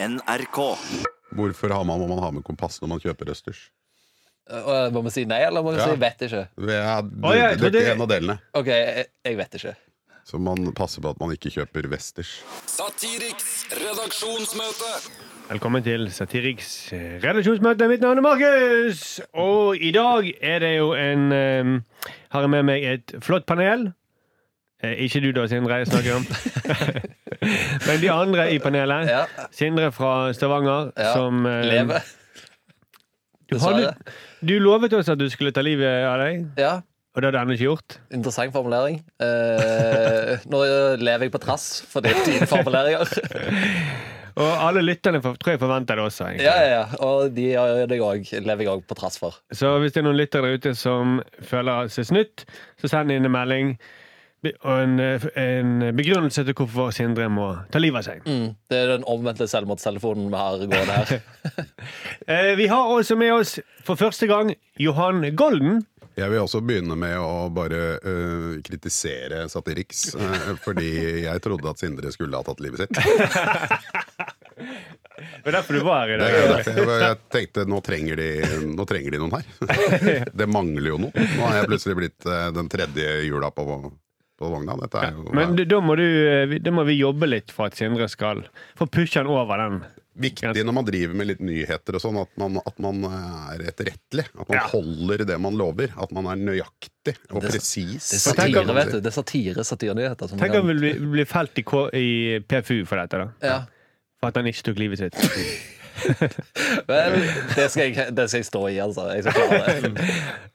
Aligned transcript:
NRK. 0.00 0.58
Hvorfor 1.34 1.68
har 1.74 1.84
man, 1.84 2.00
må 2.00 2.06
man 2.08 2.20
ha 2.22 2.30
med 2.30 2.44
kompass 2.46 2.78
når 2.82 2.92
man 2.94 3.00
kjøper 3.02 3.32
østers? 3.34 3.64
Og 4.48 4.94
Må 4.94 5.02
man 5.04 5.12
si 5.12 5.26
nei, 5.28 5.42
eller 5.44 5.60
må 5.60 5.74
man 5.74 5.80
Ja. 5.82 5.88
si 5.90 6.00
vet 6.00 6.22
ikke? 6.24 6.44
Det 6.56 6.76
er, 6.78 7.02
oh, 7.22 7.34
ja, 7.36 7.50
det, 7.58 7.72
det 7.74 7.82
er 7.84 7.92
en 7.96 8.04
av 8.06 8.08
delene. 8.08 8.38
OK, 8.56 8.70
jeg, 8.72 9.06
jeg 9.26 9.36
vet 9.36 9.58
ikke. 9.58 9.74
Så 10.28 10.38
man 10.40 10.70
passer 10.76 11.02
på 11.04 11.10
at 11.10 11.20
man 11.20 11.32
ikke 11.34 11.50
kjøper 11.52 11.88
Westers. 11.92 12.30
Satiriks 12.68 13.66
redaksjonsmøte. 13.72 14.90
Velkommen 15.50 15.84
til 15.84 16.08
Satiriks 16.12 16.72
redaksjonsmøte. 17.24 17.88
Mitt 17.88 18.04
navn 18.04 18.20
er 18.20 18.24
Markus. 18.24 19.20
Og 19.34 19.76
i 19.80 19.90
dag 19.96 20.28
er 20.40 20.58
det 20.64 20.74
jo 20.76 20.90
en 20.96 21.32
um, 21.32 21.76
Har 22.32 22.44
jeg 22.44 22.50
med 22.52 22.68
meg 22.68 22.84
et 22.84 23.14
flott 23.24 23.46
panel. 23.48 23.88
Eh, 24.84 24.94
ikke 25.08 25.24
du 25.24 25.32
da, 25.34 25.46
Sindre, 25.50 25.80
jeg 25.82 25.88
snakker 25.90 26.20
om. 26.20 26.28
Men 27.86 28.02
de 28.02 28.10
andre 28.12 28.48
i 28.54 28.60
panelet. 28.62 29.08
Ja, 29.10 29.24
Sindre 29.54 29.90
fra 29.94 30.32
Stavanger, 30.36 30.92
ja. 30.96 31.12
som 31.16 31.46
eh, 31.48 31.64
Leve. 31.66 32.02
Du, 33.48 33.56
har, 33.62 33.80
du, 34.44 34.58
lovet 34.60 34.92
oss 34.92 35.08
at 35.08 35.20
du 35.20 35.24
skulle 35.32 35.54
ta 35.56 35.64
livet 35.64 36.04
av 36.04 36.18
deg, 36.20 36.42
Ja, 36.60 36.74
og 37.16 37.22
det 37.22 37.30
har 37.30 37.32
du 37.32 37.38
ennå 37.40 37.54
ikke 37.56 37.64
gjort. 37.70 37.96
interessant 38.12 38.52
formulering. 38.52 39.00
Eh, 39.24 40.44
nå 40.52 40.60
lever 41.00 41.26
jeg 41.26 41.32
på 41.34 41.40
trass 41.42 41.80
for 41.88 42.04
dine 42.04 42.46
formuleringer. 42.46 43.08
Og 44.38 44.50
alle 44.62 44.84
lytterne 44.84 45.18
tror 45.22 45.50
jeg 45.50 45.58
forventer 45.58 45.98
det 45.98 46.04
også. 46.04 46.28
egentlig. 46.28 46.44
Ja, 46.46 46.56
ja, 46.62 46.68
ja. 46.76 46.98
Og 47.02 47.32
de 47.34 47.48
det. 47.90 48.42
Lever 48.46 48.62
jeg 48.62 48.70
òg 48.70 48.84
på 48.86 48.94
trass 48.94 49.18
for. 49.18 49.40
Så 49.50 49.72
hvis 49.82 49.96
det 49.96 50.02
er 50.02 50.06
noen 50.06 50.18
lyttere 50.18 50.46
der 50.46 50.60
ute 50.60 50.74
som 50.78 51.18
føler 51.42 51.90
seg 51.90 52.06
snytt, 52.06 52.44
så 52.78 52.90
send 52.92 53.10
inn 53.10 53.26
en 53.26 53.34
melding 53.34 53.74
og 54.46 54.72
en, 54.72 55.00
eh, 55.02 55.24
en 55.34 55.96
begrunnelse 55.96 56.44
til 56.46 56.54
hvorfor 56.54 56.92
Sindre 56.94 57.26
må 57.32 57.48
ta 57.72 57.80
livet 57.82 58.00
av 58.00 58.06
seg. 58.06 58.26
Mm, 58.28 58.54
det 58.70 58.78
er 58.78 58.92
den 58.92 59.06
omvendte 59.10 59.48
selvmordstelefonen 59.50 60.28
vi 60.30 60.42
har 60.42 60.64
gående 60.64 60.98
her. 61.02 61.18
Eh, 62.28 62.52
vi 62.58 62.66
har 62.68 62.90
også 62.92 63.16
med 63.16 63.32
oss 63.32 63.54
for 63.86 63.96
første 63.96 64.26
gang 64.28 64.50
Johan 64.76 65.22
Golden. 65.34 65.78
Jeg 66.18 66.28
vil 66.28 66.42
også 66.42 66.60
begynne 66.60 66.96
med 66.98 67.14
å 67.22 67.46
bare 67.54 67.78
uh, 68.02 68.58
kritisere 68.66 69.46
Satiriks, 69.48 70.10
uh, 70.18 70.50
fordi 70.60 70.90
jeg 71.24 71.42
trodde 71.44 71.70
at 71.70 71.80
Sindre 71.80 72.10
skulle 72.12 72.36
ha 72.36 72.44
tatt 72.44 72.60
livet 72.60 72.84
sitt. 72.84 72.98
Det 75.18 75.50
er 75.50 75.54
derfor 75.56 75.78
du 75.78 75.82
var 75.86 76.04
her 76.06 76.12
i 76.14 76.18
dag. 76.20 76.34
Det, 76.34 76.74
det, 76.76 76.82
jeg, 76.84 76.98
jeg 77.02 77.16
tenkte 77.34 77.64
nå 77.66 77.78
trenger, 77.82 78.20
de, 78.20 78.58
nå 78.74 78.84
trenger 78.86 79.14
de 79.14 79.20
noen 79.22 79.38
her. 79.38 79.48
Det 80.42 80.46
mangler 80.50 80.92
jo 80.92 80.98
noe. 81.06 81.14
Nå 81.14 81.46
har 81.46 81.56
jeg 81.60 81.70
plutselig 81.72 81.96
blitt 81.98 82.28
uh, 82.28 82.50
den 82.54 82.68
tredje 82.70 83.16
jula 83.26 83.50
på, 83.54 83.64
på 84.38 84.48
vogna. 84.52 84.76
Dette 84.80 85.02
er 85.02 85.12
jo 85.16 85.28
Men 85.34 85.56
da 85.58 85.80
må, 85.82 85.96
du, 85.98 86.04
eh, 86.06 86.46
vi- 86.46 86.58
da 86.62 86.70
må 86.70 86.84
vi 86.86 86.98
jobbe 87.00 87.28
litt 87.28 87.50
for 87.50 87.66
at 87.66 87.74
Sindre 87.78 88.08
skal 88.08 88.44
få 88.78 88.86
pushe 88.88 89.16
han 89.20 89.26
over 89.26 89.56
den. 89.58 89.80
viktig 90.18 90.64
når 90.66 90.74
man 90.74 90.84
driver 90.84 91.14
med 91.14 91.26
litt 91.28 91.40
nyheter 91.40 91.94
og 91.94 92.00
sånn, 92.02 92.16
at 92.20 92.28
man, 92.36 92.56
at 92.66 92.78
man 92.82 93.04
er 93.04 93.58
etterrettelig. 93.70 94.24
At 94.34 94.48
man 94.48 94.56
Ja. 94.58 94.66
holder 94.72 95.24
det 95.24 95.40
man 95.40 95.54
lover. 95.54 95.92
At 95.96 96.10
man 96.12 96.26
er 96.26 96.34
nøyaktig 96.36 97.14
og 97.30 97.42
presis. 97.42 98.10
Det 98.10 98.18
er 98.18 98.24
satire, 98.34 98.74
vet 98.74 98.90
du. 98.92 99.00
Det 99.00 99.06
er 99.06 99.16
satire, 99.22 99.62
satirenyheter. 99.62 100.36
Tenk 100.36 100.54
om 100.56 100.66
vi 100.66 100.74
vil 100.74 100.80
bli, 100.98 101.06
bli 101.12 101.24
felt 101.24 101.56
i, 101.58 101.62
K 101.62 101.88
i 101.94 102.38
PFU 102.40 102.84
for 102.84 102.96
dette, 102.96 103.10
da. 103.18 103.28
Ja. 103.46 103.58
For 104.20 104.28
at 104.28 104.34
han 104.36 104.46
ikke 104.46 104.62
tok 104.64 104.76
livet 104.78 104.98
sitt. 104.98 105.14
Vel, 106.88 107.16
det 107.54 107.66
skal, 107.72 107.82
jeg, 107.88 108.14
det 108.16 108.26
skal 108.30 108.42
jeg 108.42 108.48
stå 108.48 108.62
i, 108.68 108.78
altså. 108.82 109.08
Jeg 109.14 109.26
skal 109.26 109.36
klare 109.38 109.76
det. 109.84 110.06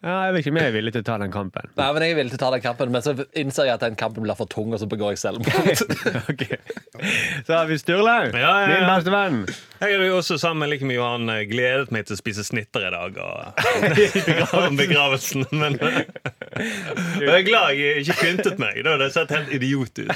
Ja, 0.03 0.15
jeg 0.27 0.33
vet 0.35 0.43
ikke 0.43 0.53
om 0.53 0.59
jeg 0.61 0.71
er 0.71 0.75
villig 0.77 0.93
til 0.95 1.03
å 1.03 1.07
ta 1.07 1.17
den 1.21 1.33
kampen. 1.33 1.69
Nei, 1.79 1.89
men 1.95 2.05
Jeg 2.05 2.15
er 2.15 2.19
villig 2.21 2.33
til 2.33 2.39
å 2.39 2.43
ta 2.45 2.51
den 2.55 2.63
kampen, 2.63 2.93
men 2.95 3.05
så 3.05 3.15
innser 3.39 3.69
jeg 3.69 3.77
at 3.77 3.85
den 3.85 3.99
kampen 3.99 4.25
blir 4.25 4.37
for 4.39 4.49
tung, 4.51 4.73
og 4.75 4.81
så 4.81 4.87
begår 4.89 5.13
jeg 5.15 5.21
selvmord. 5.23 5.83
okay. 6.31 6.59
Så 7.47 7.55
har 7.55 7.69
vi 7.69 7.77
Sturle, 7.81 8.17
Ja, 8.33 8.39
ja, 8.39 8.51
ja. 8.63 8.73
min 8.73 8.89
beste 8.89 9.13
venn. 9.13 9.39
Jeg 9.83 9.97
er 9.97 10.05
jo 10.07 10.17
også 10.21 10.37
sammen 10.39 10.69
like 10.71 10.85
mye 10.87 10.95
Johan 10.95 11.29
eh, 11.33 11.41
gledet 11.49 11.91
meg 11.91 12.05
til 12.07 12.15
å 12.15 12.19
spise 12.19 12.43
snitter 12.47 12.85
i 12.87 12.91
dag. 12.93 13.17
Og 13.19 14.73
begravelsen. 14.81 15.45
Men 15.51 15.75
jeg 15.81 17.29
er 17.33 17.45
glad 17.47 17.73
jeg 17.79 18.03
ikke 18.05 18.17
pyntet 18.21 18.61
meg. 18.61 18.79
Da 18.85 18.95
hadde 18.95 19.09
jeg 19.09 19.15
sett 19.17 19.33
helt 19.35 19.51
idiot 19.57 20.03
ut. 20.03 20.09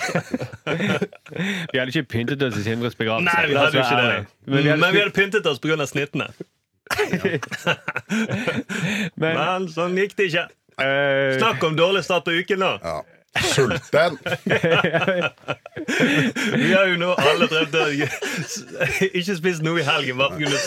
Vi 0.67 1.79
hadde 1.79 1.91
ikke 1.91 2.07
pyntet 2.17 2.43
oss 2.47 2.59
i 2.59 2.65
Sindres 2.67 2.95
begravelse. 2.99 3.31
Nei, 3.31 3.47
vi 3.51 3.57
hadde 3.59 3.79
jo 3.79 3.83
ikke 3.83 4.01
det. 4.03 4.25
Men 4.47 4.63
vi 4.63 4.69
hadde, 4.71 4.79
Men 4.81 4.93
vi 4.95 4.99
hadde 5.03 5.11
pyntet 5.15 5.45
oss 5.49 5.59
pga. 5.59 5.87
snittene. 5.87 6.29
men, 9.19 9.35
Men 9.37 9.67
sånn 9.71 9.97
gikk 9.99 10.15
det 10.17 10.29
ikke. 10.31 10.45
eh, 10.79 11.35
Snakk 11.39 11.63
om 11.67 11.75
dårlig 11.75 12.03
start 12.07 12.23
på 12.27 12.35
uken, 12.37 12.63
da. 12.63 12.71
Ja. 12.83 12.97
Sulten! 13.43 14.17
Vi 16.57 16.71
har 16.73 16.85
jo 16.89 16.95
nå 16.99 17.11
alle 17.21 17.45
drevet 17.51 17.75
og 17.77 17.91
ikke 19.17 19.35
spist 19.37 19.61
noe 19.65 19.79
i 19.81 19.83
helgen 19.87 20.17
bare 20.19 20.35
kunne 20.39 20.59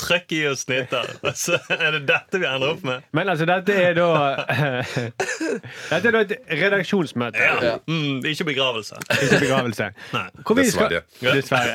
trykke 0.00 0.34
i 0.36 0.42
oss 0.50 0.60
snitter. 0.66 1.04
Og 1.24 1.32
så 1.38 1.54
er 1.72 1.90
det 1.96 2.02
dette 2.08 2.38
vi 2.42 2.46
ender 2.48 2.68
opp 2.74 2.82
med. 2.86 2.98
men 3.16 3.28
altså, 3.32 3.44
dette 3.48 3.72
er 3.74 3.92
da 3.96 4.08
Dette 5.90 6.08
er 6.08 6.12
da 6.14 6.18
et 6.26 6.32
redaksjonsmøte, 6.62 7.38
Ja. 7.62 7.74
Mm, 7.88 8.18
ikke 8.28 8.44
begravelse. 8.50 8.94
ikke 9.22 9.38
begravelse. 9.46 9.84
Nei. 10.16 10.26
Hvor 10.44 10.54
skal- 10.70 11.02
Dessverre. 11.22 11.72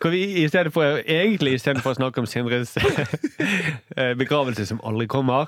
Hvor 0.00 0.10
vi 0.10 0.22
i 0.42 0.48
stedet 0.48 0.72
for, 0.72 0.82
egentlig 1.06 1.52
istedenfor 1.60 1.90
å 1.94 1.96
snakke 2.00 2.18
om 2.22 2.26
Sindres 2.28 2.70
eh, 2.76 4.12
begravelse 4.18 4.66
som 4.68 4.78
aldri 4.86 5.06
kommer, 5.10 5.44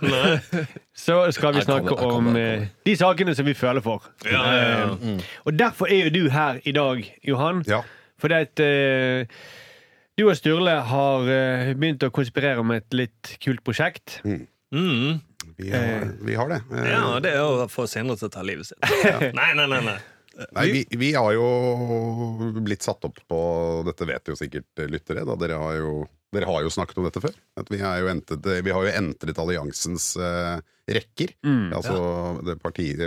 så 0.97 1.15
skal 1.35 1.55
vi 1.59 1.63
snakke 1.67 1.95
om 1.99 2.37
eh, 2.37 2.63
de 2.87 2.95
sakene 2.99 3.35
som 3.39 3.47
vi 3.47 3.55
føler 3.59 3.81
for. 3.85 4.03
Ja, 4.33 4.43
ja, 4.55 4.67
ja. 4.69 4.91
Eh, 5.15 5.31
Og 5.47 5.57
derfor 5.59 5.91
er 5.93 6.05
jo 6.09 6.13
du 6.15 6.29
her 6.35 6.61
i 6.69 6.75
dag, 6.77 7.03
Johan. 7.27 7.63
Ja. 7.69 7.83
Fordi 8.19 8.35
at 8.45 8.61
eh, 8.65 9.41
du 10.19 10.25
og 10.27 10.35
Sturle 10.39 10.75
har 10.91 11.29
eh, 11.31 11.73
begynt 11.79 12.03
å 12.07 12.11
konspirere 12.15 12.59
om 12.65 12.73
et 12.75 12.89
litt 12.97 13.37
kult 13.45 13.63
prosjekt. 13.67 14.19
Mm. 14.25 15.21
Vi 15.59 15.71
har, 15.73 16.07
vi 16.27 16.35
har 16.39 16.51
det. 16.53 16.61
Eh, 16.75 16.91
Ja, 16.93 17.19
det 17.23 17.33
er 17.39 17.43
å 17.47 17.67
få 17.71 17.87
Sindre 17.91 18.19
til 18.19 18.29
å 18.29 18.35
ta 18.35 18.43
livet 18.47 18.69
sitt. 18.71 18.79
Nei, 19.39 19.51
nei, 19.59 19.67
nei, 19.67 19.83
nei. 19.87 19.99
Nei, 20.55 20.65
vi, 20.71 20.81
vi 21.01 21.09
har 21.17 21.33
jo 21.35 21.47
blitt 22.63 22.85
satt 22.87 23.03
opp 23.09 23.17
på 23.27 23.39
Dette 23.89 24.07
vet 24.07 24.31
jo 24.31 24.37
sikkert 24.39 24.85
lyttere. 24.87 25.25
Da. 25.27 25.35
Dere, 25.41 25.57
har 25.59 25.79
jo, 25.81 25.95
dere 26.35 26.47
har 26.47 26.63
jo 26.63 26.71
snakket 26.71 27.01
om 27.01 27.09
dette 27.09 27.23
før. 27.25 27.35
At 27.59 27.73
vi, 27.73 27.81
er 27.83 28.05
jo 28.05 28.11
entret, 28.13 28.47
vi 28.63 28.75
har 28.77 28.87
jo 28.87 28.93
entret 29.01 29.41
alliansens 29.43 30.13
eh, 30.23 30.61
rekker. 30.95 31.35
Mm, 31.43 31.73
altså 31.75 31.99
det 32.47 32.55
partiet, 32.63 33.03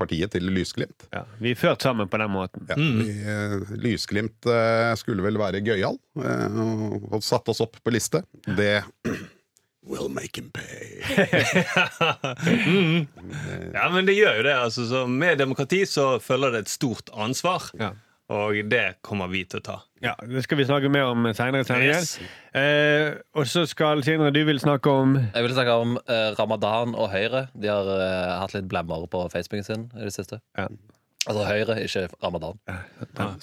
partiet 0.00 0.32
til 0.34 0.48
Lysglimt. 0.50 1.08
Ja, 1.12 1.24
vi 1.40 1.52
er 1.54 1.58
ført 1.60 1.84
sammen 1.84 2.08
på 2.10 2.20
den 2.20 2.32
måten. 2.32 2.64
Ja, 2.70 2.78
vi, 2.78 3.10
eh, 3.20 3.74
Lysglimt 3.80 4.48
eh, 4.48 4.92
skulle 5.00 5.24
vel 5.26 5.38
være 5.40 5.62
gøyal, 5.64 6.00
eh, 6.22 6.62
og, 7.10 7.20
satt 7.24 7.50
oss 7.52 7.62
opp 7.64 7.78
på 7.84 7.94
liste. 7.94 8.24
Det 8.46 8.80
Will 9.90 10.10
make 10.12 10.36
him 10.36 10.50
pay. 10.52 11.00
mm. 12.68 13.06
Ja, 13.72 13.86
men 13.88 14.04
det 14.06 14.14
gjør 14.18 14.36
jo 14.36 14.44
det. 14.44 14.52
Altså, 14.52 14.84
så 14.86 15.06
med 15.08 15.40
demokrati 15.40 15.80
så 15.88 16.18
følger 16.20 16.52
det 16.52 16.66
et 16.66 16.72
stort 16.72 17.08
ansvar. 17.16 17.70
Ja. 17.80 17.94
Og 18.30 18.54
det 18.70 18.84
kommer 19.02 19.26
vi 19.32 19.40
til 19.50 19.58
å 19.58 19.64
ta. 19.66 19.74
Ja, 20.04 20.12
Det 20.22 20.44
skal 20.44 20.60
vi 20.60 20.64
snakke 20.68 20.88
mer 20.92 21.08
om 21.10 21.24
senere. 21.34 21.64
Yes. 21.82 22.12
Eh, 22.54 23.16
og 23.34 23.48
så 23.50 23.64
skal 23.66 24.04
Sindre, 24.06 24.30
du 24.30 24.44
vil 24.46 24.60
snakke 24.62 24.86
om 24.90 25.16
Jeg 25.18 25.42
vil 25.48 25.54
snakke 25.56 25.74
om 25.82 25.96
eh, 26.06 26.30
ramadan 26.38 26.94
og 26.94 27.10
Høyre. 27.10 27.48
De 27.58 27.68
har 27.72 27.90
eh, 27.96 28.38
hatt 28.40 28.54
litt 28.54 28.68
blemmer 28.70 29.08
på 29.10 29.24
Facebooken 29.34 29.66
sin 29.66 29.88
i 29.98 30.06
det 30.06 30.14
siste. 30.14 30.38
Ja. 30.56 30.68
Altså 31.28 31.42
Høyre, 31.44 31.74
ikke 31.84 32.06
ramadan. 32.22 32.56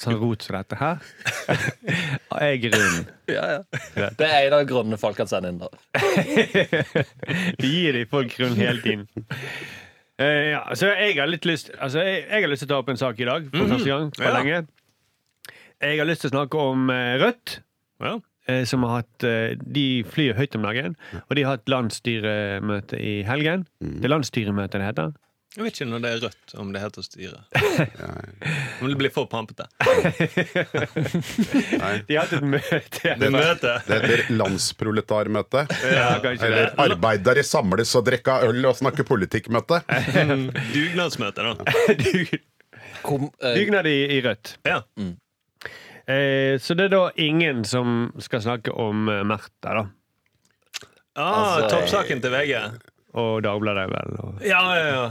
sånn 0.02 0.16
rot 0.18 0.42
som 0.48 0.56
dette 0.58 0.80
her. 0.80 1.04
Jeg 2.38 2.56
er 2.56 2.58
grunnen. 2.64 3.04
Ja, 3.30 3.44
ja. 3.58 4.08
Det 4.18 4.26
er 4.32 4.48
en 4.48 4.56
av 4.58 4.64
grunnene 4.70 4.98
folk 4.98 5.20
kan 5.20 5.28
sende 5.30 5.52
inn. 5.52 5.60
da 5.62 5.70
Vi 7.62 7.70
gir 7.76 7.94
de 8.00 8.06
folk 8.10 8.34
grunn 8.38 8.56
hele 8.58 8.82
tiden. 8.82 9.06
Eh, 10.18 10.50
ja, 10.56 10.64
så 10.74 10.90
jeg 10.98 11.14
har 11.20 11.28
litt 11.30 11.46
lyst 11.46 11.68
Altså, 11.78 12.02
jeg, 12.02 12.24
jeg 12.26 12.42
har 12.42 12.50
lyst 12.50 12.64
til 12.64 12.72
å 12.72 12.72
ta 12.72 12.78
opp 12.82 12.88
en 12.90 12.98
sak 12.98 13.20
i 13.22 13.28
dag, 13.30 13.46
for 13.54 13.70
første 13.70 13.92
gang 13.92 14.08
på 14.16 14.24
Ja. 14.26 14.32
lenge. 14.40 14.64
Jeg 15.84 16.00
har 16.02 16.08
lyst 16.10 16.24
til 16.26 16.32
å 16.32 16.36
snakke 16.38 16.58
om 16.72 16.90
eh, 16.94 17.14
Rødt. 17.22 17.60
Ja. 18.02 18.16
eh, 18.50 18.64
Som 18.70 18.84
har 18.88 19.02
hatt 19.04 19.24
eh, 19.28 19.54
De 19.62 20.04
flyr 20.10 20.34
høyt 20.38 20.56
om 20.58 20.66
dagen, 20.66 20.96
og 21.28 21.36
de 21.38 21.44
har 21.46 21.58
hatt 21.58 21.70
landsstyremøte 21.70 22.98
i 23.02 23.20
helgen. 23.28 23.68
Det 23.82 24.06
er 24.10 24.14
landsstyremøte 24.16 24.80
det 24.82 24.88
heter. 24.92 25.16
Jeg 25.58 25.64
vet 25.66 25.74
ikke 25.80 25.88
når 25.90 26.02
det 26.04 26.10
er 26.12 26.20
rødt, 26.22 26.52
om 26.62 26.68
det 26.76 26.82
heter 26.84 27.02
styre. 27.06 27.40
Om 28.84 28.92
det 28.92 28.98
blir 29.00 29.10
for 29.10 29.26
pampete. 29.32 29.66
De 32.06 32.14
har 32.14 32.28
hatt 32.28 32.34
et 32.38 32.46
møte. 32.46 33.14
Det 33.18 33.30
møte. 33.34 33.72
det 33.88 33.98
heter 34.04 34.22
landsproletarmøte. 34.38 35.64
Ja, 35.90 36.12
Eller 36.22 36.60
det. 36.68 36.68
arbeidere 36.84 37.42
samles 37.48 37.90
og 37.98 38.06
drikker 38.06 38.46
øl 38.52 38.70
og 38.70 38.78
snakker 38.78 39.08
politikkmøte. 39.08 39.80
Mm, 40.30 40.52
Dugnadsmøte, 40.76 41.42
da. 41.48 41.56
Dugnad 43.58 43.90
i, 43.90 43.98
i 44.14 44.22
Rødt. 44.28 44.60
Ja. 44.68 44.84
Eh, 46.08 46.56
så 46.64 46.76
det 46.78 46.86
er 46.88 46.94
da 46.96 47.04
ingen 47.20 47.64
som 47.68 48.12
skal 48.24 48.42
snakke 48.46 48.72
om 48.72 49.10
eh, 49.12 49.24
Märtha, 49.28 49.74
da. 49.82 49.86
Ah, 51.18 51.58
Altså, 51.58 51.70
Toppsaken 51.74 52.22
til 52.22 52.32
VG. 52.32 52.54
Og 53.18 53.42
Dagbladet, 53.44 53.88
vel. 53.92 54.18
Og... 54.24 54.44
Ja, 54.46 54.62
ja, 54.78 54.88
ja. 54.94 55.08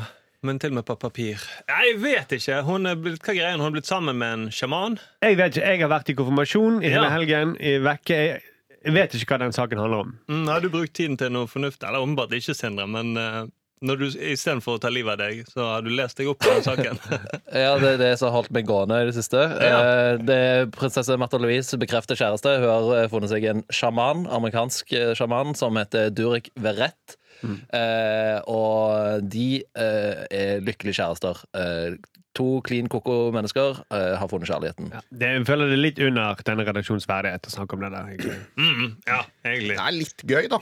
Men 0.47 0.61
til 0.63 0.71
og 0.71 0.75
med 0.79 0.85
på 0.87 0.95
papir. 1.01 1.43
Jeg 1.67 1.95
vet 1.99 2.33
ikke. 2.37 2.61
Hun 2.63 2.87
er 2.87 2.95
blitt, 3.03 3.19
hva 3.25 3.33
er 3.33 3.39
greien? 3.41 3.59
Hun 3.59 3.73
er 3.73 3.75
blitt 3.81 3.89
sammen 3.89 4.19
med 4.21 4.35
en 4.37 4.45
sjaman? 4.55 4.99
Jeg 5.25 5.39
vet 5.41 5.57
ikke, 5.57 5.67
jeg 5.73 5.81
har 5.83 5.91
vært 5.91 6.13
i 6.13 6.15
konfirmasjon 6.15 6.77
i 6.85 6.93
hele 6.93 7.09
Ja. 7.09 7.15
helgen. 7.17 7.57
I 7.59 7.73
vekke. 7.83 8.19
Jeg, 8.29 8.43
jeg 8.87 8.95
vet 8.95 9.17
ikke 9.19 9.33
hva 9.35 9.39
den 9.43 9.57
saken 9.57 9.81
handler 9.83 10.05
om. 10.05 10.13
Mm, 10.31 10.45
har 10.53 10.61
du 10.63 10.69
brukt 10.71 10.95
tiden 10.95 11.17
til 11.19 11.33
noe 11.35 11.49
fornuftig? 11.51 11.89
Eller 11.89 12.05
åpenbart 12.05 12.37
ikke, 12.39 12.55
Sindre, 12.55 12.87
men 12.87 13.17
uh, 13.19 13.49
når 13.85 13.99
du 14.01 14.05
istedenfor 14.09 14.79
å 14.79 14.81
ta 14.81 14.89
livet 14.89 15.13
av 15.13 15.21
deg, 15.21 15.43
så 15.53 15.67
har 15.75 15.83
du 15.85 15.91
lest 15.93 16.17
deg 16.17 16.31
opp 16.33 16.39
på 16.41 16.53
den 16.55 16.65
saken. 16.65 17.01
Ja, 17.57 17.75
det 17.81 17.91
er 17.95 18.01
det 18.01 18.11
som 18.21 18.31
har 18.31 18.39
holdt 18.41 18.53
meg 18.57 18.67
gående 18.69 19.03
i 19.03 19.09
det 19.11 19.15
siste. 19.17 19.43
Ja. 19.61 19.77
Eh, 19.83 20.17
Det 20.29 20.37
er 20.47 20.67
Prinsesse 20.75 21.17
Märtha 21.21 21.39
Louise 21.41 21.77
bekrefter 21.81 22.17
kjæreste. 22.19 22.57
Hun 22.63 22.69
har 22.71 22.89
eh, 23.03 23.09
funnet 23.13 23.33
seg 23.33 23.45
en 23.53 23.63
sjaman, 23.73 24.25
amerikansk 24.33 24.93
eh, 24.97 25.13
sjaman 25.19 25.55
som 25.59 25.77
heter 25.81 26.11
Durek 26.17 26.51
Verrett. 26.57 27.17
Eh, 27.47 28.39
og 28.49 29.23
de 29.31 29.61
eh, 29.77 30.23
er 30.33 30.63
lykkelige 30.65 30.97
kjærester. 31.03 31.43
Eh, 31.57 31.97
to 32.37 32.47
clean 32.67 32.89
coco 32.93 33.31
mennesker 33.35 33.79
eh, 33.91 34.13
har 34.21 34.29
funnet 34.29 34.51
kjærligheten. 34.51 34.91
Det, 35.11 35.31
jeg 35.33 35.47
føler 35.49 35.71
det 35.73 35.77
er 35.79 35.83
litt 35.83 36.01
under 36.05 36.43
denne 36.47 36.67
redaksjons 36.69 37.07
verdighet 37.09 37.49
å 37.49 37.55
snakke 37.55 37.79
om 37.79 37.85
det 37.87 37.91
der. 37.95 38.11
egentlig. 38.13 38.37
Mm, 38.61 38.91
ja, 39.09 39.21
egentlig. 39.47 39.77
Det 39.79 39.87
er 39.87 39.97
litt 39.97 40.27
gøy, 40.35 40.49
da. 40.53 40.61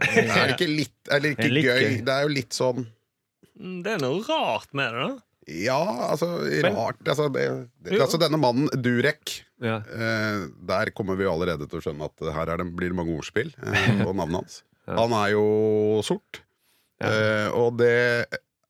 Det 0.00 0.24
er 0.38 0.54
ikke 0.54 0.68
litt, 0.70 0.94
eller 1.10 1.34
ikke 1.34 1.42
Det 1.42 1.50
er 1.50 1.56
litt 1.58 1.66
gøy. 1.68 1.82
gøy. 1.82 1.98
Det 2.06 2.14
er 2.16 2.22
jo 2.28 2.32
litt 2.38 2.56
sånn 2.56 2.86
Mm, 3.60 3.82
Det 3.84 3.90
er 3.92 3.98
noe 4.00 4.22
rart 4.24 4.70
med 4.72 4.94
det, 4.94 5.00
da. 5.04 5.18
Ja, 5.66 5.78
altså 6.14 6.26
Men- 6.62 6.76
rart. 6.78 7.00
Altså, 7.04 7.26
det, 7.34 7.42
det, 7.84 7.92
Jo. 7.98 8.04
altså 8.06 8.16
denne 8.22 8.38
mannen, 8.40 8.70
Durek 8.80 9.42
Ja. 9.60 9.82
eh, 9.84 10.46
Der 10.64 10.90
kommer 10.96 11.16
vi 11.18 11.24
jo 11.26 11.32
allerede 11.34 11.68
til 11.68 11.76
å 11.78 11.82
skjønne 11.84 12.06
at 12.08 12.32
her 12.32 12.48
er 12.54 12.56
det, 12.62 12.68
blir 12.76 12.88
det 12.88 12.96
mange 12.96 13.12
ordspill 13.18 13.50
eh, 13.60 13.90
på 14.06 14.14
navnet 14.16 14.38
hans. 14.40 14.62
Han 14.88 15.12
er 15.12 15.32
jo 15.34 16.00
sort. 16.06 16.40
Eh, 17.04 17.48
og 17.52 17.76
det 17.76 18.26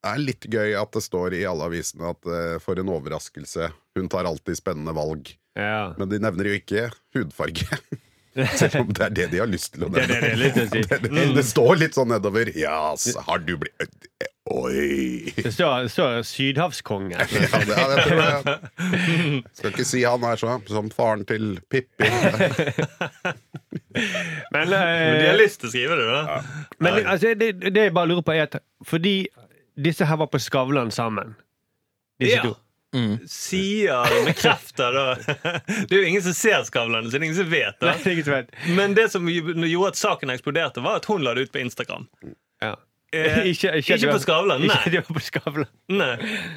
er 0.07 0.21
litt 0.23 0.47
gøy 0.49 0.77
at 0.81 0.93
det 0.97 1.03
står 1.05 1.37
i 1.39 1.45
alle 1.49 1.67
avisene 1.69 2.13
at 2.15 2.29
uh, 2.31 2.57
for 2.63 2.81
en 2.81 2.93
overraskelse, 2.93 3.71
hun 3.99 4.09
tar 4.13 4.29
alltid 4.29 4.59
spennende 4.61 4.95
valg. 4.97 5.33
Ja. 5.59 5.93
Men 5.99 6.13
de 6.13 6.21
nevner 6.23 6.51
jo 6.51 6.61
ikke 6.61 6.89
hudfarge. 7.17 7.67
Selv 8.55 8.85
om 8.85 8.93
det 8.95 9.03
er 9.03 9.15
det 9.15 9.25
de 9.33 9.41
har 9.43 9.49
lyst 9.51 9.73
til 9.75 9.89
å 9.89 9.91
Det 9.91 10.05
er 10.05 10.13
nevne. 10.13 10.37
det 10.39 10.51
det 10.51 10.51
det, 10.55 10.67
si. 10.71 10.83
Det, 10.87 11.01
det, 11.11 11.25
det 11.35 11.47
står 11.49 11.81
litt 11.83 11.97
sånn 11.99 12.13
nedover. 12.15 12.53
Ja, 12.59 12.93
har 13.27 13.43
du 13.43 13.57
blitt 13.61 13.99
Oi! 14.51 15.31
Det 15.37 15.53
står, 15.53 15.83
det 15.85 15.91
står 15.93 16.23
sydhavskonge. 16.27 17.15
Ja, 17.21 17.27
det, 17.53 17.75
ja, 17.77 17.85
det 17.91 18.05
tror 18.07 18.23
jeg. 18.25 19.43
Skal 19.59 19.75
ikke 19.75 19.87
si 19.87 20.01
han 20.03 20.25
er 20.27 20.41
sånn 20.41 20.65
som 20.67 20.89
faren 20.95 21.23
til 21.29 21.53
Pippi. 21.71 22.09
Men, 23.91 24.01
Men 24.55 24.73
de 24.73 24.81
eh, 24.81 25.29
har 25.29 25.39
lyst 25.39 25.61
til 25.61 25.69
å 25.69 25.73
skrive 25.75 25.99
det, 25.99 26.07
da. 26.09 26.41
men 26.83 26.99
altså, 27.05 27.35
det, 27.39 27.53
det 27.69 27.87
jeg 27.89 27.95
bare 27.95 28.11
lurer 28.11 28.25
på, 28.27 28.35
er 28.35 28.49
at 28.49 28.59
fordi 28.87 29.15
disse 29.83 30.05
her 30.09 30.17
var 30.21 30.29
på 30.33 30.39
Skavlan 30.43 30.91
sammen 30.95 31.35
Disse 32.21 32.37
Ja. 32.37 32.43
to. 32.51 32.57
Sier, 33.31 34.25
bekrefter, 34.27 34.93
da. 34.93 35.15
Det 35.89 35.95
er 35.95 36.01
jo 36.03 36.07
ingen 36.09 36.23
som 36.25 36.35
ser 36.35 36.65
Skavlan, 36.67 37.07
så 37.07 37.15
det 37.15 37.21
er 37.21 37.27
ingen 37.29 37.39
som 37.39 37.51
vet 37.51 37.77
Nei, 37.85 37.93
det. 37.95 38.03
det 38.05 38.11
er 38.13 38.19
ikke 38.19 38.35
vet. 38.35 38.55
Men 38.77 38.95
det 38.99 39.05
som 39.13 39.29
gjorde 39.31 39.93
at 39.93 40.01
saken 40.01 40.33
eksploderte, 40.35 40.83
var 40.85 40.99
at 41.01 41.07
hun 41.11 41.23
la 41.25 41.35
det 41.39 41.47
ut 41.49 41.53
på 41.55 41.63
Instagram. 41.63 42.09
Ja. 42.63 42.75
Eh, 43.15 43.39
Ikke, 43.53 43.73
ikke 43.81 43.97
ikke, 43.99 44.13
på 44.13 44.21
Skavlan, 44.23 44.63
nei. 44.67 44.75
Ikke 44.77 44.91
det 44.95 45.01
var 45.07 45.17
på 45.17 45.23
Skavlan. 45.25 45.71
Nei, 45.91 46.11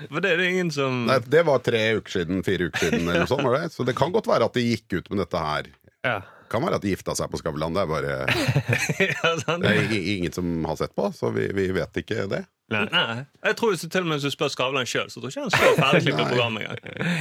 for 0.09 0.21
det 0.25 0.33
er 0.33 0.41
det 0.41 0.49
ingen 0.51 0.69
som 0.73 0.99
Nei, 1.09 1.19
det 1.33 1.45
var 1.47 1.61
tre 1.65 1.83
uker 1.97 2.17
siden, 2.19 2.43
fire 2.45 2.67
uker 2.69 2.87
siden, 2.87 3.07
eller 3.07 3.23
noe 3.23 3.31
sånt, 3.31 3.47
det? 3.55 3.63
Så 3.73 3.85
det 3.87 3.95
kan 3.97 4.13
godt 4.13 4.29
være 4.29 4.49
at 4.49 4.57
de 4.57 4.65
gikk 4.67 4.99
ut 4.99 5.09
med 5.13 5.23
dette 5.23 5.41
her. 5.47 5.69
Ja. 6.05 6.17
Kan 6.53 6.61
være 6.61 6.77
at 6.77 6.83
de 6.85 6.91
gifta 6.93 7.15
seg 7.17 7.31
på 7.33 7.39
Skavlan. 7.41 7.73
Det 7.73 7.81
er 7.81 7.89
bare 7.89 8.17
ja, 9.09 9.31
sant? 9.41 9.63
det 9.65 9.71
er 9.73 9.93
ingen 10.15 10.33
som 10.35 10.51
har 10.69 10.77
sett 10.77 10.93
på, 10.97 11.07
så 11.17 11.31
vi, 11.33 11.47
vi 11.57 11.65
vet 11.73 11.97
ikke 12.03 12.27
det. 12.29 12.43
Nei. 12.73 12.83
Nei. 12.93 13.23
Jeg 13.49 13.57
tror 13.59 13.73
til 13.81 14.03
og 14.03 14.07
med 14.09 14.19
hvis 14.21 14.27
du 14.29 14.33
spør 14.35 14.51
Skavlan 14.53 14.87
sjøl, 14.89 15.09
så 15.11 15.19
tror 15.21 15.33
jeg 15.33 15.35
ikke 15.35 15.47
han 15.47 15.55
står 15.57 15.81
ferdigklippet 15.81 16.21
Nei. 16.21 16.29
program 16.29 16.61
engang. 16.61 17.17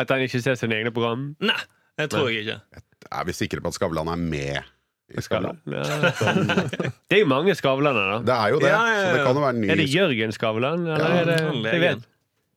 At 0.00 0.14
han 0.14 0.24
ikke 0.28 0.40
ser 0.44 0.56
sine 0.60 0.78
egne 0.78 0.92
program. 0.94 1.26
Nei, 1.44 1.58
det 2.00 2.08
tror 2.14 2.30
jeg 2.32 2.46
ikke. 2.46 2.84
Er 3.10 3.26
vi 3.28 3.34
sikre 3.36 3.62
på 3.62 3.70
at 3.74 3.76
Skavlan 3.78 4.10
er 4.14 4.22
med 4.22 4.72
i 5.16 5.22
Skavlan? 5.22 5.60
Ja, 5.70 5.84
sånn. 6.18 6.40
Det 6.50 7.18
er 7.18 7.22
jo 7.22 7.28
mange 7.30 7.54
Skavlaner, 7.58 8.08
da. 8.16 8.18
Det 8.26 8.36
er 8.38 8.54
jo 8.54 8.60
det, 8.62 8.70
Ja, 8.72 8.80
ja, 8.86 8.94
ja. 8.96 9.06
så 9.06 9.14
det 9.18 9.24
kan 9.28 9.38
jo 9.38 9.44
være 9.46 9.58
ny 9.60 9.68
Er 9.70 9.78
det 9.82 9.86
Jørgen 9.92 10.34
Skavlan? 10.34 10.86
Eller 10.88 11.06
Ja, 11.14 11.22
er 11.22 11.30
det, 11.30 11.38
jeg 11.74 11.82
vet. 11.84 12.06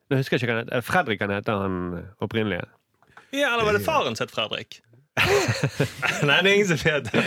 Nå 0.09 0.17
husker 0.17 0.37
jeg 0.37 0.41
ikke 0.41 0.49
hva 0.53 0.59
han 0.61 0.65
heter. 0.71 0.85
Fredrik 0.87 1.21
han 1.25 1.33
heter 1.35 1.59
han 1.65 1.75
opprinnelige. 2.25 2.65
Ja, 3.35 3.51
Eller 3.53 3.67
var 3.67 3.75
det 3.77 3.83
faren 3.85 4.17
sitt 4.17 4.31
Fredrik? 4.33 4.79
Nei, 6.27 6.39
det 6.43 6.49
er 6.49 6.55
ingen 6.55 6.69
som 6.71 6.79
vet 6.81 7.11
det. 7.11 7.23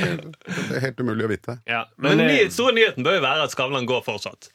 Det 0.46 0.78
er 0.78 0.84
helt 0.88 1.00
umulig 1.02 1.26
å 1.26 1.30
vite. 1.32 1.58
Ja, 1.68 1.84
Men 1.96 2.18
men, 2.18 2.26
ny, 2.30 2.40
eh, 2.46 2.50
store 2.54 2.74
nyheten 2.76 3.06
bør 3.06 3.18
jo 3.18 3.22
være 3.24 3.46
at 3.46 3.54
Skavlan 3.54 3.88
går 3.88 4.04
fortsatt. 4.06 4.50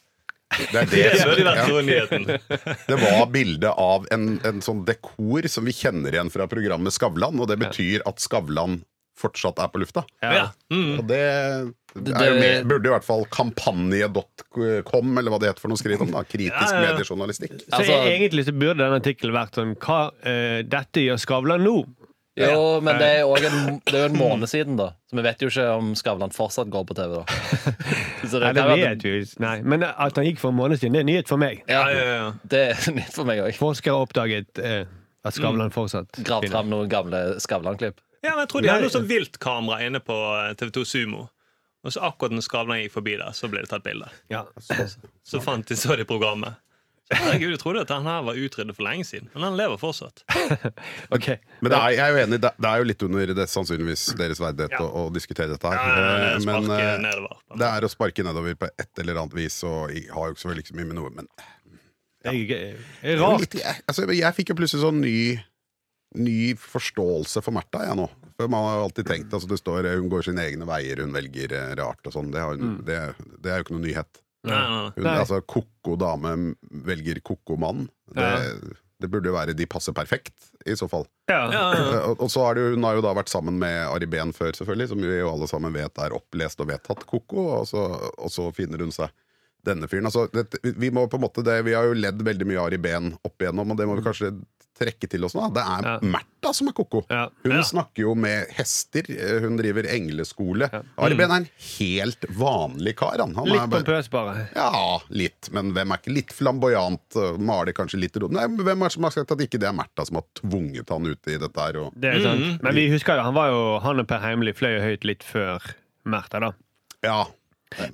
Det, 0.58 0.80
er 0.80 0.86
Det 0.88 1.02
det, 1.12 1.24
bør 1.28 1.42
jo 1.42 1.48
være 1.48 1.64
store 1.66 1.86
nyheten. 1.88 2.28
det 2.90 3.00
var 3.02 3.26
bilde 3.32 3.72
av 3.72 4.06
en, 4.14 4.28
en 4.48 4.62
sånn 4.64 4.84
dekor 4.88 5.48
som 5.52 5.66
vi 5.68 5.74
kjenner 5.76 6.14
igjen 6.16 6.32
fra 6.34 6.48
programmet 6.50 6.94
Skavlan, 6.96 7.40
og 7.40 7.50
det 7.50 7.58
betyr 7.60 8.06
at 8.08 8.22
Skavlan 8.22 8.80
fortsatt 9.18 9.58
er 9.58 9.70
på 9.72 9.80
lufta. 9.82 10.04
ja. 10.22 10.48
Mm. 10.70 11.00
Og 11.00 11.06
det, 11.10 11.22
med, 11.98 12.66
burde 12.70 12.86
i 12.86 12.92
hvert 12.92 13.06
fall 13.06 13.24
kampanje.com, 13.34 15.14
eller 15.18 15.32
hva 15.32 15.40
det 15.42 15.50
heter 15.50 15.64
for 15.64 15.72
noe 15.72 15.80
skrive 15.80 16.04
om, 16.06 16.12
da. 16.14 16.22
Kritisk 16.28 16.54
Ja, 16.70 16.82
ja, 16.84 16.92
mediejournalistikk. 16.92 17.56
Så 17.64 17.80
Altså- 17.80 17.96
egentlig 18.12 18.44
så 18.46 18.54
burde 18.54 18.84
denne 18.84 19.00
artikkelen 19.00 19.34
vært 19.34 19.58
sånn 19.58 19.74
Hva 19.82 20.12
uh, 20.12 20.60
dette 20.62 21.02
gjør 21.02 21.18
Skavlan 21.18 21.64
nå? 21.66 21.80
Jo, 22.38 22.80
men 22.84 22.98
det 23.00 23.06
er 23.16 23.20
jo 23.24 23.34
en, 23.36 23.78
det 23.84 23.94
er 23.94 24.04
jo 24.04 24.08
en 24.12 24.18
måned 24.24 24.50
siden, 24.50 24.76
da. 24.78 24.90
Så 25.10 25.16
vi 25.18 25.24
vet 25.26 25.42
jo 25.42 25.48
ikke 25.50 25.64
om 25.74 25.92
Skavlan 25.98 26.34
fortsatt 26.34 26.70
går 26.72 26.84
på 26.88 26.96
TV, 26.98 27.14
da. 27.18 27.38
Så 28.30 28.40
Nei, 28.42 28.52
det 28.56 28.64
vet 28.68 29.04
vi 29.06 29.14
ikke. 29.22 29.40
Nei, 29.42 29.54
Men 29.62 29.86
at 29.88 30.18
han 30.20 30.26
gikk 30.28 30.42
for 30.42 30.52
en 30.52 30.58
måned 30.60 30.80
siden, 30.80 30.94
det 30.98 31.02
er 31.04 31.08
nyhet 31.08 31.30
for 31.30 31.40
meg. 31.42 31.64
Ja, 31.70 31.84
Ja, 31.94 32.04
ja, 32.12 32.28
det 32.54 32.62
er 32.72 32.90
nytt 33.00 33.14
for 33.16 33.28
meg 33.28 33.40
også. 33.44 33.58
Forskere 33.62 33.96
har 33.96 34.06
oppdaget 34.06 34.60
eh, 34.62 34.84
at 35.26 35.34
Skavlan 35.38 35.72
fortsatt 35.74 36.20
Gravd 36.24 36.50
fram 36.52 36.70
noen 36.70 36.88
gamle 36.92 37.22
Skavlan-klipp. 37.42 37.98
ja, 38.22 38.32
men 38.36 38.44
jeg 38.46 38.52
tror 38.52 38.62
de 38.64 38.70
hadde 38.72 38.86
noe 38.86 38.94
sånn 38.98 39.08
viltkamera 39.10 39.82
inne 39.86 40.00
på 40.04 40.14
eh, 40.36 40.52
TV2 40.60 40.84
Sumo. 40.86 41.26
Og 41.86 41.92
så 41.94 42.02
akkurat 42.08 42.34
når 42.34 42.42
Skavlan 42.44 42.80
gikk 42.82 42.92
forbi 42.96 43.12
der, 43.20 43.30
så 43.38 43.46
ble 43.50 43.62
det 43.62 43.70
tatt 43.70 43.84
bilde. 43.86 44.08
Ja. 44.34 44.44
Så 45.24 45.38
fant 45.40 45.66
de 45.70 45.76
så 45.78 45.94
det 45.96 46.08
programmet. 46.10 46.58
Herregud, 47.08 47.50
jeg 47.54 47.60
trodde 47.62 47.82
at 47.86 47.92
han 47.94 48.04
her 48.08 48.24
var 48.26 48.36
utryddet 48.36 48.76
for 48.76 48.84
lenge 48.84 49.04
siden, 49.08 49.30
men 49.32 49.46
han 49.46 49.56
lever 49.56 49.78
fortsatt. 49.80 50.24
Ok. 51.16 51.28
Men 51.62 51.72
det 51.72 51.78
er, 51.78 51.92
jeg 51.96 52.02
er 52.04 52.10
jo 52.12 52.18
enig, 52.26 52.38
det, 52.44 52.50
det 52.60 52.68
er 52.70 52.82
jo 52.82 52.88
litt 52.90 53.04
under 53.06 53.32
det, 53.38 53.46
sannsynligvis 53.48 54.04
deres 54.18 54.40
verdighet 54.42 54.74
Ja. 54.76 54.82
å, 54.84 55.06
å 55.06 55.12
diskutere 55.14 55.48
dette 55.54 55.72
her. 55.72 55.78
Ja, 55.80 55.94
det 55.94 56.02
ja, 56.04 56.32
Eh, 56.38 56.44
men 56.44 56.70
eh, 56.76 56.94
nedover. 57.06 57.38
det 57.62 57.70
er 57.70 57.86
å 57.86 57.90
sparke 57.92 58.26
nedover 58.26 58.58
på 58.60 58.68
et 58.70 59.02
eller 59.04 59.22
annet 59.22 59.36
vis, 59.38 59.56
og 59.64 59.94
jeg 59.94 60.08
har 60.12 60.28
jo 60.28 60.36
ikke 60.36 60.44
så 60.44 60.52
veldig 60.52 60.76
mye 60.80 60.90
med 60.90 60.98
noe, 61.00 61.14
men 61.22 61.30
ja. 62.26 62.32
er, 62.32 62.40
det 62.44 62.58
er 62.58 62.80
Det 63.00 63.12
er 63.14 63.16
jo 63.16 63.24
rart. 63.24 63.44
litt, 63.46 63.58
jeg, 63.62 63.82
altså, 63.88 64.08
jeg 64.12 64.36
fikk 64.36 64.52
jo 64.52 64.58
plutselig 64.60 64.84
sånn 64.84 65.00
ny 65.04 65.18
Ny 66.16 66.54
forståelse 66.56 67.42
for 67.44 67.52
Märtha, 67.52 67.82
jeg 67.84 67.96
nå. 67.98 68.06
For 68.40 68.48
Man 68.48 68.62
har 68.64 68.78
jo 68.78 68.84
alltid 68.86 69.08
tenkt 69.10 69.34
altså 69.36 69.48
det 69.50 69.58
står 69.60 69.90
Hun 69.90 70.06
går 70.08 70.22
sine 70.24 70.40
egne 70.48 70.64
veier, 70.64 71.02
hun 71.04 71.12
velger 71.12 71.52
eh, 71.52 71.74
rart 71.76 72.00
og 72.08 72.14
sånn. 72.14 72.30
Det, 72.32 72.40
mm. 72.56 72.78
det, 72.88 72.96
det 73.44 73.50
er 73.52 73.60
jo 73.60 73.66
ikke 73.66 73.74
noe 73.76 73.84
nyhet. 73.84 74.20
Nei, 74.46 74.54
nei, 74.54 74.68
nei. 74.70 74.90
Hun, 74.96 75.04
Nei. 75.08 75.16
altså 75.18 75.40
Koko 75.46 75.96
dame 75.98 76.34
velger 76.86 77.18
koko 77.26 77.56
mann. 77.58 77.88
Det, 78.14 78.22
Ja. 78.22 78.76
det 79.02 79.10
burde 79.10 79.26
jo 79.30 79.34
være 79.34 79.54
de 79.54 79.66
passer 79.66 79.92
perfekt, 79.94 80.34
i 80.66 80.74
så 80.78 80.88
fall. 80.90 81.06
Ja. 81.30 81.40
Ja, 81.50 81.64
ja. 81.74 82.00
Og, 82.12 82.20
og 82.22 82.30
så 82.30 82.44
har 82.46 82.54
det, 82.54 82.62
jo- 82.68 82.74
hun 82.76 82.84
har 82.86 82.94
jo 82.98 83.02
da 83.04 83.14
vært 83.18 83.28
sammen 83.32 83.58
med 83.58 83.86
Ari 83.90 84.06
Behn 84.10 84.32
før, 84.32 84.52
selvfølgelig, 84.54 84.88
som 84.92 85.02
vi 85.02 85.10
jo 85.18 85.30
alle 85.32 85.48
sammen 85.50 85.74
vet 85.74 85.98
er 85.98 86.14
opplest 86.16 86.60
og 86.62 86.68
vedtatt 86.70 87.02
koko, 87.06 87.48
og 87.60 87.66
så, 87.70 87.84
og 88.18 88.30
så 88.30 88.48
finner 88.54 88.78
hun 88.86 88.94
seg 88.94 89.10
denne 89.66 89.88
fyren. 89.90 90.06
Altså, 90.06 90.28
det, 90.32 90.46
vi 90.78 90.90
må 90.94 91.08
på 91.10 91.18
en 91.18 91.24
måte 91.26 91.42
det, 91.44 91.58
vi 91.66 91.74
har 91.74 91.84
jo 91.90 91.98
ledd 91.98 92.22
veldig 92.22 92.46
mye 92.46 92.62
Ari 92.62 92.78
Behn 92.78 93.12
opp 93.26 93.42
igjennom, 93.42 93.74
og 93.74 93.76
det 93.80 93.88
må 93.90 93.98
vi 93.98 94.06
kanskje 94.06 94.30
trekke 94.78 95.08
til 95.10 95.24
oss 95.26 95.34
nå. 95.36 95.48
Det 95.54 95.62
er 95.64 95.86
Ja. 95.88 95.94
Märtha 96.00 96.52
som 96.54 96.68
er 96.70 96.72
koko. 96.78 97.04
Ja. 97.10 97.28
Hun 97.44 97.52
Ja. 97.56 97.62
snakker 97.66 98.02
jo 98.04 98.14
med 98.14 98.46
hester, 98.56 99.04
eh, 99.10 99.40
hun 99.42 99.56
driver 99.58 99.82
engleskole. 99.90 100.68
Ja. 100.72 100.80
Mm. 100.82 100.88
Arben 101.08 101.30
er 101.30 101.36
en 101.42 101.48
helt 101.78 102.20
vanlig 102.38 102.96
kar, 102.96 103.18
han. 103.18 103.34
han 103.34 103.44
Litt 103.46 103.60
er 103.62 103.66
bare, 103.66 103.82
pompøs, 103.84 104.10
bare. 104.10 104.48
ja, 104.54 104.98
litt, 105.10 105.50
men 105.52 105.72
hvem 105.72 105.92
er 105.92 105.98
ikke 106.02 106.14
litt 106.14 106.32
flamboyant? 106.32 107.16
øh, 107.16 107.38
Maler 107.38 107.72
kanskje 107.72 108.00
litt 108.00 108.16
rom. 108.16 108.32
Nei, 108.32 108.46
Hvem 108.48 108.82
er 108.82 108.88
det 108.88 108.92
som 108.92 109.02
har 109.04 109.10
sagt 109.10 109.30
at 109.32 109.38
ikke 109.38 109.58
det 109.58 109.68
er 109.68 109.72
Märtha 109.76 110.06
som 110.06 110.16
har 110.16 110.24
tvunget 110.34 110.88
han 110.88 111.06
ut 111.06 111.26
i 111.28 111.36
dette 111.38 111.56
her? 111.58 111.76
Og, 111.82 111.92
Det 111.98 112.14
er 112.14 112.20
sant. 112.22 112.62
Men 112.62 112.74
vi 112.74 112.88
husker 112.90 113.16
jo, 113.16 113.22
han 113.22 113.34
var 113.34 113.48
jo 113.50 113.78
Han 113.80 114.00
og 114.00 114.06
Per 114.08 114.18
Heimli 114.20 114.52
fløy 114.52 114.80
høyt 114.80 115.04
litt 115.04 115.22
før 115.24 115.60
Märtha, 116.06 116.40
da. 116.40 116.52
ja. 117.04 117.24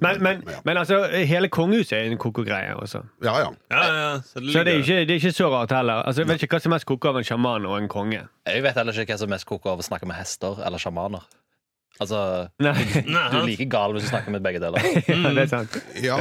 Men, 0.00 0.22
men, 0.22 0.42
ja. 0.46 0.60
men 0.64 0.78
altså, 0.78 1.00
hele 1.26 1.48
kongehuset 1.52 1.96
er 1.98 2.10
en 2.12 2.18
koko-greie 2.20 2.74
også. 2.78 3.00
ja, 3.24 3.34
ja. 3.42 3.48
Ja, 3.74 3.84
ja, 3.84 4.10
så 4.22 4.40
det 4.40 4.52
Så 4.52 4.62
det 4.64 4.74
er, 4.74 4.82
ikke, 4.82 4.98
det 5.08 5.10
er 5.10 5.20
ikke 5.22 5.32
så 5.34 5.48
rart 5.50 5.72
heller. 5.74 6.04
Altså, 6.06 6.22
jeg 6.22 6.28
vet 6.28 6.42
ikke 6.46 6.56
hva 6.56 6.62
som 6.62 6.72
er 6.72 6.76
mest 6.76 6.86
koko 6.86 7.10
av 7.10 7.18
en 7.18 7.26
sjaman 7.26 7.66
og 7.66 7.78
en 7.78 7.88
konge. 7.90 8.20
Jeg 8.46 8.62
vet 8.62 8.78
heller 8.78 9.00
ikke 9.02 9.16
hva 9.16 9.18
som 9.24 9.32
er 9.32 9.34
mest 9.34 9.48
koko 9.50 9.72
av 9.74 9.82
å 9.82 9.86
snakke 9.86 10.06
med 10.06 10.16
hester 10.20 10.60
eller 10.66 10.78
sjamaner. 10.82 11.24
Altså, 12.02 12.20
Nei, 12.62 12.74
du 13.06 13.10
er 13.40 13.46
like 13.46 13.66
gal 13.70 13.94
hvis 13.94 14.06
du 14.06 14.12
snakker 14.12 14.34
med 14.34 14.42
begge 14.46 14.62
deler. 14.62 14.82
ja, 15.10 15.18
det 15.34 15.44
er 15.46 15.50
sant. 15.50 15.80
ja. 16.08 16.20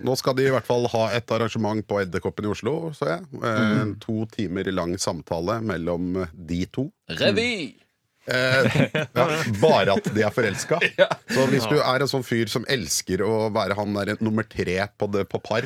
Nå 0.00 0.14
skal 0.16 0.34
de 0.38 0.46
i 0.48 0.52
hvert 0.54 0.64
fall 0.64 0.86
ha 0.94 1.02
et 1.12 1.30
arrangement 1.34 1.82
på 1.86 1.98
Edderkoppen 2.00 2.46
i 2.46 2.50
Oslo, 2.50 2.74
så 2.96 3.08
jeg. 3.10 3.24
Eh, 3.42 3.80
En 3.82 3.94
to 4.00 4.24
timer 4.32 4.70
lang 4.72 4.94
samtale 4.98 5.58
mellom 5.66 6.24
de 6.32 6.62
to. 6.72 6.86
Revy! 7.20 7.74
Eh, 8.26 8.76
ja, 9.16 9.24
bare 9.62 9.94
at 9.96 10.10
de 10.14 10.22
er 10.22 10.30
forelska. 10.34 10.76
Så 11.32 11.46
hvis 11.50 11.64
du 11.70 11.78
er 11.80 12.02
en 12.04 12.10
sånn 12.10 12.24
fyr 12.26 12.50
som 12.52 12.66
elsker 12.70 13.22
å 13.24 13.48
være 13.54 13.74
han 13.78 13.94
der 13.96 14.12
nummer 14.20 14.44
tre 14.46 14.76
på, 15.00 15.08
det, 15.14 15.24
på 15.32 15.40
par 15.42 15.64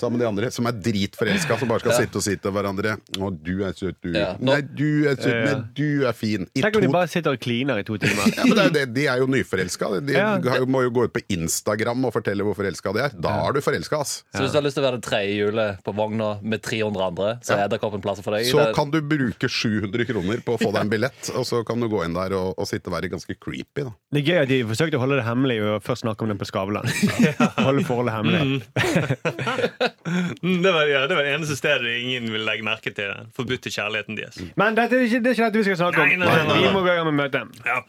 sammen 0.00 0.18
med 0.18 0.24
de 0.24 0.28
andre, 0.28 0.50
som 0.52 0.66
er 0.68 0.76
dritforelska, 0.82 1.58
som 1.60 1.70
bare 1.70 1.84
skal 1.84 1.96
sitte 2.02 2.18
og 2.20 2.24
si 2.26 2.34
til 2.36 2.52
hverandre 2.54 2.96
'Å, 3.16 3.30
du 3.42 3.62
er 3.64 3.72
søt, 3.78 3.96
du'. 4.04 4.12
Ja. 4.16 4.34
Nei, 4.42 4.58
du 4.62 5.06
er 5.08 5.16
søt, 5.16 5.38
men 5.46 5.62
du 5.76 6.04
er 6.08 6.12
fin. 6.16 6.46
I 6.54 6.62
Tenk 6.66 6.76
om 6.80 6.84
de 6.86 6.90
bare 6.92 7.08
sitter 7.10 7.36
og 7.36 7.40
kliner 7.40 7.80
i 7.80 7.86
to 7.86 7.96
timer. 8.02 8.26
ja, 8.36 8.44
men 8.44 8.56
det 8.58 8.64
er, 8.66 8.70
det, 8.74 8.84
De 8.96 9.06
er 9.06 9.22
jo 9.22 9.26
nyforelska. 9.30 9.90
De 10.06 10.12
Ja. 10.18 10.36
må 10.66 10.82
jo 10.84 10.90
gå 10.90 11.04
ut 11.08 11.12
på 11.14 11.22
Instagram 11.32 12.04
og 12.08 12.12
fortelle 12.16 12.44
hvor 12.46 12.56
forelska 12.58 12.92
de 12.96 13.04
er. 13.06 13.16
Da 13.16 13.32
er 13.46 13.52
du 13.56 13.60
forelska, 13.64 14.00
ass. 14.02 14.22
Så 14.34 14.42
hvis 14.44 14.52
du 14.52 14.58
har 14.60 14.66
lyst 14.66 14.76
til 14.78 14.84
å 14.84 14.88
være 14.90 15.00
det 15.00 15.06
tredje 15.08 15.34
hjulet 15.38 15.82
på 15.86 15.94
vogna 15.96 16.34
med 16.42 16.62
300 16.62 17.06
andre, 17.06 17.38
så 17.44 17.56
er 17.56 17.64
Edderkoppen 17.68 18.02
plassen 18.04 18.24
for 18.26 18.36
deg. 18.36 18.46
Så 18.50 18.68
kan 18.76 18.90
du 18.90 19.00
bruke 19.00 19.48
700 19.48 20.04
kroner 20.10 20.42
på 20.44 20.56
å 20.56 20.60
få 20.60 20.72
deg 20.72 20.82
en 20.86 20.92
billett, 20.92 21.32
og 21.36 21.44
så 21.48 21.60
kan 21.66 21.80
du 21.82 21.88
gå 21.92 22.00
inn 22.06 22.14
der 22.16 22.32
og, 22.38 22.54
og 22.58 22.66
sitte 22.68 22.88
og 22.90 22.94
være 22.96 23.10
ganske 23.12 23.36
creepy. 23.38 23.84
da 23.86 23.92
Det 24.14 24.22
er 24.22 24.26
gøy 24.30 24.38
at 24.42 24.50
de 24.50 24.58
forsøkte 24.70 24.98
å 24.98 25.02
holde 25.02 25.18
det 25.20 25.26
hemmelig 25.28 25.58
og 25.62 25.82
først 25.86 26.04
snakke 26.06 26.24
om 26.26 26.32
det 26.32 26.38
på 26.40 26.48
Skavlan. 26.48 26.88
Holde 27.66 27.84
forholdet 27.88 28.14
hemmelig. 28.16 28.62
Mm, 30.42 30.62
Det 30.62 30.72
var, 30.72 30.82
ja, 30.90 31.02
det 31.06 31.16
var 31.18 31.22
det 31.26 31.34
eneste 31.34 31.56
stedet 31.58 31.96
ingen 32.00 32.30
ville 32.32 32.46
legge 32.46 32.64
merke 32.66 32.90
til 32.94 33.10
den 33.12 33.30
forbudte 33.36 33.70
kjærligheten 33.72 34.18
deres. 34.18 34.40
Men 34.56 34.76
dette 34.78 34.96
er 34.98 35.06
ikke, 35.06 35.20
det 35.24 35.32
er 35.32 35.38
ikke 35.38 35.46
dette 35.50 35.62
vi 35.62 35.68
skal 35.70 35.80
snakke 35.82 36.02
om. 36.02 36.08
Nei, 36.08 36.18
nei, 36.20 36.26
nei, 36.32 36.44
nei, 36.50 36.58
Vi 36.66 36.74
må 36.74 36.82
gå 36.86 36.92
i 36.92 36.96
gang 36.98 37.08
med 37.10 37.18
møtet. 37.24 37.62
Ja. 37.66 37.80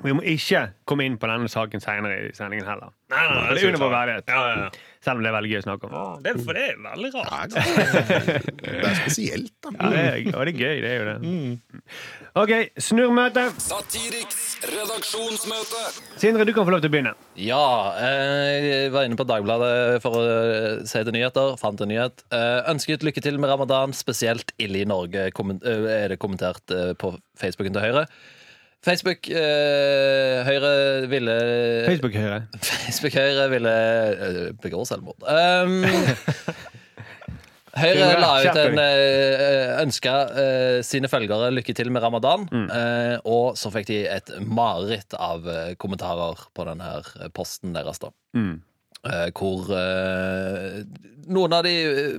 Vi 0.00 0.14
må 0.16 0.22
ikke 0.24 0.62
komme 0.88 1.04
inn 1.04 1.18
på 1.20 1.28
denne 1.28 1.48
saken 1.52 1.82
senere 1.84 2.14
i 2.30 2.30
sendingen 2.36 2.68
heller. 2.68 2.94
Nei, 3.12 3.20
nei, 3.20 3.34
nei, 3.36 3.50
Det 3.54 3.62
er 3.64 3.72
under 3.74 3.82
vår 3.84 3.92
verdighet. 3.96 4.32
Ja, 4.32 4.44
ja, 4.48 4.62
ja. 4.64 4.89
Selv 5.00 5.16
om 5.16 5.22
det 5.24 5.30
er 5.30 5.34
veldig 5.38 5.50
gøy 5.54 5.58
å 5.60 5.64
snakke 5.64 5.88
om. 5.88 5.92
Ja, 5.96 6.08
Det 6.20 6.30
er, 6.34 6.40
for 6.44 6.52
det 6.58 6.64
er 6.68 6.80
veldig 6.84 7.10
Det 7.10 7.20
rart. 7.24 7.54
er, 7.56 8.42
det 8.60 8.72
er 8.84 8.98
spesielt, 8.98 9.52
da. 9.64 9.70
Ja, 9.78 9.88
det 9.94 10.00
er, 10.02 10.18
og 10.36 10.42
det 10.44 10.52
er 10.52 10.58
gøy, 10.60 10.80
det 10.84 10.90
er 10.90 10.98
jo 10.98 11.06
det. 11.08 11.16
OK, 12.42 12.52
snurrmøte. 12.84 13.44
Satiriks 13.64 14.42
redaksjonsmøte. 14.70 15.80
Sindre, 16.20 16.44
du 16.44 16.52
kan 16.56 16.68
få 16.68 16.74
lov 16.74 16.82
til 16.84 16.90
å 16.90 16.94
begynne. 16.94 17.14
Ja, 17.40 17.62
eh, 17.96 18.66
jeg 18.66 18.92
var 18.92 19.08
inne 19.08 19.16
på 19.18 19.24
Dagbladet 19.30 20.02
for 20.04 20.20
å 20.20 20.26
se 20.86 21.00
etter 21.00 21.16
nyheter. 21.16 21.56
Fant 21.60 21.80
en 21.80 21.90
nyhet. 21.90 22.20
Eh, 22.36 22.60
Ønsket 22.74 23.06
lykke 23.08 23.24
til 23.24 23.40
med 23.40 23.48
ramadan, 23.54 23.96
spesielt 23.96 24.52
ille 24.60 24.82
i 24.84 24.88
Norge, 24.88 25.30
eh, 25.32 25.80
er 25.96 26.12
det 26.12 26.20
kommentert 26.20 26.76
på 27.00 27.14
Facebooken 27.40 27.72
til 27.72 27.88
Høyre. 27.88 28.04
Facebook 28.84 29.28
eh, 29.28 30.40
Høyre 30.46 30.70
ville 31.12 31.34
Facebook-Høyre. 31.86 32.38
Facebook 32.70 33.16
Høyre 33.18 33.46
ville 33.52 33.74
eh, 33.74 34.42
begå 34.62 34.84
selvmord. 34.88 35.20
Um, 35.30 35.84
Høyre 37.80 38.06
la 38.18 38.30
ut 38.42 38.56
en 38.58 38.80
eh, 38.82 39.76
ønska 39.84 40.14
eh, 40.42 40.78
sine 40.82 41.06
følgere 41.12 41.52
lykke 41.54 41.74
til 41.78 41.92
med 41.94 42.02
ramadan. 42.02 42.48
eh, 42.50 43.14
og 43.30 43.54
så 43.60 43.70
fikk 43.70 43.86
de 43.92 44.00
et 44.10 44.32
mareritt 44.42 45.14
av 45.14 45.46
eh, 45.46 45.76
kommentarer 45.78 46.48
på 46.56 46.66
denne 46.66 46.88
her 46.88 47.30
posten 47.36 47.76
deres. 47.76 48.02
da 48.02 48.10
Mm. 48.34 48.60
Eh, 49.08 49.30
hvor 49.32 49.70
eh, 49.72 50.82
noen 51.32 51.54
av 51.56 51.64
de 51.64 51.70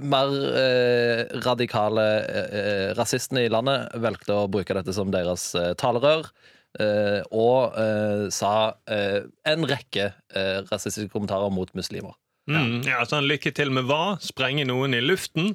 mer 0.01 0.31
eh, 0.57 1.19
radikale 1.45 2.05
eh, 2.25 2.87
rasistene 2.97 3.43
i 3.45 3.51
landet 3.53 3.93
valgte 4.01 4.33
å 4.33 4.47
bruke 4.49 4.73
dette 4.73 4.95
som 4.97 5.11
deres 5.13 5.51
eh, 5.53 5.75
talerør. 5.77 6.31
eh, 6.79 7.19
og 7.35 7.77
eh, 7.77 8.23
sa 8.33 8.73
eh, 8.89 9.21
en 9.45 9.67
rekke 9.69 10.07
eh, 10.33 10.57
rasistiske 10.71 11.11
kommentarer 11.13 11.53
mot 11.53 11.69
muslimer. 11.77 12.17
Mm, 12.49 12.81
ja, 12.87 13.03
sånn, 13.05 13.27
lykke 13.29 13.51
til 13.53 13.69
med 13.69 13.85
hva? 13.85 14.17
Sprenge 14.23 14.65
noen 14.65 14.97
i 14.97 15.03
luften? 15.05 15.53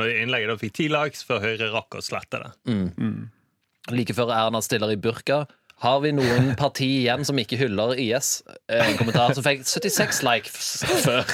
Og 0.00 0.10
Innlegget 0.10 0.50
da 0.50 0.56
fikk 0.58 0.72
ti 0.80 0.88
likes 0.90 1.22
før 1.22 1.44
Høyre 1.44 1.68
rakk 1.70 1.94
å 2.00 2.02
slette 2.02 2.40
det. 2.42 2.50
Like 3.94 4.16
før 4.16 4.32
Erna 4.34 4.58
stiller 4.64 4.90
i 4.90 4.98
burka. 4.98 5.44
Har 5.82 5.98
vi 6.00 6.12
noen 6.14 6.52
parti 6.56 6.86
igjen 7.02 7.24
som 7.26 7.36
ikke 7.36 7.56
hyller 7.60 7.96
IS? 7.98 8.42
Eh, 8.70 8.78
En 8.92 8.96
kommentar 8.96 9.34
som 9.34 9.42
fikk 9.44 9.64
76 9.66 10.20
likes 10.24 10.68
før 11.02 11.24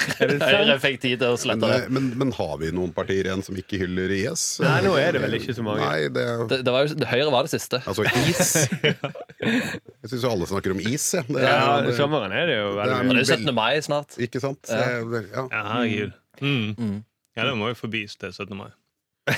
Høyre 0.41 0.75
fikk 0.81 0.97
tid 1.03 1.19
til 1.21 1.27
å 1.35 1.37
slette 1.39 1.69
det. 1.69 1.85
men, 1.93 2.09
men 2.19 2.31
har 2.35 2.57
vi 2.59 2.71
noen 2.75 2.91
partier 2.95 3.29
igjen 3.29 3.43
som 3.45 3.55
ikke 3.55 3.77
hyller 3.83 4.11
IS? 4.17 4.59
Nei, 4.65 4.81
nå 4.83 4.95
er 4.99 5.13
det 5.15 5.21
vel 5.23 5.37
ikke 5.37 5.53
så 5.55 5.63
mange. 5.63 5.85
Nei, 5.85 6.09
det 6.11 6.25
Det, 6.51 6.59
det 6.67 6.73
var 6.73 6.87
jo, 6.89 6.97
Høyre 7.13 7.29
var 7.31 7.47
det 7.47 7.53
siste. 7.53 7.79
Altså 7.85 8.03
is. 8.27 8.67
Jeg 9.41 10.09
syns 10.09 10.25
jo 10.25 10.31
alle 10.33 10.49
snakker 10.49 10.73
om 10.75 10.81
is, 10.89 11.05
Ja. 11.15 11.21
Det, 11.29 11.45
Ja, 11.45 11.61
det- 11.85 11.95
sommeren 12.01 12.33
er 12.35 12.45
det 12.49 12.57
jo 12.57 12.67
Det 12.73 12.81
veldig 12.81 12.97
er- 12.97 13.13
det 13.13 13.29
er 13.29 13.45
17. 13.45 13.55
mai 13.55 13.79
snart. 13.81 14.17
Ikke 14.17 14.41
sant? 14.43 14.65
Ja. 14.67 14.99
Det- 15.13 15.27
ja. 15.31 15.47
Ja, 15.53 15.63
herregud. 15.75 16.13
Mm. 16.41 17.03
Ja, 17.37 17.45
det 17.47 17.55
må 17.61 17.69
jo 17.71 17.75
forbys 17.77 18.17
til 18.17 18.33
17. 18.33 18.57
mai. 18.57 18.71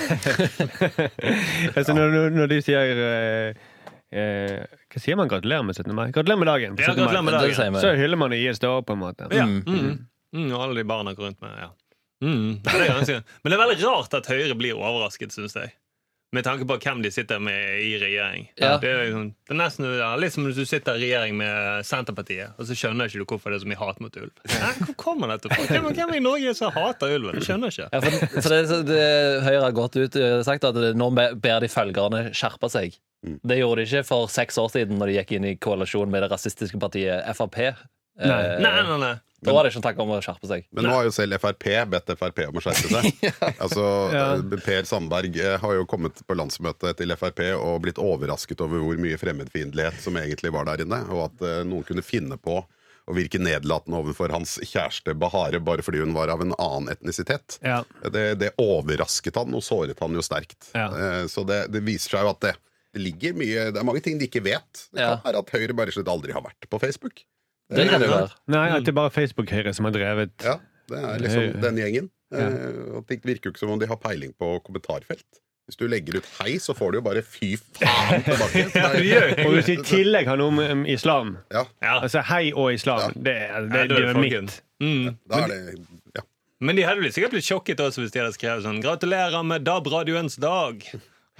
altså, 1.75 1.93
når, 1.93 2.29
når- 2.33 2.47
de 2.49 2.61
sier 2.63 3.03
eh, 3.03 3.53
eh, 4.13 4.79
Hva 4.93 5.01
sier 5.01 5.19
man? 5.19 5.29
Gratulerer 5.31 5.65
med 5.67 5.75
17. 5.77 5.93
mai? 5.97 6.07
Gratulerer 6.15 6.41
med 6.41 6.51
dagen. 6.51 6.79
Ja, 6.79 6.93
gratulerer 6.93 7.25
med 7.27 7.37
dagen. 7.39 7.79
Så 7.81 7.93
hyller 7.97 8.19
man 8.21 8.33
IS 8.37 8.61
da, 8.63 8.75
på 8.81 8.95
en 8.97 9.03
måte. 9.03 9.29
Ja. 9.33 9.45
Mm. 9.49 9.63
Mm. 9.67 10.01
Mm, 10.33 10.49
og 10.55 10.63
alle 10.63 10.81
de 10.81 10.89
barna 10.89 11.13
går 11.13 11.29
rundt 11.29 11.41
med 11.45 11.53
ja. 11.61 11.69
mm. 12.25 12.59
det 12.65 12.73
er 12.73 12.87
ganske. 12.95 13.21
Men 13.43 13.51
det 13.51 13.57
er 13.57 13.63
veldig 13.67 13.79
rart 13.85 14.15
at 14.17 14.29
Høyre 14.31 14.57
blir 14.57 14.79
overrasket, 14.79 15.35
syns 15.35 15.57
jeg. 15.59 15.75
Med 16.33 16.41
tanke 16.47 16.65
på 16.65 16.79
hvem 16.81 17.03
de 17.03 17.11
sitter 17.13 17.37
med 17.37 17.83
i 17.85 17.91
regjering. 18.01 18.47
Ja. 18.57 18.79
Det, 18.81 18.89
er 18.89 19.03
liksom, 19.05 19.27
det 19.45 19.53
er 19.53 19.57
nesten 19.59 19.85
ja, 19.99 20.07
litt 20.17 20.33
som 20.33 20.47
hvis 20.47 20.57
du 20.57 20.65
sitter 20.65 20.97
i 20.97 21.03
regjering 21.03 21.37
med 21.37 21.85
Senterpartiet, 21.85 22.55
og 22.57 22.65
så 22.65 22.73
skjønner 22.77 23.05
ikke 23.05 23.21
du 23.21 23.25
hvorfor 23.29 23.53
det 23.53 23.59
er 23.59 23.61
så 23.67 23.69
mye 23.69 23.77
hat 23.77 24.01
mot 24.01 24.17
ulv. 24.17 24.31
Hæ, 24.49 24.71
Hvor 24.79 24.97
kommer 25.03 25.29
dette 25.29 25.51
fra? 25.53 25.67
Hvem, 25.69 25.91
hvem 25.93 26.15
i 26.17 26.23
Norge 26.25 26.55
som 26.57 26.73
hater 26.73 27.13
ulven? 27.19 27.37
Jeg 27.37 27.45
skjønner 27.51 27.75
ikke. 27.75 27.85
Ja, 27.93 28.01
for, 28.01 28.33
for 28.39 28.49
det, 28.49 28.79
det, 28.89 29.05
Høyre 29.45 29.61
har 29.67 29.77
gått 29.77 29.99
ut 30.01 30.17
og 30.25 30.41
sagt 30.49 30.65
at 30.71 30.81
det- 30.81 30.95
nå 30.97 31.11
ber 31.13 31.61
de 31.61 31.69
følgerne 31.69 32.23
skjerpe 32.33 32.71
seg. 32.73 32.97
Mm. 33.23 33.39
Det 33.43 33.57
gjorde 33.59 33.81
de 33.81 33.87
ikke 33.87 34.05
for 34.07 34.27
seks 34.31 34.57
år 34.59 34.71
siden, 34.73 34.97
når 34.99 35.11
de 35.11 35.19
gikk 35.19 35.31
inn 35.37 35.45
i 35.47 35.55
koalisjon 35.61 36.09
med 36.11 36.25
det 36.25 36.31
rasistiske 36.33 36.79
partiet 36.81 37.23
Frp. 37.37 37.59
Eh, 37.63 37.75
Nei. 38.19 38.41
Nei, 38.61 38.73
nei, 38.83 38.97
nei. 39.07 39.13
Da 39.43 39.51
var 39.51 39.65
det 39.67 39.73
ikke 39.73 39.81
takk 39.83 39.97
om 39.99 40.11
å 40.15 40.17
skjerpe 40.23 40.47
seg. 40.47 40.61
Men 40.71 40.85
nå 40.87 40.91
har 40.95 41.03
jo 41.03 41.11
selv 41.11 41.35
Frp 41.43 41.65
bedt 41.91 42.11
Frp 42.19 42.37
om 42.47 42.59
å 42.59 42.63
skjerpe 42.63 42.91
seg. 42.93 43.07
Altså, 43.63 43.87
Ja. 44.13 44.27
Per 44.63 44.85
Sandberg 44.87 45.35
eh, 45.39 45.57
har 45.59 45.73
jo 45.75 45.87
kommet 45.89 46.21
på 46.27 46.37
landsmøtet 46.39 46.95
til 47.01 47.11
Frp 47.19 47.41
og 47.57 47.81
blitt 47.83 47.99
overrasket 47.99 48.63
over 48.63 48.79
hvor 48.85 49.01
mye 49.03 49.19
fremmedfiendtlighet 49.19 49.99
som 50.03 50.15
egentlig 50.21 50.53
var 50.55 50.69
der 50.71 50.85
inne, 50.85 51.01
og 51.11 51.25
at 51.25 51.43
uh, 51.43 51.59
noen 51.67 51.83
kunne 51.87 52.05
finne 52.05 52.37
på 52.39 52.61
å 53.03 53.15
virke 53.17 53.35
nedlatende 53.43 53.99
overfor 53.99 54.31
hans 54.31 54.55
kjæreste 54.63 55.11
Bahare 55.19 55.59
bare 55.59 55.83
fordi 55.83 55.99
hun 55.99 56.13
var 56.15 56.31
av 56.31 56.39
en 56.45 56.53
annen 56.55 56.93
etnisitet. 56.93 57.57
Ja. 57.59 57.81
Det, 58.15 58.29
det 58.39 58.53
overrasket 58.63 59.35
han 59.41 59.51
og 59.59 59.63
såret 59.65 59.99
han 59.99 60.15
jo 60.15 60.23
sterkt. 60.23 60.69
Ja. 60.71 60.85
Eh, 60.87 61.25
Så 61.27 61.43
det, 61.43 61.65
det 61.73 61.81
viser 61.83 62.15
seg 62.15 62.23
jo 62.23 62.31
at 62.31 62.39
det, 62.47 62.53
det 62.93 63.01
ligger 63.01 63.33
mye 63.33 63.71
Det 63.73 63.79
er 63.81 63.83
mange 63.87 64.01
ting 64.05 64.19
de 64.19 64.27
ikke 64.27 64.43
vet. 64.45 64.87
Det 64.93 65.01
Ja. 65.01 65.15
kan 65.17 65.33
være 65.33 65.39
at 65.43 65.49
Høyre 65.55 65.73
bare 65.75 65.91
slett 65.95 66.07
aldri 66.11 66.31
har 66.33 66.41
vært 66.45 66.69
på 66.69 66.79
Facebook. 66.79 67.23
Det 67.73 67.89
kan 67.89 68.01
det 68.01 68.09
være. 68.09 68.29
Nei, 68.47 68.67
at 68.69 68.83
det 68.85 68.89
er 68.93 68.99
bare 68.99 69.09
Facebook-Høyre 69.09 69.73
som 69.73 69.85
har 69.85 69.93
drevet 69.95 70.31
Ja, 70.43 70.57
det 70.89 70.99
er 70.99 71.17
liksom 71.23 71.61
den 71.61 71.77
gjengen. 71.81 72.09
Ja. 72.33 72.49
Eh, 72.49 72.95
og 72.97 73.07
Det 73.07 73.21
virker 73.23 73.49
jo 73.49 73.51
ikke 73.53 73.59
som 73.59 73.69
om 73.71 73.79
de 73.79 73.87
har 73.87 73.95
peiling 73.97 74.33
på 74.39 74.59
kommentarfelt. 74.65 75.25
Hvis 75.65 75.77
du 75.79 75.87
legger 75.87 76.17
ut 76.17 76.25
'hei', 76.25 76.59
så 76.59 76.73
får 76.75 76.91
du 76.91 76.97
jo 76.97 77.01
bare 77.01 77.21
'fy 77.23 77.55
faen' 77.55 78.23
tilbake. 78.27 79.05
Jo 79.07 79.47
Og 79.47 79.53
hvis 79.55 79.65
de 79.65 79.73
i 79.73 79.83
tillegg 79.87 80.25
har 80.27 80.35
noe 80.37 80.51
med 80.51 80.71
um, 80.71 80.85
islam 80.85 81.37
Ja. 81.51 81.63
Altså 81.81 82.21
hei 82.21 82.51
og 82.53 82.73
islam. 82.73 82.99
Ja. 82.99 83.07
Det, 83.15 83.35
er- 83.49 83.61
det, 83.69 83.79
er 83.79 83.87
det 83.87 83.97
det 83.97 84.09
er 84.09 84.19
mitt. 84.19 84.61
Mm. 84.81 85.17
da 85.29 85.35
er 85.43 85.47
det 85.47 85.85
ja. 86.17 86.21
Men 86.59 86.75
de 86.75 86.83
hadde 86.83 87.11
sikkert 87.11 87.31
blitt 87.31 87.45
sjokket 87.47 87.79
også 87.79 88.01
hvis 88.03 88.11
de 88.11 88.19
hadde 88.19 88.33
skrevet 88.35 88.63
sånn 88.63 88.81
'Gratulerer 88.83 89.43
med 89.45 89.63
DAB-radioens 89.63 90.37
dag'. 90.37 90.83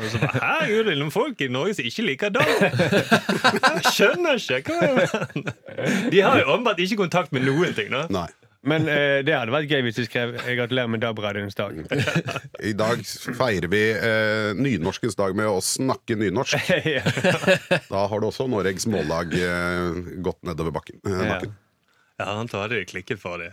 Og 0.01 0.07
så 0.09 0.17
bare, 0.23 0.53
er 0.65 0.88
det 0.88 0.95
noen 0.97 1.12
folk 1.13 1.41
i 1.45 1.50
Norge 1.53 1.75
som 1.77 1.85
ikke 1.85 2.05
liker 2.07 2.31
Dag? 2.33 2.50
Jeg 2.50 3.83
skjønner 3.93 4.39
ikke. 4.41 4.73
Hva 4.73 5.03
er? 5.03 6.07
De 6.09 6.23
har 6.25 6.39
jo 6.41 6.47
åpenbart 6.55 6.81
ikke 6.81 6.97
kontakt 7.03 7.35
med 7.35 7.45
noen 7.45 7.75
ting. 7.77 7.91
da 7.93 8.07
Nei. 8.13 8.25
Men 8.63 8.85
eh, 8.88 9.19
det 9.27 9.33
hadde 9.35 9.51
vært 9.51 9.67
gøy 9.67 9.81
hvis 9.83 9.97
du 9.97 10.05
skrev 10.07 10.38
'Gratulerer 10.39 10.88
med 10.88 11.01
DAB-radioens 11.03 11.57
dag'. 11.57 11.81
I 12.63 12.71
dag 12.79 13.01
feirer 13.35 13.67
vi 13.67 13.81
eh, 13.91 14.53
nynorskens 14.55 15.17
dag 15.19 15.35
med 15.35 15.50
å 15.51 15.57
snakke 15.59 16.15
nynorsk. 16.15 16.71
ja. 16.95 17.03
Da 17.91 18.05
har 18.07 18.23
du 18.23 18.29
også 18.29 18.47
Noregs 18.47 18.88
Mållag 18.88 19.35
eh, 19.35 20.00
gått 20.23 20.39
nedover 20.47 20.71
bakken. 20.79 21.01
Eh, 21.03 21.12
Ja. 21.12 21.33
bakken. 21.35 21.53
Ja, 22.21 22.29
han 22.38 22.47
hadde 22.47 22.77
det 22.79 22.88
klikket 22.93 23.19
for 23.19 23.41
dem. 23.43 23.51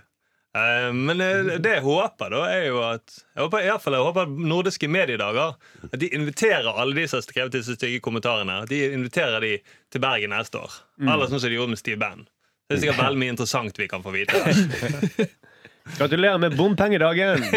Eh, 0.56 0.88
men 0.92 1.20
det 1.62 1.74
jeg 1.76 1.82
håper, 1.84 2.32
da, 2.32 2.40
er 2.50 2.64
jo 2.66 2.80
at 2.82 3.12
Jeg 3.36 3.44
håper, 3.44 3.62
i 3.62 3.74
fall, 3.78 3.94
jeg 3.94 4.06
håper 4.08 4.24
at 4.26 4.32
nordiske 4.50 4.88
mediedager 4.90 5.52
At 5.86 5.94
de 6.02 6.08
inviterer 6.10 6.66
alle 6.74 6.96
de 6.96 7.04
som 7.06 7.20
har 7.20 7.26
skrevet 7.28 7.54
disse 7.54 7.76
stygge 7.78 8.00
kommentarene 8.02 8.56
At 8.64 8.72
de 8.72 8.80
inviterer 8.88 9.38
de 9.44 9.52
til 9.94 10.02
Bergen 10.02 10.34
neste 10.34 10.58
år. 10.58 10.74
Eller 11.02 11.30
sånn 11.30 11.42
som 11.42 11.50
de 11.50 11.56
gjorde 11.58 11.74
med 11.76 11.80
Steve 11.80 11.98
Band. 12.02 12.26
Det 12.70 12.76
er 12.76 12.82
sikkert 12.84 13.00
veldig 13.02 13.18
mye 13.18 13.32
interessant 13.34 13.78
vi 13.78 13.88
kan 13.90 14.02
få 14.04 14.12
vite. 14.14 14.38
Gratulerer 15.98 16.38
med 16.38 16.54
bompengedagen! 16.58 17.42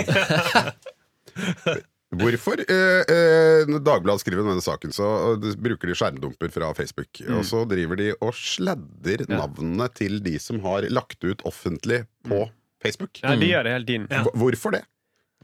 Hvorfor? 2.14 2.62
Eh, 2.70 3.02
eh, 3.10 3.70
Dagbladet 3.82 4.22
skriver 4.22 4.42
om 4.42 4.50
denne 4.52 4.66
saken, 4.66 4.94
så 4.94 5.06
bruker 5.38 5.90
de 5.90 5.98
skjermdumper 5.98 6.50
fra 6.54 6.72
Facebook. 6.78 7.22
Og 7.30 7.46
så 7.46 7.64
driver 7.70 7.98
de 8.02 8.12
og 8.20 8.34
sladder 8.38 9.26
navnene 9.30 9.88
til 9.94 10.18
de 10.26 10.38
som 10.42 10.62
har 10.66 10.90
lagt 10.94 11.22
ut 11.26 11.46
offentlig 11.50 12.04
på 12.26 12.46
Facebook. 12.84 13.24
Ja, 13.24 13.36
de 13.40 13.50
gjør 13.54 13.68
det 13.70 13.76
hele 13.78 13.90
tiden. 13.90 14.08
Ja. 14.12 14.24
Hvorfor 14.34 14.78
det? 14.80 14.86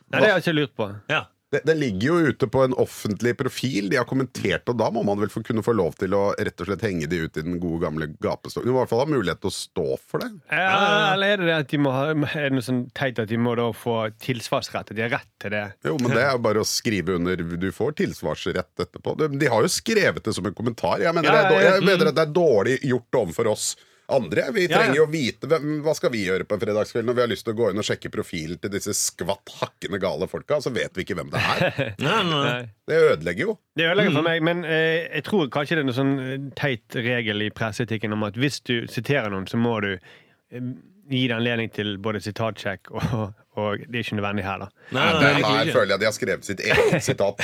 Nei, 0.10 0.20
det 0.24 0.26
har 0.32 0.40
jeg 0.40 0.48
ikke 0.48 0.58
lurt 0.62 0.78
på. 0.80 0.94
Ja. 1.12 1.26
Det, 1.50 1.64
det 1.66 1.74
ligger 1.80 2.04
jo 2.12 2.30
ute 2.30 2.46
på 2.54 2.60
en 2.62 2.76
offentlig 2.78 3.32
profil. 3.40 3.88
De 3.90 3.98
har 3.98 4.06
kommentert, 4.06 4.68
og 4.70 4.76
da 4.78 4.92
må 4.94 5.02
man 5.02 5.18
vel 5.18 5.32
få, 5.34 5.42
kunne 5.42 5.64
få 5.66 5.74
lov 5.74 5.96
til 5.98 6.14
å 6.14 6.28
rett 6.38 6.62
og 6.62 6.68
slett 6.70 6.84
henge 6.86 7.08
de 7.10 7.24
ut 7.24 7.40
i 7.42 7.42
den 7.42 7.56
gode 7.62 7.80
gamle 7.88 8.06
gapestokken. 8.22 8.70
I 8.70 8.76
hvert 8.76 8.92
fall 8.92 9.02
ha 9.02 9.08
mulighet 9.10 9.42
til 9.42 9.50
å 9.50 9.56
stå 9.56 9.86
for 10.12 10.22
det. 10.22 10.28
Ja, 10.54 11.16
eller 11.16 11.34
er 11.34 11.42
det 11.42 11.48
det 11.50 11.56
at 11.64 11.72
de 11.74 11.80
må 11.82 11.96
ha 11.96 12.04
Er 12.14 12.52
det 12.52 12.52
noe 12.54 12.66
sånn 12.68 12.84
teit 12.94 13.18
at 13.24 13.32
de 13.34 13.42
må 13.42 13.56
da 13.58 13.66
få 13.74 13.96
tilsvarsrett? 14.22 14.94
At 14.94 15.00
de 15.00 15.06
har 15.08 15.14
rett 15.18 15.32
til 15.42 15.56
det? 15.58 15.64
Jo, 15.90 15.98
men 15.98 16.14
det 16.14 16.22
er 16.28 16.36
jo 16.38 16.44
bare 16.46 16.62
å 16.62 16.70
skrive 16.70 17.18
under. 17.18 17.42
Du 17.66 17.70
får 17.74 17.98
tilsvarsrett 18.04 18.86
etterpå. 18.86 19.18
De, 19.24 19.32
de 19.42 19.50
har 19.50 19.66
jo 19.66 19.74
skrevet 19.74 20.22
det 20.30 20.38
som 20.38 20.46
en 20.46 20.54
kommentar. 20.62 21.02
Jeg 21.02 21.18
mener, 21.18 21.34
Ja, 21.34 21.48
det, 21.50 21.50
er, 21.50 21.56
dår- 21.58 21.68
jeg 21.80 21.88
mener 21.90 22.12
at 22.14 22.20
det 22.22 22.28
er 22.30 22.36
dårlig 22.38 22.78
gjort 22.94 23.22
overfor 23.24 23.50
oss 23.56 23.72
andre. 24.16 24.50
Vi 24.56 24.68
trenger 24.68 24.90
trenger 24.90 24.98
ja. 24.98 25.04
jo 25.04 25.08
vite 25.12 25.50
hvem, 25.50 25.80
hva 25.86 25.94
skal 25.98 26.12
vi 26.14 26.24
gjøre 26.26 26.46
på 26.48 26.58
en 26.58 26.64
fredagskveld 26.64 27.08
når 27.08 27.18
vi 27.18 27.24
har 27.24 27.32
lyst 27.32 27.46
til 27.48 27.56
å 27.56 27.60
gå 27.60 27.70
inn 27.72 27.82
og 27.82 27.88
sjekke 27.88 28.12
profilen 28.14 28.60
til 28.62 28.74
disse 28.74 28.96
skvatt 28.98 29.54
hakkende 29.60 30.02
gale 30.02 30.30
folka, 30.32 30.60
så 30.64 30.74
vet 30.76 30.98
vi 30.98 31.06
ikke 31.06 31.18
hvem 31.20 31.34
det 31.34 31.42
er. 31.42 31.66
Nei, 32.06 32.20
nei. 32.30 32.54
Det 32.90 33.00
ødelegger 33.14 33.46
jo. 33.46 33.58
Det 33.78 33.88
ødelegger 33.88 34.16
for 34.18 34.28
meg, 34.28 34.44
men 34.46 34.64
eh, 34.68 35.08
jeg 35.08 35.26
tror 35.28 35.50
kanskje 35.54 35.78
det 35.78 35.84
er 35.84 35.92
en 35.92 35.98
sånn 36.00 36.16
eh, 36.24 36.38
teit 36.60 36.98
regel 36.98 37.46
i 37.46 37.52
presseetikken 37.54 38.16
om 38.16 38.26
at 38.28 38.40
hvis 38.40 38.62
du 38.66 38.76
siterer 38.92 39.30
noen, 39.34 39.48
så 39.50 39.60
må 39.62 39.78
du 39.86 39.92
eh, 39.96 40.72
gi 41.10 41.26
det 41.30 41.36
anledning 41.38 41.72
til 41.74 41.98
både 42.02 42.22
sitatsjekk 42.24 42.92
og, 42.96 43.38
og 43.60 43.84
Det 43.86 44.00
er 44.00 44.06
ikke 44.08 44.18
nødvendig 44.20 44.46
her, 44.48 44.64
da. 44.64 44.68
Nei, 44.90 45.04
nei, 45.04 45.14
nei, 45.14 45.20
her 45.20 45.36
egentlig 45.40 45.68
ikke. 45.70 45.76
føler 45.80 45.92
jeg 45.96 46.00
de 46.04 46.08
har 46.10 46.16
skrevet 46.16 46.48
sitt 46.48 46.62
eget 46.66 47.04
sitat. 47.10 47.44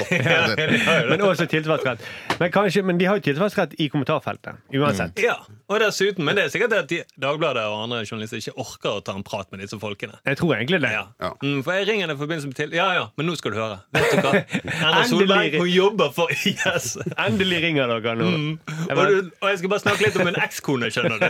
Men 1.09 1.21
også 1.27 1.45
tilsvarsrett. 1.51 2.05
Men, 2.39 2.51
kanskje, 2.55 2.83
men 2.87 2.97
de 3.01 3.05
har 3.09 3.19
jo 3.19 3.25
tilsvarsrett 3.27 3.75
i 3.81 3.87
kommentarfeltet. 3.93 4.57
Uansett. 4.75 5.19
Ja, 5.23 5.35
og 5.69 5.79
dessuten, 5.81 6.25
men 6.25 6.37
det 6.37 6.45
er 6.47 6.53
sikkert 6.53 6.73
det 6.73 6.79
at 6.83 6.89
de, 6.91 6.99
Dagbladet 7.21 7.63
og 7.69 7.83
andre 7.85 8.01
journalister 8.05 8.39
ikke 8.41 8.55
orker 8.61 8.97
å 8.99 9.03
ta 9.05 9.15
en 9.17 9.23
prat 9.25 9.49
med 9.53 9.61
disse 9.63 9.77
folkene. 9.81 10.17
Jeg 10.27 10.39
tror 10.39 10.55
egentlig 10.57 10.81
det. 10.83 10.91
Ja. 10.95 11.05
Ja. 11.21 11.31
Mm, 11.43 11.61
for 11.65 11.77
jeg 11.77 11.87
ringer 11.89 12.11
i 12.13 12.17
forbindelse 12.19 12.49
med 12.51 12.57
til 12.59 12.75
Ja, 12.75 12.87
ja, 12.97 13.05
men 13.17 13.29
nå 13.29 13.35
skal 13.39 13.55
du 13.55 13.59
høre. 13.61 13.77
Vet 13.95 14.11
du 14.11 14.21
hva? 14.25 14.33
Erna 14.85 15.03
Solberg 15.09 15.57
hun 15.59 15.69
jobber 15.71 16.11
for 16.15 16.33
IS. 16.49 16.95
Endelig 17.15 17.61
ringer 17.65 17.91
dere 17.95 18.15
nå. 18.19 18.29
Mm. 18.35 18.51
Jeg 18.67 18.91
Og, 18.91 18.99
bare- 18.99 19.15
du, 19.15 19.31
og 19.41 19.49
jeg 19.51 19.61
skal 19.61 19.73
bare 19.75 19.83
snakke 19.85 20.05
litt 20.07 20.19
om 20.21 20.27
min 20.29 20.39
ekskone, 20.45 20.91
skjønner 20.93 21.21
du. 21.23 21.27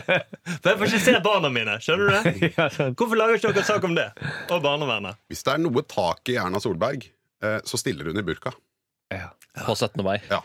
For 0.56 0.72
jeg 0.72 0.80
får 0.82 0.92
ikke 0.94 1.04
se 1.06 1.16
barna 1.26 1.52
mine. 1.54 1.78
skjønner 1.84 2.10
du 2.10 2.16
det? 2.16 2.52
Ja, 2.58 2.68
sant. 2.74 2.96
Hvorfor 3.00 3.20
lager 3.20 3.40
ikke 3.40 3.54
dere 3.56 3.68
sak 3.68 3.86
om 3.88 3.96
det? 3.98 4.08
Og 4.52 4.62
barnevernet. 4.76 5.18
Hvis 5.32 5.44
det 5.48 5.56
er 5.56 5.64
noe 5.66 5.82
tak 5.90 6.30
i 6.30 6.38
Erna 6.42 6.60
Solberg, 6.64 7.08
eh, 7.44 7.60
så 7.66 7.80
stiller 7.82 8.12
hun 8.12 8.20
i 8.20 8.26
burka. 8.28 8.54
Ja. 9.14 9.32
På 9.66 9.76
17. 9.76 10.04
mai. 10.04 10.20
Ja. 10.30 10.42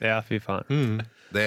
ja, 0.00 0.22
fy 0.24 0.40
faen. 0.40 0.64
Mm. 0.72 1.02
Det, 1.34 1.44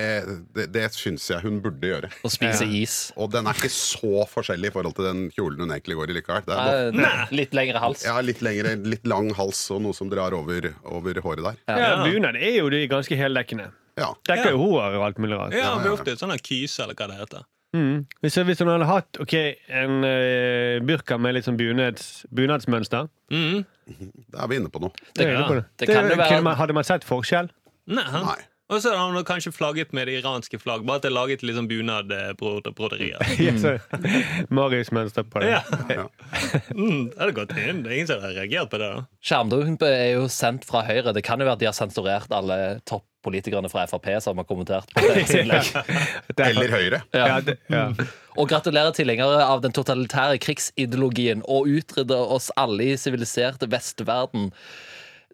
det, 0.51 0.65
det 0.75 0.81
syns 0.91 1.23
jeg 1.31 1.39
hun 1.45 1.61
burde 1.63 1.87
gjøre. 1.87 2.09
Å 2.27 2.29
spise 2.33 2.65
is. 2.75 2.95
Og 3.15 3.29
den 3.31 3.47
er 3.47 3.55
ikke 3.55 3.69
så 3.71 4.25
forskjellig 4.27 4.67
i 4.67 4.73
forhold 4.75 4.97
til 4.97 5.05
den 5.07 5.21
kjolen 5.31 5.63
hun 5.63 5.71
egentlig 5.71 5.95
går 5.95 6.11
i 6.11 6.17
likevel. 6.17 6.43
Det 6.43 6.57
er 6.57 6.91
bare, 6.91 7.05
Eh, 7.07 7.31
Litt 7.39 7.55
lengre 7.55 7.79
hals. 7.79 8.03
ja, 8.03 8.17
litt 8.19 8.41
lengre, 8.43 8.73
litt 8.83 9.07
lang 9.07 9.29
hals 9.37 9.61
og 9.71 9.79
noe 9.85 9.95
som 9.95 10.09
drar 10.11 10.35
over, 10.35 10.73
over 10.91 11.21
håret 11.23 11.45
der. 11.45 11.61
Ja, 11.71 12.03
Bunad 12.03 12.35
er 12.35 12.57
jo 12.59 12.67
de 12.73 12.81
ganske 12.91 13.15
heldekkende. 13.15 13.69
Ja. 13.97 14.11
Dekker 14.27 14.51
jo 14.53 14.59
hår 14.65 14.97
og 14.99 15.05
alt 15.07 15.23
mulig 15.23 15.39
rart. 15.39 15.55
Ja, 15.55 15.63
ja, 15.63 15.71
vi 15.79 15.87
ja. 15.87 15.93
har 15.93 15.95
ofte 16.01 16.17
sånn 16.19 16.35
her 16.35 16.43
kyse, 16.43 16.83
eller 16.83 16.93
hva 16.99 17.07
det 17.13 17.21
heter. 17.23 17.47
Mm. 17.77 18.03
Hvis, 18.25 18.35
hvis 18.49 18.63
hun 18.63 18.71
hadde 18.73 18.89
hatt 18.89 19.19
okay, 19.23 19.53
en 19.69 19.99
uh, 20.01 20.81
burka 20.87 21.19
med 21.21 21.37
litt 21.37 21.45
sånn 21.47 21.59
bunads, 21.61 22.25
bunadsmønster 22.33 23.07
Mm. 23.29 23.65
Da 24.33 24.43
er 24.43 24.47
vi 24.51 24.55
inne 24.59 24.69
på 24.71 24.79
noe. 24.83 24.91
Det, 25.15 25.25
er 25.25 25.33
jeg 25.35 25.47
på 25.47 25.55
det. 25.57 25.63
det 25.79 25.87
kan 25.89 26.05
jo 26.07 26.13
kunne 26.15 26.21
være 26.23 26.43
man, 26.43 26.55
Hadde 26.59 26.75
man 26.75 26.85
sett 26.87 27.03
forskjell? 27.07 27.49
Nei. 27.91 28.05
Nei. 28.11 28.37
Og 28.67 28.81
så 28.83 28.91
har 28.91 29.13
hun 29.13 29.23
kanskje 29.23 29.53
flagget 29.55 29.93
med 29.95 30.09
det 30.09 30.17
iranske 30.19 30.59
flagg. 30.59 30.81
Bare 30.87 30.99
at 30.99 31.05
det 31.05 31.07
er 31.07 31.15
laget 31.15 31.43
liksom 31.47 31.69
bunadbroderier. 31.71 33.21
Mm. 33.39 33.59
så- 33.63 33.77
Marius-mønster 34.57 35.23
på 35.23 35.39
det. 35.43 35.53
Ja. 35.53 35.61
Ja. 35.91 36.05
Mm, 36.75 37.09
det 37.13 37.19
hadde 37.21 37.35
gått 37.37 37.53
inn. 37.55 37.83
Det 37.85 37.91
er 37.91 37.95
ingen 38.01 38.09
som 38.11 38.23
har 38.25 38.35
reagert 38.35 38.71
på 38.73 38.81
det. 38.81 38.89
da 38.91 39.05
Skjermdump 39.23 39.85
er 39.87 40.11
jo 40.17 40.27
sendt 40.31 40.67
fra 40.67 40.83
Høyre. 40.87 41.13
Det 41.15 41.23
kan 41.23 41.39
jo 41.39 41.47
være 41.47 41.59
at 41.59 41.63
de 41.63 41.69
har 41.69 41.77
sensurert 41.77 42.31
alle 42.35 42.59
toppolitikerne 43.27 43.69
fra 43.69 43.85
Frp 43.87 44.07
som 44.21 44.37
har 44.37 44.45
kommentert 44.47 44.91
på 44.93 45.03
deres 45.07 45.33
innlegg. 45.35 45.71
Eller 46.37 46.71
Høyre. 46.71 47.01
Ja. 47.13 47.27
Ja, 47.27 47.39
det, 47.41 47.57
ja. 47.69 47.91
Og 48.37 48.49
gratulerer 48.49 48.93
tilhengere 48.95 49.43
av 49.43 49.61
den 49.61 49.73
totalitære 49.73 50.37
krigsideologien 50.39 51.43
og 51.47 51.67
utrydde 51.67 52.15
oss 52.15 52.51
alle 52.55 52.93
i 52.93 52.97
siviliserte 52.97 53.69
vestverden. 53.69 54.51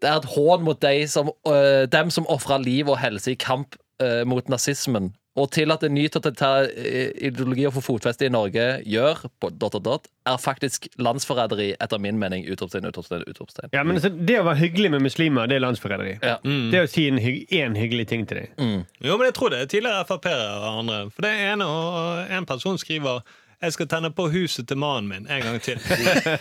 Det 0.01 0.09
er 0.09 0.19
et 0.19 0.31
hån 0.33 0.63
mot 0.63 0.79
de 0.81 1.07
som, 1.07 1.31
øh, 1.47 1.85
dem 1.87 2.09
som 2.09 2.27
ofra 2.27 2.57
liv 2.57 2.89
og 2.89 2.99
helse 2.99 3.31
i 3.31 3.39
kamp 3.39 3.75
øh, 4.01 4.25
mot 4.27 4.49
nazismen. 4.49 5.13
Og 5.39 5.47
til 5.49 5.73
at 5.73 5.81
en 5.81 5.95
ny 5.95 6.03
totalitær 6.13 6.67
øh, 6.69 7.07
ideologi 7.25 7.63
å 7.65 7.71
få 7.73 7.81
fotfeste 7.81 8.27
i 8.27 8.31
Norge 8.33 8.65
gjør, 8.85 9.23
på 9.41 9.49
dot, 9.49 9.73
dot, 9.73 9.85
dot, 9.87 10.09
er 10.29 10.37
faktisk 10.37 10.85
landsforræderi, 11.01 11.71
etter 11.81 11.97
min 11.99 12.19
mening. 12.21 12.45
Utropstein, 12.53 12.85
utropstein, 12.85 13.23
utropstein. 13.27 13.71
ja, 13.73 13.81
men 13.83 13.97
altså, 13.97 14.11
Det 14.13 14.37
å 14.39 14.45
være 14.45 14.61
hyggelig 14.61 14.91
med 14.93 15.05
muslimer, 15.07 15.49
det 15.49 15.57
er 15.57 15.65
landsforræderi. 15.65 16.13
Ja. 16.21 16.37
Det 16.43 16.83
å 16.83 16.89
si 16.91 17.07
en, 17.09 17.17
hygg, 17.23 17.47
en 17.63 17.75
hyggelig 17.79 18.05
ting 18.13 18.27
til 18.29 18.43
dem. 18.43 18.83
Jo, 19.01 19.17
men 19.17 19.31
jeg 19.31 19.37
tror 19.39 19.55
det 19.55 19.63
er 19.63 19.71
tidligere 19.73 20.05
Frp-ere 20.11 20.51
og 20.59 20.67
andre. 20.83 20.99
For 21.15 21.25
det 21.25 21.33
ene 21.49 21.65
og 21.65 22.29
en 22.37 22.45
person 22.53 22.77
skriver 22.77 23.25
jeg 23.63 23.73
skal 23.77 23.87
tenne 23.87 24.09
på 24.11 24.25
huset 24.33 24.67
til 24.67 24.77
mannen 24.77 25.07
min 25.07 25.27
en 25.31 25.41
gang 25.45 25.59
til. 25.63 25.79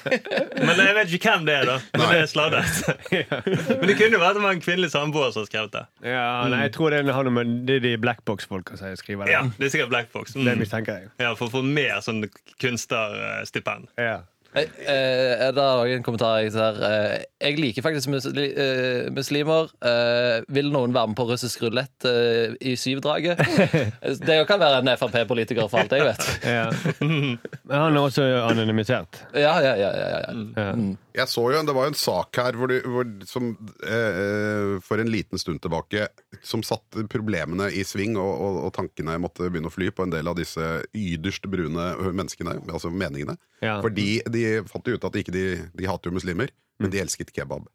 Men 0.67 0.81
jeg 0.83 0.95
vet 0.97 1.13
ikke 1.17 1.31
hvem 1.31 1.47
det 1.47 1.55
er, 1.61 1.69
da. 1.71 1.77
Men 1.95 2.05
det 2.11 2.19
er 2.25 2.31
sladdet. 2.31 2.83
Men 3.79 3.87
det 3.89 3.97
kunne 4.01 4.17
jo 4.19 4.23
vært 4.23 4.39
det 4.39 4.43
var 4.45 4.57
en 4.57 4.65
kvinnelig 4.65 4.91
samboer 4.95 5.31
som 5.37 5.47
skrev 5.47 5.71
det. 5.75 5.85
Ja, 6.07 6.25
nei, 6.51 6.65
jeg 6.67 6.75
tror 6.77 6.91
det 6.91 7.03
er, 7.05 7.45
Det 7.69 7.77
er 7.79 7.85
de 7.87 7.95
blackbox-folka 8.03 8.77
som 8.81 8.97
skriver 8.99 9.31
det. 9.31 9.37
Ja, 9.37 9.45
Det 9.59 9.69
er 9.69 9.75
sikkert 9.77 9.93
Blackbox. 9.95 10.35
Det 10.35 10.43
Mm. 10.53 10.59
mistenker 10.59 10.93
jeg. 10.99 11.11
Ja, 11.21 11.35
For 11.35 11.47
å 11.47 11.51
få 11.51 11.63
mer 11.63 12.01
sånn 12.03 12.25
kunstnerstipend. 12.61 13.89
Ja. 13.99 14.23
Eh, 14.53 15.47
har 15.47 15.55
det 15.57 15.65
er 15.65 15.93
en 15.97 16.05
kommentar 16.05 16.43
jeg 16.43 16.53
ser. 16.53 16.77
Eh, 16.85 17.25
jeg 17.41 17.59
liker 17.61 17.85
faktisk 17.85 18.11
musli 18.12 18.49
eh, 18.53 19.09
muslimer. 19.15 19.71
Eh, 19.81 20.45
vil 20.53 20.69
noen 20.75 20.93
være 20.93 21.12
med 21.12 21.19
på 21.19 21.27
russisk 21.31 21.65
rulett 21.65 22.09
eh, 22.09 22.53
i 22.61 22.75
syvdraget? 22.77 23.41
det 24.29 24.38
kan 24.49 24.61
være 24.61 24.83
en 24.83 24.93
Frp-politiker, 25.01 25.71
for 25.73 25.85
alt 25.85 25.97
jeg 25.97 26.09
vet. 26.11 26.29
Ja. 26.53 26.67
Men 27.01 27.38
han 27.71 27.97
er 27.97 28.03
også 28.03 28.25
anonymisert. 28.45 29.23
Ja, 29.33 29.55
ja, 29.65 29.73
ja, 29.79 29.91
ja, 29.97 30.09
ja. 30.21 30.73
Mm. 30.77 30.99
Jeg 31.12 31.29
så 31.29 31.45
jo, 31.53 31.61
Det 31.65 31.75
var 31.77 31.87
jo 31.87 31.93
en 31.93 31.99
sak 31.99 32.38
her 32.41 32.57
hvor 32.57 32.71
du, 32.71 32.77
hvor, 32.88 33.09
som, 33.29 33.53
eh, 33.85 34.19
eh, 34.23 34.73
for 34.85 35.01
en 35.01 35.11
liten 35.12 35.41
stund 35.41 35.61
tilbake 35.65 36.09
som 36.45 36.65
satte 36.65 37.07
problemene 37.12 37.69
i 37.73 37.85
sving, 37.87 38.17
og, 38.21 38.33
og, 38.33 38.61
og 38.67 38.75
tankene 38.77 39.19
måtte 39.23 39.49
begynne 39.49 39.71
å 39.71 39.75
fly 39.75 39.91
på 39.95 40.07
en 40.07 40.12
del 40.15 40.29
av 40.29 40.38
disse 40.38 40.69
yderst 40.97 41.49
brune 41.53 41.88
menneskene, 42.12 42.59
altså 42.69 42.93
meningene. 42.93 43.37
Ja. 43.62 43.79
Fordi 43.85 44.23
de 44.33 44.42
fant 44.71 44.89
jo 44.89 44.97
ut 44.97 45.07
at 45.09 45.19
ikke 45.21 45.35
de, 45.35 45.45
de 45.79 45.89
hater 45.89 46.11
jo 46.11 46.17
muslimer, 46.19 46.53
men 46.83 46.93
de 46.93 47.01
elsket 47.03 47.33
kebab. 47.35 47.69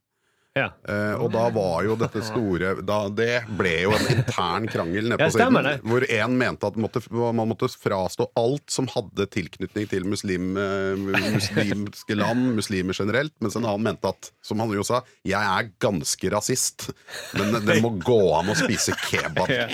Ja. 0.58 0.68
Uh, 0.88 1.24
og 1.24 1.32
da 1.36 1.46
var 1.54 1.86
jo 1.86 1.98
dette 2.00 2.24
store 2.26 2.74
da, 2.86 3.00
Det 3.14 3.44
ble 3.60 3.74
jo 3.86 3.94
en 3.96 4.08
intern 4.16 4.68
krangel 4.72 5.12
nede 5.12 5.20
på 5.22 5.36
siden. 5.36 5.70
Hvor 5.88 6.06
en 6.18 6.38
mente 6.40 6.72
at 6.72 6.80
måtte, 6.82 7.04
man 7.12 7.52
måtte 7.52 7.70
frastå 7.72 8.30
alt 8.40 8.66
som 8.74 8.90
hadde 8.92 9.28
tilknytning 9.34 9.88
til 9.92 10.08
muslim, 10.10 10.56
eh, 10.60 10.98
muslimske 10.98 12.18
land, 12.18 12.52
muslimer 12.58 12.98
generelt. 12.98 13.34
Mens 13.44 13.58
en 13.60 13.66
annen 13.68 13.86
mente 13.92 14.10
at, 14.10 14.32
som 14.46 14.60
han 14.64 14.74
jo 14.74 14.86
sa, 14.88 15.04
jeg 15.28 15.38
er 15.38 15.72
ganske 15.84 16.34
rasist. 16.34 16.90
Men 17.38 17.60
det 17.68 17.80
må 17.84 17.94
gå 18.02 18.20
an 18.38 18.52
å 18.54 18.58
spise 18.58 18.96
kebab. 19.08 19.52
Ja. 19.54 19.70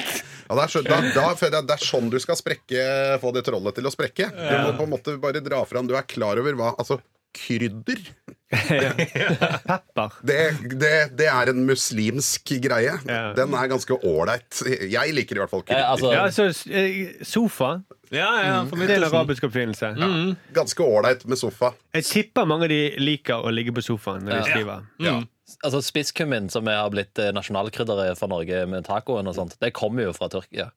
Ja, 0.50 0.58
det, 0.58 0.63
er 0.63 0.72
så, 0.74 0.82
da, 0.86 1.00
da, 1.15 1.62
det 1.63 1.76
er 1.76 1.82
sånn 1.82 2.10
du 2.12 2.19
skal 2.22 2.38
sprekke, 2.38 2.84
få 3.24 3.32
det 3.36 3.46
trollet 3.48 3.78
til 3.80 3.88
å 3.88 3.93
sprekke. 3.93 4.28
Du 4.28 4.54
må 4.60 4.74
på 4.78 4.86
en 4.86 4.91
måte 4.91 5.15
bare 5.22 5.41
dra 5.43 5.63
fram 5.65 5.88
Du 5.88 5.96
er 5.98 6.06
klar 6.08 6.39
over 6.41 6.58
hva 6.60 6.74
Altså, 6.78 7.00
krydder 7.34 8.00
Pepper. 8.54 10.12
det, 10.22 10.38
det, 10.78 10.91
det 11.17 11.26
er 11.32 11.50
en 11.50 11.63
muslimsk 11.65 12.52
greie. 12.62 12.93
Den 13.38 13.56
er 13.58 13.69
ganske 13.72 13.98
ålreit. 14.06 14.60
Jeg 14.91 15.15
liker 15.17 15.39
i 15.39 15.41
hvert 15.41 15.50
fall 15.54 15.63
Eh, 15.63 15.67
krydder. 15.72 15.88
altså, 15.89 16.12
Ja, 16.13 16.24
altså, 16.28 16.69
eh, 16.69 17.24
sofa. 17.26 17.72
Ja, 18.13 18.28
ja, 18.46 18.60
for 18.69 18.78
min 18.78 18.89
en 18.93 19.04
arabisk 19.10 19.48
oppfinnelse. 19.50 19.93
Ganske 20.54 20.86
ålreit 20.86 21.26
med 21.26 21.38
sofa. 21.41 21.74
Jeg 21.98 22.06
tipper 22.12 22.46
mange 22.46 22.67
av 22.69 22.74
de 22.76 22.82
liker 23.02 23.41
å 23.41 23.50
ligge 23.54 23.74
på 23.74 23.82
sofaen 23.82 24.22
når 24.28 24.43
de 24.43 24.52
skriver. 24.52 24.86
Ja. 25.02 25.15
altså 25.65 25.82
Spisskummin, 25.82 26.50
som 26.54 26.67
har 26.69 26.89
blitt 26.93 27.17
eh, 27.19 27.32
nasjonalkrydderet 27.34 28.17
for 28.22 28.30
Norge 28.32 28.65
med 28.69 28.86
tacoen 28.86 29.28
og 29.28 29.36
sånt, 29.36 29.58
det 29.62 29.74
kommer 29.74 30.04
jo 30.08 30.13
fra 30.13 30.30
Tyrkia. 30.30 30.69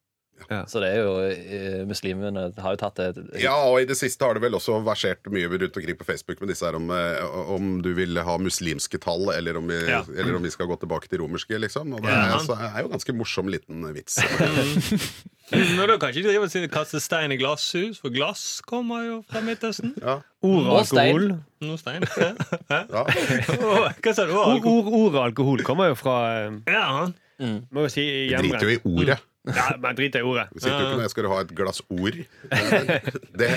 Ja. 0.51 0.61
Så 0.71 0.79
det 0.83 0.91
er 0.95 1.01
jo 1.03 1.15
eh, 1.27 1.81
Muslimene 1.89 2.47
har 2.63 2.75
jo 2.77 2.79
tatt 2.79 3.01
det 3.01 3.41
ja, 3.43 3.55
og 3.67 3.81
i 3.83 3.87
det 3.89 3.97
siste 3.99 4.23
har 4.27 4.37
det 4.37 4.43
vel 4.45 4.55
også 4.59 4.77
versert 4.87 5.27
mye 5.33 5.49
rundt 5.49 5.77
omkring 5.81 5.97
på 5.99 6.07
Facebook 6.07 6.41
med 6.43 6.53
disse 6.53 6.67
her 6.69 6.77
om, 6.79 6.91
eh, 6.93 7.25
om 7.57 7.71
du 7.83 7.89
vil 7.97 8.19
ha 8.23 8.37
muslimske 8.39 9.01
tall, 9.03 9.31
eller 9.35 9.57
om 9.59 9.67
vi, 9.73 9.79
Ja. 9.89 10.03
eller 10.17 10.37
om 10.37 10.43
vi 10.47 10.51
skal 10.55 10.69
gå 10.71 10.77
tilbake 10.83 11.09
til 11.09 11.21
romerske, 11.25 11.59
liksom. 11.59 11.95
Og 11.97 12.03
det 12.05 12.11
Ja. 12.13 12.37
er, 12.37 12.45
så 12.45 12.55
er 12.59 12.83
jo 12.85 12.93
ganske 12.93 13.17
morsom 13.17 13.49
liten 13.49 13.83
vits. 13.97 14.21
Men 15.53 15.79
og 15.79 15.89
da 15.93 15.97
kan 16.03 16.11
ikke 16.11 16.25
de 16.27 16.33
drive 16.33 16.49
og 16.67 16.71
kaste 16.75 16.99
stein 17.01 17.31
i 17.31 17.37
glasshus, 17.39 18.01
for 18.03 18.11
glass 18.11 18.61
kommer 18.67 19.05
jo 19.07 19.19
fra 19.31 19.41
Midtøsten. 19.47 19.93
Ja. 20.03 20.17
Ord 20.43 20.67
og 20.67 20.81
alkohol. 20.83 21.29
Noe 21.63 21.79
stein. 21.79 22.03
Hæ? 22.03 22.33
Ja. 22.71 23.05
Hva 23.07 24.15
sa 24.15 24.27
du? 24.27 24.35
Ord, 24.35 24.57
alkohol. 24.57 24.83
ord, 24.83 24.93
ord 24.99 25.15
og 25.15 25.23
alkohol 25.29 25.63
kommer 25.67 25.93
jo 25.93 25.99
fra 25.99 26.17
ja. 26.35 26.59
Ja, 26.67 27.07
Må 27.71 27.87
jo 27.87 27.93
si 27.93 28.03
Vi 28.31 28.35
driter 28.35 28.67
jo 28.67 28.75
i 28.75 28.81
ordet. 28.91 29.19
Ja, 29.47 29.67
men 29.79 29.95
drit 29.95 30.17
i 30.19 30.23
ordet. 30.27 30.49
Sitter 30.57 30.73
jo 30.75 30.87
ikke 30.89 30.97
når 30.99 31.05
jeg 31.07 31.13
skal 31.13 31.29
ha 31.31 31.37
et 31.45 31.53
glass 31.59 31.83
ord. 31.93 32.17
Det, 33.37 33.49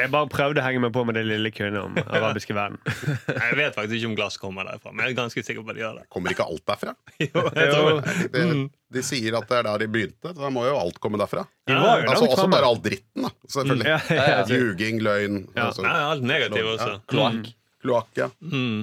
Jeg 0.00 0.10
bare 0.10 0.28
prøvde 0.32 0.58
å 0.62 0.64
henge 0.64 0.80
meg 0.82 0.92
på 0.96 1.04
med 1.06 1.14
det 1.18 1.22
lille 1.28 1.52
kønnet 1.54 1.82
om 1.84 1.94
arabiske 2.02 2.56
verden. 2.56 2.80
Jeg 3.28 3.58
vet 3.60 3.76
faktisk 3.76 3.96
ikke 4.00 4.10
om 4.10 4.16
glass 4.18 4.40
kommer 4.42 4.66
derfra, 4.66 4.90
men 4.94 5.04
jeg 5.06 5.14
er 5.14 5.18
ganske 5.20 5.44
sikker 5.46 5.62
på 5.62 5.70
at 5.70 5.78
de 5.78 5.84
gjør 5.84 6.00
det. 6.00 6.04
kommer 6.10 6.34
ikke 6.34 6.46
alt 6.50 6.64
derfra? 6.72 6.96
Jo, 7.26 7.44
jeg 7.54 7.70
tror 7.76 8.00
det. 8.00 8.16
Det, 8.34 8.44
de 8.90 9.04
sier 9.06 9.36
at 9.38 9.46
det 9.46 9.60
er 9.60 9.68
der 9.68 9.84
de 9.84 9.90
begynte, 9.94 10.32
så 10.34 10.40
da 10.42 10.50
må 10.50 10.64
jo 10.66 10.74
alt 10.80 10.98
komme 11.04 11.20
derfra. 11.20 11.44
Ja, 11.70 11.78
Altså 12.00 12.26
Også 12.26 12.48
bare 12.50 12.66
all 12.66 12.80
dritten, 12.82 13.28
da. 13.28 13.30
Selvfølgelig. 13.54 13.86
Ja, 13.86 14.00
ja, 14.10 14.26
ja. 14.34 14.42
Ljuging, 14.50 14.98
løgn, 15.06 15.40
Ja. 15.54 15.68
altså, 15.70 15.86
Nei, 15.86 15.96
alt 16.10 16.26
negativt 16.26 16.72
også. 16.74 16.92
Kloakk. 17.12 17.52
kloakk. 17.86 18.10
Ja. 18.18 18.26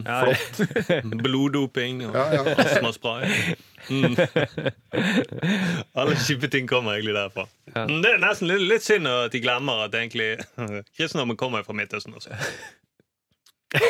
Ja, 0.08 0.22
Bloddoping 1.28 2.06
og 2.08 2.16
Ja, 2.16 2.24
ja. 2.40 2.56
astmaspray. 2.64 3.28
Mm. 3.89 4.15
Alle 6.00 6.15
kjipe 6.21 6.50
ting 6.52 6.67
kommer 6.69 6.97
egentlig 6.97 7.15
derfra. 7.17 7.45
Ja. 7.73 7.86
Det 7.88 8.12
er 8.15 8.19
nesten 8.23 8.50
litt, 8.52 8.65
litt 8.69 8.84
synd 8.86 9.08
at 9.12 9.32
de 9.36 9.41
glemmer 9.43 9.86
at 9.88 9.95
egentlig 9.95 10.34
kristendommen 10.97 11.38
kommer 11.39 11.63
fra 11.67 11.73
Midtøsten 11.78 12.13
også. 12.17 12.36
Det 13.67 13.84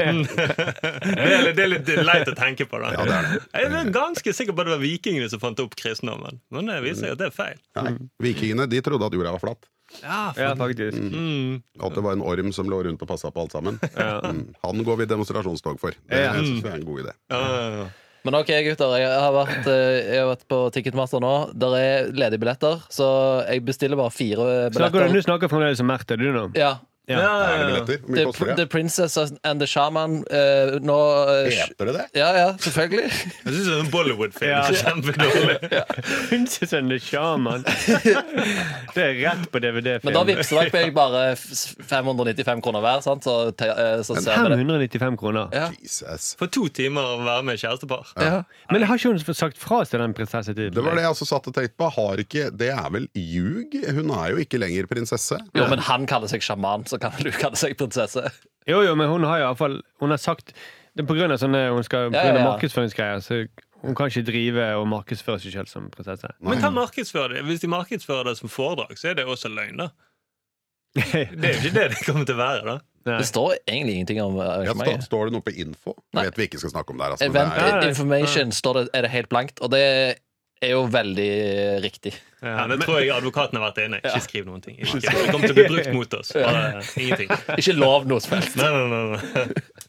er, 0.00 1.52
det 1.52 1.62
er 1.62 1.68
litt 1.68 1.88
leit 2.06 2.28
å 2.30 2.34
tenke 2.36 2.64
på. 2.68 2.78
da 2.80 2.94
Ja, 2.94 3.02
det 3.04 3.12
er 3.16 3.26
det. 3.28 3.40
Jeg 3.52 3.72
er 3.82 3.90
ganske 3.92 4.32
sikker 4.38 4.56
på 4.56 4.62
at 4.64 4.70
det 4.70 4.74
var 4.76 4.80
vikingene 4.82 5.28
som 5.28 5.42
fant 5.42 5.60
opp 5.62 5.74
kristendommen. 5.78 6.38
Men 6.54 6.70
det 6.70 6.78
viser 6.84 7.02
seg 7.04 7.12
at 7.16 7.20
det 7.20 7.28
er 7.28 7.34
feil. 7.36 7.58
Nei, 7.76 7.92
vikingene 8.24 8.64
de 8.72 8.80
trodde 8.86 9.04
at 9.10 9.16
jorda 9.18 9.34
var 9.36 9.42
flatt. 9.42 9.68
Ja, 10.00 10.22
ja, 10.34 10.48
faktisk. 10.58 10.96
Mm. 10.98 11.60
Og 11.78 11.84
at 11.90 11.94
det 11.98 12.02
var 12.08 12.16
en 12.16 12.24
orm 12.26 12.48
som 12.56 12.72
lå 12.72 12.80
rundt 12.88 13.04
og 13.04 13.08
passa 13.12 13.28
på 13.30 13.44
alt 13.44 13.54
sammen. 13.54 13.76
Ja. 13.92 14.16
Mm. 14.24 14.40
Han 14.64 14.82
går 14.88 14.96
vi 15.02 15.10
demonstrasjonstog 15.12 15.76
for. 15.82 15.92
Det 16.10 16.24
Ja. 16.24 16.32
synes 16.40 16.64
jeg 16.64 16.72
er 16.72 16.80
en 16.80 16.88
god 16.88 17.04
idé. 17.04 17.12
Ja, 17.30 17.42
ja, 17.52 17.68
ja. 17.76 17.86
Men 18.26 18.34
ok, 18.40 18.50
gutter. 18.66 18.96
Jeg 18.98 19.10
har 19.22 19.34
vært, 19.36 19.68
eh, 19.70 20.00
jeg 20.02 20.18
har 20.18 20.28
vært 20.32 20.44
på 20.50 20.58
Ticketmaster 20.74 21.22
nå. 21.22 21.34
Der 21.54 21.76
er 21.78 22.08
ledige 22.10 22.42
billetter, 22.42 22.82
så 22.90 23.06
jeg 23.46 23.62
bestiller 23.68 24.00
bare 24.00 24.10
fire 24.10 24.46
billetter. 24.74 24.80
Snakker 24.82 25.06
du, 25.06 25.14
du 25.14 25.26
snakker 25.28 25.52
fremdeles 25.52 25.82
om 25.84 25.86
Märtha, 25.92 26.18
du 26.18 26.26
nå? 26.34 26.48
Ja. 26.58 26.72
Ja. 27.06 27.20
Ja, 27.22 27.32
Er 27.46 27.46
det 27.46 27.56
ja, 27.56 27.78
ja. 27.78 27.84
billetter? 27.86 28.24
Hvor 28.26 28.32
The, 28.34 28.54
the? 28.56 28.66
Princess 28.66 29.16
and 29.16 29.60
the 29.62 29.66
Shaman. 29.70 30.16
eh, 30.30 30.72
nå 30.82 30.96
eh, 31.30 31.50
Heter 31.54 31.86
det 31.86 31.94
det? 31.94 32.06
Ja, 32.18 32.30
ja, 32.34 32.46
selvfølgelig. 32.58 33.04
Jeg 33.46 33.52
syns 33.54 33.66
det 33.68 33.74
er 33.76 33.82
en 33.84 33.90
Bollywood-film. 33.92 34.50
Ja. 34.50 34.62
Kjempedårlig. 34.80 35.84
Princess 36.30 36.72
and 36.74 36.90
the 36.90 36.98
Shaman. 36.98 37.62
Det 38.96 39.02
er 39.04 39.14
rett 39.20 39.46
på 39.52 39.60
DVD-film. 39.62 40.06
Men 40.08 40.16
da 40.16 40.22
vippser 40.28 40.58
dere 40.64 40.72
meg 40.86 40.94
bare 40.96 41.22
f- 41.36 41.76
595 41.90 42.62
kroner 42.64 42.82
hver, 42.84 43.02
sant? 43.04 43.26
Så, 43.26 43.34
te, 43.58 43.68
eh, 43.70 44.00
så 44.06 44.16
ser 44.18 44.42
vi 44.42 44.56
det. 44.56 44.58
595 44.64 45.18
kroner. 45.20 45.48
Ja. 45.54 45.68
Jesus. 45.82 46.32
For 46.40 46.50
to 46.52 46.66
timer 46.74 47.06
å 47.16 47.18
være 47.26 47.44
med 47.46 47.60
kjærestepar. 47.62 48.12
Ja. 48.18 48.42
Men 48.72 48.86
har 48.88 48.98
ikke 49.00 49.12
hun 49.14 49.36
sagt 49.36 49.60
fra 49.62 49.82
seg 49.86 50.00
den 50.02 50.14
prinsessetittelen? 50.16 50.74
Det 50.76 50.84
var 50.86 50.96
det 50.98 51.04
jeg 51.06 51.14
også 51.14 51.28
satt 51.30 51.46
og 51.50 51.56
tenkte 51.56 51.76
på. 51.80 51.90
Har 51.96 52.22
ikke, 52.22 52.48
det 52.56 52.70
er 52.74 52.90
vel 52.94 53.06
ljug? 53.14 53.76
Hun 53.96 54.10
er 54.18 54.34
jo 54.34 54.42
ikke 54.42 54.60
lenger 54.62 54.88
prinsesse. 54.90 55.38
Jo, 55.56 55.68
men 55.70 55.82
han 55.86 56.06
kaller 56.10 56.30
seg 56.32 56.42
sjaman, 56.44 56.86
så 56.90 56.95
kan 57.02 57.14
du 57.20 57.30
kalle 57.34 57.58
seg 57.60 57.76
prinsesse. 57.78 58.24
Jo, 58.66 58.80
jo, 58.82 58.94
men 58.98 59.08
hun 59.12 59.24
har 59.28 59.38
i 59.40 59.46
hvert 59.46 59.60
fall 59.60 59.76
Hun 60.02 60.10
har 60.10 60.18
sagt 60.18 60.50
det 60.96 61.04
er 61.04 61.06
på 61.06 61.14
grunn 61.14 61.30
av 61.30 61.38
sånne 61.38 61.60
Hun 61.70 61.84
skal 61.86 62.08
på 62.08 62.16
Ja, 62.16 62.24
grunn 62.24 62.38
av 62.38 62.40
ja, 62.40 62.42
ja. 62.46 62.50
markedsføringsgreier, 62.54 63.20
så 63.22 63.42
hun 63.84 63.94
kan 63.94 64.08
ikke 64.10 64.24
drive 64.26 64.64
og 64.80 64.86
markedsføre 64.88 65.38
seg 65.38 65.52
selv 65.52 65.68
som 65.70 65.90
prinsesse. 65.92 66.30
Men 66.42 66.58
hva 66.64 66.70
markedsfører 66.74 67.36
de? 67.36 67.42
Hvis 67.46 67.60
de 67.62 67.68
markedsfører 67.70 68.30
det 68.30 68.38
som 68.40 68.50
foredrag, 68.50 68.96
så 68.98 69.12
er 69.12 69.18
det 69.20 69.26
også 69.28 69.50
løgn, 69.52 69.84
da. 69.84 69.90
Det 70.96 71.44
er 71.44 71.52
jo 71.52 71.60
ikke 71.60 71.74
det 71.76 71.84
det 71.92 72.00
kommer 72.06 72.24
til 72.26 72.34
å 72.34 72.40
være, 72.40 72.62
da. 72.64 72.76
Nei. 73.06 73.18
Det 73.20 73.28
står 73.28 73.52
egentlig 73.68 73.94
ingenting 74.00 74.22
om 74.24 74.40
Ja, 74.40 74.72
står, 75.04 75.28
det 75.28 75.36
noe 75.36 75.44
på 75.46 75.52
info? 75.54 75.92
Nei. 76.16 76.24
Jeg 76.24 76.32
vet 76.32 76.40
vi 76.40 76.46
ikke 76.48 76.62
skal 76.64 76.72
snakke 76.72 76.94
om 76.94 76.98
det 76.98 77.06
her. 77.06 77.14
Altså, 77.14 77.28
Event 77.28 77.52
det 77.54 77.66
er, 77.68 77.88
information 77.92 78.54
står 78.56 78.80
det, 78.80 78.84
er 78.96 79.06
det 79.06 79.12
helt 79.12 79.30
blankt, 79.30 79.60
og 79.62 79.70
det 79.76 79.82
er 80.64 80.72
jo 80.72 80.86
veldig 80.88 81.32
riktig. 81.84 82.14
Ja, 82.40 82.66
det 82.68 82.78
tror 82.82 83.00
jeg 83.00 83.10
advokaten 83.14 83.58
har 83.58 83.70
vært 83.70 83.80
inne. 83.82 83.98
Ikke 84.04 84.22
skriv 84.24 84.46
noen 84.48 84.62
ting. 84.64 84.76
Ikke 84.78 85.00
skriv. 85.00 85.18
Det 85.18 85.32
kommer 85.32 85.50
til 85.50 85.54
å 85.54 85.58
bli 85.58 85.66
brukt 85.72 85.90
mot 85.96 86.16
oss. 86.18 86.30
Bare 86.36 86.82
ingenting. 87.00 87.32
Ikke 87.60 87.74
lov 87.76 88.06
noe 88.08 88.22
som 88.24 88.36
helst. 88.36 88.56
Nei, 88.60 88.68
nei, 88.72 88.86
nei, 88.92 89.02
nei. 89.10 89.46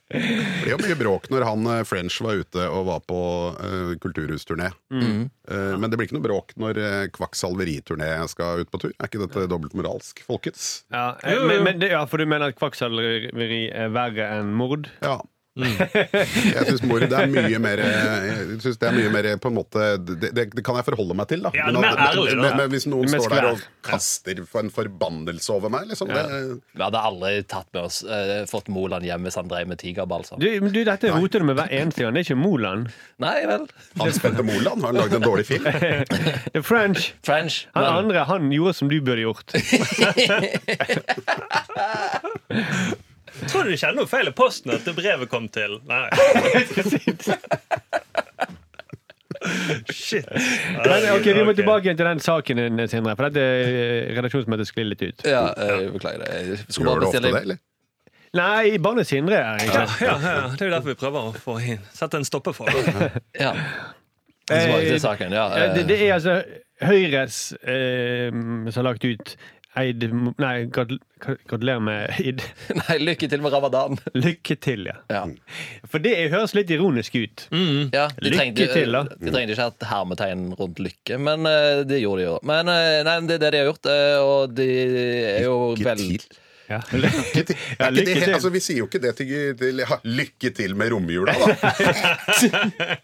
det 0.08 0.64
ble 0.64 0.74
jo 0.74 0.80
mye 0.82 0.98
bråk 1.00 1.30
når 1.34 1.46
han 1.48 1.70
eh, 1.74 1.84
French 1.88 2.20
var 2.24 2.42
ute 2.42 2.68
og 2.72 2.88
var 2.88 3.04
på 3.08 3.22
uh, 3.60 3.94
kulturhusturné. 4.04 4.72
Mm. 4.92 5.24
Uh, 5.52 5.76
men 5.76 5.92
det 5.92 6.00
blir 6.00 6.10
ikke 6.10 6.18
noe 6.18 6.28
bråk 6.28 6.56
når 6.60 6.82
uh, 6.82 7.00
Kvakksalveriturné 7.16 8.12
skal 8.32 8.64
ut 8.64 8.72
på 8.74 8.84
tur. 8.84 8.96
Er 8.96 9.12
ikke 9.12 9.24
dette 9.24 9.48
dobbeltmoralsk, 9.52 10.24
folkets? 10.28 10.70
Ja, 10.94 11.10
men, 11.24 11.64
men 11.68 11.84
det, 11.84 11.92
ja, 11.96 12.04
for 12.10 12.24
du 12.24 12.28
mener 12.28 12.52
at 12.52 12.60
kvakksalveri 12.60 13.68
er 13.72 13.92
verre 13.96 14.32
enn 14.40 14.56
mord? 14.56 14.88
Ja. 15.04 15.20
Jeg 15.58 16.64
syns 16.68 16.82
det 16.82 17.18
er 17.18 17.32
mye 17.32 17.60
mer 17.64 17.82
Jeg 17.82 18.60
synes 18.64 18.78
det 18.82 18.88
er 18.90 18.96
mye 18.96 19.12
mer 19.14 19.30
på 19.42 19.50
en 19.52 19.56
måte 19.58 19.86
Det, 20.04 20.18
det, 20.36 20.46
det 20.54 20.64
kan 20.66 20.78
jeg 20.80 20.86
forholde 20.88 21.18
meg 21.18 21.28
til, 21.32 21.42
da. 21.46 21.52
Ja, 21.58 21.68
men, 21.72 21.84
at- 21.88 22.02
ærlig, 22.12 22.36
men, 22.38 22.58
men 22.62 22.72
hvis 22.74 22.88
noen 22.90 23.10
står 23.12 23.34
der 23.34 23.50
og 23.54 23.64
kaster 23.88 24.42
for 24.50 24.66
en 24.66 24.72
forbannelse 24.74 25.54
over 25.56 25.72
meg, 25.74 25.88
liksom 25.92 26.12
det, 26.12 26.24
Vi 26.76 26.84
hadde 26.84 27.02
aldri 27.10 27.34
tatt 27.50 27.70
med 27.74 27.82
oss 27.88 28.02
uh, 28.08 28.44
fått 28.50 28.68
Moland 28.74 29.06
hjem 29.08 29.28
hvis 29.28 29.38
han 29.40 29.48
drev 29.50 29.70
med 29.70 29.80
tigerball. 29.82 30.26
Så. 30.28 30.38
Du, 30.42 30.48
du, 30.70 30.82
dette 30.88 31.12
roter 31.14 31.44
du 31.44 31.48
med 31.50 31.58
hver 31.60 31.72
eneste 31.74 32.04
gang. 32.04 32.16
Det 32.16 32.24
er 32.24 32.28
ikke 32.30 32.40
Moland. 32.40 32.90
Nei 33.24 33.38
vel. 33.50 33.66
Hans 34.02 34.20
Petter 34.24 34.46
Moland 34.48 34.84
har 34.86 34.98
lagd 34.98 35.18
en 35.18 35.26
dårlig 35.26 35.46
film. 35.50 35.66
Er 36.58 36.62
French. 36.66 37.14
French. 37.26 37.64
Han 37.76 37.86
andre 37.86 38.24
han 38.28 38.52
gjorde 38.52 38.74
som 38.78 38.90
du 38.92 38.98
burde 39.02 39.22
gjort. 39.26 39.54
Tror 43.46 43.64
du 43.68 43.72
det 43.72 43.80
skjedde 43.80 44.00
noe 44.00 44.10
feil 44.10 44.28
i 44.32 44.34
posten 44.36 44.74
at 44.74 44.88
brevet 44.98 45.30
kom 45.32 45.48
til? 45.54 45.78
Nei. 45.88 46.10
Shit. 49.94 50.26
Men, 50.86 51.06
ok, 51.14 51.26
Vi 51.26 51.44
må 51.46 51.54
tilbake 51.56 51.86
igjen 51.88 51.98
til 52.00 52.08
den 52.10 52.22
saken 52.24 52.60
din, 52.62 52.82
Sindre. 52.90 53.14
For 53.20 53.28
dette 53.30 53.44
eh, 53.44 54.10
redaksjonsmøtet 54.18 54.70
sklir 54.70 54.90
litt 54.90 55.04
ut. 55.04 55.26
ja, 55.28 55.44
jeg 55.62 55.92
beklager 55.94 56.24
det. 56.24 56.32
Jeg 56.34 56.58
skulle 56.74 56.94
Gjør 56.96 57.04
du 57.04 57.08
ofte 57.08 57.22
bestille 57.22 57.34
det, 57.36 57.44
eller? 57.48 57.64
Nei, 58.38 58.78
bare 58.84 59.06
Sindre 59.08 59.38
Ja, 59.40 59.54
ja, 59.64 59.86
ja, 60.04 60.16
det 60.52 60.66
er 60.66 60.68
jo 60.68 60.74
derfor 60.74 60.92
vi 60.92 60.98
prøver 61.00 61.30
å 61.30 61.36
få 61.42 61.54
inn 61.64 61.86
sette 61.96 62.20
en 62.20 62.28
stopper 62.28 62.58
for 62.58 62.72
det. 62.72 63.12
Ja. 63.46 63.54
Det, 64.48 65.00
saken. 65.04 65.34
Ja, 65.36 65.50
det, 65.52 65.82
eh, 65.84 65.88
det 65.90 65.96
er 66.06 66.14
altså 66.16 66.38
Høyres 66.88 67.38
eh, 67.68 68.30
som 68.32 68.78
har 68.80 68.86
lagt 68.92 69.04
ut 69.08 69.34
Eid 69.78 70.06
Nei, 70.42 70.56
gratulerer 70.74 71.82
med 71.84 72.20
id. 72.24 72.42
Nei, 72.82 72.98
lykke 73.04 73.30
til 73.30 73.44
med 73.44 73.54
ramadan. 73.54 74.00
Lykke 74.18 74.58
til, 74.64 74.88
ja. 74.90 74.98
Ja. 75.14 75.24
For 75.90 76.04
det 76.04 76.16
høres 76.34 76.56
litt 76.58 76.72
ironisk 76.74 77.18
ut. 77.18 77.48
Ja, 77.94 78.08
de 78.18 78.32
Lykke 78.32 78.40
trengte, 78.40 78.70
til, 78.74 78.98
da. 78.98 79.04
De 79.14 79.34
trengte 79.34 79.54
ikke 79.56 79.68
hatt 79.70 79.80
et 79.82 79.90
hermetegn 79.92 80.50
rundt 80.58 80.82
lykke, 80.84 81.22
men 81.22 81.46
eh, 81.50 81.84
det 81.88 82.02
gjorde 82.02 82.24
de 82.24 82.28
jo. 82.28 82.36
Men 82.48 82.74
eh, 82.74 83.04
nei, 83.08 83.20
det 83.30 83.38
er 83.38 83.46
det 83.46 83.54
de 83.54 83.62
har 83.64 83.72
gjort, 83.72 83.90
eh, 83.94 84.18
og 84.26 84.58
de 84.58 84.70
er 85.38 85.48
jo 85.48 85.58
til. 85.78 86.28
Ja. 86.68 86.82
Lykke 86.92 87.44
til. 87.48 87.56
Ja, 87.80 87.88
lykke 87.96 88.16
til. 88.20 88.34
altså, 88.36 88.50
vi 88.52 88.60
sier 88.64 88.82
jo 88.82 88.88
ikke 88.90 89.00
det 89.04 89.14
til, 89.16 89.30
til 89.60 89.80
ja, 89.84 89.98
Lykke 90.04 90.50
til 90.58 90.74
med 90.76 90.92
romjula, 90.92 91.32
da. 91.40 91.72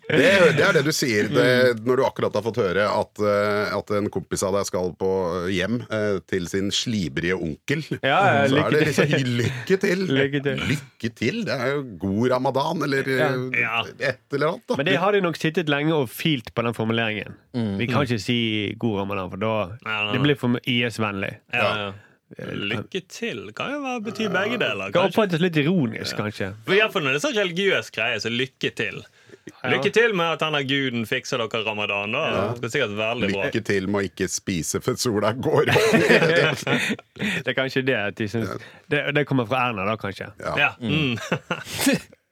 det, 0.09 0.31
det 0.57 0.65
er 0.67 0.75
det 0.77 0.83
du 0.85 0.91
sier 0.95 1.29
det, 1.31 1.45
når 1.85 1.99
du 2.01 2.03
akkurat 2.07 2.35
har 2.37 2.43
fått 2.45 2.59
høre 2.61 2.87
at, 2.91 3.21
eh, 3.23 3.71
at 3.77 3.93
en 3.97 4.09
kompis 4.13 4.43
av 4.45 4.57
deg 4.57 4.67
skal 4.67 4.91
på 4.99 5.11
hjem 5.53 5.79
eh, 5.87 6.17
til 6.29 6.47
sin 6.51 6.71
slibrige 6.75 7.37
onkel. 7.37 7.85
Ja, 8.03 8.19
ja, 8.43 8.45
Så 8.51 8.59
er 8.65 8.75
det 8.75 8.83
liksom 8.89 9.15
lykke 9.39 9.79
til. 9.85 10.05
Lykke 10.19 10.43
til. 10.45 10.63
Lykke 10.73 11.13
til. 11.23 11.41
Det 11.47 11.55
er 11.57 11.73
jo 11.77 11.83
god 12.03 12.33
ramadan, 12.35 12.83
eller 12.87 13.09
eh, 13.15 13.61
Ja. 13.63 13.83
et 14.11 14.21
eller 14.35 14.53
annet. 14.53 14.67
Da. 14.69 14.77
Men 14.79 14.89
det 14.91 14.97
har 15.01 15.15
de 15.15 15.23
nok 15.23 15.39
sittet 15.39 15.71
lenge 15.71 15.95
og 15.95 16.09
filt 16.11 16.51
på 16.55 16.65
den 16.67 16.75
formuleringen. 16.77 17.37
Vi 17.53 17.87
kan 17.89 18.03
ikke 18.07 18.19
si 18.21 18.39
god 18.81 19.03
ramadan, 19.03 19.29
for 19.31 19.39
da 19.41 19.53
Nei, 19.73 19.93
nei, 19.93 19.99
nei. 20.07 20.13
det 20.17 20.21
blir 20.27 20.37
for 20.39 20.59
IS-vennlig. 20.69 21.31
Ja, 21.53 21.69
ja. 21.79 21.91
Lykke 22.37 23.01
til 23.11 23.51
kan 23.55 23.73
jo 23.75 23.81
være, 23.83 24.01
bety 24.07 24.29
begge 24.31 24.57
deler. 24.57 24.87
Det 24.89 24.93
kan 24.93 25.03
Kanskje. 25.03 25.09
oppfattes 25.11 25.43
litt 25.43 25.57
ironisk, 25.61 26.17
kanskje. 26.17 26.53
For 26.65 26.73
i 26.73 26.81
når 26.81 27.11
det 27.11 27.19
er 27.19 27.25
sånn 27.27 27.37
religiøs 27.37 27.91
greie, 27.93 28.21
så 28.23 28.31
lykke 28.33 28.71
til. 28.77 29.03
Lykke 29.67 29.91
til 29.93 30.15
med 30.15 30.37
at 30.37 30.41
denne 30.43 30.61
guden 30.67 31.05
fikser 31.07 31.41
dere 31.43 31.63
ramadan. 31.65 32.15
da 32.15 32.53
Det 32.55 32.69
er 32.69 32.73
sikkert 32.77 32.95
veldig 32.97 33.29
bra. 33.33 33.45
Lykke 33.49 33.63
til 33.67 33.87
med 33.91 33.99
å 33.99 34.07
ikke 34.07 34.27
spise 34.31 34.81
før 34.83 34.97
sola 34.99 35.33
går 35.35 35.71
opp. 35.73 36.65
Det 37.43 37.51
er 37.51 37.55
kanskje 37.57 37.83
det 37.85 37.95
at 37.99 38.17
de 38.17 38.27
syns 38.31 38.49
det, 38.89 39.03
det 39.15 39.23
kommer 39.27 39.45
fra 39.47 39.67
Erna, 39.69 39.85
da, 39.87 39.95
kanskje. 39.99 40.31
Ja. 40.39 40.53
Ja. 40.57 40.71
Mm. 40.81 41.17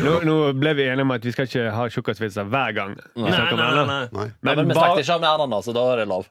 Nå, 0.00 0.12
nå 0.22 0.34
ble 0.54 0.74
vi 0.78 0.84
enige 0.86 1.02
om 1.02 1.10
at 1.16 1.24
vi 1.26 1.32
skal 1.34 1.48
ikke 1.48 1.70
ha 1.74 1.86
tjukkasvitser 1.90 2.46
hver 2.46 2.74
gang. 2.76 2.92
Nei, 3.18 3.30
nei, 3.32 3.46
nei, 3.58 3.70
nei. 3.88 4.02
Nei. 4.14 4.26
ja, 4.30 4.52
Men 4.54 4.68
vi 4.68 4.76
snakket 4.76 5.02
ikke 5.02 5.16
om 5.18 5.26
Erna 5.32 5.58
så 5.66 5.74
da 5.74 5.86
er 5.94 6.02
det 6.02 6.06
lov. 6.12 6.28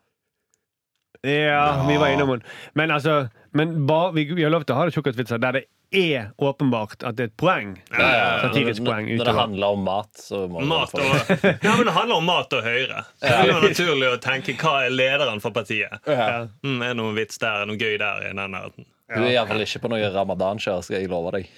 Ja, 1.27 1.85
vi 1.87 1.97
var 1.99 2.13
innom 2.13 2.37
den. 2.37 2.43
Men 2.79 2.93
altså 2.95 3.25
men 3.51 3.85
ba, 3.87 4.11
vi, 4.11 4.33
vi 4.33 4.43
har 4.43 4.53
lov 4.53 4.65
til 4.67 4.75
å 4.75 4.79
ha 4.79 4.87
det 4.87 4.95
tjukkasvitser 4.95 5.41
der 5.41 5.59
det 5.59 5.65
er 5.89 6.27
åpenbart 6.37 7.01
at 7.01 7.15
det 7.17 7.23
er 7.23 7.29
et 7.31 7.37
poeng. 7.39 7.71
Satirisk 7.89 8.83
Når, 8.83 8.91
poeng 8.91 9.07
når 9.17 9.29
det 9.29 9.33
handler 9.39 9.77
om 9.77 9.87
mat, 9.87 10.11
så 10.21 10.43
må 10.51 10.61
Mat 10.69 10.93
og, 10.93 11.31
ja, 11.65 11.71
men 11.73 11.87
Det 11.87 11.95
handler 11.95 12.19
om 12.19 12.27
mat 12.29 12.53
og 12.53 12.61
Høyre. 12.61 13.01
Så 13.17 13.31
det 13.31 13.55
er 13.55 13.65
naturlig 13.65 14.11
å 14.11 14.19
tenke 14.21 14.53
hva 14.59 14.75
er 14.85 14.93
lederen 14.93 15.41
for 15.41 15.55
partiet. 15.55 15.97
Ja. 16.05 16.45
Mm, 16.61 16.77
er 16.77 16.93
det 16.93 16.99
noen 17.01 17.17
vits 17.17 17.41
der, 17.41 17.55
er 17.55 17.65
det 17.65 17.71
noe 17.71 17.81
gøy 17.81 17.97
der? 17.97 18.21
i 18.21 18.29
den 18.29 18.53
nærheten? 18.53 18.89
Du 19.09 19.17
er 19.23 19.31
iallfall 19.31 19.65
ikke 19.65 19.81
på 19.81 19.91
noe 19.95 20.13
ramadanskjør, 20.13 20.85
skal 20.85 20.99
jeg 20.99 21.09
love 21.09 21.33
deg. 21.39 21.49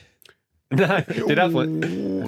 Nei, 0.80 1.02
det 1.04 1.36
er 1.36 1.52
Jo, 1.52 1.66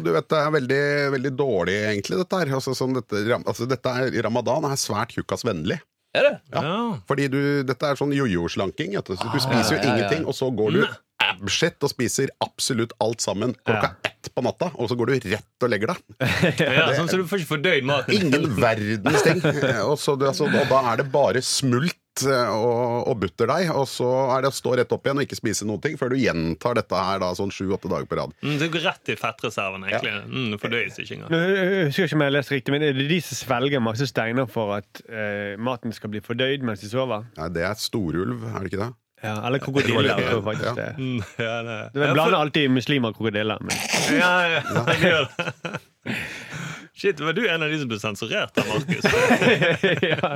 du 0.03 0.09
vet, 0.11 0.27
det 0.27 0.39
er 0.41 0.51
veldig, 0.51 0.83
veldig 1.15 1.31
dårlig, 1.39 1.79
egentlig, 1.93 2.19
dette 2.19 2.41
her. 2.41 2.51
Altså, 2.59 2.75
sånn 2.75 2.99
dette, 2.99 3.23
altså, 3.39 3.69
dette 3.71 3.95
er, 3.95 4.11
Ramadan 4.27 4.67
er 4.67 4.75
svært 4.81 5.15
tjukkasvennlig. 5.15 5.79
Er 6.13 6.27
det? 6.27 6.33
Ja. 6.53 6.73
Fordi 7.09 7.25
du, 7.33 7.39
dette 7.65 7.89
er 7.89 7.97
sånn 7.97 8.13
jojo-slanking. 8.13 8.93
Du 9.01 9.15
Så 9.17 9.31
du 9.33 9.39
spiser 9.41 9.75
jo 9.75 9.79
ja, 9.79 9.81
ja, 9.81 9.87
ja. 9.87 9.93
ingenting, 9.95 10.27
og 10.29 10.37
så 10.37 10.51
går 10.53 10.75
du 10.75 10.83
abshit 11.23 11.81
og 11.85 11.89
spiser 11.89 12.31
absolutt 12.43 12.93
alt 13.03 13.23
sammen 13.23 13.55
klokka 13.65 13.95
ett 14.05 14.29
på 14.33 14.43
natta, 14.45 14.69
og 14.79 14.89
så 14.89 14.97
går 14.99 15.09
du 15.09 15.29
rett 15.33 15.65
og 15.65 15.71
legger 15.71 15.93
deg. 15.93 16.03
Ja, 16.77 16.85
sånn, 16.95 17.09
så 17.09 17.19
du 17.19 17.25
får 17.29 17.43
ikke 17.43 17.51
fordøyd 17.55 17.87
maten. 17.87 18.13
Ingen 18.17 18.47
verdens 18.59 19.25
ting. 19.25 19.41
Og, 19.89 19.97
så, 19.99 20.15
altså, 20.19 20.47
og 20.47 20.69
da 20.69 20.79
er 20.93 21.01
det 21.01 21.07
bare 21.13 21.41
smult 21.45 21.97
eh, 22.21 22.49
og, 22.53 23.07
og 23.09 23.17
butterdeig, 23.23 23.71
og 23.73 23.87
så 23.89 24.07
er 24.35 24.43
det 24.45 24.51
å 24.51 24.55
stå 24.55 24.75
rett 24.79 24.93
opp 24.95 25.07
igjen 25.07 25.21
og 25.21 25.25
ikke 25.25 25.39
spise 25.39 25.67
noen 25.67 25.81
ting 25.83 25.97
før 25.99 26.13
du 26.13 26.17
gjentar 26.21 26.77
dette 26.77 27.03
her 27.07 27.21
da 27.23 27.31
sånn 27.37 27.51
sju-åtte 27.53 27.89
dager 27.91 28.05
på 28.09 28.19
rad. 28.19 28.35
Mm, 28.45 28.57
det 28.61 28.69
går 28.73 28.85
rett 28.87 29.13
i 29.13 29.17
fettreserven, 29.19 29.85
egentlig. 29.89 30.13
Mm, 30.29 30.47
det 30.53 30.59
fordøyes 30.61 30.99
ikke 31.03 31.17
engang. 31.17 31.37
Jeg 31.39 31.85
husker 31.89 32.09
ikke 32.09 32.19
om 32.19 32.25
jeg 32.25 32.31
har 32.31 32.37
lest 32.37 32.53
riktig, 32.53 32.75
men 32.75 32.87
er 32.89 32.97
det 32.97 33.07
de 33.09 33.21
som 33.25 33.39
svelger 33.41 33.85
masse 33.89 34.09
steiner 34.13 34.49
for 34.51 34.75
at 34.77 35.03
eh, 35.09 35.53
maten 35.57 35.95
skal 35.95 36.13
bli 36.13 36.21
fordøyd 36.23 36.65
mens 36.67 36.85
de 36.85 36.91
sover? 36.93 37.25
Nei, 37.39 37.49
det 37.57 37.65
er 37.67 37.79
storulv, 37.81 38.45
er 38.53 38.59
det 38.61 38.73
ikke 38.73 38.83
det? 38.85 38.91
Ja, 39.23 39.37
eller 39.47 39.59
krokodiller. 39.63 40.17
tror 40.19 40.41
faktisk 40.43 40.75
det. 40.75 40.83
er. 40.83 40.97
Mm, 40.99 41.21
ja, 41.39 41.53
det, 41.63 41.77
Du 41.95 42.01
blander 42.01 42.37
alltid 42.41 42.69
muslimer 42.75 43.13
og 43.13 43.15
krokodiller. 43.15 43.61
Men. 43.63 43.77
Ja, 44.19 44.33
ja, 44.51 44.61
ja. 45.07 45.77
Shit, 46.95 47.19
var 47.19 47.33
du 47.33 47.47
en 47.49 47.63
av 47.65 47.71
de 47.73 47.79
som 47.81 47.89
ble 47.89 47.97
sensurert 47.97 48.57
av 48.61 48.67
Markus? 48.69 49.03
ja. 50.13 50.29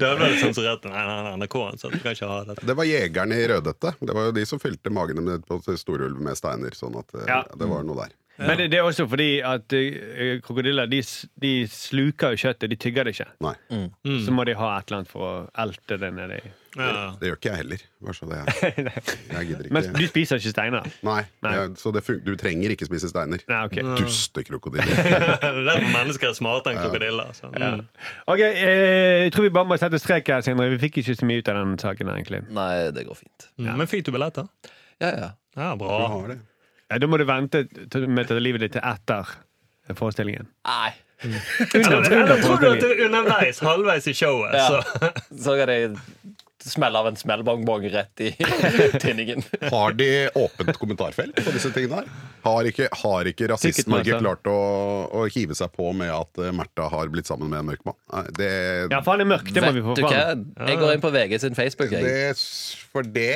Dagbladet 0.00 0.38
sensurerte 0.40 0.88
nei, 0.88 1.02
nei, 1.06 1.18
nei, 1.26 1.34
NRK-en, 1.42 1.76
så 1.82 1.90
du 1.92 1.98
kan 2.00 2.16
ikke 2.16 2.30
ha 2.30 2.38
dette. 2.48 2.64
Det 2.66 2.76
var 2.78 2.88
jegerne 2.88 3.36
i 3.36 3.44
Rødhette. 3.52 3.92
Det 4.00 4.16
var 4.16 4.30
jo 4.30 4.34
de 4.38 4.46
som 4.48 4.62
fylte 4.62 4.92
magene 4.94 5.20
med, 5.26 5.44
på 5.48 5.60
storulv 5.76 6.16
med 6.24 6.38
steiner. 6.40 6.72
Sånn 6.78 6.96
at 7.02 7.12
eh, 7.20 7.28
Ja. 7.28 7.42
det 7.52 7.68
var 7.68 7.84
noe 7.84 8.00
der. 8.06 8.16
Men 8.38 8.56
det, 8.58 8.70
det 8.72 8.78
er 8.80 8.86
også 8.88 9.04
fordi 9.06 9.26
at 9.44 9.72
eh, 9.76 10.38
krokodiller 10.42 10.88
de, 10.90 10.98
s- 11.04 11.26
de 11.38 11.50
sluker 11.68 12.32
jo 12.32 12.40
kjøttet, 12.46 12.70
de 12.72 12.76
tygger 12.80 13.04
det 13.04 13.12
ikke. 13.14 13.26
Nei, 13.44 13.52
Så 14.24 14.32
må 14.34 14.46
de 14.48 14.54
ha 14.58 14.70
et 14.78 14.88
eller 14.88 15.02
annet 15.02 15.10
for 15.12 15.26
å 15.28 15.32
elte 15.62 15.98
det 16.00 16.08
nedi. 16.16 16.38
Ja. 16.72 17.10
det 17.20 17.28
gjør 17.28 17.36
ikke 17.36 17.50
jeg 17.50 17.58
heller. 17.60 17.82
Bare 18.00 18.14
så 18.16 18.26
det 18.30 18.36
er. 18.40 18.92
Jeg 19.36 19.46
gidder 19.50 19.66
Men 19.76 19.84
ikke. 19.84 19.98
du 20.00 20.06
spiser 20.08 20.38
ikke 20.40 20.52
steiner? 20.54 20.86
Nei, 21.04 21.18
Nei. 21.44 21.50
jeg- 21.58 21.74
så 21.76 21.92
det 21.92 22.00
fun 22.06 22.22
du 22.24 22.30
trenger 22.40 22.72
ikke 22.72 22.88
spise 22.88 23.10
steiner. 23.12 23.42
Nei, 23.52 23.58
ok. 23.68 23.76
Dustekrokodiller. 24.00 24.88
Det 25.02 25.50
er 25.50 25.58
derfor 25.68 25.90
mennesker 25.92 26.30
er 26.30 26.38
smartere 26.38 26.72
enn 26.72 26.80
krokodiller. 26.80 27.34
Så. 27.36 27.50
Mm. 27.52 27.82
Ok, 28.32 28.40
eh, 28.40 29.26
Jeg 29.26 29.34
tror 29.36 29.44
vi 29.46 29.52
bare 29.58 29.68
må 29.68 29.76
sette 29.82 30.00
strek 30.00 30.32
her, 30.32 30.40
Sindre. 30.46 30.70
Vi 30.72 30.80
fikk 30.86 31.02
ikke 31.02 31.18
så 31.20 31.28
mye 31.28 31.42
ut 31.44 31.52
av 31.52 31.60
den 31.60 31.76
saken. 31.84 32.08
egentlig 32.16 32.40
Nei, 32.48 32.72
det 32.96 33.04
går 33.10 33.20
fint. 33.20 33.50
Mm. 33.60 33.74
Men 33.82 33.90
fikk 33.92 34.08
du 34.08 34.12
billetter? 34.16 34.48
Ja, 35.04 35.12
ja. 35.12 35.30
Ja, 35.52 35.74
Du 35.76 35.84
bra. 35.84 36.00
har 36.08 36.32
det. 36.32 36.38
Ja, 36.92 36.98
Da 37.00 37.08
må 37.08 37.18
du 37.20 37.24
vente 37.28 37.64
med 38.06 38.26
å 38.26 38.28
ta 38.28 38.38
livet 38.42 38.66
ditt 38.66 38.76
til 38.76 38.84
etter 38.84 39.32
forestillingen. 39.98 40.46
Nei. 40.68 40.92
Under, 41.22 41.42
Eller 41.78 42.14
under 42.18 42.40
tror 42.42 42.58
du 42.58 42.66
at 42.72 42.80
det 42.82 42.88
er 42.96 43.04
underveis, 43.06 43.60
halvveis 43.62 44.08
i 44.10 44.14
showet? 44.16 44.56
Ja. 44.58 44.80
Så. 44.82 45.10
Så 45.44 45.54
er 45.62 45.70
jeg 45.70 45.92
smelle 46.70 46.98
av 46.98 47.08
en 47.10 47.18
smellbongbong 47.18 47.88
rett 47.92 48.22
i 48.24 48.30
tinningen. 49.02 49.42
Har 49.72 49.96
de 49.98 50.28
åpent 50.38 50.76
kommentarfelt 50.78 51.36
på 51.42 51.54
disse 51.54 51.72
tingene 51.74 52.02
her? 52.02 52.12
Har 52.42 52.66
ikke, 52.66 52.88
har 53.02 53.28
ikke 53.30 53.48
Rasist-Norge 53.52 54.18
klart 54.18 54.48
å, 54.50 54.56
å 55.14 55.26
hive 55.30 55.54
seg 55.58 55.70
på 55.76 55.92
med 55.96 56.10
at 56.10 56.40
eh, 56.42 56.50
Märtha 56.54 56.88
har 56.90 57.10
blitt 57.12 57.30
sammen 57.30 57.52
med 57.52 57.62
en 57.62 57.70
mørk 57.70 57.84
mann? 57.86 57.98
Det, 58.38 58.50
Ja, 58.90 59.02
for 59.02 59.14
han 59.14 59.24
er 59.24 59.30
mørk. 59.34 59.52
Det 59.54 59.62
må 59.62 59.70
vi 59.76 59.84
få 59.84 59.96
fram. 60.00 60.42
Jeg 60.66 60.80
går 60.80 60.96
inn 60.96 61.04
på 61.04 61.12
VG 61.14 61.38
sin 61.44 61.58
Facebook. 61.58 61.94
Jeg. 61.94 62.02
det 62.02 62.90
For 62.92 63.06
det 63.06 63.30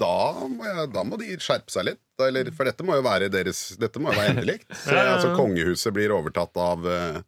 da 0.00 0.16
må, 0.48 0.66
jeg, 0.66 0.90
da 0.94 1.06
må 1.06 1.18
de 1.20 1.36
skjerpe 1.40 1.72
seg 1.72 1.90
litt. 1.92 2.02
Eller, 2.22 2.50
for 2.56 2.68
dette 2.68 2.84
må 2.86 2.96
jo 2.96 3.04
være 3.04 3.28
deres 3.32 3.74
Dette 3.80 4.00
må 4.00 4.12
jo 4.12 4.18
være 4.18 4.36
endelig. 4.36 4.60
Så, 4.72 4.94
altså, 4.96 5.32
kongehuset 5.36 5.94
blir 5.96 6.14
overtatt 6.16 6.56
av, 6.60 6.86
eh, 6.88 7.18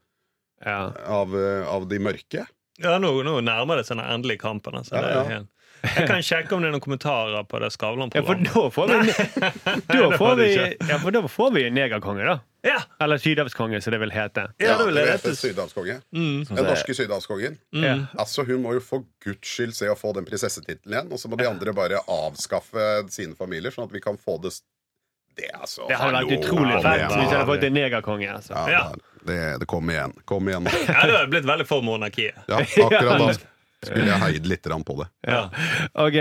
av, 0.66 1.35
eh, 1.37 1.66
av 1.68 1.88
de 1.90 2.00
mørke. 2.02 2.46
Ja, 2.82 2.98
nå, 3.02 3.12
nå 3.26 3.40
nærmer 3.42 3.80
det 3.80 3.86
seg 3.88 3.96
den 3.98 4.06
endelige 4.06 4.38
kampen. 4.44 4.76
Altså. 4.78 4.94
Ja, 4.94 5.08
ja. 5.18 5.24
helt- 5.36 5.54
Jeg 5.78 6.08
kan 6.08 6.22
sjekke 6.26 6.52
om 6.56 6.62
det 6.64 6.68
er 6.68 6.72
noen 6.74 6.82
kommentarer 6.82 7.44
på 7.46 7.58
det 7.62 7.68
Skavlan-programmet. 7.70 8.48
Ja, 8.50 8.64
for 8.74 8.86
Da 8.90 10.08
får 10.18 10.32
vi, 10.40 10.46
ja, 10.90 10.96
for 10.98 11.14
da 11.14 11.20
får 11.30 11.52
vi 11.54 11.62
en 11.68 11.74
negerkonge, 11.76 12.24
da. 12.26 12.38
Ja, 12.66 12.80
Eller 13.00 13.20
sydhavskonge, 13.22 13.78
som 13.80 13.94
det 13.94 14.00
vil 14.02 14.10
hete. 14.10 14.48
ja, 14.58 14.74
det 14.80 14.86
vil 14.88 14.98
hete 15.06 15.34
sydhavskonge. 15.38 16.00
Mm. 16.10 16.40
Den 16.50 16.64
norske 16.66 16.96
sydhavskongen. 16.98 17.58
Mm. 17.72 18.08
Altså, 18.18 18.42
Hun 18.48 18.62
må 18.64 18.72
jo 18.74 18.80
for 18.82 19.04
guds 19.22 19.46
skyld 19.54 19.74
se 19.78 19.86
å 19.86 19.94
få 19.98 20.10
den 20.18 20.26
prinsessetittelen 20.26 20.96
igjen, 20.96 21.12
og 21.14 21.22
så 21.22 21.30
må 21.30 21.38
de 21.38 21.46
andre 21.46 21.72
bare 21.72 22.02
avskaffe 22.10 22.88
sine 23.14 23.38
familier, 23.38 23.70
sånn 23.70 23.86
at 23.86 23.94
vi 23.94 24.02
kan 24.02 24.18
få 24.18 24.40
det 24.42 24.56
Det 25.38 25.51
altså. 25.55 25.87
Det 25.88 25.98
hadde 26.01 26.18
vært 26.18 26.33
utrolig 26.38 26.81
fett 26.83 27.05
hvis 27.12 27.29
jeg 27.29 27.37
hadde 27.37 27.46
fått 27.53 27.68
en 27.68 27.79
negerkonge. 27.79 28.33
Altså. 28.38 28.57
Ja, 28.57 28.66
Ja. 28.72 28.88
Det, 29.29 29.38
det 29.61 29.66
kom 29.68 29.90
igjen. 29.92 30.12
Kom 30.24 30.48
igjen. 30.48 30.66
Ja, 30.88 31.03
det 31.05 31.14
hadde 31.14 31.31
blitt 31.33 31.46
veldig 31.48 31.66
for 31.68 31.85
monarkiet. 31.85 32.38
Ja, 32.48 32.62
akkurat 32.62 33.18
da 33.20 33.33
skulle 33.87 34.09
jeg 34.09 34.20
heid 34.22 34.46
litt 34.51 34.68
på 34.88 34.94
det. 34.98 35.09
Ja. 35.29 35.42
Ok, 35.94 36.16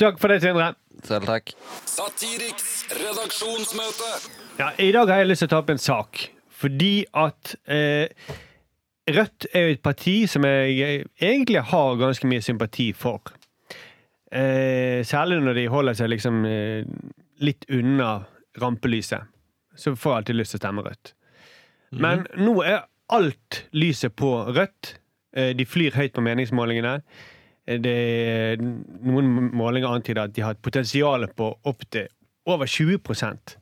Takk 0.00 0.20
for 0.22 0.32
det, 0.32 0.40
Sindre. 0.44 0.70
Selv 1.04 1.28
takk. 1.28 1.52
Satiriks 1.86 2.86
redaksjonsmøte. 2.96 4.12
Ja, 4.58 4.70
I 4.78 4.90
dag 4.94 5.10
har 5.12 5.22
jeg 5.22 5.30
lyst 5.30 5.44
til 5.44 5.50
å 5.50 5.52
ta 5.52 5.60
opp 5.62 5.72
en 5.74 5.82
sak. 5.82 6.24
Fordi 6.58 6.92
at 7.14 7.52
eh, 7.70 8.08
Rødt 9.08 9.46
er 9.54 9.66
jo 9.68 9.74
et 9.76 9.82
parti 9.84 10.16
som 10.28 10.44
jeg 10.44 11.04
egentlig 11.22 11.62
har 11.70 12.00
ganske 12.00 12.28
mye 12.28 12.44
sympati 12.44 12.90
for. 12.96 13.30
Eh, 14.32 15.00
særlig 15.08 15.38
når 15.44 15.56
de 15.56 15.68
holder 15.72 15.96
seg 15.96 16.10
liksom 16.12 16.42
eh, 16.48 16.82
litt 17.40 17.64
unna 17.72 18.18
rampelyset. 18.62 19.26
Så 19.78 19.94
får 19.96 20.10
jeg 20.12 20.22
alltid 20.22 20.38
lyst 20.40 20.54
til 20.54 20.58
å 20.60 20.64
stemme 20.64 20.84
Rødt. 20.86 21.12
Men 21.92 22.26
nå 22.36 22.58
er 22.66 22.86
alt 23.14 23.64
lyset 23.72 24.16
på 24.18 24.30
Rødt. 24.52 24.98
Eh, 25.36 25.54
de 25.56 25.66
flyr 25.68 25.96
høyt 25.96 26.14
på 26.16 26.24
meningsmålingene. 26.24 27.00
Eh, 27.68 27.78
Det, 27.78 27.96
noen 28.60 29.50
målinger 29.52 29.92
antyder 29.92 30.24
at 30.24 30.34
de 30.34 30.42
har 30.42 30.56
et 30.56 30.62
potensial 30.62 31.26
på 31.36 31.52
opptil 31.68 32.08
over 32.48 32.66
20% 32.66 33.56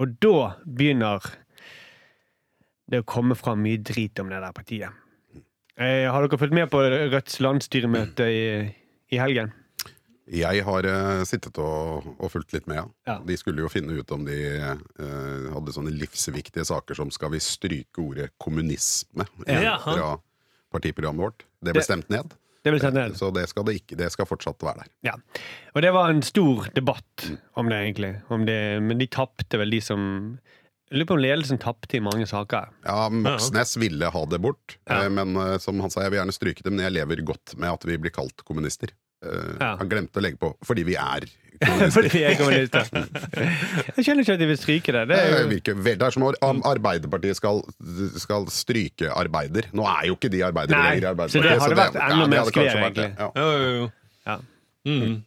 Og 0.00 0.14
da 0.22 0.54
begynner 0.64 1.20
det 2.88 3.02
å 3.02 3.04
komme 3.04 3.34
fram 3.36 3.60
mye 3.60 3.80
drit 3.84 4.18
om 4.22 4.30
det 4.30 4.40
der 4.40 4.54
partiet. 4.56 4.92
Eh, 5.76 6.08
har 6.10 6.24
dere 6.24 6.38
fulgt 6.38 6.54
med 6.56 6.70
på 6.70 6.80
Rødts 6.80 7.40
landsstyremøte 7.44 8.28
i, 8.32 8.44
i 9.12 9.18
helgen? 9.20 9.52
Jeg 10.28 10.60
har 10.66 10.84
uh, 10.84 11.22
sittet 11.24 11.56
og, 11.62 12.04
og 12.18 12.30
fulgt 12.32 12.52
litt 12.52 12.66
med. 12.68 12.90
Ja. 13.08 13.18
De 13.24 13.36
skulle 13.40 13.62
jo 13.64 13.70
finne 13.72 13.96
ut 13.96 14.10
om 14.12 14.26
de 14.26 14.36
uh, 14.60 15.46
hadde 15.54 15.72
sånne 15.72 15.92
livsviktige 15.94 16.66
saker 16.68 16.98
som 16.98 17.12
skal 17.14 17.32
vi 17.32 17.40
stryke 17.40 18.02
ordet 18.04 18.30
kommunisme 18.42 19.24
Ja. 19.48 19.78
fra 19.80 20.18
partiprogrammet 20.74 21.24
vårt. 21.24 21.46
Det 21.64 21.72
ble 21.72 21.82
stemt 21.86 22.10
ned, 22.12 22.34
Det 22.62 22.74
ble 22.74 22.80
stemt 22.82 22.98
ned. 22.98 23.16
så 23.16 23.30
det 23.32 23.46
skal, 23.48 23.64
det 23.64 23.78
ikke, 23.80 23.96
det 23.96 24.10
skal 24.12 24.28
fortsatt 24.28 24.60
være 24.62 24.82
der. 24.84 24.90
Ja. 25.08 25.14
Og 25.72 25.80
det 25.82 25.94
var 25.96 26.12
en 26.12 26.20
stor 26.26 26.68
debatt 26.76 27.24
om 27.56 27.70
det, 27.72 27.80
egentlig. 27.86 28.12
Om 28.28 28.44
det, 28.44 28.58
men 28.84 29.00
de 29.00 29.08
tapte 29.08 29.58
vel, 29.58 29.72
de 29.72 29.80
som 29.80 30.02
Jeg 30.88 31.02
lurer 31.02 31.08
på 31.10 31.16
om 31.18 31.20
ledelsen 31.20 31.58
tapte 31.60 31.98
i 31.98 32.00
mange 32.04 32.24
saker. 32.28 32.68
Ja, 32.84 33.08
Moxnes 33.12 33.74
ville 33.80 34.08
ha 34.12 34.22
det 34.24 34.38
bort, 34.40 34.78
eh, 34.88 35.08
men 35.12 35.36
som 35.60 35.80
han 35.84 35.92
sa, 35.92 36.00
jeg 36.04 36.14
vil 36.14 36.20
gjerne 36.22 36.32
stryke 36.36 36.64
det, 36.64 36.72
men 36.72 36.84
jeg 36.86 36.94
lever 36.96 37.20
godt 37.28 37.56
med 37.60 37.68
at 37.74 37.84
vi 37.84 37.98
blir 38.00 38.12
kalt 38.14 38.40
kommunister. 38.48 38.92
Eh, 39.24 39.56
Ja. 39.60 39.76
Han 39.80 39.88
glemte 39.90 40.20
å 40.20 40.22
legge 40.22 40.38
på 40.38 40.54
'fordi 40.64 40.84
vi 40.86 40.94
er 40.94 41.26
Fordi 41.90 42.08
kommunister'. 42.08 42.12
vi 42.12 42.22
er 42.22 42.34
kommunister. 42.38 42.84
Jeg 43.96 44.04
skjønner 44.06 44.22
ikke 44.22 44.32
at 44.34 44.38
de 44.38 44.46
vil 44.46 44.56
stryke 44.60 44.92
det. 44.94 45.08
Det 45.10 45.16
er 45.18 45.40
jo, 45.42 45.48
virker 45.50 45.74
vel- 45.74 45.98
det 45.98 46.06
er 46.06 46.10
som 46.14 46.22
om 46.22 46.62
Arbeiderpartiet 46.62 47.34
skal, 47.36 47.62
skal 48.16 48.46
stryke 48.46 49.10
arbeider. 49.10 49.66
Nå 49.74 49.82
er 49.82 50.06
jo 50.06 50.14
ikke 50.14 50.30
de 50.30 50.44
arbeidere 50.46 50.78
lenger 50.78 50.94
i 50.94 51.00
så 51.00 51.42
det 51.42 51.50
Arbeiderpartiet. 51.50 51.62
hadde 51.62 51.80
vært 51.82 52.12
enda 52.12 52.24
det 52.24 52.30
mer 52.30 52.44
skvier, 52.46 52.76
egentlig. 52.78 53.10
Ja. 53.18 53.30
Jo, 53.34 53.48
jo, 53.58 53.70
jo. 53.80 53.90
ja. 54.26 54.38
Mm. 54.86 55.22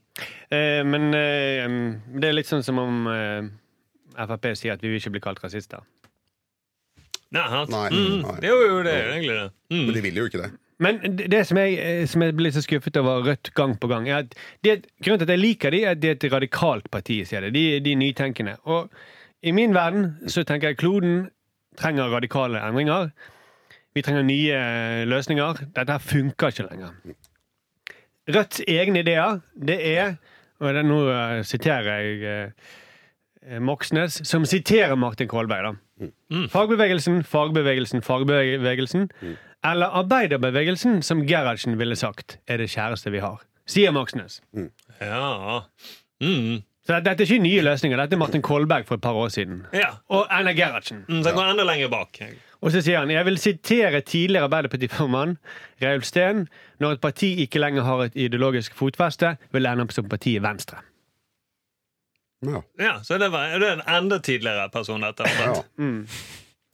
Eh, 0.51 0.83
men 0.87 1.13
eh, 1.13 1.67
det 2.19 2.29
er 2.29 2.33
litt 2.33 2.47
sånn 2.47 2.63
som 2.63 2.79
om 2.79 3.07
eh, 3.07 3.49
Frp 4.27 4.55
sier 4.55 4.73
at 4.73 4.81
vi 4.81 4.87
vil 4.87 4.99
ikke 4.99 5.11
bli 5.11 5.19
kalt 5.23 5.39
rasister. 5.43 5.83
Nei? 7.31 7.65
Nei, 7.67 7.89
Mm. 7.91 8.21
nei. 8.23 8.39
Jo, 8.43 8.55
jo, 8.67 8.83
det 8.83 8.91
er 8.91 9.03
jo 9.05 9.11
egentlig 9.15 9.35
det. 9.39 9.51
Men 9.69 9.85
Mm. 9.87 9.93
de 9.93 10.01
vil 10.01 10.15
jo 10.15 10.25
ikke 10.27 10.41
det. 10.43 10.51
Men 10.81 10.99
det 11.15 11.43
som 11.47 11.59
jeg, 11.61 11.77
eh, 11.77 12.05
som 12.09 12.23
jeg 12.25 12.35
blir 12.37 12.53
så 12.53 12.63
skuffet 12.65 12.97
over 12.97 13.25
Rødt 13.27 13.53
gang 13.57 13.75
på 13.79 13.89
gang, 13.91 14.07
er 14.09 14.23
at 14.23 14.35
det, 14.65 14.81
grunnen 15.03 15.21
til 15.21 15.29
at 15.29 15.35
jeg 15.35 15.43
liker 15.43 15.73
de, 15.73 15.83
er 15.85 15.95
at 15.95 16.01
de 16.01 16.09
er 16.09 16.17
et 16.17 16.31
radikalt 16.33 16.89
parti, 16.91 17.21
sier 17.27 17.45
det. 17.45 17.53
De, 17.53 17.65
de 17.85 17.95
nytenkende. 17.95 18.57
Og 18.65 18.89
i 19.43 19.53
min 19.53 19.75
verden 19.77 20.15
så 20.27 20.43
tenker 20.43 20.71
jeg 20.71 20.81
kloden 20.81 21.29
trenger 21.77 22.11
radikale 22.11 22.61
endringer. 22.65 23.11
Vi 23.93 24.01
trenger 24.01 24.25
nye 24.25 24.55
eh, 24.55 25.07
løsninger. 25.07 25.65
Dette 25.75 25.91
her 25.91 26.03
funker 26.03 26.53
ikke 26.53 26.67
lenger. 26.69 26.95
Rødts 28.31 28.61
egne 28.67 29.01
ideer, 29.03 29.41
det 29.55 29.79
er 29.97 30.15
Og 30.61 30.73
det, 30.73 30.83
nå 30.85 30.99
eh, 31.09 31.39
siterer 31.43 31.87
jeg 31.89 32.21
eh, 32.29 33.59
Moxnes, 33.59 34.21
som 34.29 34.45
siterer 34.45 34.95
Martin 34.95 35.27
Kolberg. 35.27 35.63
da. 35.63 35.71
Fagbevegelsen, 36.49 37.23
fagbevegelsen, 37.23 38.01
fagbevegelsen. 38.01 39.09
Eller 39.63 39.85
arbeiderbevegelsen, 40.01 41.01
som 41.05 41.21
Gerhardsen 41.27 41.77
ville 41.79 41.95
sagt, 41.95 42.39
er 42.47 42.57
det 42.57 42.69
kjæreste 42.73 43.11
vi 43.13 43.21
har. 43.21 43.41
Sier 43.69 43.91
Moxnes. 43.91 44.41
Ja. 45.01 45.61
Mm. 46.21 46.61
Så 46.81 46.95
Så 46.95 46.99
dette 47.05 47.23
er 47.23 47.29
ikke 47.29 47.43
nye 47.43 47.61
løsninger. 47.61 47.97
Dette 47.97 48.17
er 48.17 48.19
Martin 48.19 48.41
Kolberg 48.41 48.87
for 48.87 48.97
et 48.97 49.01
par 49.01 49.13
år 49.13 49.29
siden. 49.29 49.65
Ja. 49.73 49.91
Og 50.09 50.25
Einar 50.33 50.53
Gerhardsen. 50.57 51.05
Mm, 51.07 51.21
så 51.23 51.29
jeg 51.29 51.35
går 51.37 51.51
enda 51.51 51.63
lenger 51.63 51.89
bak. 51.93 52.17
Og 52.61 52.71
så 52.71 52.81
sier 52.81 52.99
han 52.99 53.09
jeg 53.09 53.25
vil 53.25 53.37
sitere 53.37 54.01
tidligere 54.01 54.43
Arbeiderpartiformann 54.49 55.37
Reulf 55.81 56.03
Steen. 56.03 56.47
Når 56.79 56.91
et 56.97 57.01
parti 57.01 57.35
ikke 57.45 57.61
lenger 57.61 57.85
har 57.85 58.03
et 58.07 58.15
ideologisk 58.15 58.73
fotfeste, 58.75 59.35
vil 59.51 59.63
det 59.63 59.71
ende 59.71 59.85
opp 59.85 59.93
som 59.93 60.09
partiet 60.09 60.41
Venstre. 60.41 60.81
Ja. 62.41 62.61
Ja, 62.81 62.93
Så 63.05 63.17
det, 63.21 63.29
var, 63.33 63.53
det 63.61 63.67
er 63.69 63.79
en 63.79 63.87
enda 64.03 64.17
tidligere 64.23 64.69
person, 64.73 65.01
dette. 65.05 65.27
Ja. 65.29 65.55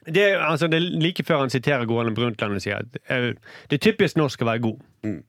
Det 0.07 0.23
er, 0.23 0.39
altså, 0.39 0.69
det 0.71 0.77
er 0.79 0.85
like 1.03 1.23
før 1.27 1.41
han 1.43 1.51
siterer 1.51 1.83
Gålen 1.89 2.15
Brundtland 2.15 2.55
og 2.55 2.63
sier 2.63 2.79
at 2.85 2.99
eh, 3.11 3.33
det 3.67 3.75
er 3.81 3.85
typisk 3.89 4.15
norsk 4.15 4.43
å 4.45 4.47
være 4.47 4.63
god. 4.63 4.83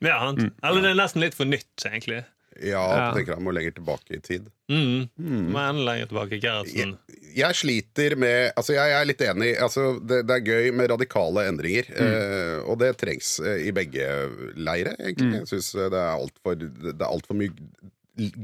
Ja, 0.07 0.19
han, 0.23 0.53
Eller 0.63 0.85
det 0.85 0.93
er 0.93 1.01
nesten 1.01 1.25
litt 1.25 1.35
for 1.35 1.51
nytt, 1.51 1.73
egentlig. 1.89 2.21
ja, 2.63 2.85
jeg 2.95 3.17
tenker 3.17 3.37
han 3.41 3.45
må 3.47 3.53
lenger 3.55 3.75
tilbake 3.81 4.15
i 4.15 4.23
tid. 4.23 4.47
Mm. 4.71 5.09
Må 5.51 5.59
enda 5.65 5.83
lenger 5.89 6.13
tilbake. 6.13 6.39
Gerhardsen. 6.43 6.95
Jeg 7.35 7.55
sliter 7.59 8.15
med 8.19 8.53
Altså, 8.59 8.75
jeg 8.77 8.95
er 9.01 9.07
litt 9.11 9.23
enig. 9.27 9.51
Altså, 9.63 9.89
det, 9.99 10.23
det 10.31 10.37
er 10.39 10.47
gøy 10.47 10.71
med 10.79 10.91
radikale 10.95 11.49
endringer. 11.51 11.91
Eh, 11.99 12.57
og 12.63 12.79
det 12.83 12.95
trengs 13.03 13.35
eh, 13.43 13.65
i 13.67 13.75
begge 13.75 14.07
leire, 14.55 14.95
egentlig. 15.03 15.43
Jeg 15.43 15.51
syns 15.57 15.73
det 15.75 15.91
er 15.99 16.13
altfor 16.15 16.59
Det 16.63 17.03
alt 17.07 17.31
mye 17.35 17.51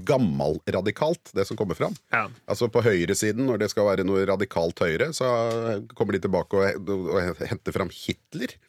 gammalradikalt, 0.09 1.33
det 1.35 1.47
som 1.49 1.57
kommer 1.59 1.75
fram. 1.79 1.95
Ja. 2.15 2.27
Altså 2.51 2.69
På 2.73 2.83
høyresiden, 2.85 3.47
når 3.49 3.65
det 3.65 3.71
skal 3.73 3.89
være 3.91 4.05
noe 4.07 4.25
radikalt 4.29 4.79
høyre, 4.85 5.11
så 5.17 5.27
kommer 5.95 6.17
de 6.17 6.23
tilbake 6.25 6.61
og, 6.61 6.89
og 6.91 7.43
henter 7.49 7.75
fram 7.77 7.93
Hitler. 7.95 8.55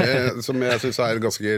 Eh, 0.00 0.38
som 0.40 0.56
jeg 0.64 0.80
syns 0.80 0.96
er 1.04 1.18
ganske 1.20 1.50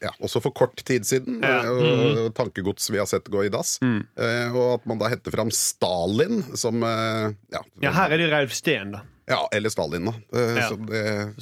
ja, 0.00 0.08
Også 0.24 0.40
for 0.40 0.54
kort 0.56 0.80
tid 0.88 1.04
siden. 1.04 1.42
Ja. 1.44 1.58
Og, 1.68 1.82
og 2.22 2.28
tankegods 2.38 2.86
vi 2.88 2.96
har 2.96 3.04
sett 3.10 3.28
gå 3.28 3.42
i 3.44 3.50
dass. 3.52 3.74
Eh, 3.84 4.54
og 4.56 4.78
at 4.78 4.86
man 4.88 4.96
da 5.02 5.10
henter 5.12 5.34
fram 5.34 5.50
Stalin 5.52 6.40
som 6.56 6.80
eh, 6.80 7.26
ja, 7.52 7.60
Ja, 7.84 7.92
her 7.98 8.14
er 8.16 8.22
det 8.22 8.30
Ralf 8.32 8.56
Steen, 8.56 8.94
da. 8.96 9.02
ja, 9.28 9.42
eller 9.52 9.68
Stalin, 9.74 10.08
da. 10.08 10.14
Eh, 10.32 10.62
som 10.70 10.88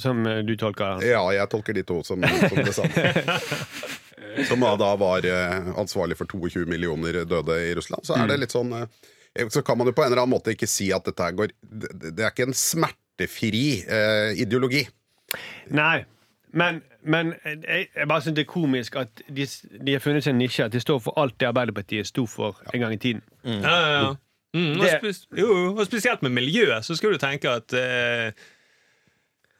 Som 0.03 0.27
eh, 0.27 0.41
du 0.43 0.51
tolker 0.59 0.99
ja, 1.07 1.23
jeg 1.37 1.47
tolker 1.55 1.79
de 1.79 1.85
to 1.87 2.01
som, 2.03 2.19
som 2.27 2.59
det 2.59 2.75
samme. 2.75 3.07
Som 4.47 4.65
da 4.79 4.89
var 4.99 5.25
eh, 5.25 5.69
ansvarlig 5.79 6.17
for 6.19 6.29
22 6.29 6.65
millioner 6.69 7.23
døde 7.25 7.57
i 7.65 7.73
Russland. 7.77 8.05
Så 8.07 8.17
er 8.17 8.27
det 8.29 8.39
litt 8.41 8.53
sånn 8.55 8.73
eh, 8.77 9.47
Så 9.53 9.63
kan 9.65 9.79
man 9.79 9.89
jo 9.89 9.95
på 9.97 10.05
en 10.05 10.11
eller 10.11 10.23
annen 10.23 10.35
måte 10.35 10.53
ikke 10.55 10.69
si 10.69 10.91
at 10.95 11.07
dette 11.07 11.23
her 11.23 11.35
går 11.37 11.55
Det, 11.61 12.13
er 12.17 12.29
ikke 12.31 12.49
en 12.49 12.57
smertefri 12.57 13.65
eh, 13.83 14.37
ideologi. 14.43 14.85
Nei, 15.75 16.05
men, 16.55 16.81
men 17.03 17.33
jeg, 17.43 17.89
jeg 17.91 18.07
bare 18.07 18.23
syns 18.23 18.37
det 18.37 18.45
er 18.45 18.51
komisk 18.51 18.95
at 18.99 19.25
de, 19.27 19.47
de 19.81 19.97
har 19.97 20.03
funnet 20.03 20.25
seg 20.25 20.35
en 20.35 20.41
nisje. 20.41 20.69
At 20.69 20.75
de 20.75 20.83
står 20.83 21.01
for 21.03 21.19
alt 21.19 21.35
det 21.41 21.49
Arbeiderpartiet 21.49 22.09
sto 22.09 22.27
for 22.29 22.61
en 22.73 22.85
gang 22.85 22.95
i 22.95 23.01
tiden. 23.01 23.25
Ja, 23.43 23.75
ja, 23.75 23.91
ja. 23.97 24.15
Mm, 24.55 24.77
og, 24.79 24.87
spes 24.87 25.25
jo, 25.37 25.49
og 25.75 25.83
spesielt 25.85 26.21
med 26.23 26.31
miljøet, 26.33 26.85
så 26.85 26.95
skulle 26.95 27.17
du 27.17 27.21
tenke 27.21 27.51
at 27.51 27.73
eh, 27.75 28.45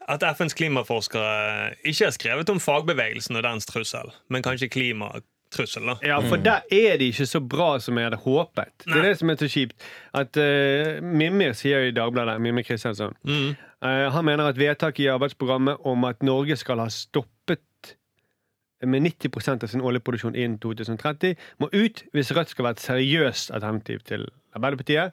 At 0.07 0.23
FNs 0.37 0.53
klimaforskere 0.55 1.73
ikke 1.83 2.05
har 2.05 2.13
skrevet 2.15 2.49
om 2.53 2.59
fagbevegelsen 2.63 3.35
og 3.35 3.43
dens 3.43 3.65
trussel, 3.67 4.07
men 4.31 4.43
kanskje 4.45 4.69
klimatrussel. 4.71 5.83
da 5.89 5.95
Ja, 6.07 6.19
for 6.23 6.37
der 6.39 6.61
er 6.71 6.97
det 6.97 7.09
ikke 7.11 7.25
så 7.27 7.41
bra 7.43 7.73
som 7.83 7.97
jeg 7.99 8.05
hadde 8.07 8.21
håpet. 8.23 8.71
Det 8.85 8.95
er 8.95 9.01
det 9.09 9.17
som 9.19 9.29
er 9.29 9.35
så 9.41 9.49
kjipt. 9.51 9.75
At 10.15 10.37
uh, 10.39 11.03
Mimir 11.03 11.51
sier 11.59 11.89
i 11.89 11.91
Dagbladet, 11.91 12.39
Mimir 12.41 12.63
Kristiansson, 12.63 13.13
Mm. 13.23 13.55
uh, 13.83 14.07
han 14.15 14.25
mener 14.25 14.47
at 14.47 14.57
vedtaket 14.57 15.03
i 15.03 15.11
arbeidsprogrammet 15.11 15.77
om 15.85 16.03
at 16.07 16.23
Norge 16.23 16.55
skal 16.55 16.79
ha 16.79 16.87
stoppet 16.87 17.59
med 18.85 19.01
90% 19.01 19.63
av 19.63 19.67
sin 19.71 19.81
oljeproduksjon 19.81 20.35
innen 20.37 20.59
2030, 20.61 21.35
må 21.59 21.67
ut 21.73 22.03
hvis 22.13 22.31
Rødt 22.31 22.49
skal 22.53 22.63
være 22.67 22.77
et 22.77 22.83
seriøst 22.85 23.51
alternativ 23.51 23.99
til 24.05 24.27
Arbeiderpartiet. 24.55 25.11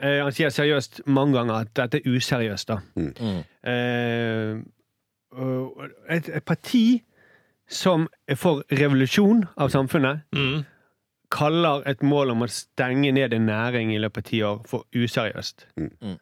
Eh, 0.00 0.22
han 0.24 0.32
sier 0.32 0.48
seriøst 0.50 1.02
mange 1.06 1.36
ganger 1.36 1.54
at 1.66 1.72
dette 1.76 2.00
er 2.00 2.08
useriøst, 2.16 2.68
da. 2.68 2.78
Eh, 3.64 4.56
et, 6.16 6.28
et 6.28 6.44
parti 6.44 7.02
som 7.72 8.08
er 8.28 8.36
for 8.36 8.62
revolusjon 8.72 9.44
av 9.56 9.70
samfunnet, 9.72 10.20
Mm. 10.34 10.64
kaller 11.30 11.82
et 11.88 12.02
mål 12.02 12.30
om 12.30 12.42
å 12.42 12.48
stenge 12.48 13.12
ned 13.12 13.32
en 13.32 13.46
næring 13.46 13.94
i 13.94 13.98
løpet 13.98 14.18
av 14.18 14.22
ti 14.30 14.40
år 14.42 14.58
for 14.68 14.84
useriøst. 14.94 15.66
Mm. 15.78 16.18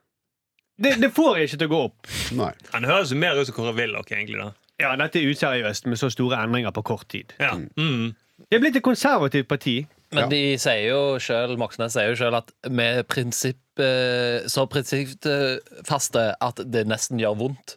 Det, 0.79 0.93
det 1.03 1.11
får 1.13 1.37
jeg 1.37 1.49
ikke 1.49 1.59
til 1.59 1.67
å 1.69 1.71
gå 1.73 1.81
opp. 1.89 2.07
Nei. 2.39 2.53
Han 2.73 2.85
høres 2.85 3.11
jo 3.11 3.17
mer 3.19 3.35
ut 3.41 3.47
som 3.47 3.55
Kåre 3.57 3.75
Willoch, 3.77 4.07
egentlig. 4.13 4.39
da 4.39 4.53
Ja, 4.81 4.95
dette 4.97 5.19
er 5.19 5.29
useriøst 5.33 5.87
med 5.87 5.99
så 5.99 6.09
store 6.11 6.39
endringer 6.45 6.71
på 6.71 6.83
kort 6.83 7.09
tid. 7.09 7.33
ja. 7.41 7.55
mm. 7.77 8.15
Det 8.51 8.57
er 8.57 8.61
blitt 8.63 8.77
et 8.77 8.83
konservativt 8.83 9.49
parti. 9.49 9.87
Men 10.13 10.25
Ja. 10.25 10.29
de 10.29 10.59
sier 10.59 10.89
jo 10.89 11.19
selv, 11.23 11.57
Moxnes 11.59 11.93
sier 11.95 12.09
jo 12.11 12.17
selv 12.19 12.35
at 12.41 12.51
er 12.67 13.03
prinsipp, 13.07 13.61
eh, 13.79 14.43
så 14.51 14.65
prinsippfaste 14.67 16.25
at 16.43 16.63
det 16.71 16.87
nesten 16.91 17.21
gjør 17.21 17.37
vondt. 17.39 17.77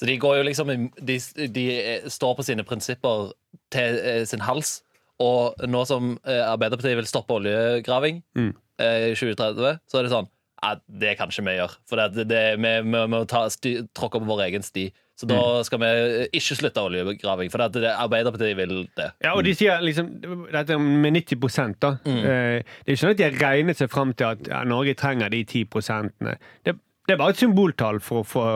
Så 0.00 0.06
de 0.08 0.16
går 0.18 0.40
jo 0.40 0.46
liksom 0.48 0.72
De, 0.98 1.18
de 1.54 1.66
eh, 1.78 2.08
står 2.10 2.34
på 2.38 2.44
sine 2.46 2.64
prinsipper 2.66 3.30
til 3.70 3.98
eh, 4.02 4.24
sin 4.26 4.40
hals. 4.42 4.80
Og 5.22 5.54
nå 5.70 5.84
som 5.86 6.16
eh, 6.26 6.42
Arbeiderpartiet 6.48 6.96
vil 6.98 7.06
stoppe 7.06 7.36
oljegraving 7.38 8.22
Mm. 8.34 8.54
eh, 8.80 9.12
i 9.12 9.14
2030, 9.14 9.78
så 9.86 9.98
er 9.98 10.02
det 10.08 10.10
sånn 10.14 10.28
ja, 10.62 10.76
Det 10.88 11.16
kan 11.18 11.28
ikke 11.30 11.44
vi 11.46 11.56
gjøre. 11.58 11.76
For 11.90 11.96
det, 11.98 12.26
det, 12.30 12.42
vi, 12.58 12.74
vi 12.86 13.06
må 13.10 13.24
ta, 13.26 13.44
sti, 13.50 13.76
tråkke 13.94 14.20
på 14.22 14.28
vår 14.28 14.44
egen 14.48 14.62
sti. 14.62 14.88
Så 15.22 15.28
da 15.30 15.40
skal 15.66 15.78
vi 15.82 15.90
ikke 16.34 16.56
slutte 16.58 16.82
oljegraving. 16.82 17.50
For 17.52 17.62
det, 17.62 17.82
det, 17.84 17.92
Arbeiderpartiet 17.94 18.56
vil 18.58 18.76
det. 18.98 19.10
Ja, 19.22 19.34
og 19.36 19.44
de 19.46 19.54
sier 19.54 19.82
liksom 19.84 20.08
dette 20.50 20.78
med 20.82 21.14
90 21.20 21.76
da. 21.78 21.92
Mm. 22.02 22.22
Det 22.22 22.32
er 22.32 22.64
ikke 22.88 23.02
sånn 23.04 23.14
at 23.14 23.20
de 23.20 23.28
har 23.28 23.38
regnet 23.42 23.78
seg 23.78 23.92
fram 23.92 24.14
til 24.18 24.32
at 24.34 24.48
ja, 24.50 24.64
Norge 24.66 24.96
trenger 24.98 25.30
de 25.30 25.44
10 25.44 25.68
prosentene. 25.70 26.34
Det, 26.66 26.74
det 27.06 27.14
er 27.14 27.20
bare 27.22 27.36
et 27.36 27.42
symboltall 27.44 28.02
for 28.02 28.22
å 28.22 28.26
få 28.26 28.46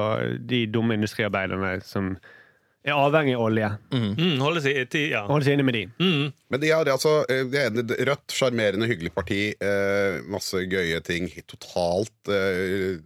de 0.42 0.64
dumme 0.70 0.98
industriarbeiderne 0.98 1.76
som 1.86 2.16
er 2.86 2.94
avhengig 2.94 3.34
av 3.34 3.42
olje, 3.48 3.68
Mm, 3.90 4.38
holde 4.38 4.60
seg 4.62 4.94
ja. 5.10 5.24
holde 5.26 5.46
seg 5.46 5.56
inne 5.56 5.64
med 5.66 5.74
de. 5.74 5.84
Mm. 5.98 6.28
Men 6.50 6.62
de 6.62 6.70
har 6.70 6.86
altså 6.86 7.16
det 7.26 7.48
de 7.50 7.82
er 7.82 8.04
Rødt, 8.06 8.30
sjarmerende, 8.30 8.86
hyggelig 8.86 9.12
parti. 9.14 9.40
Eh, 9.58 10.20
masse 10.30 10.62
gøye 10.70 11.00
ting. 11.02 11.26
Totalt 11.50 12.30
eh, 12.30 13.00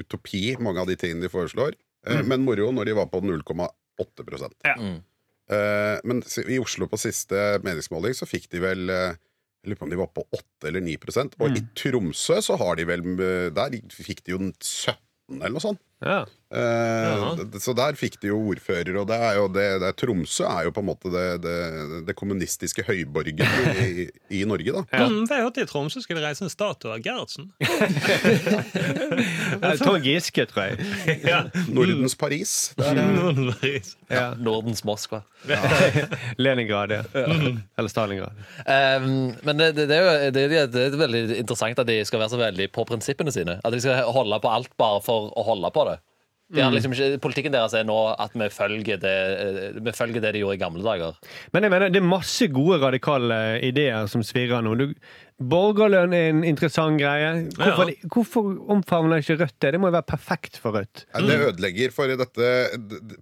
utopi, 0.00 0.56
mange 0.64 0.80
av 0.80 0.88
de 0.88 0.96
tingene 0.96 1.26
de 1.26 1.32
foreslår. 1.32 1.76
Eh, 2.08 2.24
Men 2.26 2.44
moro 2.46 2.70
når 2.74 2.90
de 2.90 2.96
var 2.98 3.08
på 3.12 3.20
0,8 3.24 4.50
Ja. 4.64 4.74
Mm. 4.78 4.98
Eh, 5.50 5.96
Men 6.04 6.22
i 6.48 6.58
Oslo 6.60 6.88
på 6.88 7.00
siste 7.00 7.58
meningsmåling 7.64 8.14
så 8.16 8.28
fikk 8.28 8.48
de 8.52 8.62
vel 8.62 8.90
eh, 8.90 9.16
Jeg 9.64 9.72
lurer 9.72 9.80
på 9.80 9.88
om 9.88 9.90
de 9.90 10.00
var 10.00 10.10
på 10.14 10.24
8 10.32 10.68
eller 10.70 10.84
9% 10.84 11.38
Og 11.42 11.56
i 11.56 11.64
Tromsø 11.74 12.40
så 12.44 12.56
har 12.60 12.78
de 12.78 12.86
vel 12.88 13.04
Der 13.56 13.78
fikk 13.90 14.24
de 14.24 14.36
jo 14.36 14.40
17 14.62 14.94
eller 15.28 15.52
noe 15.52 15.60
sånt. 15.60 15.80
Ja. 16.00 16.22
Eh, 16.50 17.08
Ja. 17.08 17.36
Så 17.60 17.74
der 17.76 17.92
fikk 17.98 18.14
de 18.22 18.28
jo 18.30 18.38
ordfører, 18.52 18.96
og 19.02 19.06
det 19.10 19.16
er 19.20 19.34
jo 19.36 19.48
det, 19.52 19.64
det 19.82 19.88
er, 19.90 19.96
Tromsø 20.00 20.44
er 20.48 20.64
jo 20.68 20.72
på 20.72 20.80
en 20.80 20.86
måte 20.88 21.10
det, 21.12 21.24
det, 21.44 21.56
det 22.08 22.14
kommunistiske 22.16 22.84
høyborgen 22.86 23.42
i, 23.84 24.06
i 24.40 24.44
Norge, 24.48 24.72
da. 24.78 24.82
Ja. 24.94 25.08
Mm, 25.10 25.26
jeg 25.28 25.44
hørte 25.44 25.64
I 25.66 25.68
Tromsø 25.68 26.00
skulle 26.04 26.22
de 26.22 26.26
reise 26.28 26.44
en 26.46 26.52
statue 26.52 26.94
av 26.94 27.02
Gerhardsen. 27.04 27.50
Trond 29.82 30.04
Giske, 30.04 30.46
tror 30.48 30.70
jeg. 30.70 31.20
ja. 31.26 31.42
Nordens 31.68 32.14
Paris. 32.18 32.54
Det 32.78 32.94
Norden 32.96 33.44
Nordens. 33.48 33.96
Ja. 34.08 34.30
Nordens 34.48 34.84
Moskva. 34.88 35.20
Leningrad, 36.40 36.92
ja. 36.92 37.02
Eller 37.78 37.88
Stalingrad. 37.88 38.32
Um, 38.64 39.32
men 39.42 39.56
det, 39.60 39.72
det, 39.76 39.86
det, 39.90 39.96
er 39.96 40.04
jo, 40.04 40.30
det, 40.32 40.44
det, 40.50 40.62
det 40.74 40.82
er 40.88 40.96
veldig 41.04 41.22
interessant 41.38 41.78
at 41.82 41.88
de 41.88 41.98
skal 42.08 42.20
være 42.22 42.32
så 42.34 42.40
veldig 42.40 42.66
på 42.74 42.84
prinsippene 42.88 43.32
sine. 43.34 43.54
At 43.64 43.72
de 43.74 43.80
skal 43.84 43.94
holde 44.14 44.38
på 44.42 44.50
alt 44.52 44.72
bare 44.80 45.00
for 45.04 45.18
å 45.36 45.42
holde 45.46 45.70
på 45.74 45.82
det. 45.90 45.96
De 46.48 46.62
har 46.64 46.72
liksom 46.72 46.94
ikke, 46.94 47.20
politikken 47.20 47.52
deres 47.52 47.74
er 47.76 47.84
nå 47.84 47.96
at 48.16 48.32
vi 48.32 48.46
følger, 48.52 49.00
det, 49.02 49.14
eh, 49.36 49.80
vi 49.84 49.92
følger 49.92 50.22
det 50.24 50.32
de 50.32 50.40
gjorde 50.40 50.56
i 50.56 50.60
gamle 50.62 50.84
dager. 50.84 51.18
Men 51.52 51.66
jeg 51.66 51.74
mener, 51.74 51.92
det 51.92 52.00
er 52.00 52.08
masse 52.08 52.48
gode 52.48 52.78
radikale 52.80 53.58
ideer 53.68 54.08
som 54.08 54.24
svirrer 54.24 54.64
nå. 54.64 54.72
Du, 54.80 54.94
borgerlønn 55.38 56.16
er 56.16 56.30
en 56.30 56.40
interessant 56.48 56.96
greie. 56.98 57.28
Hvorfor, 57.52 57.92
hvorfor 58.14 58.48
omfavner 58.72 59.20
ikke 59.20 59.36
Rødt 59.42 59.58
det? 59.60 59.74
Det 59.76 59.82
må 59.82 59.92
jo 59.92 59.96
være 59.98 60.08
perfekt 60.08 60.56
for 60.62 60.78
Rødt. 60.78 61.04
Nei, 61.12 61.22
det 61.28 61.38
ødelegger 61.50 61.94
for 61.94 62.16
dette 62.24 62.50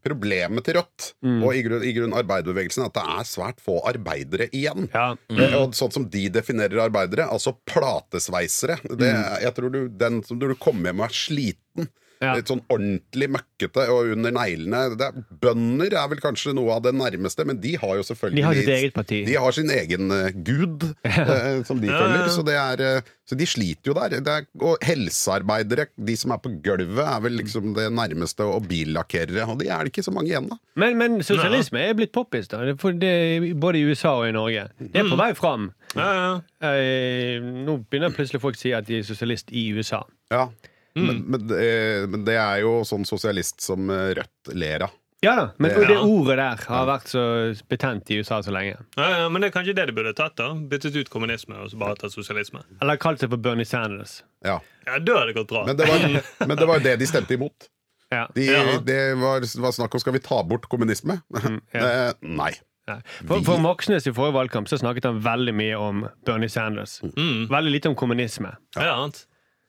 problemet 0.06 0.68
til 0.68 0.78
Rødt 0.78 1.10
og 1.26 1.50
i 1.50 1.66
grunn, 1.66 1.82
i 1.82 1.96
grunn 1.98 2.16
arbeiderbevegelsen 2.22 2.86
at 2.86 2.94
det 2.94 3.04
er 3.18 3.28
svært 3.28 3.58
få 3.64 3.80
arbeidere 3.90 4.46
igjen. 4.54 4.86
Ja. 4.94 5.10
Mm. 5.28 5.44
Og 5.64 5.76
sånn 5.76 5.98
som 5.98 6.06
de 6.14 6.28
definerer 6.30 6.86
arbeidere, 6.86 7.26
altså 7.26 7.58
platesveisere 7.66 8.78
det, 8.94 9.12
Jeg 9.42 9.56
tror 9.58 9.74
du, 9.74 9.82
den 9.90 10.22
som 10.22 10.38
du 10.38 10.52
kommer 10.54 10.92
hjem 10.92 11.02
og 11.02 11.10
er 11.10 11.22
sliten 11.26 11.90
Ja. 12.22 12.32
Litt 12.38 12.48
sånn 12.48 12.62
ordentlig 12.72 13.28
møkkete 13.34 13.86
og 13.92 14.12
under 14.14 14.32
neglene. 14.32 14.78
Er, 14.96 15.18
bønder 15.42 15.92
er 16.00 16.06
vel 16.12 16.22
kanskje 16.22 16.54
noe 16.56 16.78
av 16.78 16.84
det 16.86 16.94
nærmeste, 16.96 17.44
men 17.48 17.60
de 17.60 17.74
har 17.80 17.98
jo 17.98 18.06
selvfølgelig 18.08 18.40
De 18.40 18.46
har 18.46 18.56
sitt 18.56 18.72
eget 18.76 18.94
parti. 18.96 19.18
De 19.26 19.36
har 19.36 19.56
sin 19.56 19.72
egen 19.74 20.14
eh, 20.14 20.38
gud 20.46 20.86
eh, 21.04 21.60
som 21.68 21.82
de 21.82 21.90
Ja, 21.90 21.98
følger, 22.00 22.22
ja. 22.22 22.32
så, 22.32 22.44
det 22.46 22.56
er, 22.60 22.84
eh, 22.86 23.10
så 23.28 23.38
de 23.38 23.48
sliter 23.48 23.92
jo 23.92 23.96
der. 23.98 24.16
Det 24.24 24.36
er, 24.38 24.46
og 24.64 24.80
helsearbeidere, 24.86 25.88
de 26.08 26.16
som 26.16 26.32
er 26.32 26.40
på 26.44 26.54
gulvet, 26.64 27.02
er 27.04 27.20
vel 27.26 27.36
liksom 27.42 27.74
det 27.76 27.88
nærmeste, 27.92 28.46
og 28.46 28.68
billakkerere. 28.70 29.44
Og 29.52 29.60
de 29.60 29.68
er 29.68 29.84
det 29.84 29.92
ikke 29.92 30.06
så 30.06 30.14
mange 30.14 30.32
igjen, 30.32 30.48
da. 30.52 30.58
Men, 30.80 30.96
men 31.00 31.18
sosialisme 31.26 31.82
er 31.84 31.96
blitt 31.98 32.14
poppis, 32.16 32.48
da. 32.52 32.62
For 32.80 32.96
det, 32.96 33.12
både 33.60 33.82
i 33.82 33.84
USA 33.90 34.14
og 34.22 34.30
i 34.30 34.34
Norge. 34.36 34.68
Det 34.80 35.02
er 35.02 35.10
på 35.10 35.18
vei 35.20 35.32
fram. 35.36 35.70
Ja, 35.96 36.08
ja. 36.16 36.32
Eh, 36.70 37.44
nå 37.44 37.76
begynner 37.90 38.14
plutselig 38.14 38.40
folk 38.42 38.56
å 38.58 38.62
si 38.64 38.72
at 38.76 38.88
de 38.88 39.00
er 39.00 39.06
sosialist 39.06 39.52
i 39.52 39.68
USA. 39.76 40.02
Ja. 40.32 40.48
Men, 40.96 41.18
men, 41.28 41.42
det, 41.50 42.08
men 42.08 42.24
det 42.24 42.36
er 42.40 42.62
jo 42.64 42.78
sånn 42.88 43.04
sosialist 43.08 43.60
som 43.60 43.90
eh, 43.92 44.14
Rødt 44.16 44.54
ler 44.56 44.86
av. 44.88 44.94
Ja 45.24 45.32
da, 45.36 45.44
men 45.58 45.70
Det- 45.72 45.86
det 45.88 45.96
ordet 46.04 46.36
der 46.36 46.56
har 46.68 46.86
vært 46.86 47.08
så 47.08 47.22
betent 47.70 48.10
i 48.12 48.18
USA 48.20 48.42
så 48.44 48.52
lenge. 48.52 48.76
Ja, 48.96 49.06
ja, 49.22 49.28
men 49.32 49.40
det 49.42 49.48
er 49.48 49.54
kanskje 49.58 49.74
det 49.74 49.86
de 49.88 49.94
burde 49.96 50.12
tatt. 50.14 50.36
da 50.36 50.50
Byttet 50.54 50.94
ut 50.96 51.08
kommunisme 51.10 51.56
og 51.56 51.70
så 51.72 51.78
bare 51.80 51.96
tatt 51.96 52.12
sosialisme. 52.12 52.60
Eller 52.82 52.96
kalt 53.00 53.20
seg 53.24 53.30
for 53.32 53.40
Bernie 53.40 53.64
Sanders. 53.64 54.22
Ja. 54.44 54.58
Ja, 54.86 54.98
Da 54.98 55.16
hadde 55.18 55.32
det 55.32 55.36
gått 55.40 55.48
bra. 55.48 55.64
Men, 55.66 55.76
det 55.80 55.88
var, 55.88 56.20
men 56.46 56.56
det 56.56 56.66
var 56.68 56.78
det 56.84 56.96
de 57.00 57.06
stemte 57.08 57.34
imot. 57.34 57.68
Ja. 58.12 58.26
De, 58.36 58.44
Ja. 58.44 58.78
Det 58.78 59.00
var, 59.18 59.40
var 59.62 59.72
snakk 59.72 59.94
om 59.96 60.00
skal 60.04 60.12
vi 60.12 60.20
ta 60.22 60.42
bort 60.44 60.68
kommunisme. 60.68 61.20
ja. 61.32 61.56
Eh, 61.80 62.12
Nei. 62.22 62.52
Ja. 62.86 63.00
For, 63.26 63.40
for 63.42 63.58
Moxnes 63.58 64.04
i 64.06 64.12
forrige 64.14 64.36
valgkamp 64.36 64.68
så 64.70 64.78
snakket 64.78 65.08
han 65.08 65.16
veldig 65.24 65.54
mye 65.58 65.74
om 65.80 66.04
Bernie 66.24 66.48
Sanders. 66.52 67.00
Mm. 67.02 67.48
Veldig 67.50 67.72
lite 67.72 67.88
om 67.90 67.96
kommunisme. 67.98 68.52
Ja, 68.76 68.92
sant. 69.00 69.24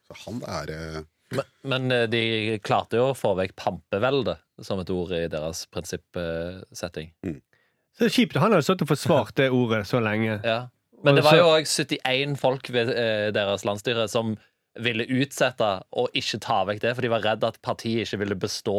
Så 0.06 0.20
han 0.28 0.44
er 0.46 0.70
eh, 0.76 1.00
Men, 1.36 1.50
men 1.68 1.92
eh, 1.92 2.06
de 2.12 2.22
klarte 2.64 3.00
jo 3.00 3.10
å 3.12 3.18
få 3.18 3.34
vekk 3.40 3.56
pampevelde 3.60 4.38
som 4.64 4.80
et 4.82 4.92
ord 4.94 5.12
i 5.16 5.26
deres 5.32 5.66
prinsippsetting. 5.74 7.12
Så 7.22 8.06
det 8.06 8.10
er 8.10 8.16
kjipt. 8.16 8.40
Han 8.42 8.56
har 8.56 8.64
stått 8.66 8.86
og 8.86 8.92
forsvart 8.94 9.36
det 9.40 9.50
ordet 9.54 9.84
så 9.90 10.02
lenge. 10.04 10.40
Ja. 10.46 10.68
Men 11.06 11.18
det 11.18 11.26
var 11.28 11.38
jo 11.38 11.50
òg 11.52 11.68
71 11.70 12.38
folk 12.42 12.72
ved 12.74 12.90
eh, 12.94 13.28
deres 13.36 13.66
landsstyre 13.68 14.08
som 14.10 14.36
ville 14.84 15.06
utsette 15.20 15.68
og 15.98 16.10
ikke 16.18 16.40
ta 16.44 16.62
vekk 16.70 16.82
det, 16.84 16.92
for 16.98 17.06
de 17.06 17.12
var 17.14 17.24
redd 17.26 17.44
at 17.48 17.60
partiet 17.66 18.06
ikke 18.08 18.20
ville 18.22 18.38
bestå 18.40 18.76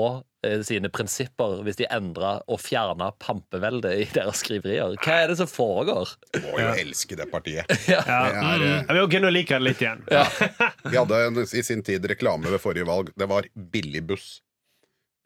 eh, 0.46 0.60
sine 0.66 0.90
prinsipper 0.94 1.60
hvis 1.66 1.78
de 1.80 1.86
endra 1.94 2.36
og 2.46 2.60
fjerna 2.62 3.10
pampeveldet 3.22 3.94
i 4.04 4.08
deres 4.14 4.42
skriverier. 4.44 4.96
Hva 5.04 5.16
er 5.24 5.32
det 5.32 5.38
som 5.40 5.50
foregår? 5.50 6.12
Må 6.44 6.56
jo 6.62 6.72
elske 6.84 7.18
det 7.18 7.28
partiet. 7.32 7.70
Ja. 7.88 8.02
Det 8.04 8.42
er, 8.42 8.66
mm. 8.66 8.92
Vi- 8.94 9.04
ok, 9.06 9.16
nå 9.24 9.30
like 9.32 9.54
det 9.58 9.64
litt 9.68 9.82
igjen. 9.82 10.02
Vi 10.92 10.96
hadde 10.98 11.22
en, 11.30 11.40
i 11.44 11.62
sin 11.64 11.82
tid 11.86 12.04
reklame 12.10 12.50
ved 12.52 12.60
forrige 12.62 12.86
valg. 12.88 13.10
Det 13.18 13.28
var 13.30 13.48
billig 13.54 14.04
buss. 14.12 14.28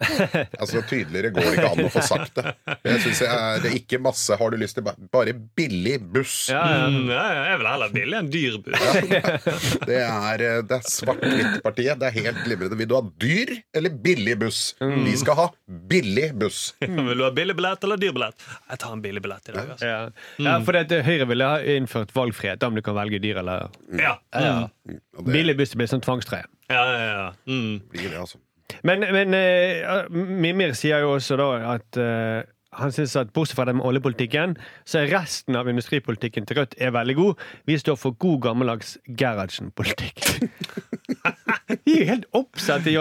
Altså 0.62 0.82
Tydeligere 0.88 1.30
går 1.34 1.46
det 1.46 1.52
ikke 1.56 1.70
an 1.72 1.84
å 1.86 1.90
få 1.92 2.02
sagt 2.04 2.38
det. 2.38 2.54
Jeg 2.86 3.02
synes 3.04 3.22
jeg 3.24 3.30
er, 3.30 3.62
det 3.62 3.70
er 3.70 3.76
ikke 3.78 4.00
masse 4.02 4.36
Har 4.38 4.52
du 4.52 4.58
lyst 4.60 4.78
til 4.78 4.86
bare 4.86 5.34
billig 5.58 5.96
buss? 6.14 6.36
Ja, 6.52 6.62
ja. 6.72 6.86
Mm, 6.92 7.10
ja, 7.12 7.24
ja, 7.36 7.42
jeg 7.52 7.60
vil 7.62 7.70
heller 7.70 7.94
billig 7.96 8.18
enn 8.20 8.30
dyr 8.32 8.58
buss. 8.66 9.68
Det 9.88 9.98
er, 10.02 10.44
eh, 10.46 10.60
det 10.68 10.78
er 10.78 10.86
svart-hvitt-partiet. 10.88 12.00
Det 12.00 12.08
er 12.08 12.16
helt 12.18 12.42
glimrende. 12.46 12.78
Vil 12.80 12.90
du 12.90 12.96
ha 12.96 13.02
dyr 13.24 13.54
eller 13.78 13.96
billig 14.04 14.36
buss? 14.42 14.60
Vi 14.80 15.16
skal 15.20 15.38
ha 15.38 15.48
billig 15.92 16.28
buss. 16.40 16.62
Vil 16.82 17.16
du 17.18 17.24
ha 17.26 17.32
billig 17.34 17.56
billett 17.58 17.84
eller 17.86 18.00
dyr 18.00 18.14
billett? 18.16 18.46
Jeg 18.70 18.82
tar 18.84 18.96
en 18.96 19.04
billig 19.04 19.24
billett 19.24 19.50
i 19.50 19.56
dag. 19.56 19.74
Altså. 19.74 19.90
Ja, 19.92 20.00
ja 20.46 20.56
for 20.66 20.78
det, 20.78 21.02
Høyre 21.06 21.28
ville 21.30 21.48
ha 21.48 21.60
innført 21.76 22.14
valgfrihet 22.16 22.62
om 22.66 22.78
du 22.78 22.82
kan 22.84 22.96
velge 22.98 23.20
dyr 23.22 23.42
eller 23.42 23.68
Ja. 23.98 24.16
Ja. 24.32 24.68
Det 24.86 25.32
Billig 25.32 25.56
buss 25.58 25.74
blir 25.78 25.90
sånn 25.90 26.02
tvangstre 26.04 26.42
Ja, 26.72 26.82
ja, 26.82 27.04
ja. 27.06 27.28
Mm. 27.46 27.82
blir 27.92 28.08
det, 28.08 28.18
altså. 28.18 28.40
Men, 28.82 29.06
men 29.12 29.36
uh, 29.36 30.08
Mimir 30.12 30.72
sier 30.78 31.04
jo 31.04 31.14
også 31.16 31.36
da 31.40 31.52
at 31.74 32.00
uh, 32.00 32.42
han 32.72 32.92
synes 32.92 33.16
at 33.20 33.32
bortsett 33.36 33.56
fra 33.58 33.66
den 33.68 33.80
oljepolitikken, 33.84 34.56
så 34.88 35.02
er 35.02 35.10
resten 35.12 35.56
av 35.56 35.68
industripolitikken 35.68 36.46
til 36.48 36.56
Rødt 36.56 36.74
er 36.80 36.94
veldig 36.94 37.16
god. 37.18 37.42
Vi 37.68 37.76
står 37.78 37.98
for 38.00 38.16
god 38.16 38.38
gammeldags 38.46 38.94
Gerhardsen-politikk. 39.18 40.22
De 41.84 41.92
er 41.92 41.98
jo 41.98 42.08
helt 42.08 42.24
oppsatt 42.36 42.86
i, 42.88 42.96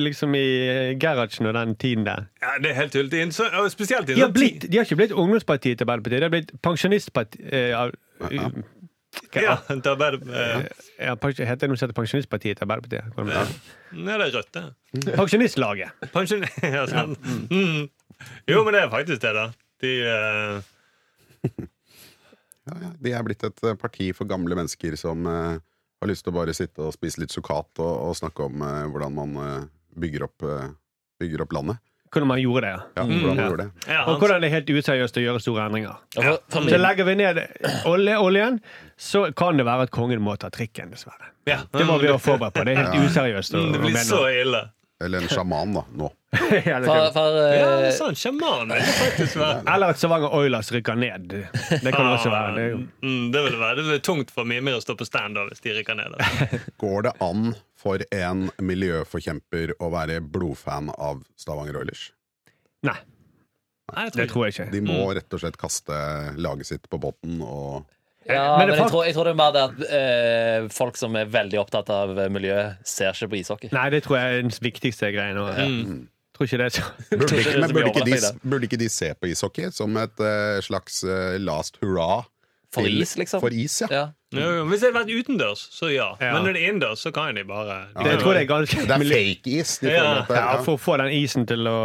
liksom 0.00 0.34
i 0.34 0.46
Gerhardsen 1.02 1.46
og 1.46 1.54
den 1.54 1.76
tiden 1.78 2.06
der. 2.06 2.26
ja, 2.42 2.56
det 2.62 2.70
er 2.70 2.80
helt 2.80 2.92
tullete. 2.92 3.70
Spesielt 3.70 4.10
i 4.10 4.14
De 4.14 4.20
har, 4.20 4.32
blitt, 4.34 4.66
de 4.72 4.78
har 4.78 4.84
ikke 4.88 4.98
blitt 4.98 5.12
ungdomspartiet 5.14 5.78
til 5.78 5.86
Arbeiderpartiet, 5.86 6.20
de 6.20 6.26
har 6.26 6.34
blitt 6.34 6.52
pensjonistpartiet. 6.62 7.94
Tid- 8.30 8.64
Ja, 9.34 9.56
ja, 10.98 11.14
heter 11.16 11.62
det 11.62 11.68
noe 11.70 11.78
som 11.78 11.86
heter 11.86 11.96
Pensjonistpartiet 11.96 12.58
til 12.58 12.66
Arbeiderpartiet? 12.66 13.12
Er? 13.26 13.54
Nei, 13.96 14.16
det 14.16 14.26
er 14.28 14.34
rødt, 14.38 14.52
det. 14.56 14.64
Pensjonistlaget. 15.12 16.06
Pensjon... 16.14 16.46
Ja, 16.76 16.84
sånn. 16.90 17.16
Mm. 17.50 17.86
Jo, 18.48 18.62
men 18.64 18.76
det 18.76 18.84
er 18.84 18.92
faktisk 18.92 19.24
det, 19.24 19.32
da. 19.36 19.48
De 19.84 19.94
uh... 20.06 21.66
Ja, 22.66 22.76
ja. 22.82 22.88
De 22.98 23.12
er 23.14 23.22
blitt 23.22 23.44
et 23.46 23.60
eh, 23.62 23.76
parti 23.78 24.08
for 24.10 24.26
gamle 24.26 24.56
mennesker 24.58 24.96
som 24.98 25.20
uh, 25.30 25.54
har 26.02 26.08
lyst 26.10 26.24
til 26.26 26.32
å 26.32 26.38
bare 26.40 26.54
sitte 26.56 26.82
og 26.82 26.96
spise 26.96 27.20
litt 27.22 27.30
sukkat 27.30 27.78
og, 27.78 27.92
og 28.08 28.16
snakke 28.18 28.48
om 28.48 28.64
uh, 28.64 28.88
hvordan 28.90 29.14
man 29.14 29.36
bygger, 29.94 30.26
opp, 30.26 30.42
bygger 31.22 31.44
opp 31.44 31.54
landet. 31.54 31.78
Hvordan 32.16 32.28
man 32.32 32.40
gjorde 32.40 32.62
det. 32.64 32.72
ja. 32.72 32.80
Ja, 32.96 33.02
hvordan 33.04 33.26
man 33.26 33.36
Ja. 33.36 33.48
gjorde 33.50 33.62
det. 33.62 33.88
ja, 33.92 34.04
Og 34.08 34.18
hvordan 34.20 34.40
det 34.40 34.48
er 34.48 34.54
helt 34.56 34.70
useriøst 34.72 35.16
å 35.20 35.24
gjøre 35.26 35.40
store 35.44 35.66
endringer. 35.68 35.96
For 36.48 36.60
Så 36.72 36.78
legger 36.80 37.04
vi 37.04 37.14
ned 37.14 37.38
olje, 37.84 38.16
oljen, 38.16 38.60
så 38.98 39.26
kan 39.36 39.56
det 39.60 39.66
være 39.66 39.82
at 39.82 39.90
kongen 39.90 40.20
må 40.24 40.36
ta 40.38 40.48
trikken, 40.48 40.90
dessverre. 40.90 41.28
ja. 41.46 41.58
Det 41.72 41.84
må 41.86 41.98
vi 42.00 42.08
være 42.08 42.18
forberedt 42.18 42.54
på. 42.54 42.64
Det 42.64 42.76
er 42.76 42.82
helt 42.84 43.04
useriøst. 43.10 43.52
å- 43.54 43.66
Mm, 43.66 43.72
Det 43.72 43.80
blir 43.80 44.02
så 44.08 44.24
ille. 44.42 44.70
Eller 45.04 45.20
en 45.20 45.28
sjaman, 45.28 45.74
da, 45.76 45.82
nå. 45.92 46.06
Ja, 46.64 46.78
det 46.80 46.86
for, 46.86 46.96
uh, 46.96 47.10
for, 47.12 47.34
Ja, 47.52 47.66
eh, 47.84 47.90
sånn 47.96 48.16
sjaman 48.16 48.70
vil 48.72 48.86
faktisk 48.96 49.36
være. 49.42 49.58
Eller 49.74 49.92
at 49.92 50.00
Stavanger 50.00 50.32
Oilers 50.38 50.70
rykker 50.72 50.96
ned. 50.96 51.34
Det 51.68 51.92
kan 51.92 52.08
også 52.14 52.32
være. 52.32 52.54
Det 52.56 52.66
jo 52.70 52.78
Mm, 53.04 53.26
det 53.34 53.42
vil 53.44 53.58
være 53.60 53.76
det 53.80 53.84
blir 53.90 54.00
tungt 54.08 54.32
for 54.32 54.48
Mimir 54.48 54.78
å 54.78 54.82
stå 54.84 54.96
på 54.96 55.04
stand 55.08 55.36
hvis 55.50 55.60
de 55.64 55.74
rykker 55.80 55.98
ned. 56.00 56.16
Går 56.82 57.08
det 57.08 57.12
an 57.24 57.50
for 57.76 58.00
en 58.14 58.46
miljøforkjemper 58.64 59.76
å 59.84 59.90
være 59.92 60.22
blodfan 60.24 60.88
av 60.96 61.20
Stavanger 61.36 61.76
Oilers? 61.82 62.08
Nei, 62.86 62.96
Nei, 63.94 64.08
det 64.10 64.26
tror 64.32 64.46
jeg 64.48 64.54
ikke. 64.56 64.70
De 64.72 64.80
må 64.82 64.98
rett 65.14 65.36
og 65.36 65.42
slett 65.42 65.56
kaste 65.60 65.96
laget 66.42 66.66
sitt 66.72 66.88
på 66.90 66.98
båten 66.98 67.38
og 67.44 67.84
ja, 68.28 68.56
Men 68.58 68.68
men, 68.68 68.74
er 68.74 68.82
jeg, 68.82 68.90
tror, 68.90 69.04
jeg 69.06 69.14
tror 69.16 69.28
det 69.28 69.32
er 69.32 69.38
mer 69.38 69.54
det 69.54 69.62
at 69.62 69.94
eh, 70.00 70.68
folk 70.74 70.98
som 70.98 71.16
er 71.18 71.30
veldig 71.30 71.60
opptatt 71.62 71.90
av 71.94 72.18
miljø, 72.34 72.58
ser 72.86 73.14
ikke 73.14 73.30
på 73.32 73.40
ishockey. 73.40 73.72
Nei, 73.76 73.88
det 73.94 74.02
tror 74.06 74.18
jeg 74.18 74.36
er 74.36 74.46
den 74.46 74.54
viktigste 74.68 75.12
greien. 75.14 75.40
Og, 75.42 75.54
Mm. 75.56 76.04
Tror 76.36 76.44
ikke 76.44 76.58
det 76.60 76.82
Burde 77.16 77.36
ikke, 77.40 77.60
men 77.62 77.72
burde 77.72 77.90
ikke, 77.94 78.04
de, 78.04 78.30
burde 78.44 78.66
ikke 78.68 78.78
de 78.82 78.88
se 78.92 79.06
på 79.16 79.30
ishockey 79.30 79.70
som 79.72 79.94
et 79.96 80.20
uh, 80.20 80.58
slags 80.60 80.98
uh, 81.06 81.38
last 81.40 81.78
hurra? 81.80 82.26
For 82.74 82.84
is, 82.84 83.14
liksom. 83.16 83.40
For 83.40 83.54
is, 83.54 83.78
ja. 83.80 83.88
Ja. 83.90 84.04
Hvis 84.36 84.80
det 84.80 84.88
hadde 84.92 84.98
vært 85.00 85.12
utendørs, 85.16 85.62
så 85.72 85.90
ja. 85.92 86.08
Ja. 86.20 86.32
Men 86.36 86.44
når 86.46 86.52
det 86.56 86.62
er 86.62 86.68
innendørs, 86.70 87.00
så 87.06 87.12
kan 87.16 87.34
de 87.38 87.44
bare 87.44 87.86
de 87.94 88.04
det, 88.04 88.10
Jeg 88.12 88.20
tror 88.24 88.32
det 88.34 88.42
er 88.42 88.50
ganske 88.50 88.86
Det 88.86 88.96
er 88.96 89.06
fake 89.12 89.46
is. 89.60 89.78
De 89.78 89.86
får 89.86 89.94
Ja. 89.96 90.26
Ja. 90.30 90.62
For 90.62 90.74
å 90.76 90.80
få 90.80 90.96
den 90.98 91.12
isen 91.16 91.46
til 91.46 91.66
å 91.70 91.78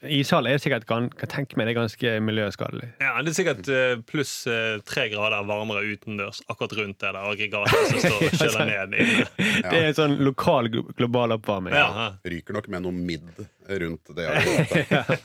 Ishall 0.00 0.46
er 0.48 0.56
sikkert 0.56 0.86
gan- 0.88 1.10
kan 1.12 1.28
tenke 1.28 1.58
meg 1.60 1.66
det 1.68 1.74
er 1.76 1.80
ganske 1.82 2.12
miljøskadelig. 2.24 2.86
Ja, 3.02 3.20
Det 3.20 3.34
er 3.34 3.36
sikkert 3.36 3.68
eh, 3.68 3.96
pluss 4.08 4.46
eh, 4.48 4.78
tre 4.88 5.10
grader 5.12 5.44
varmere 5.44 5.82
utendørs 5.92 6.40
akkurat 6.48 6.72
rundt 6.78 6.98
det 7.04 7.10
der 7.12 7.18
aggregatet 7.20 7.90
som 7.90 7.98
står 8.00 8.16
og 8.16 8.30
kjøler 8.40 8.64
ned. 8.64 8.94
inne. 8.96 9.26
Det 9.70 9.76
er 9.76 9.88
en 9.90 9.98
sånn 9.98 10.16
lokal 10.24 10.70
glo- 10.72 10.88
global 10.96 11.32
oppvarming. 11.36 11.74
Ja, 11.76 11.88
ja. 11.92 12.08
Ryker 12.32 12.56
nok 12.56 12.68
med 12.72 12.80
noe 12.86 12.92
midd 12.96 13.28
rundt 13.68 14.08
det. 14.16 14.24
aggregatet. 14.24 15.20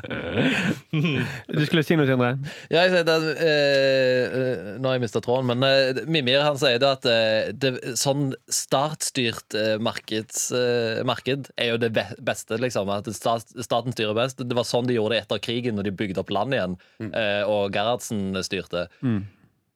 Du 0.92 1.64
skulle 1.66 1.82
si 1.86 1.96
noe, 1.98 2.06
Sindre? 2.08 2.30
Ja, 2.70 2.84
jeg 2.84 2.92
sier 2.92 3.06
det, 3.08 3.16
eh, 3.40 4.76
nå 4.80 4.88
har 4.90 4.98
jeg 4.98 5.04
mista 5.06 5.20
tråden, 5.24 5.48
men 5.54 5.64
eh, 5.66 5.89
Mimir 6.06 6.42
han 6.44 6.58
sier 6.60 6.78
det 6.82 6.88
at 6.88 7.06
eh, 7.10 7.50
det, 7.52 7.70
sånn 7.98 8.30
startstyrt 8.50 9.54
eh, 9.58 9.76
markeds, 9.82 10.46
eh, 10.56 11.02
marked 11.08 11.50
er 11.60 11.72
jo 11.72 11.78
det 11.82 11.90
beste, 12.22 12.58
liksom. 12.62 12.90
At 12.94 13.08
stat, 13.16 13.46
staten 13.64 13.92
styrer 13.96 14.14
best. 14.18 14.40
Det 14.42 14.56
var 14.56 14.66
sånn 14.68 14.86
de 14.90 14.96
gjorde 14.98 15.16
det 15.18 15.22
etter 15.26 15.42
krigen, 15.44 15.76
når 15.78 15.88
de 15.90 15.94
bygde 16.02 16.22
opp 16.24 16.30
land 16.34 16.54
igjen, 16.56 16.76
Mm. 17.00 17.12
og 17.48 17.72
Gerhardsen 17.72 18.34
styrte. 18.44 18.86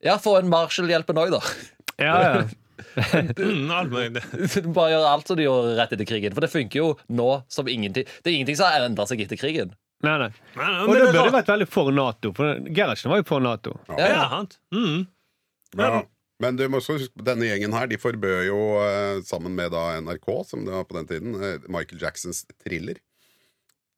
Ja, 0.05 0.17
få 0.21 0.37
en 0.39 0.49
Marshall-hjelpen 0.51 1.17
òg, 1.17 1.31
da. 1.37 1.41
Ja, 2.01 2.15
ja. 2.21 2.45
Mm. 2.75 3.69
Bare 4.75 4.89
gjør 4.91 5.05
alt 5.07 5.27
som 5.29 5.37
de 5.39 5.45
gjorde 5.45 5.75
rett 5.79 5.93
etter 5.95 6.07
krigen. 6.09 6.33
For 6.35 6.43
det 6.43 6.49
funker 6.51 6.79
jo 6.81 6.87
nå 7.15 7.27
som 7.51 7.67
ingenting. 7.71 8.03
Det 8.23 8.31
er 8.31 8.35
ingenting 8.35 8.57
som 8.59 8.67
har 8.67 8.83
endra 8.87 9.05
seg 9.07 9.21
etter 9.23 9.39
krigen. 9.39 9.71
Nei, 10.03 10.17
nei. 10.19 10.27
Nei, 10.57 10.67
nei, 10.67 10.81
Og 10.83 10.89
da 10.91 10.97
det 10.99 11.05
burde 11.07 11.21
rart. 11.23 11.33
vært 11.37 11.51
veldig 11.53 11.67
for 11.71 11.91
Nato. 11.95 12.33
For 12.35 12.59
Gerhardsen 12.67 13.11
var 13.13 13.21
jo 13.21 13.27
for 13.31 13.43
Nato. 13.43 13.77
Ja, 13.95 14.09
Ja, 14.11 14.25
sant. 14.33 14.57
Mm. 14.75 15.05
Ja. 15.77 16.03
Men 16.43 16.57
du 16.59 16.65
må 16.67 16.81
også 16.81 16.97
huske 16.97 17.23
denne 17.23 17.47
gjengen 17.47 17.71
her 17.75 17.87
De 17.87 17.99
forbød 17.99 18.41
jo, 18.49 18.59
eh, 18.83 19.21
sammen 19.27 19.55
med 19.55 19.71
da 19.71 20.01
NRK, 20.03 20.29
som 20.47 20.65
det 20.67 20.73
var 20.75 20.87
på 20.87 20.97
den 20.97 21.07
tiden, 21.07 21.35
eh, 21.39 21.67
Michael 21.71 22.01
Jacksons 22.01 22.43
thriller. 22.63 22.99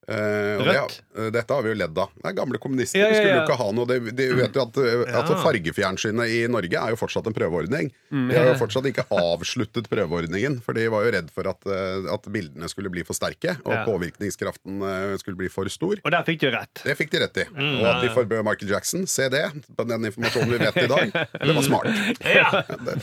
Eh, 0.07 0.53
og 0.55 0.63
det, 0.63 0.75
eh, 1.19 1.25
dette 1.35 1.51
har 1.51 1.63
vi 1.65 1.73
jo 1.73 1.77
ledd 1.81 1.97
av. 1.99 2.11
Det 2.15 2.29
er 2.29 2.35
gamle 2.37 2.59
kommunister. 2.63 3.01
Ja, 3.01 3.09
ja, 3.09 3.11
ja. 3.11 3.17
skulle 3.19 3.33
jo 3.35 3.43
ikke 3.43 3.57
ha 3.59 3.65
noe 3.75 3.87
De, 3.89 3.97
de 4.15 4.27
vet 4.37 4.55
jo 4.55 4.61
at, 4.63 4.77
eh, 4.79 5.01
at 5.19 5.31
Fargefjernsynet 5.43 6.31
i 6.31 6.37
Norge 6.51 6.79
er 6.79 6.93
jo 6.93 6.99
fortsatt 7.01 7.27
en 7.27 7.35
prøveordning. 7.35 7.89
Mm, 8.07 8.29
De 8.31 8.37
har 8.37 8.47
jo 8.47 8.53
fortsatt 8.61 8.87
ikke 8.87 9.03
avsluttet 9.11 9.89
prøveordningen, 9.91 10.61
for 10.63 10.77
de 10.79 10.85
var 10.93 11.03
jo 11.03 11.11
redd 11.17 11.31
for 11.35 11.49
at, 11.51 11.67
at 12.13 12.29
bildene 12.31 12.69
skulle 12.71 12.91
bli 12.93 13.03
for 13.07 13.17
sterke, 13.19 13.57
og 13.67 13.75
påvirkningskraften 13.87 14.79
skulle 15.19 15.39
bli 15.41 15.49
for 15.51 15.67
stor. 15.71 15.99
Og 15.99 16.15
der 16.15 16.23
fikk 16.27 16.39
de 16.45 16.53
rett. 16.55 16.83
Det 16.87 16.95
fikk 16.99 17.11
de 17.11 17.21
rett 17.25 17.41
i. 17.43 17.47
Mm, 17.51 17.75
Og 17.81 17.89
at 17.91 17.99
de 18.05 18.13
forbød 18.15 18.45
Michael 18.47 18.71
Jackson, 18.77 19.03
se 19.11 19.27
det, 19.33 19.43
på 19.75 19.87
den 19.91 20.07
informasjonen 20.07 20.55
vi 20.55 20.61
vet 20.63 20.79
i 20.85 20.87
dag, 20.87 21.11
det 21.43 21.57
var 21.59 21.67
smart. 21.67 21.91
Ja! 22.37 22.47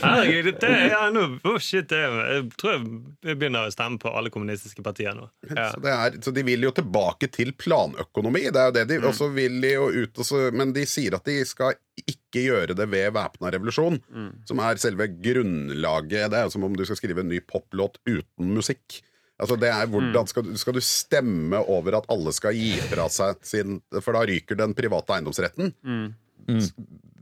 Herregud, 0.01 0.51
det 0.61 0.69
ja, 0.89 1.05
nå, 1.13 1.23
oh 1.49 1.57
shit, 1.61 1.87
det 1.91 1.97
er, 2.01 2.17
Jeg 2.37 2.43
tror 2.61 2.75
jeg 2.75 3.37
begynner 3.37 3.67
å 3.69 3.73
stemme 3.73 3.99
på 4.01 4.11
alle 4.15 4.31
kommunistiske 4.33 4.83
partier 4.85 5.15
nå. 5.17 5.27
Ja. 5.51 5.69
Så, 5.73 5.81
det 5.83 5.93
er, 5.93 6.17
så 6.23 6.33
de 6.35 6.43
vil 6.47 6.65
jo 6.65 6.71
tilbake 6.75 6.94
til 7.31 7.51
planøkonomi. 7.53 8.43
Det 8.51 8.61
er 8.61 8.65
jo 8.69 8.75
det 8.79 8.87
de, 8.89 8.99
Mm. 8.99 9.07
også 9.11 9.27
vil 9.33 9.61
de 9.61 9.71
jo 9.73 9.87
ut 10.03 10.17
og 10.19 10.25
så, 10.25 10.51
Men 10.53 10.73
de 10.73 10.85
sier 10.85 11.15
at 11.15 11.23
de 11.25 11.37
skal 11.45 11.73
ikke 12.07 12.43
gjøre 12.45 12.75
det 12.75 12.87
ved 12.89 13.11
væpna 13.13 13.51
revolusjon, 13.51 13.99
Mm. 14.13 14.31
som 14.47 14.59
er 14.59 14.75
selve 14.77 15.07
grunnlaget. 15.21 16.29
Det 16.31 16.33
er 16.39 16.43
jo 16.43 16.49
som 16.55 16.63
om 16.63 16.75
du 16.75 16.85
skal 16.85 16.95
skrive 16.97 17.19
en 17.19 17.29
ny 17.29 17.39
poplåt 17.41 17.97
uten 18.07 18.53
musikk. 18.55 19.01
Altså 19.39 19.57
det 19.59 19.67
er 19.69 19.85
Mm. 19.85 19.91
hvordan 19.91 20.27
skal, 20.27 20.43
du- 20.43 20.55
skal 20.57 20.73
du 20.73 20.79
stemme 20.81 21.57
over 21.67 21.97
at 21.97 22.05
alle 22.09 22.31
skal 22.31 22.53
gi 22.53 22.75
fra 22.79 23.07
seg 23.09 23.35
sin 23.43 23.81
For 24.01 24.13
da 24.13 24.19
ryker 24.25 24.55
den 24.55 24.73
private 24.73 25.07
eiendomsretten. 25.13 25.73
Mm. 25.85 26.13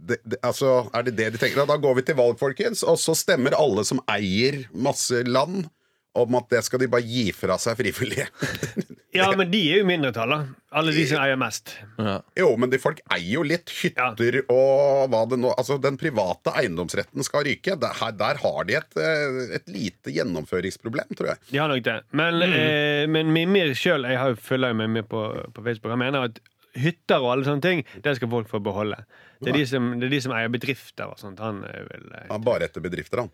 Det, 0.05 0.17
det, 0.27 0.37
altså, 0.43 0.89
er 0.93 1.03
det 1.03 1.15
det 1.15 1.31
de 1.33 1.37
tenker? 1.39 1.65
Da 1.65 1.77
går 1.77 1.95
vi 1.95 2.01
til 2.01 2.15
valg, 2.15 2.37
folkens, 2.37 2.83
og 2.83 2.97
så 2.99 3.15
stemmer 3.15 3.53
alle 3.57 3.85
som 3.85 4.01
eier 4.11 4.65
masse 4.75 5.23
land, 5.25 5.69
om 6.13 6.35
at 6.37 6.49
det 6.53 6.61
skal 6.65 6.81
de 6.83 6.89
bare 6.91 7.05
gi 7.07 7.27
fra 7.35 7.57
seg 7.61 7.79
frivillig. 7.79 8.27
Ja, 9.13 9.27
men 9.37 9.51
de 9.51 9.59
er 9.69 9.83
jo 9.83 9.85
mindretallet. 9.85 10.47
Alle 10.73 10.89
de 10.95 11.03
som 11.05 11.19
eier 11.21 11.37
mest. 11.37 11.75
Ja. 12.01 12.15
Jo, 12.33 12.47
men 12.57 12.71
de 12.71 12.79
folk 12.81 12.97
eier 13.13 13.35
jo 13.35 13.43
litt 13.45 13.69
hytter 13.69 14.39
og 14.47 15.03
hva 15.13 15.19
det 15.29 15.37
nå 15.37 15.51
Altså, 15.53 15.77
den 15.77 15.99
private 16.01 16.49
eiendomsretten 16.57 17.21
skal 17.21 17.45
ryke. 17.45 17.75
Der, 17.77 17.99
der 18.17 18.41
har 18.41 18.65
de 18.65 18.79
et, 18.79 18.97
eh, 18.97 19.37
et 19.59 19.69
lite 19.69 20.15
gjennomføringsproblem, 20.15 21.13
tror 21.13 21.29
jeg. 21.29 21.43
De 21.51 21.61
har 21.61 21.69
nok 21.69 21.83
det. 21.85 21.99
Men, 22.17 22.41
eh, 22.47 23.03
men 23.05 23.29
Mimir 23.37 23.75
sjøl, 23.77 24.09
jeg 24.09 24.17
har 24.17 24.33
jo 24.33 24.41
følger 24.49 24.73
jo 24.73 24.79
Mimir 24.81 25.05
på, 25.13 25.21
på 25.53 25.67
Facebook, 25.69 25.93
han 25.93 26.01
mener 26.01 26.31
at 26.31 26.41
hytter 26.73 27.21
og 27.21 27.35
alle 27.35 27.45
sånne 27.45 27.61
ting, 27.61 27.85
det 28.01 28.15
skal 28.17 28.33
folk 28.33 28.49
få 28.49 28.63
beholde. 28.65 28.97
Det 29.43 29.53
er 29.53 29.61
de 29.61 29.65
som, 29.69 29.93
det 30.01 30.09
er 30.09 30.15
de 30.15 30.23
som 30.25 30.33
eier 30.33 30.49
bedrifter 30.49 31.13
og 31.13 31.21
sånt. 31.21 31.37
Han 31.43 31.61
vil, 31.61 32.09
eh, 32.17 32.27
Han 32.31 32.39
er 32.39 32.45
bare 32.49 32.65
etter 32.65 32.81
bedrifter, 32.81 33.27
han. 33.27 33.33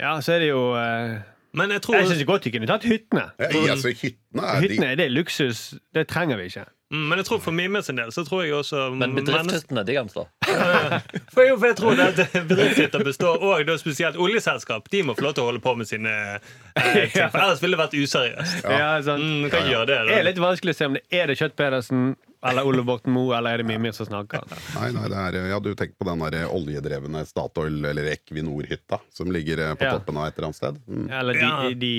Ja, 0.00 0.16
så 0.24 0.38
er 0.38 0.44
det 0.44 0.54
jo 0.54 0.70
eh, 0.80 1.18
Men 1.56 1.72
jeg 1.72 1.82
tror 1.82 1.96
Jeg 1.96 2.08
syns 2.10 2.24
godt 2.28 2.44
de 2.44 2.52
kunne 2.52 2.68
tatt 2.68 2.84
hyttene. 2.84 3.26
Ja, 3.40 3.48
altså, 3.72 3.88
hyttene 4.02 4.42
er 4.44 4.60
de 4.60 4.68
Hyttene 4.68 4.90
det 5.00 5.06
er 5.06 5.14
luksus. 5.14 5.74
Det 5.94 6.06
trenger 6.08 6.36
vi 6.36 6.50
ikke. 6.50 6.66
Mm, 6.92 7.08
Men 7.10 7.18
jeg 7.18 7.26
tror 7.26 7.40
for 7.42 7.50
Mime 7.56 7.80
sin 7.82 7.96
del 7.98 8.12
så 8.14 8.22
tror 8.22 8.44
jeg 8.44 8.52
også 8.54 8.84
Men 8.94 9.14
bedriftshyttene, 9.16 9.82
de 9.88 9.94
kan 9.96 10.08
stå. 10.12 10.22
For 11.34 11.42
jeg, 11.42 11.56
for 11.58 11.66
jeg 11.66 11.76
tror 11.80 12.02
at 12.04 12.20
bedriftshytter 12.46 13.02
består 13.04 13.42
Og 13.42 13.64
da 13.66 13.74
spesielt 13.80 14.16
oljeselskap. 14.22 14.86
De 14.92 15.00
må 15.02 15.16
få 15.18 15.24
lov 15.26 15.34
til 15.34 15.42
å 15.42 15.48
holde 15.50 15.62
på 15.64 15.72
med 15.80 15.88
sine 15.90 16.12
eh, 16.38 16.38
ting. 17.10 17.26
For 17.32 17.40
ellers 17.42 17.62
ville 17.64 17.74
det 17.74 17.82
vært 17.82 17.96
useriøst. 17.98 18.62
Ja, 18.70 18.92
sant. 19.02 19.24
Mm, 19.26 19.48
kan 19.50 19.66
gjøre 19.70 19.88
det, 19.90 19.98
Det 20.12 20.20
er 20.20 20.28
litt 20.30 20.38
vanskelig 20.44 20.76
å 20.76 20.78
se 20.78 20.88
om 20.92 20.94
det 21.00 21.02
er 21.10 21.26
det 21.32 21.36
Kjøtt 21.42 21.56
Pedersen 21.58 22.06
eller 22.46 22.68
Ole 22.68 22.84
Borten 22.86 23.10
Moe 23.10 23.34
eller 23.34 23.56
er 23.56 23.62
det 23.64 23.66
Mimir 23.66 23.94
som 23.96 24.06
snakker. 24.06 24.44
Nei, 24.76 24.92
nei, 24.94 25.08
det 25.10 25.18
er, 25.18 25.38
ja, 25.50 25.58
du 25.58 25.72
tenker 25.74 25.96
på 25.98 26.06
den 26.06 26.22
der 26.22 26.46
oljedrevne 26.54 27.24
Statoil- 27.26 27.88
eller 27.90 28.12
Equinor-hytta 28.12 29.00
som 29.16 29.32
ligger 29.34 29.64
eh, 29.64 29.74
på 29.74 29.88
Ja. 29.88 29.96
toppen 29.98 30.20
av 30.22 30.28
et 30.30 30.38
eller 30.38 30.52
annet 30.52 30.60
sted. 30.60 30.78
Mm. 30.86 31.08
Eller 31.10 31.40
de, 31.40 31.42
Ja. 31.42 31.70
de, 31.82 31.92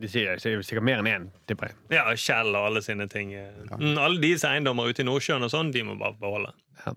de 0.00 0.08
sier 0.10 0.40
sier 0.42 0.62
sikkert 0.64 0.86
mer 0.86 1.02
enn 1.02 1.10
én, 1.10 1.28
tipper 1.50 1.70
jeg. 1.70 1.78
Ja, 1.98 2.06
Kjell 2.16 2.54
og 2.54 2.70
alle 2.70 2.82
sine 2.84 3.06
ting. 3.10 3.34
Mm, 3.34 3.98
alle 3.98 4.20
deres 4.22 4.44
eiendommer 4.48 4.90
ute 4.90 5.04
i 5.04 5.08
Nordsjøen 5.08 5.44
og 5.46 5.52
sånn, 5.52 5.72
de 5.74 5.84
må 5.86 5.96
bare 6.00 6.16
beholde. 6.20 6.54
Ja. 6.84 6.94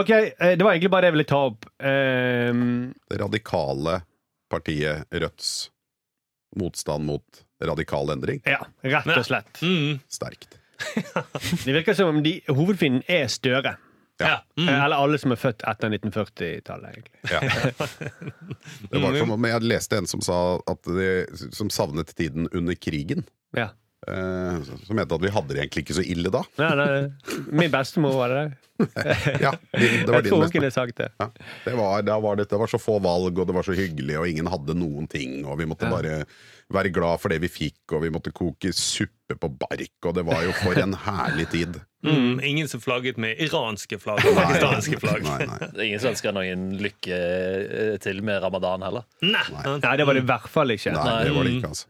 OK, 0.00 0.10
eh, 0.10 0.54
det 0.58 0.64
var 0.66 0.74
egentlig 0.74 0.90
bare 0.90 1.06
det 1.06 1.12
jeg 1.12 1.18
ville 1.18 1.28
ta 1.30 1.42
opp. 1.50 1.68
Um... 1.78 2.64
Det 3.10 3.20
radikale 3.22 4.00
partiet 4.52 5.06
Rødts 5.14 5.52
motstand 6.58 7.06
mot 7.08 7.44
radikal 7.62 8.10
endring. 8.12 8.42
ja, 8.44 8.66
rett 8.82 9.14
og 9.14 9.24
slett. 9.26 9.62
Mm, 9.62 10.02
Sterkt. 10.10 10.58
Det 11.64 11.72
virker 11.76 11.94
som 11.94 12.10
om 12.10 12.22
de, 12.24 12.40
hovedfienden 12.50 13.04
er 13.06 13.28
Støre. 13.30 13.76
Ja. 14.20 14.36
Mm. 14.58 14.68
Eh, 14.68 14.84
Eller 14.84 14.96
alle 14.96 15.18
som 15.18 15.32
er 15.32 15.40
født 15.40 15.62
etter 15.66 15.90
1940-tallet, 15.96 16.96
egentlig. 16.96 17.20
Ja. 17.32 17.40
Det 18.90 19.00
var 19.02 19.16
som 19.18 19.30
om 19.36 19.46
jeg 19.48 19.62
leste 19.66 19.98
en 19.98 20.06
som 20.10 20.20
sa 20.24 20.38
at 20.70 20.82
de, 20.88 21.08
som 21.54 21.70
savnet 21.72 22.12
tiden 22.18 22.48
under 22.52 22.74
krigen. 22.78 23.24
Ja. 23.56 23.70
Eh, 24.08 24.62
som 24.86 24.96
mente 24.98 25.14
at 25.14 25.22
vi 25.22 25.30
hadde 25.30 25.54
det 25.54 25.60
egentlig 25.62 25.84
ikke 25.86 25.94
så 26.00 26.04
ille 26.04 26.30
da. 26.34 26.40
Ja, 26.58 26.72
det, 26.78 26.86
min 27.54 27.70
bestemor 27.72 28.16
var 28.20 28.34
det. 28.36 28.44
Ja, 29.38 29.52
din, 29.78 30.00
det 30.02 30.08
var 30.10 30.16
Jeg 30.16 30.24
din 30.24 30.32
tror 30.32 30.40
hun 30.42 30.50
kunne 30.50 30.70
sagt 30.74 30.96
det. 30.98 31.10
ja. 31.22 31.28
det, 31.66 31.74
var, 31.78 32.02
da 32.02 32.16
var 32.18 32.36
det, 32.40 32.48
det 32.50 32.58
var 32.58 32.70
så 32.72 32.80
få 32.82 32.96
valg, 33.04 33.38
og 33.38 33.46
det 33.46 33.54
var 33.54 33.62
så 33.66 33.76
hyggelig, 33.78 34.16
og 34.18 34.26
ingen 34.26 34.48
hadde 34.50 34.74
noen 34.74 35.06
ting. 35.10 35.42
Og 35.46 35.60
vi 35.60 35.68
måtte 35.70 35.86
Ja. 35.86 35.92
bare 35.94 36.16
være 36.74 36.92
glad 36.94 37.20
for 37.22 37.32
det 37.32 37.40
vi 37.42 37.50
fikk, 37.52 37.80
og 37.96 38.04
vi 38.04 38.10
måtte 38.14 38.32
koke 38.34 38.72
suppe 38.76 39.36
på 39.38 39.48
bark. 39.62 39.94
Og 40.04 40.14
det 40.16 40.24
var 40.28 40.42
jo 40.44 40.52
for 40.62 40.78
en 40.82 40.98
herlig 41.06 41.48
tid. 41.54 41.80
Mm, 42.02 42.40
ingen 42.42 42.66
som 42.66 42.80
flagget 42.82 43.14
med 43.22 43.38
iranske 43.38 43.94
flagg 44.02 44.24
og 44.26 44.34
pakistanske 44.34 44.96
flagg. 44.98 45.22
Nei, 45.22 45.44
nei. 45.46 45.68
Ingen 45.84 46.00
som 46.02 46.10
ønsker 46.10 46.34
noen 46.34 46.64
lykke 46.82 47.14
eh, 47.14 47.92
til 48.02 48.18
med 48.26 48.40
ramadan 48.42 48.82
heller. 48.82 49.04
Nei. 49.22 49.44
Nei, 49.54 49.92
det 50.00 50.08
var 50.08 50.18
det 50.18 50.24
i 50.24 50.26
hvert 50.26 50.48
fall 50.50 50.74
ikke. 50.74 50.96
nei, 50.96 51.12
det 51.28 51.36
var 51.36 51.46
det 51.46 51.52
ikke, 51.60 51.70
altså. 51.70 51.86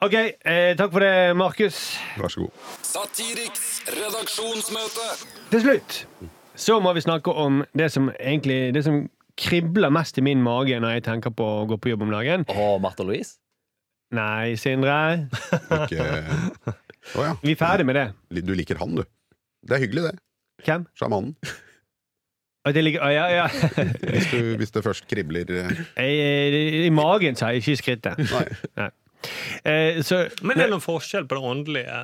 OK, 0.00 0.14
eh, 0.16 0.72
takk 0.80 0.94
for 0.96 1.04
det, 1.04 1.12
Markus. 1.36 1.82
Vær 2.16 2.32
så 2.32 2.46
god. 2.46 2.64
Satiriks 2.80 3.68
redaksjonsmøte. 3.92 5.10
Til 5.52 5.66
slutt 5.66 6.00
så 6.60 6.78
må 6.80 6.92
vi 6.96 7.04
snakke 7.04 7.32
om 7.44 7.60
det 7.76 7.90
som 7.92 8.08
egentlig 8.16 8.72
Det 8.74 8.84
som 8.84 9.02
kribler 9.40 9.92
mest 9.92 10.18
i 10.18 10.24
min 10.24 10.42
mage 10.44 10.76
når 10.80 10.96
jeg 10.98 11.04
tenker 11.06 11.32
på 11.32 11.44
å 11.44 11.66
gå 11.68 11.78
på 11.80 11.92
jobb 11.92 12.02
om 12.08 12.10
dagen. 12.12 12.48
Og 12.52 12.80
Martha 12.80 13.04
Louise? 13.06 13.38
Nei, 14.16 14.56
Sindre. 14.58 14.96
Ikke 15.84 16.06
Å 17.16 17.24
ja. 17.24 17.34
Vi 17.42 17.54
er 17.54 17.58
ferdig 17.58 17.86
med 17.88 17.96
det. 17.96 18.06
Du 18.44 18.52
liker 18.58 18.80
han, 18.82 18.98
du. 18.98 19.04
Det 19.66 19.76
er 19.76 19.84
hyggelig, 19.84 20.10
det. 20.10 20.14
Hvem? 20.66 20.86
Sjamanen. 20.98 21.34
At 22.68 22.76
jeg 22.76 22.84
ligger, 22.84 23.04
å, 23.06 23.10
ja, 23.14 23.26
ja. 23.32 23.46
Hvis, 24.12 24.26
du, 24.28 24.56
hvis 24.60 24.72
det 24.74 24.82
først 24.84 25.06
kribler 25.08 25.48
I, 25.96 26.08
I 26.84 26.90
magen, 26.92 27.38
sa 27.38 27.54
jeg, 27.54 27.62
ikke 27.62 27.72
i 27.72 27.80
skrittet. 27.80 28.20
Nei. 28.76 28.90
Eh, 29.64 30.00
så, 30.04 30.26
Men 30.44 30.58
det 30.58 30.66
er 30.66 30.72
noen 30.74 30.84
forskjell 30.84 31.26
på 31.28 31.38
det 31.38 31.52
åndelige. 31.54 32.00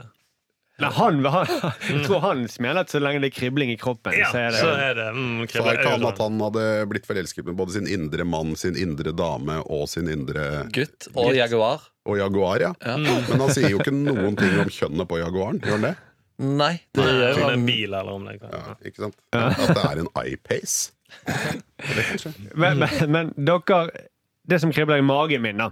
Nei, 0.76 0.90
han, 0.92 1.22
han, 1.32 1.52
jeg 1.88 2.02
tror 2.04 2.20
han 2.20 2.42
mener 2.60 2.82
at 2.82 2.92
så 2.92 3.00
lenge 3.00 3.22
det 3.24 3.30
er 3.30 3.36
kribling 3.38 3.70
i 3.72 3.78
kroppen, 3.80 4.12
Ja, 4.12 4.28
så 4.28 4.42
er 4.42 4.50
det 4.52 4.58
så 4.60 4.72
er 4.76 4.98
det 4.98 5.06
mm, 5.16 5.38
Sa 5.48 5.62
ikke 5.72 5.92
han 5.94 6.04
at 6.04 6.20
han 6.20 6.42
hadde 6.44 6.64
blitt 6.90 7.08
forelsket 7.08 7.48
med 7.48 7.56
både 7.56 7.78
sin 7.78 7.88
indre 7.88 8.26
mann, 8.28 8.52
sin 8.60 8.76
indre 8.76 9.14
dame 9.16 9.56
og 9.72 9.86
sin 9.88 10.10
indre 10.12 10.66
Gutt 10.76 11.08
og 11.14 11.32
Jaguar? 11.32 11.86
Og 12.06 12.18
jaguar, 12.20 12.62
ja. 12.62 12.72
Ja. 12.86 12.96
Men 12.96 13.42
han 13.42 13.54
sier 13.54 13.72
jo 13.72 13.80
ikke 13.82 13.94
noen 13.94 14.36
ting 14.38 14.54
om 14.62 14.70
kjønnet 14.70 15.08
på 15.10 15.18
jaguaren. 15.20 15.58
Gjør 15.64 15.78
han 15.78 15.86
det? 15.88 15.94
Nei, 16.36 16.74
det 16.94 17.04
gjør 17.06 17.38
jo 17.40 17.46
en 17.48 17.64
bil 17.64 17.94
eller 17.96 18.12
om 18.12 18.26
det 18.28 18.34
Ja, 18.42 18.74
ikke 18.84 19.06
sant? 19.06 19.16
At 19.32 19.56
det 19.72 19.84
er 19.88 20.02
en 20.02 20.10
iPace. 20.20 20.92
Men, 22.54 22.82
men, 22.82 23.10
men 23.14 23.30
dere 23.38 23.78
Det 24.46 24.58
som 24.60 24.72
kribler 24.74 25.00
i 25.00 25.06
magen 25.06 25.42
min, 25.42 25.62
da, 25.62 25.70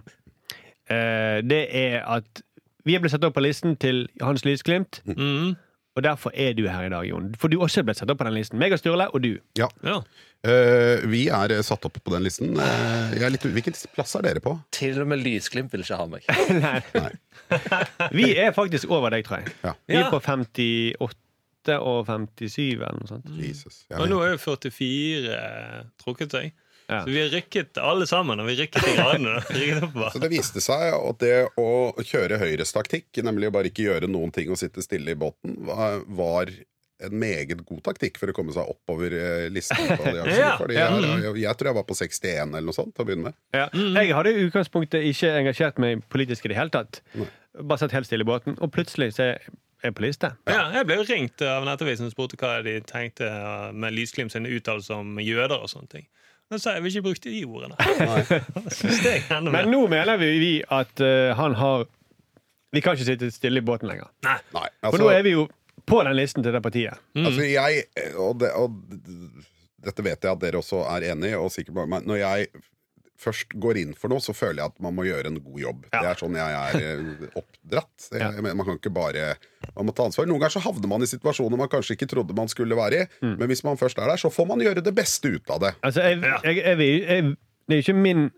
eh, 0.91 1.43
det 1.45 1.61
er 1.74 2.01
at 2.16 2.43
vi 2.85 2.97
er 2.97 3.01
blitt 3.03 3.14
satt 3.14 3.24
opp 3.24 3.37
på 3.37 3.45
listen 3.45 3.76
til 3.80 4.05
Hans 4.20 4.45
Lysglimt. 4.45 4.99
Mm. 5.09 5.55
Og 5.95 6.03
derfor 6.03 6.34
er 6.34 6.55
du 6.59 6.64
her 6.66 6.88
i 6.88 6.90
dag, 6.90 7.07
Jon. 7.07 7.34
For 7.38 7.51
du 7.51 7.61
også 7.62 7.80
er 7.82 7.86
blitt 7.86 8.01
satt 8.01 8.11
opp 8.11 8.18
på 8.18 8.26
den 8.26 8.34
listen. 8.34 8.59
Meg 8.59 8.74
og 8.74 8.80
Sturle 8.80 9.07
og 9.14 9.22
du. 9.22 9.36
Ja. 9.59 9.68
Ja. 9.86 10.01
Uh, 10.45 11.05
vi 11.09 11.22
er 11.32 11.55
eh, 11.55 11.62
satt 11.64 11.86
opp 11.86 12.01
på 12.03 12.12
den 12.12 12.24
listen. 12.26 12.57
Uh, 12.59 13.14
jeg 13.14 13.22
er 13.24 13.32
litt, 13.32 13.47
hvilken 13.55 13.76
plass 13.95 14.16
er 14.18 14.26
dere 14.26 14.42
på? 14.45 14.57
Til 14.74 14.99
og 15.05 15.09
med 15.12 15.22
Lysglimt 15.22 15.72
vil 15.72 15.84
ikke 15.86 16.01
ha 16.01 16.09
meg. 16.11 16.26
Nei. 16.64 16.80
Vi 18.12 18.32
er 18.34 18.51
faktisk 18.57 18.90
over 18.90 19.14
deg, 19.14 19.24
tror 19.28 19.45
jeg. 19.45 19.55
Ja. 19.62 19.76
Vi 19.86 20.01
er 20.01 20.11
på 20.11 20.20
58 20.20 21.78
og 21.78 22.11
57 22.11 22.59
eller 22.74 22.99
noe 22.99 23.09
sånt. 23.09 23.30
Jesus. 23.38 23.84
Og 23.95 24.11
nå 24.11 24.18
er 24.24 24.34
jo 24.34 24.42
44 24.42 25.38
trukket 26.03 26.34
seg. 26.34 26.53
Ja. 26.87 27.01
Så 27.05 27.11
vi 27.11 27.20
har 27.22 27.30
rykket 27.32 27.78
alle 27.80 28.07
sammen, 28.07 28.41
og 28.43 28.49
vi 28.51 28.59
rykket 28.59 28.85
i 28.91 28.95
gradene. 28.99 29.41
Så 30.12 30.20
det 30.20 30.30
viste 30.32 30.61
seg 30.64 30.93
at 30.93 31.22
det 31.22 31.37
å 31.61 31.70
kjøre 32.05 32.39
Høyres 32.43 32.74
taktikk, 32.76 33.09
nemlig 33.24 33.49
å 33.49 33.55
bare 33.57 33.70
ikke 33.72 33.87
gjøre 33.87 34.11
noen 34.11 34.35
ting 34.35 34.53
og 34.53 34.61
sitte 34.61 34.85
stille 34.85 35.14
i 35.14 35.18
båten, 35.18 35.57
var, 35.64 36.03
var 36.07 36.53
en 37.05 37.16
meget 37.18 37.64
god 37.66 37.80
taktikk 37.89 38.20
for 38.20 38.30
å 38.30 38.35
komme 38.37 38.55
seg 38.55 38.68
oppover 38.70 39.16
eh, 39.18 39.47
listen. 39.53 39.80
Ja, 40.35 40.55
Fordi 40.61 40.76
jeg, 40.76 41.01
jeg, 41.24 41.35
jeg 41.43 41.59
tror 41.59 41.70
jeg 41.70 41.78
var 41.80 41.89
på 41.89 41.97
61 41.99 42.55
eller 42.55 42.68
noe 42.68 42.76
sånt 42.76 42.95
til 42.95 43.05
å 43.05 43.09
begynne 43.09 43.30
med. 43.30 43.41
Ja. 43.57 43.66
Jeg 43.74 44.14
hadde 44.16 44.32
i 44.35 44.47
utgangspunktet 44.47 45.09
ikke 45.11 45.32
engasjert 45.41 45.80
meg 45.82 46.05
politisk 46.12 46.47
i 46.47 46.53
det 46.53 46.59
hele 46.61 46.72
tatt. 46.74 47.03
Bare 47.61 47.80
satt 47.82 47.95
helt 47.97 48.09
stille 48.09 48.26
i 48.26 48.28
båten, 48.28 48.59
og 48.61 48.72
plutselig 48.74 49.14
så 49.16 49.30
er 49.32 49.47
jeg 49.85 49.97
på 49.97 50.05
liste. 50.07 50.30
Ja, 50.49 50.68
jeg 50.72 50.89
ble 50.89 50.97
jo 51.01 51.07
ringt 51.09 51.43
av 51.45 51.66
Nettavisen 51.66 52.09
og 52.09 52.14
spurte 52.14 52.39
hva 52.41 52.57
de 52.64 52.78
tenkte 52.89 53.28
med 53.76 53.95
Lysglimt 53.97 54.32
sine 54.32 54.53
uttalelser 54.57 55.03
om 55.03 55.18
jøder 55.20 55.59
og 55.61 55.68
sånne 55.72 55.91
ting. 55.99 56.07
Da 56.51 56.59
så 56.61 56.74
har 56.74 56.84
vi 56.84 56.92
ikke 56.92 57.07
brukt 57.09 57.24
de 57.24 57.45
ordene. 57.45 57.76
Men 59.55 59.70
nå 59.72 59.86
mener 59.88 60.18
vi, 60.20 60.30
vi 60.42 60.53
at 60.62 61.01
uh, 61.01 61.32
han 61.38 61.57
har 61.59 61.86
Vi 62.74 62.82
kan 62.84 62.99
ikke 62.99 63.07
sitte 63.07 63.30
stille 63.32 63.62
i 63.62 63.64
båten 63.64 63.88
lenger. 63.88 64.11
Nei, 64.26 64.68
For 64.82 65.01
nå 65.01 65.09
er 65.14 65.24
vi 65.24 65.36
jo 65.36 65.49
på 65.86 66.01
den 66.05 66.16
listen 66.16 66.45
til 66.45 66.55
det 66.55 66.62
partiet. 66.64 67.01
Altså 67.16 67.45
jeg, 67.47 67.84
og, 68.16 68.38
det, 68.40 68.51
og 68.57 68.72
dette 69.84 70.05
vet 70.05 70.24
jeg 70.24 70.32
at 70.32 70.40
dere 70.42 70.61
også 70.61 70.80
er 70.95 71.11
enig 71.12 71.34
i, 71.34 71.36
og 71.38 71.53
sikkert. 71.53 71.76
Når 72.05 72.20
jeg 72.20 72.49
først 73.20 73.54
går 73.62 73.78
inn 73.78 73.92
for 73.94 74.10
noe, 74.10 74.18
så 74.20 74.34
føler 74.34 74.58
jeg 74.62 74.72
at 74.72 74.80
man 74.82 74.94
må 74.96 75.04
gjøre 75.06 75.30
en 75.30 75.38
god 75.40 75.60
jobb. 75.62 75.84
Ja. 75.92 76.00
Det 76.02 76.08
er 76.10 76.18
sånn 76.20 76.34
jeg 76.38 76.56
er 76.58 76.80
eh, 76.82 77.28
oppdratt. 77.38 78.08
Jeg, 78.12 78.20
Jeg 78.20 78.42
mener, 78.42 78.54
Man 78.58 78.66
kan 78.66 78.78
ikke 78.80 78.92
bare 78.94 79.36
Man 79.76 79.86
må 79.86 79.94
ta 79.96 80.04
ansvar. 80.08 80.26
Noen 80.26 80.40
ganger 80.42 80.56
så 80.58 80.64
havner 80.66 80.88
man 80.90 81.02
i 81.02 81.08
situasjoner 81.08 81.56
man 81.60 81.70
kanskje 81.72 81.94
ikke 81.96 82.08
trodde 82.10 82.34
man 82.36 82.48
skulle 82.52 82.76
være 82.76 83.04
i, 83.04 83.06
Mm. 83.22 83.36
men 83.38 83.48
hvis 83.48 83.64
man 83.64 83.76
først 83.80 83.98
er 84.02 84.08
der, 84.10 84.16
så 84.20 84.30
får 84.34 84.46
man 84.50 84.60
gjøre 84.60 84.82
det 84.84 84.94
beste 84.94 85.30
ut 85.36 85.50
av 85.50 85.60
det. 85.60 85.74
Altså, 85.82 86.02
jeg, 86.02 86.18
Ja. 86.22 86.38
jeg, 86.44 86.56
jeg, 86.56 86.78
jeg, 87.06 87.36
det 87.68 87.72
er 87.74 87.80
jo 87.80 87.86
ikke 87.86 88.00
min 88.02 88.30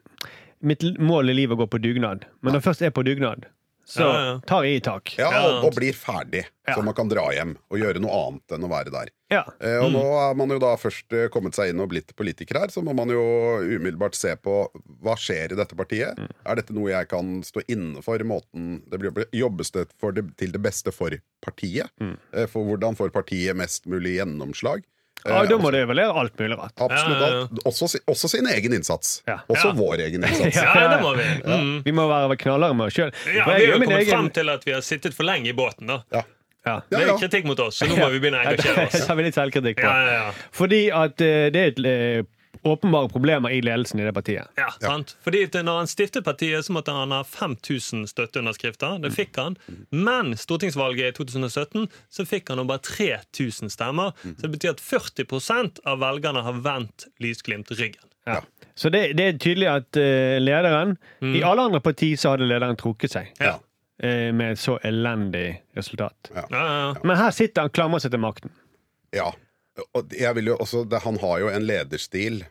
Mitt 0.62 0.82
mål 0.98 1.28
i 1.30 1.34
livet 1.36 1.52
å 1.56 1.60
gå 1.60 1.66
på 1.68 1.78
dugnad. 1.84 2.24
Men 2.40 2.52
når 2.54 2.60
jeg 2.62 2.64
først 2.64 2.82
er 2.86 2.90
på 2.96 3.02
dugnad, 3.04 3.44
så 3.86 4.02
Ja, 4.02 4.14
ja. 4.26 4.30
tar 4.46 4.64
jeg 4.66 4.80
i 4.80 4.80
tak. 4.82 5.12
Ja, 5.18 5.28
og, 5.46 5.64
og 5.68 5.74
blir 5.78 5.94
ferdig, 5.94 6.44
Ja. 6.66 6.74
så 6.74 6.82
man 6.82 6.94
kan 6.98 7.06
dra 7.08 7.28
hjem 7.30 7.52
og 7.70 7.78
gjøre 7.78 8.00
noe 8.02 8.10
annet 8.26 8.54
enn 8.56 8.64
å 8.66 8.70
være 8.72 8.90
der. 8.90 9.12
Ja. 9.30 9.44
Mm. 9.62 9.84
og 9.84 9.92
nå 9.94 10.02
er 10.22 10.34
man 10.38 10.50
jo 10.54 10.58
da 10.62 10.72
først 10.78 11.14
eh, 11.14 11.28
kommet 11.34 11.54
seg 11.54 11.70
inn 11.72 11.80
og 11.82 11.88
blitt 11.90 12.10
politiker 12.18 12.58
her, 12.60 12.70
så 12.74 12.82
må 12.82 12.94
man 12.98 13.10
jo 13.14 13.22
umiddelbart 13.62 14.14
se 14.18 14.34
på 14.38 14.56
hva 15.02 15.14
skjer 15.18 15.54
i 15.54 15.58
dette 15.58 15.78
partiet. 15.78 16.18
Er 16.46 16.58
dette 16.58 16.74
noe 16.74 16.90
jeg 16.90 17.08
kan 17.10 17.40
stå 17.46 17.62
inne 17.70 18.02
for? 18.02 18.18
Måten 18.26 18.82
det 18.90 18.98
blir 19.02 19.26
Jobbes 19.34 19.70
det, 19.74 19.86
for 20.02 20.10
det 20.14 20.26
til 20.38 20.50
det 20.54 20.62
beste 20.66 20.90
for 20.94 21.14
partiet? 21.46 21.90
Mm. 22.02 22.16
for 22.50 22.66
hvordan 22.66 22.98
får 22.98 23.14
partiet 23.14 23.54
mest 23.58 23.86
mulig 23.86 24.16
gjennomslag? 24.18 24.82
Ja, 25.28 25.42
da 25.50 25.58
må 25.58 25.70
det 25.74 25.80
evaluere 25.86 26.14
alt 26.22 26.38
mulig 26.38 26.56
rart. 26.58 26.72
Absolutt 26.86 27.22
alt. 27.26 27.60
Også, 27.68 27.88
også 28.08 28.28
sin 28.32 28.46
egen 28.52 28.72
innsats. 28.78 29.22
Ja. 29.26 29.38
Også 29.48 29.68
Ja. 29.72 29.74
vår 29.78 30.04
egen 30.06 30.24
innsats. 30.24 30.56
Ja, 30.62 30.88
det 30.94 31.00
må 31.02 31.14
vi. 31.18 31.26
Mm. 31.46 31.74
Vi 31.84 31.92
må 31.96 32.06
være 32.10 32.36
knallere 32.40 32.74
med 32.78 32.86
oss 32.90 32.96
sjøl. 32.98 33.12
Ja, 33.34 33.44
vi 33.44 33.50
har 33.50 33.60
jo 33.66 33.78
kommet 33.82 34.08
fram 34.10 34.30
til 34.40 34.48
at 34.54 34.64
vi 34.66 34.72
har 34.76 34.80
sittet 34.86 35.14
for 35.16 35.24
lenge 35.28 35.48
i 35.50 35.56
båten. 35.56 35.86
da 35.90 36.00
Ja. 36.12 36.22
ja. 36.66 36.76
Det 36.90 37.02
er 37.04 37.16
kritikk 37.20 37.44
mot 37.50 37.60
oss, 37.60 37.78
så 37.82 37.86
nå 37.90 37.96
må 37.98 38.08
vi 38.14 38.20
begynne 38.24 38.40
å 38.42 38.46
engasjere 38.50 38.86
Det 38.90 39.00
oss. 39.02 39.06
har 39.10 39.16
vi 39.20 39.26
litt 39.28 39.36
selvkritikk 39.38 39.82
på. 39.82 39.86
Ja, 39.90 39.98
ja, 40.06 40.16
ja. 40.26 40.32
Fordi 40.52 40.80
at 41.02 41.20
eh, 41.24 41.46
det 41.54 41.62
er 41.62 41.72
et, 41.74 41.84
eh, 41.86 42.24
åpenbare 42.62 43.08
problemer 43.12 43.50
i 43.50 43.60
ledelsen 43.60 44.00
i 44.00 44.04
det 44.06 44.12
partiet. 44.16 44.48
Ja, 44.56 44.70
sant? 44.80 45.16
Fordi 45.24 45.44
når 45.62 45.78
han 45.82 45.86
stiftet 45.90 46.24
partiet, 46.24 46.64
så 46.66 46.72
måtte 46.72 46.92
han 46.94 47.10
ha 47.14 47.22
5000 47.24 48.06
støtteunderskrifter. 48.10 48.98
Det 49.02 49.12
fikk 49.14 49.36
han. 49.36 49.56
Men 49.90 50.36
stortingsvalget 50.38 51.12
i 51.12 51.16
2017 51.18 51.88
så 52.08 52.26
fikk 52.26 52.48
han 52.54 52.66
bare 52.66 52.82
3000 52.86 53.70
stemmer. 53.72 54.12
Så 54.22 54.46
det 54.46 54.52
betyr 54.56 54.74
at 54.76 54.80
40% 54.84 55.80
av 55.84 55.98
velgerne 56.02 56.42
har 56.46 56.60
vendt 56.64 57.06
Lysglimt 57.22 57.70
ryggen. 57.70 58.02
Ja. 58.26 58.40
Så 58.74 58.90
det, 58.90 59.12
det 59.16 59.24
er 59.28 59.36
tydelig 59.38 59.68
at 59.70 59.96
uh, 59.96 60.36
lederen 60.42 60.96
I 61.22 61.44
alle 61.46 61.62
andre 61.68 61.78
partier 61.80 62.18
så 62.18 62.32
hadde 62.34 62.48
lederen 62.50 62.76
trukket 62.76 63.12
seg 63.12 63.28
Ja. 63.38 63.52
eh, 64.02 64.32
med 64.34 64.56
et 64.56 64.58
så 64.60 64.74
elendig 64.84 65.60
resultat. 65.78 66.32
Ja, 66.34 66.42
ja, 66.50 66.64
ja. 66.80 66.88
Men 67.06 67.16
her 67.16 67.30
sitter 67.30 67.62
han 67.68 67.70
klamrer 67.70 68.02
seg 68.02 68.10
til 68.12 68.20
makten. 68.20 68.50
Ja. 69.14 69.30
Og 69.92 70.14
jeg 70.16 70.38
vil 70.38 70.52
jo 70.52 70.58
også, 70.62 70.84
det, 70.88 71.02
han 71.04 71.18
har 71.20 71.40
jo 71.42 71.50
en 71.52 71.66
lederstil 71.68 72.44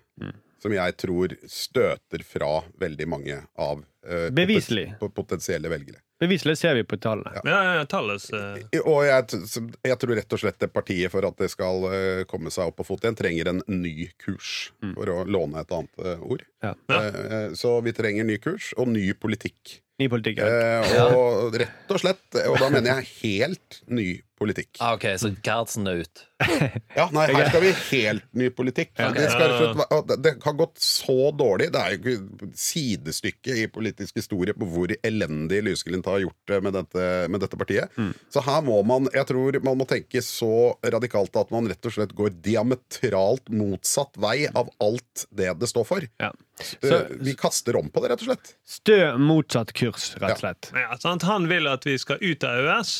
som 0.65 0.73
jeg 0.73 0.95
tror 0.97 1.35
støter 1.45 2.23
fra 2.25 2.63
veldig 2.81 3.05
mange 3.07 3.37
av 3.61 3.83
uh, 3.83 4.29
Beviselig. 4.33 4.87
poten- 4.99 5.13
potensielle 5.13 5.69
velgere. 5.69 6.01
Beviselig 6.19 6.55
ser 6.57 6.77
vi 6.77 6.85
på 6.87 6.97
tallene. 6.97 7.41
ja, 7.43 7.57
ja, 7.67 7.73
ja 7.75 7.85
tallet, 7.91 8.23
eh, 8.33 8.79
Og 8.81 9.03
jeg, 9.05 9.41
jeg 9.83 9.97
tror 10.01 10.15
rett 10.15 10.33
og 10.33 10.41
slett 10.41 10.59
det 10.63 10.71
partiet, 10.73 11.11
for 11.11 11.27
at 11.27 11.37
det 11.37 11.51
skal 11.53 11.85
uh, 11.85 12.23
komme 12.25 12.53
seg 12.55 12.71
opp 12.71 12.79
på 12.79 12.87
fot 12.87 13.03
igjen, 13.03 13.19
trenger 13.19 13.51
en 13.51 13.61
ny 13.67 14.07
kurs, 14.23 14.71
for 14.95 15.11
å 15.11 15.19
låne 15.27 15.61
et 15.61 15.75
annet 15.75 16.01
uh, 16.01 16.23
ord. 16.23 16.45
Ja. 16.65 16.73
Så 17.53 17.75
vi 17.85 17.93
trenger 17.93 18.25
ny 18.25 18.39
kurs 18.41 18.71
og 18.79 18.89
ny 18.89 19.11
politikk. 19.13 19.81
I 19.95 20.09
politikken. 20.11 20.43
Eh, 20.43 21.03
og 21.15 21.53
rett 21.55 21.91
og 21.95 21.99
slett, 22.01 22.25
og 22.49 22.57
da 22.59 22.67
mener 22.73 22.97
jeg 22.97 23.11
helt 23.21 23.77
ny 23.87 24.07
politikk. 24.35 24.73
Ah, 24.83 24.97
OK, 24.97 25.05
så 25.15 25.29
Gerhardsen 25.39 25.85
er 25.87 26.01
ut. 26.03 26.23
Ja, 26.97 27.05
nei, 27.15 27.23
her 27.31 27.45
skal 27.47 27.61
vi 27.63 27.69
helt 27.93 28.25
ny 28.35 28.49
politikk. 28.51 28.91
Det, 29.15 29.29
skal, 29.31 29.53
det- 30.19 30.33
har 30.43 30.57
gått 30.59 30.81
så 30.83 31.29
dårlig. 31.31 31.69
Det 31.71 31.79
er 31.79 31.95
jo 31.95 32.01
ikke 32.17 32.49
sidestykke 32.59 33.55
i 33.61 33.69
politisk 33.71 34.19
historie 34.19 34.51
på 34.57 34.67
hvor 34.67 34.91
elendig 35.07 35.61
Lysglimt 35.63 36.09
har 36.11 36.19
gjort 36.25 36.51
det 36.51 36.59
med 36.67 36.75
dette, 36.75 37.05
med 37.31 37.45
dette 37.45 37.59
partiet. 37.63 37.95
Så 38.35 38.43
her 38.43 38.59
må 38.67 38.81
man 38.83 39.07
jeg 39.15 39.29
tror 39.31 39.61
man 39.63 39.79
må 39.79 39.87
tenke 39.87 40.19
så 40.27 40.51
radikalt 40.83 41.39
at 41.39 41.55
man 41.55 41.71
rett 41.71 41.87
og 41.87 41.95
slett 41.95 42.11
går 42.19 42.35
diametralt 42.43 43.47
motsatt 43.55 44.19
vei 44.19 44.41
av 44.51 44.67
alt 44.83 45.25
det 45.31 45.53
det 45.63 45.71
står 45.71 45.87
for. 45.87 46.09
Ja. 46.19 46.33
Eh, 46.59 46.87
Så 46.89 46.99
vi 47.19 47.33
kaster 47.35 47.75
om 47.75 47.89
på 47.91 48.01
det, 48.03 48.11
rett 48.13 48.21
og 48.23 48.29
slett. 48.29 48.53
stø 48.65 48.99
motsatt 49.19 49.73
kurs, 49.73 50.13
rett 50.21 50.31
og 50.37 50.39
slett. 50.39 50.71
ja, 50.73 50.95
sant? 50.97 51.23
Han 51.27 51.47
vil 51.51 51.67
at 51.67 51.83
vi 51.85 51.97
skal 51.97 52.17
ut 52.21 52.43
av 52.43 52.59
EØS. 52.63 52.93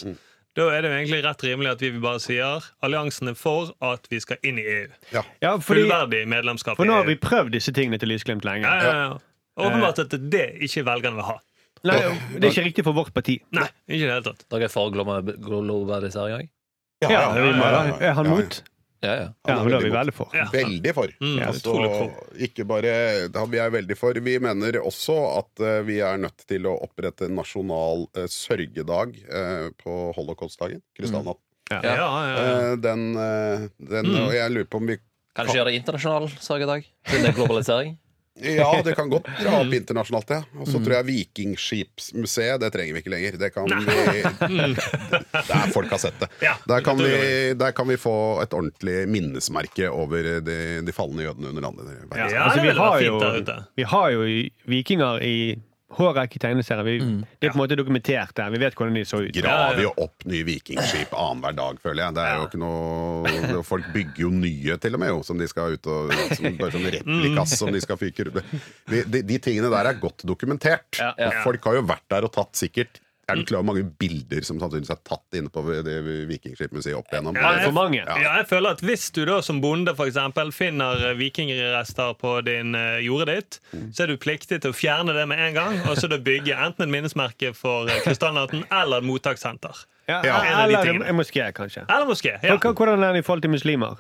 Da 0.56 0.70
er 0.72 0.82
det 0.86 0.90
jo 0.92 0.96
egentlig 0.98 1.24
rett 1.26 1.42
rimelig 1.44 1.72
at 1.72 1.82
vi 1.84 1.90
bare 2.00 2.20
sier 2.24 2.64
alliansen 2.84 3.28
er 3.28 3.34
for 3.36 3.74
at 3.84 4.08
vi 4.12 4.20
skal 4.24 4.38
inn 4.44 4.58
i 4.60 4.64
EU. 4.64 4.88
Ja. 5.12 5.24
Ja, 5.42 5.58
fordi, 5.58 5.84
Fullverdig 5.84 6.22
medlemskap 6.32 6.78
for 6.78 6.86
nå 6.88 6.94
har 6.96 7.04
vi 7.10 7.16
prøvd 7.20 7.52
disse 7.52 7.74
tingene 7.76 8.00
til 8.00 8.08
Lysglimt 8.14 8.46
lenge. 8.48 8.64
Ja, 8.64 8.84
ja, 8.84 9.10
ja. 9.10 9.18
Åpenbart 9.58 10.00
at 10.00 10.16
det 10.32 10.46
ikke 10.64 10.84
velgerne 10.88 11.16
vil 11.20 11.24
ha. 11.28 11.38
Nei, 11.86 11.98
det 12.40 12.44
er 12.48 12.52
ikke 12.52 12.64
riktig 12.70 12.84
for 12.88 12.94
vårt 12.98 13.14
parti. 13.14 13.36
Nei, 13.52 13.68
ikke 13.88 14.00
i 14.04 14.08
det 14.08 14.14
hele 14.16 14.24
tatt. 14.24 14.46
Dere 14.50 14.64
er 14.64 14.72
for 14.74 14.92
globalisering 14.92 16.40
òg? 16.40 16.48
Ja, 17.04 17.34
vi 17.36 17.52
må 17.54 17.68
da. 17.68 17.82
Er 18.00 18.14
han 18.18 18.26
Ja, 18.26 18.32
ja. 18.32 18.36
mot? 18.36 18.64
Ja, 19.06 19.16
ja. 19.20 19.28
Ja, 19.46 19.56
da 19.62 19.78
er 19.78 19.86
vi 19.86 19.92
veldig 19.94 20.14
for. 20.16 20.36
Veldig 20.54 20.94
for. 20.98 21.14
Mm, 21.22 21.40
altså, 21.48 21.76
for. 21.78 22.36
ikke 22.48 22.66
bare 22.68 22.94
da 23.34 23.46
Vi 23.50 23.62
er 23.62 23.74
veldig 23.74 23.98
for. 24.00 24.18
Vi 24.26 24.36
mener 24.42 24.80
også 24.82 25.18
at 25.38 25.64
uh, 25.64 25.80
vi 25.88 26.00
er 26.04 26.20
nødt 26.22 26.46
til 26.50 26.68
å 26.70 26.76
opprette 26.86 27.30
en 27.30 27.38
nasjonal 27.40 28.08
uh, 28.18 28.26
sørgedag 28.32 29.18
uh, 29.30 29.68
på 29.82 29.98
holocaustdagen. 30.18 30.82
Krystallnatt. 30.98 31.42
Ja, 31.72 31.80
ja, 31.82 31.94
ja. 31.98 32.34
Eh, 32.38 32.72
den, 32.78 33.16
den 33.82 34.06
Mm. 34.06 34.28
Og 34.28 34.34
jeg 34.36 34.52
lurer 34.54 34.68
på 34.70 34.78
om 34.78 34.92
vi 34.92 35.00
Kan 35.36 35.48
ikke 35.48 35.58
gjøre 35.58 35.72
det 35.72 35.80
internasjonal 35.80 36.28
sørgedag? 36.38 36.86
Siden 37.10 37.26
det 37.26 37.32
er 37.32 37.38
globalisering? 37.40 37.96
Ja, 38.44 38.82
det 38.84 38.96
kan 38.98 39.10
godt 39.10 39.30
dra 39.40 39.52
Mm. 39.62 39.68
opp 39.68 39.74
internasjonalt, 39.74 40.30
ja. 40.30 40.42
Og 40.60 40.68
så 40.68 40.80
tror 40.84 40.94
jeg 40.98 41.06
Vikingskipsmuseet, 41.08 42.60
det 42.60 42.72
trenger 42.74 42.94
vi 42.98 43.00
ikke 43.00 43.14
lenger. 43.14 43.38
Det 43.40 43.50
kan 43.56 43.64
vi 43.64 44.66
Der 45.52 45.72
folk 45.72 45.92
har 45.94 46.02
sett 46.04 46.20
det. 46.20 46.28
Ja, 46.44 46.56
Der 46.68 46.82
kan, 46.84 46.98
vi, 47.00 47.54
der 47.56 47.72
kan 47.72 47.88
vi 47.88 47.96
få 47.98 48.42
et 48.44 48.54
ordentlig 48.54 49.06
minnesmerke 49.08 49.88
over 49.90 50.42
de, 50.44 50.58
de 50.84 50.92
falne 50.96 51.24
jødene 51.24 51.54
under 51.54 51.62
landet. 51.64 51.94
Ja, 52.12 52.28
Altså, 52.44 52.62
vi, 52.62 52.74
har 52.76 53.00
jo, 53.02 53.64
vi 53.76 53.84
har 53.84 54.10
jo 54.18 54.28
vikinger 54.68 55.24
i- 55.24 55.56
vikinger 55.86 55.96
i 55.96 55.96
hårrekke 55.96 56.40
tegneserier. 56.40 56.84
Vi, 56.84 57.26
Det 57.40 57.48
er 57.48 57.52
på 57.52 57.58
en 57.58 57.62
måte 57.62 57.76
dokumentert 57.76 58.36
der. 58.36 58.50
Vi 58.50 58.58
vet 58.58 58.76
hvordan 58.76 58.94
de 58.94 59.06
så 59.06 59.22
ut. 59.22 59.34
graver 59.34 59.82
jo 59.84 59.92
opp 59.98 60.26
nye 60.26 60.44
vikingskip 60.44 61.14
annenhver 61.14 61.56
dag, 61.56 61.80
føler 61.82 62.04
jeg. 62.04 62.16
Det 62.16 62.24
er 62.26 62.36
jo 62.36 62.48
ikke 62.48 62.62
noe 62.62 63.64
Folk 63.66 63.86
bygger 63.94 64.22
jo 64.22 64.30
nye, 64.30 64.78
til 64.78 64.94
og 64.94 65.00
med, 65.00 65.10
jo, 65.10 65.24
som 65.24 65.38
de 65.38 65.48
skal 65.48 65.74
ut 65.76 65.88
og 65.88 66.12
som 66.36 66.58
Bare 66.58 66.72
sånn 66.72 66.90
replikas 66.92 67.58
som 67.58 67.72
de 67.72 67.82
skal 67.82 67.98
fyke 67.98 68.26
rundt. 68.28 68.44
De, 68.90 69.04
de, 69.06 69.22
de 69.24 69.38
tingene 69.40 69.70
der 69.72 69.86
er 69.92 70.00
godt 70.00 70.26
dokumentert. 70.28 71.00
Ja. 71.00 71.14
Og 71.16 71.42
folk 71.44 71.66
har 71.66 71.80
jo 71.80 71.86
vært 71.88 72.06
der 72.12 72.28
og 72.28 72.34
tatt 72.36 72.56
sikkert 72.56 73.02
Er 73.28 73.40
du 73.40 73.46
klar 73.46 73.64
over 73.64 73.72
mange 73.72 73.84
bilder 74.00 74.44
som 74.46 74.60
sannsynligvis 74.62 74.92
er 74.94 75.00
tatt 75.08 75.38
inne 75.40 75.50
på 75.50 75.64
det 75.86 75.96
Vikingskipmuseet 76.30 76.98
opp 76.98 77.10
igjennom? 77.10 77.38
Ja, 77.42 77.56
for 77.64 77.74
mange. 77.74 78.04
Ja. 78.04 78.18
jeg 78.22 78.48
føler 78.52 78.76
at 78.78 78.84
Hvis 78.86 79.08
du 79.16 79.24
da 79.26 79.40
som 79.46 79.62
bonde 79.64 79.96
for 79.98 80.12
eksempel, 80.12 80.52
finner 80.54 81.02
eh, 81.10 81.16
vikingrester 81.18 82.14
på 82.22 82.36
din 82.46 82.78
eh, 82.78 83.02
jordet 83.08 83.36
ditt, 83.40 83.60
så 83.96 84.06
er 84.06 84.14
du 84.14 84.22
pliktig 84.22 84.62
til 84.62 84.76
å 84.76 84.78
fjerne 84.78 85.16
det 85.18 85.26
med 85.32 85.42
en 85.42 85.58
gang, 85.58 85.82
og 85.90 85.98
så 85.98 86.10
da 86.12 86.22
bygge 86.22 86.54
enten 86.54 86.86
et 86.86 86.94
minnesmerke 86.94 87.56
for 87.58 87.90
eh, 87.90 88.02
Krystallnatten 88.06 88.68
eller 88.70 89.02
et 89.02 89.10
mottakssenter. 89.10 89.86
Ja, 90.06 90.22
eller 90.22 90.86
en 90.94 91.18
moské, 91.18 91.48
kanskje. 91.58 91.88
Eller 91.90 92.06
moské. 92.06 92.38
Ja. 92.46 92.60
Hvordan 92.62 93.02
er 93.02 93.18
det 93.18 93.24
i 93.24 93.26
forhold 93.26 93.42
til 93.42 93.56
muslimer? 93.56 93.98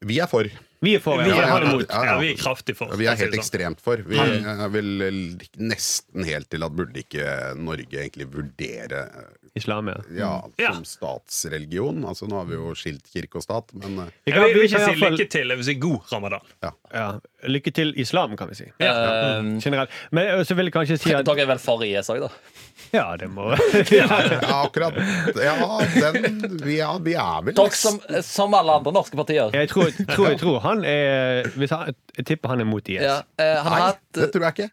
Vi 0.00 0.16
er 0.24 0.30
for. 0.30 0.48
Vi 0.82 0.96
er 0.98 1.02
for, 1.04 1.20
Vi 1.22 1.30
er, 1.30 1.36
Vi 1.38 1.46
har 1.46 1.62
det 1.62 1.68
imot. 1.70 1.84
Ja, 1.86 2.00
ja. 2.02 2.12
ja, 2.12 2.14
vi 2.18 2.30
er 2.32 2.38
kraftig 2.40 2.74
for. 2.78 2.90
Ja, 2.90 2.98
Vi 2.98 3.06
er 3.06 3.18
helt 3.20 3.30
sånn. 3.36 3.38
ekstremt 3.38 3.82
for. 3.84 4.02
Vi 4.02 4.18
er 4.18 4.68
vel 4.74 4.88
nesten 5.62 6.26
helt 6.26 6.50
til 6.50 6.66
at 6.66 6.74
burde 6.74 7.04
ikke 7.04 7.26
Norge 7.60 8.00
egentlig 8.02 8.26
vurdere 8.32 9.04
Islam, 9.54 9.88
ja. 9.88 9.96
ja, 10.16 10.30
Ja. 10.58 10.72
som 10.74 10.84
statsreligion. 10.88 12.04
Altså 12.08 12.24
Nå 12.28 12.38
har 12.40 12.46
vi 12.48 12.54
jo 12.56 12.72
skilt 12.78 13.04
kirke 13.12 13.36
og 13.36 13.42
stat, 13.44 13.68
men 13.74 13.96
Vi 14.24 14.32
Jeg 14.32 14.34
kan, 14.34 14.42
vil, 14.44 14.54
vil 14.54 14.62
vi 14.62 14.68
ikke 14.70 14.84
si 14.86 15.00
fall- 15.00 15.12
lykke 15.18 15.28
til, 15.30 15.48
jeg 15.52 15.56
vil 15.60 15.64
si 15.66 15.74
god 15.74 16.00
ramadan. 16.12 16.40
ja, 16.94 17.12
lykke 17.44 17.72
til 17.74 17.92
islam, 18.00 18.36
kan 18.36 18.48
vi 18.48 18.54
si. 18.54 18.64
Eh, 18.80 19.42
Generelt. 19.60 19.90
Men 20.10 20.26
eh, 20.38 20.44
så 20.44 20.54
vil 20.56 20.64
jeg 20.70 20.72
kanskje 20.72 20.98
si 21.02 21.12
at 21.14 21.26
Dere 21.26 21.40
er 21.42 21.46
vel 21.52 21.58
for 21.58 21.82
IS 21.84 22.08
òg, 22.08 22.20
da? 22.20 22.28
Ja, 22.92 23.16
det 23.20 23.28
må 23.30 23.50
ja, 23.92 24.06
akkurat 24.64 24.96
Ja, 25.36 25.80
den 26.12 26.40
Vi 26.64 26.78
er, 26.80 26.98
vi 27.04 27.12
er 27.14 27.42
vel 27.44 27.54
Dere 27.54 27.70
som, 27.76 28.00
som 28.24 28.54
alle 28.56 28.72
andre 28.80 28.92
norske 28.96 29.16
partier. 29.16 29.50
Jeg 29.52 29.68
tror, 29.68 29.90
tror, 30.14 30.28
jeg 30.32 30.38
tror 30.40 30.58
han 30.64 30.84
er 30.88 31.48
hvis 31.56 31.70
han, 31.70 31.92
Jeg 32.16 32.24
tipper 32.32 32.48
han 32.54 32.60
er 32.64 32.64
mot 32.68 32.88
IS. 32.88 33.02
Ja, 33.04 33.18
eh, 33.38 33.60
han 33.62 33.72
Nei, 33.72 33.80
hatt 33.84 34.00
det 34.16 34.30
tror 34.32 34.48
jeg 34.48 34.52
ikke. 34.56 34.70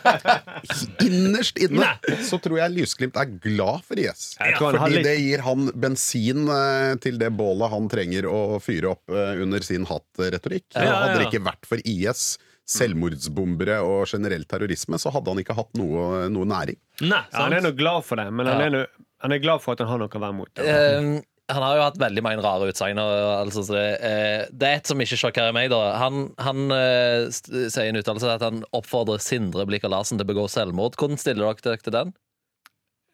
Innerst 1.06 1.58
inne 1.58 1.88
så 2.26 2.38
tror 2.42 2.58
jeg 2.60 2.74
Lysglimt 2.76 3.16
er 3.18 3.26
glad 3.42 3.59
for 3.86 4.00
IS. 4.00 4.34
Har 4.40 4.56
Fordi 4.58 4.98
litt 4.98 5.06
det 5.06 5.16
gir 5.20 5.42
han 5.46 5.70
bensin 5.80 6.46
eh, 6.50 6.94
til 7.02 7.18
det 7.20 7.32
bålet 7.38 7.72
han 7.72 7.88
trenger 7.92 8.28
å 8.30 8.40
fyre 8.62 8.92
opp 8.94 9.12
eh, 9.14 9.40
under 9.44 9.64
sin 9.66 9.86
hattretorikk. 9.88 10.68
Ja, 10.74 10.82
ja, 10.82 10.86
ja. 10.90 11.00
Hadde 11.04 11.18
det 11.22 11.28
ikke 11.30 11.44
vært 11.48 11.68
for 11.68 11.82
IS 11.84 12.24
selvmordsbombere 12.70 13.80
og 13.82 14.04
generell 14.10 14.44
terrorisme, 14.48 14.98
så 15.00 15.10
hadde 15.14 15.32
han 15.32 15.40
ikke 15.42 15.56
hatt 15.58 15.72
noe, 15.78 16.28
noe 16.32 16.46
næring. 16.48 16.78
Nei, 17.02 17.24
Ja, 17.32 17.44
han 17.46 17.56
er 17.56 17.64
nok 17.66 17.78
glad 17.80 18.06
for 18.06 18.20
det, 18.20 18.28
men 18.30 18.46
han, 18.46 18.60
Ja. 18.60 18.66
er, 18.66 18.70
no, 18.70 18.84
han 19.24 19.32
er 19.34 19.42
glad 19.42 19.62
for 19.64 19.74
at 19.74 19.82
han 19.82 19.88
har 19.90 19.98
noe 19.98 20.08
å 20.08 20.22
være 20.22 20.36
mot. 20.36 20.50
Eh, 20.58 21.20
han 21.50 21.62
har 21.66 21.76
jo 21.76 21.82
hatt 21.82 21.98
veldig 21.98 22.22
mange 22.22 22.42
rare 22.44 22.70
utsagn. 22.70 22.98
altså, 22.98 23.64
det, 23.74 23.86
eh, 24.06 24.46
det 24.52 24.68
er 24.68 24.76
et 24.78 24.86
som 24.86 25.00
ikke 25.02 25.18
sjokkerer 25.18 25.52
meg. 25.52 25.70
da 25.70 25.98
Han, 25.98 26.32
han 26.38 26.70
eh, 26.70 27.26
sier 27.32 27.86
i 27.86 27.88
en 27.90 27.98
uttalelse 27.98 28.30
at 28.36 28.42
han 28.46 28.62
oppfordrer 28.72 29.18
Sindre 29.18 29.66
Blikka 29.66 29.90
Larsen 29.90 30.18
til 30.18 30.26
å 30.26 30.30
begå 30.30 30.46
selvmord. 30.48 30.94
Hvordan 30.94 31.18
stiller 31.18 31.48
dere 31.50 31.64
dere 31.66 31.82
til 31.82 31.92
den? 31.96 32.14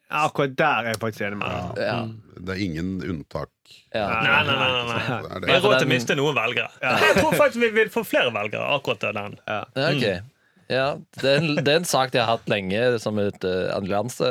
Akkurat 0.06 0.54
der 0.58 0.84
er 0.84 0.92
jeg 0.94 1.00
faktisk 1.02 1.26
enig 1.26 1.38
med 1.40 1.50
deg. 1.50 1.82
Ja. 1.82 1.96
Det 2.46 2.54
er 2.54 2.62
ingen 2.62 2.90
unntak. 3.02 3.50
Ja. 3.94 4.06
Nei, 4.22 4.38
nei, 4.46 4.54
nei, 4.54 4.68
nei, 4.70 4.84
nei. 4.86 5.40
Det 5.42 5.48
er 5.48 5.52
har 5.56 5.64
råd 5.64 5.76
til 5.80 5.88
å 5.88 5.90
miste 5.90 6.16
noen 6.18 6.36
velgere. 6.36 6.70
Jeg 6.84 7.18
tror 7.18 7.34
faktisk 7.34 7.62
vi 7.64 7.70
vil 7.74 7.90
få 7.92 8.04
flere 8.06 8.30
velgere 8.34 8.68
akkurat 8.76 9.10
av 9.10 9.16
den. 9.18 9.38
Ja, 9.50 9.60
Okay. 9.90 10.18
Ja, 10.66 10.86
det, 11.20 11.30
er 11.30 11.36
en, 11.38 11.52
det 11.62 11.70
er 11.70 11.76
en 11.78 11.86
sak 11.86 12.10
de 12.10 12.18
har 12.18 12.26
hatt 12.26 12.48
lenge 12.50 12.80
som 12.98 13.18
et 13.22 13.44
uh, 13.46 13.68
allianse. 13.76 14.26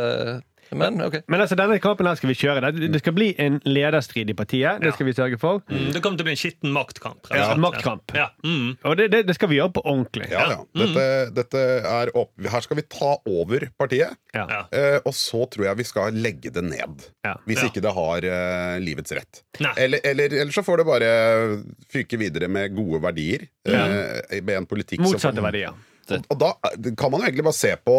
Men 0.72 1.02
okay. 1.06 1.22
Men 1.30 1.42
altså, 1.44 1.56
denne 1.60 1.78
kampen 1.84 2.08
her 2.10 2.16
skal 2.18 2.30
vi 2.32 2.36
kjøre. 2.40 2.72
Det, 2.74 2.90
det 2.94 3.02
skal 3.04 3.14
bli 3.14 3.28
en 3.42 3.60
lederstrid 3.68 4.30
i 4.32 4.36
partiet. 4.38 4.82
Det 4.82 4.94
skal 4.96 5.06
vi 5.10 5.14
sørge 5.14 5.38
for. 5.42 5.62
Mm, 5.70 5.92
Det 5.94 6.02
kommer 6.02 6.18
til 6.18 6.26
å 6.26 6.30
bli 6.30 6.34
en 6.34 6.42
skitten 6.42 6.74
maktkamp. 6.76 7.30
Ja, 7.32 7.52
maktkamp. 7.62 8.16
Ja. 8.18 8.30
Mm. 8.46 8.72
Og 8.84 8.98
det, 8.98 9.10
det, 9.14 9.22
det 9.30 9.36
skal 9.38 9.52
vi 9.52 9.60
gjøre 9.60 9.74
på 9.78 9.84
ordentlig. 9.86 10.30
Ja, 10.34 10.46
ja. 10.56 10.60
Dette, 10.82 11.06
dette 11.38 11.64
er 11.92 12.12
opp. 12.18 12.34
Her 12.50 12.66
skal 12.66 12.80
vi 12.82 12.86
ta 12.90 13.14
over 13.30 13.68
partiet, 13.78 14.18
eh, 14.36 14.98
og 15.06 15.14
så 15.16 15.46
tror 15.54 15.70
jeg 15.70 15.80
vi 15.84 15.88
skal 15.88 16.18
legge 16.26 16.52
det 16.56 16.66
ned. 16.66 17.08
Ja. 17.28 17.36
Hvis 17.46 17.62
Ja. 17.62 17.70
ikke 17.70 17.82
det 17.86 17.94
har 17.96 18.26
eh, 18.34 18.80
livets 18.84 19.14
rett. 19.16 19.44
Eller, 19.78 20.00
eller, 20.04 20.34
eller 20.42 20.52
så 20.56 20.64
får 20.66 20.82
det 20.82 20.86
bare 20.90 21.10
fyke 21.94 22.18
videre 22.20 22.50
med 22.52 22.74
gode 22.76 23.02
verdier. 23.06 23.48
Eh, 23.68 24.42
med 24.42 24.56
en 24.58 24.66
politikk 24.70 25.06
som 25.14 25.42
verdier. 25.44 25.74
Og, 26.06 26.22
og 26.30 26.38
da 26.38 26.52
kan 26.98 27.10
man 27.12 27.22
jo 27.24 27.28
egentlig 27.30 27.46
bare 27.48 27.58
se 27.58 27.72
på 27.82 27.96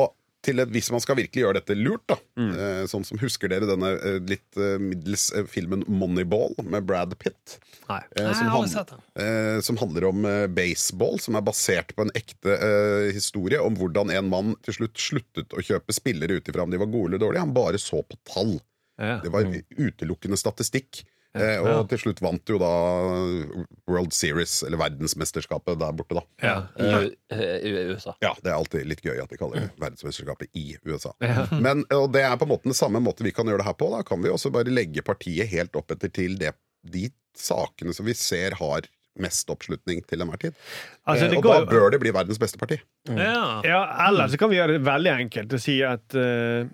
til 0.47 0.63
et, 0.63 0.71
Hvis 0.73 0.89
man 0.95 1.03
skal 1.03 1.19
virkelig 1.19 1.43
gjøre 1.43 1.59
dette 1.59 1.75
lurt, 1.77 2.05
da. 2.09 2.17
Mm. 2.39 2.51
Eh, 2.55 2.83
sånn 2.91 3.05
som 3.07 3.19
Husker 3.21 3.51
dere 3.53 3.67
denne 3.69 3.91
eh, 3.99 4.19
litt 4.31 4.61
eh, 4.61 4.77
middels 4.83 5.29
eh, 5.35 5.47
filmen 5.51 5.83
Moneyball 5.91 6.55
med 6.63 6.87
Brad 6.89 7.17
Pitt? 7.21 7.59
Nei. 7.91 8.01
Eh, 8.17 8.31
som, 8.31 8.47
jeg 8.47 8.55
har 8.55 8.71
sett 8.73 8.93
den. 8.95 9.03
eh, 9.25 9.59
som 9.67 9.81
handler 9.83 10.09
om 10.09 10.25
eh, 10.31 10.47
baseball, 10.51 11.19
som 11.23 11.39
er 11.39 11.45
basert 11.47 11.93
på 11.99 12.07
en 12.07 12.15
ekte 12.19 12.55
eh, 12.57 13.11
historie 13.17 13.61
om 13.63 13.77
hvordan 13.79 14.15
en 14.15 14.31
mann 14.33 14.55
til 14.67 14.79
slutt 14.81 15.03
sluttet 15.03 15.53
å 15.55 15.63
kjøpe 15.67 15.95
spillere 15.95 16.39
ut 16.41 16.49
ifra 16.51 16.65
om 16.67 16.73
de 16.73 16.81
var 16.83 16.91
gode 16.91 17.13
eller 17.13 17.23
dårlige. 17.27 17.45
Han 17.45 17.55
bare 17.57 17.83
så 17.83 18.01
på 18.07 18.19
tall. 18.31 18.57
Ja. 18.97 19.19
Det 19.21 19.29
var 19.35 19.45
utelukkende 19.77 20.39
statistikk. 20.41 21.03
Eh, 21.37 21.61
og 21.63 21.89
til 21.91 22.01
slutt 22.01 22.23
vant 22.25 22.53
jo 22.53 22.59
da 22.61 22.71
World 23.91 24.15
Series, 24.17 24.59
eller 24.67 24.81
verdensmesterskapet, 24.81 25.79
der 25.81 25.97
borte, 25.97 26.19
da. 26.19 26.25
Ja. 26.43 26.57
I, 26.81 27.11
eh, 27.35 27.57
i 27.61 27.75
USA. 27.93 28.17
Ja, 28.25 28.35
det 28.43 28.53
er 28.53 28.57
alltid 28.57 28.89
litt 28.89 29.05
gøy 29.05 29.21
at 29.23 29.33
de 29.33 29.41
kaller 29.41 29.67
det 29.67 29.71
verdensmesterskapet 29.83 30.51
i 30.57 30.79
USA. 30.89 31.15
Men 31.67 31.85
og 31.95 32.11
det 32.17 32.25
er 32.27 32.37
på 32.41 32.49
en 32.49 32.55
måte 32.55 32.71
den 32.71 32.79
samme 32.79 33.03
måte 33.05 33.27
vi 33.27 33.35
kan 33.37 33.49
gjøre 33.49 33.63
det 33.65 33.71
her 33.71 33.79
på. 33.79 33.91
Da 33.95 34.03
kan 34.07 34.23
vi 34.25 34.33
også 34.33 34.53
bare 34.55 34.73
legge 34.73 35.05
partiet 35.07 35.51
helt 35.53 35.77
opp 35.79 35.95
etter 35.95 36.13
til 36.13 36.39
det, 36.41 36.55
de 36.87 37.09
sakene 37.37 37.93
som 37.97 38.07
vi 38.09 38.15
ser 38.17 38.57
har 38.61 38.87
mest 39.21 39.49
oppslutning 39.53 40.03
til 40.09 40.23
enhver 40.23 40.41
tid. 40.41 40.57
Altså, 41.09 41.31
Eh, 41.31 41.37
og 41.39 41.45
da 41.45 41.61
bør 41.65 41.91
det 41.95 42.01
bli 42.03 42.13
verdens 42.13 42.41
beste 42.41 42.59
parti. 42.61 42.79
Ja. 43.09 43.63
Ja, 43.65 44.09
Eller 44.09 44.29
så 44.29 44.37
kan 44.37 44.51
vi 44.51 44.59
gjøre 44.59 44.77
det 44.77 44.85
veldig 44.85 45.13
enkelt 45.27 45.53
og 45.53 45.63
si 45.63 45.81
at 45.83 46.15
uh, 46.15 46.69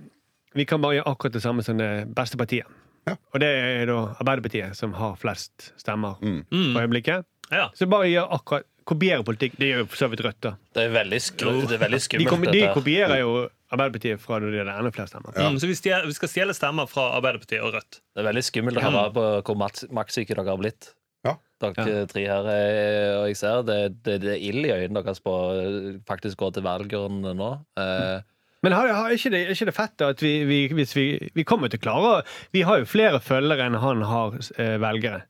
vi 0.55 0.65
kan 0.69 0.83
bare 0.83 0.99
gjøre 0.99 1.13
akkurat 1.13 1.37
det 1.37 1.43
samme 1.43 1.63
som 1.63 1.79
det 1.79 1.91
beste 2.15 2.37
partiet. 2.37 2.67
Ja. 3.09 3.17
Og 3.35 3.41
det 3.43 3.49
er 3.51 3.87
da 3.91 3.97
Arbeiderpartiet 4.23 4.77
som 4.79 4.93
har 4.95 5.17
flest 5.19 5.73
stemmer 5.81 6.21
Mm. 6.23 6.45
på 6.75 6.83
øyeblikket. 6.85 7.25
ja. 7.51 7.69
Så 7.75 7.89
bare 7.91 8.07
gjør 8.11 8.29
akkurat 8.39 8.65
kopiere 8.85 9.23
politikk. 9.25 9.57
Det 9.59 9.69
gjør 9.73 9.79
jo 9.85 9.87
for 9.87 9.97
så 9.97 10.09
vidt 10.11 10.21
Rødt, 10.25 10.41
da. 10.43 10.53
Det 10.75 10.83
er 10.89 10.95
veldig, 10.95 11.21
skru, 11.23 11.51
det 11.69 11.77
er 11.77 11.83
veldig 11.87 11.99
De, 12.01 12.05
skummelt. 12.07 12.29
kom, 12.29 12.43
de 12.53 12.63
kopierer 12.75 13.19
jo 13.21 13.49
Arbeiderpartiet 13.73 14.21
fra 14.21 14.39
når 14.43 14.51
de 14.53 14.59
hadde 14.59 14.79
enda 14.79 14.91
flere 14.93 15.09
stemmer. 15.09 15.33
Mm, 15.39 15.59
så 15.63 15.67
vi, 15.71 15.75
stjel, 15.79 16.07
vi 16.07 16.13
skal 16.13 16.29
stjele 16.29 16.55
stemmer 16.55 16.87
fra 16.91 17.05
Arbeiderpartiet 17.17 17.63
og 17.63 17.73
Rødt. 17.75 18.01
Det 18.15 18.21
er 18.25 18.27
veldig 18.29 18.43
skummelt 18.45 18.77
å 18.77 18.83
høre 18.85 19.13
på 19.15 19.25
hvor 19.47 19.57
maktsyke 19.97 20.35
dere 20.35 20.45
har 20.51 20.59
blitt. 20.61 20.91
Ja. 21.25 21.37
Dere 21.63 22.07
tre 22.11 22.25
her, 22.27 22.47
eh, 22.51 23.21
og 23.21 23.29
jeg 23.31 23.37
ser 23.39 23.63
det, 23.63 24.03
det, 24.03 24.21
det 24.21 24.33
er 24.35 24.43
ild 24.51 24.67
i 24.67 24.73
øynene 24.75 25.03
deres 25.07 25.21
på 25.23 25.31
å 25.31 26.01
faktisk 26.05 26.37
gå 26.43 26.53
til 26.53 26.63
valgurnene 26.67 27.33
nå. 27.39 27.51
Eh, 27.79 28.21
Men 28.63 28.77
har, 28.77 28.93
har 28.95 29.11
ikke, 29.11 29.33
det, 29.35 29.43
er 29.43 29.57
ikke 29.57 29.67
det 29.73 29.75
fett 29.75 30.05
at 30.07 30.23
vi, 30.23 30.33
vi, 30.47 30.61
hvis 30.71 30.95
vi, 30.95 31.07
vi 31.35 31.45
kommer 31.47 31.71
til 31.71 31.81
å 31.81 31.83
klare 31.83 32.13
Vi 32.55 32.63
har 32.67 32.83
jo 32.83 32.87
flere 32.87 33.19
følgere 33.23 33.67
enn 33.67 33.79
han 33.83 34.05
har 34.07 34.37
eh, 34.39 34.77
velgere. 34.83 35.25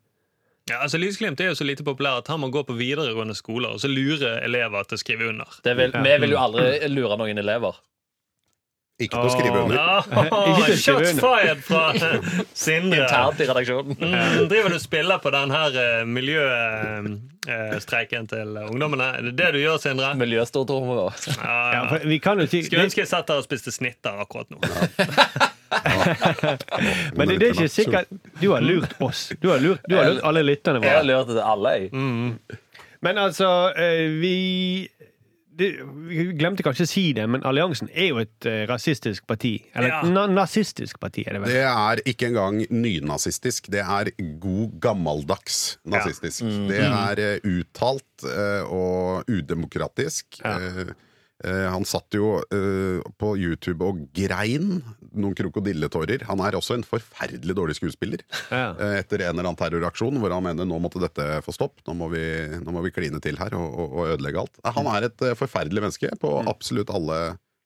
Ja, 0.70 0.78
altså 0.85 1.01
Lysglimt 1.01 1.41
er 1.43 1.51
jo 1.51 1.57
så 1.59 1.66
lite 1.66 1.83
populær 1.83 2.20
at 2.20 2.28
han 2.30 2.39
må 2.45 2.53
gå 2.55 2.62
på 2.68 2.76
videregående 2.78 3.35
skoler 3.35 3.74
og 3.74 3.80
så 3.83 3.91
lure 3.91 4.37
elever 4.47 4.85
til 4.87 4.99
å 4.99 5.01
skrive 5.01 5.30
under. 5.33 5.57
det 5.64 5.74
vil, 5.78 5.97
Vi 6.05 6.12
vil 6.22 6.37
jo 6.37 6.43
aldri 6.43 6.93
lure 6.93 7.18
noen 7.18 7.43
elever. 7.43 7.80
Ikke 9.03 9.16
på 9.18 9.26
å 9.26 9.28
skrive 9.34 9.59
under. 9.64 9.76
Ja, 9.76 10.03
Shots 10.84 11.12
fired 11.20 11.61
fra 11.66 11.84
eh, 11.94 12.00
Sindre. 12.64 12.98
Internt 13.03 13.40
i 13.42 13.44
redaksjonen. 13.50 13.92
Mm, 13.98 14.48
driver 14.53 14.68
du 14.68 14.74
og 14.78 14.82
spiller 14.84 15.18
på 15.24 15.30
den 15.34 15.50
her 15.55 15.70
eh, 15.82 16.03
miljøstreiken 16.18 18.24
til 18.30 18.48
ungdommene? 18.68 19.07
Er 19.18 19.22
det 19.30 19.34
det 19.40 19.48
du 19.57 19.61
gjør, 19.62 19.76
Sindre? 19.82 20.09
Miljøstortrommet. 20.20 21.26
Ja, 21.36 21.42
Ja, 21.42 21.48
ja. 21.92 21.98
vi 22.09 22.18
kan 22.22 22.36
jo 22.42 22.46
si 22.50 22.59
Skulle 22.66 22.84
ønske 22.88 23.00
jeg 23.05 23.11
satt 23.11 23.26
der 23.32 23.38
og 23.42 23.46
spiste 23.48 23.70
snitter 23.74 24.12
akkurat 24.22 24.48
nå. 24.53 24.59
Men 27.16 27.28
det, 27.28 27.38
det 27.40 27.46
er 27.48 27.53
ikke 27.57 27.68
sikkert 27.72 28.07
Du 28.42 28.50
har 28.53 28.61
lurt 28.64 28.92
oss. 29.03 29.30
Du 29.40 29.48
har 29.53 29.59
lurt, 29.62 29.80
du 29.88 29.94
har 29.96 30.05
lurt 30.11 30.24
alle 30.28 30.42
lytterne 30.46 30.82
Jeg 30.84 30.92
har 30.98 31.05
våre. 31.05 31.24
lurt 31.24 31.44
alle, 31.44 31.70
jeg. 31.78 31.88
Mm. 31.92 32.30
Men 33.03 33.18
altså, 33.18 33.48
eh, 33.74 34.07
vi 34.22 34.36
det, 35.62 35.68
Vi 36.10 36.24
glemte 36.38 36.64
kanskje 36.66 36.86
å 36.86 36.90
si 36.90 37.04
det, 37.16 37.24
men 37.30 37.44
Alliansen 37.48 37.88
er 37.92 38.08
jo 38.10 38.18
et 38.22 38.48
eh, 38.50 38.64
rasistisk 38.70 39.26
parti. 39.30 39.54
Eller 39.74 39.88
Ja. 39.94 40.00
et 40.02 40.12
na 40.12 40.26
nazistisk 40.30 40.98
parti, 41.02 41.24
er 41.26 41.38
det 41.38 41.42
vel? 41.44 41.52
Det 41.54 41.62
er 41.70 42.02
ikke 42.12 42.28
engang 42.32 42.60
nynazistisk. 42.70 43.70
Det 43.72 43.80
er 43.84 44.10
god, 44.42 44.74
gammeldags 44.84 45.78
nazistisk. 45.86 46.42
Det 46.68 46.82
er 46.84 47.22
eh, 47.28 47.38
uttalt 47.46 48.26
eh, 48.28 48.66
og 48.66 49.24
udemokratisk. 49.30 50.42
Ja. 50.44 50.58
Eh, 50.58 50.92
han 51.72 51.84
satt 51.88 52.14
jo 52.14 52.36
eh, 52.55 53.01
på 53.18 53.32
YouTube 53.40 53.82
og 53.84 54.03
grein 54.14 54.82
noen 55.12 55.34
krokodilletårer. 55.36 56.22
Han 56.28 56.40
er 56.40 56.57
også 56.59 56.76
en 56.78 56.84
forferdelig 56.86 57.57
dårlig 57.59 57.76
skuespiller. 57.80 58.22
Ja. 58.51 58.72
Eh, 58.78 58.99
etter 59.03 59.24
en 59.26 59.34
eller 59.34 59.49
annen 59.51 59.59
terroraksjon 59.61 60.18
hvor 60.22 60.30
han 60.36 60.45
mener 60.47 60.64
nå 60.68 60.78
måtte 60.82 61.03
dette 61.03 61.40
få 61.47 61.53
stopp. 61.57 61.80
Nå 61.88 61.95
må 61.99 62.09
vi, 62.14 62.22
nå 62.62 62.72
må 62.74 62.82
vi 62.86 62.93
kline 62.95 63.20
til 63.24 63.36
her 63.40 63.55
og, 63.59 63.68
og, 63.74 63.97
og 64.03 64.12
ødelegge 64.16 64.45
alt. 64.45 64.61
Han 64.78 64.86
er 64.95 65.09
et 65.11 65.26
eh, 65.30 65.34
forferdelig 65.38 65.82
menneske 65.84 66.12
på 66.22 66.36
absolutt 66.51 66.90
alle 66.95 67.20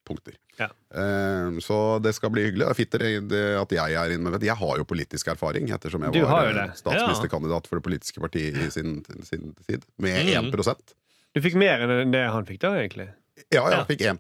punkter. 0.07 0.37
Ja. 0.57 0.69
Eh, 0.95 1.57
så 1.61 1.77
det 2.01 2.13
skal 2.17 2.31
bli 2.33 2.45
hyggelig. 2.47 2.69
Er 2.71 2.99
det- 3.03 3.29
det 3.29 3.43
at 3.61 3.73
jeg 3.75 3.97
er 3.99 4.15
involvert. 4.15 4.45
Jeg 4.47 4.57
har 4.57 4.77
jo 4.79 4.85
politisk 4.89 5.29
erfaring, 5.35 5.69
ettersom 5.75 6.07
jeg 6.07 6.23
var 6.23 6.47
eh, 6.55 6.71
statsministerkandidat 6.79 7.67
for 7.69 7.77
det 7.81 7.85
politiske 7.89 8.21
partiet 8.23 8.57
i 8.57 8.71
sin, 8.71 9.03
sin 9.27 9.53
tid. 9.67 9.85
Med 9.99 10.23
Mm. 10.27 10.53
1 10.55 10.95
Du 11.35 11.41
fikk 11.45 11.55
mer 11.61 11.83
enn 11.85 12.11
det 12.15 12.23
han 12.33 12.47
fikk, 12.49 12.61
da, 12.63 12.71
egentlig. 12.81 13.09
Ja, 13.53 13.63
ja, 13.71 13.77
Ja. 13.79 13.85
fikk 13.85 14.01
1 14.01 14.19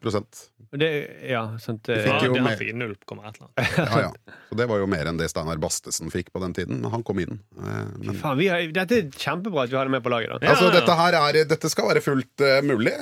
Og 0.72 0.78
Det, 0.80 0.88
ja, 1.30 1.42
sant, 1.62 1.88
eh, 1.88 2.02
fikk 2.02 2.06
Ja, 2.06 2.42
det 2.42 2.58
fikk 2.58 2.74
0, 2.74 2.90
et 2.90 3.04
eller 3.06 3.22
annet. 3.22 3.76
ja, 3.78 4.00
ja. 4.00 4.36
Så 4.50 4.56
det 4.58 4.66
var 4.68 4.78
jo 4.82 4.86
mer 4.90 5.06
enn 5.06 5.16
det 5.20 5.28
Steinar 5.30 5.56
Bastesen 5.62 6.10
fikk 6.12 6.32
på 6.34 6.40
den 6.42 6.52
tiden. 6.52 6.80
Men 6.82 6.90
han 6.90 7.04
kom 7.06 7.20
inn. 7.22 7.38
Eh, 7.56 7.84
men 8.02 8.18
Faen, 8.18 8.36
vi 8.38 8.48
har, 8.52 8.66
dette 8.74 8.98
er 8.98 9.08
kjempebra 9.14 9.64
at 9.64 9.70
vi 9.72 9.78
har 9.78 9.86
det 9.88 9.94
med 9.94 10.02
på 10.04 10.12
laget. 10.12 10.34
da 10.34 10.40
Ja, 10.42 10.52
Altså, 10.56 10.68
ja. 10.68 10.80
dette, 10.80 10.96
her 11.00 11.18
er, 11.20 11.40
dette 11.54 11.70
skal 11.72 11.88
være 11.92 12.02
fullt 12.04 12.44
uh, 12.44 12.58
mulig, 12.66 12.92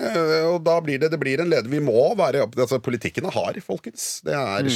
og 0.53 0.61
da 0.69 0.77
blir 0.85 1.01
det, 1.03 1.11
det 1.15 1.21
blir 1.21 1.41
en 1.41 1.51
leder. 1.51 1.69
Vi 1.73 1.81
må 1.81 2.15
være 2.21 2.45
altså, 2.47 2.79
Politikken 2.85 3.27
er 3.27 3.35
hard, 3.35 3.59
folkens. 3.65 4.21
Det 4.25 4.37
er 4.37 4.71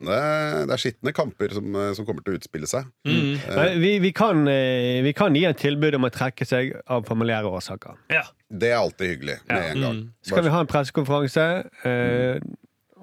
skitne, 0.00 0.66
det 0.66 0.72
er 0.74 0.80
skitne 0.80 1.12
kamper 1.14 1.52
som, 1.54 1.74
eh, 1.76 1.92
som 1.94 2.06
kommer 2.06 2.22
til 2.24 2.34
å 2.34 2.38
utspille 2.38 2.66
seg. 2.66 2.84
Mm. 3.06 3.38
Eh. 3.48 3.78
Vi, 3.78 3.98
vi, 4.00 4.12
kan, 4.12 4.46
eh, 4.48 5.02
vi 5.02 5.12
kan 5.12 5.34
gi 5.34 5.44
en 5.46 5.54
tilbud 5.54 5.94
om 5.94 6.04
å 6.04 6.10
trekke 6.10 6.44
seg 6.46 6.74
av 6.86 7.04
familiære 7.06 7.44
årsaker. 7.46 7.96
Ja. 8.10 8.22
Det 8.50 8.70
er 8.70 8.76
alltid 8.78 9.08
hyggelig 9.18 9.38
med 9.48 9.56
Ja. 9.56 9.70
en 9.72 9.80
gang. 9.80 9.94
Mm. 9.96 10.10
Så 10.22 10.34
kan 10.34 10.44
vi 10.44 10.50
ha 10.50 10.60
en 10.60 10.66
pressekonferanse. 10.66 11.70
Eh, 11.84 12.40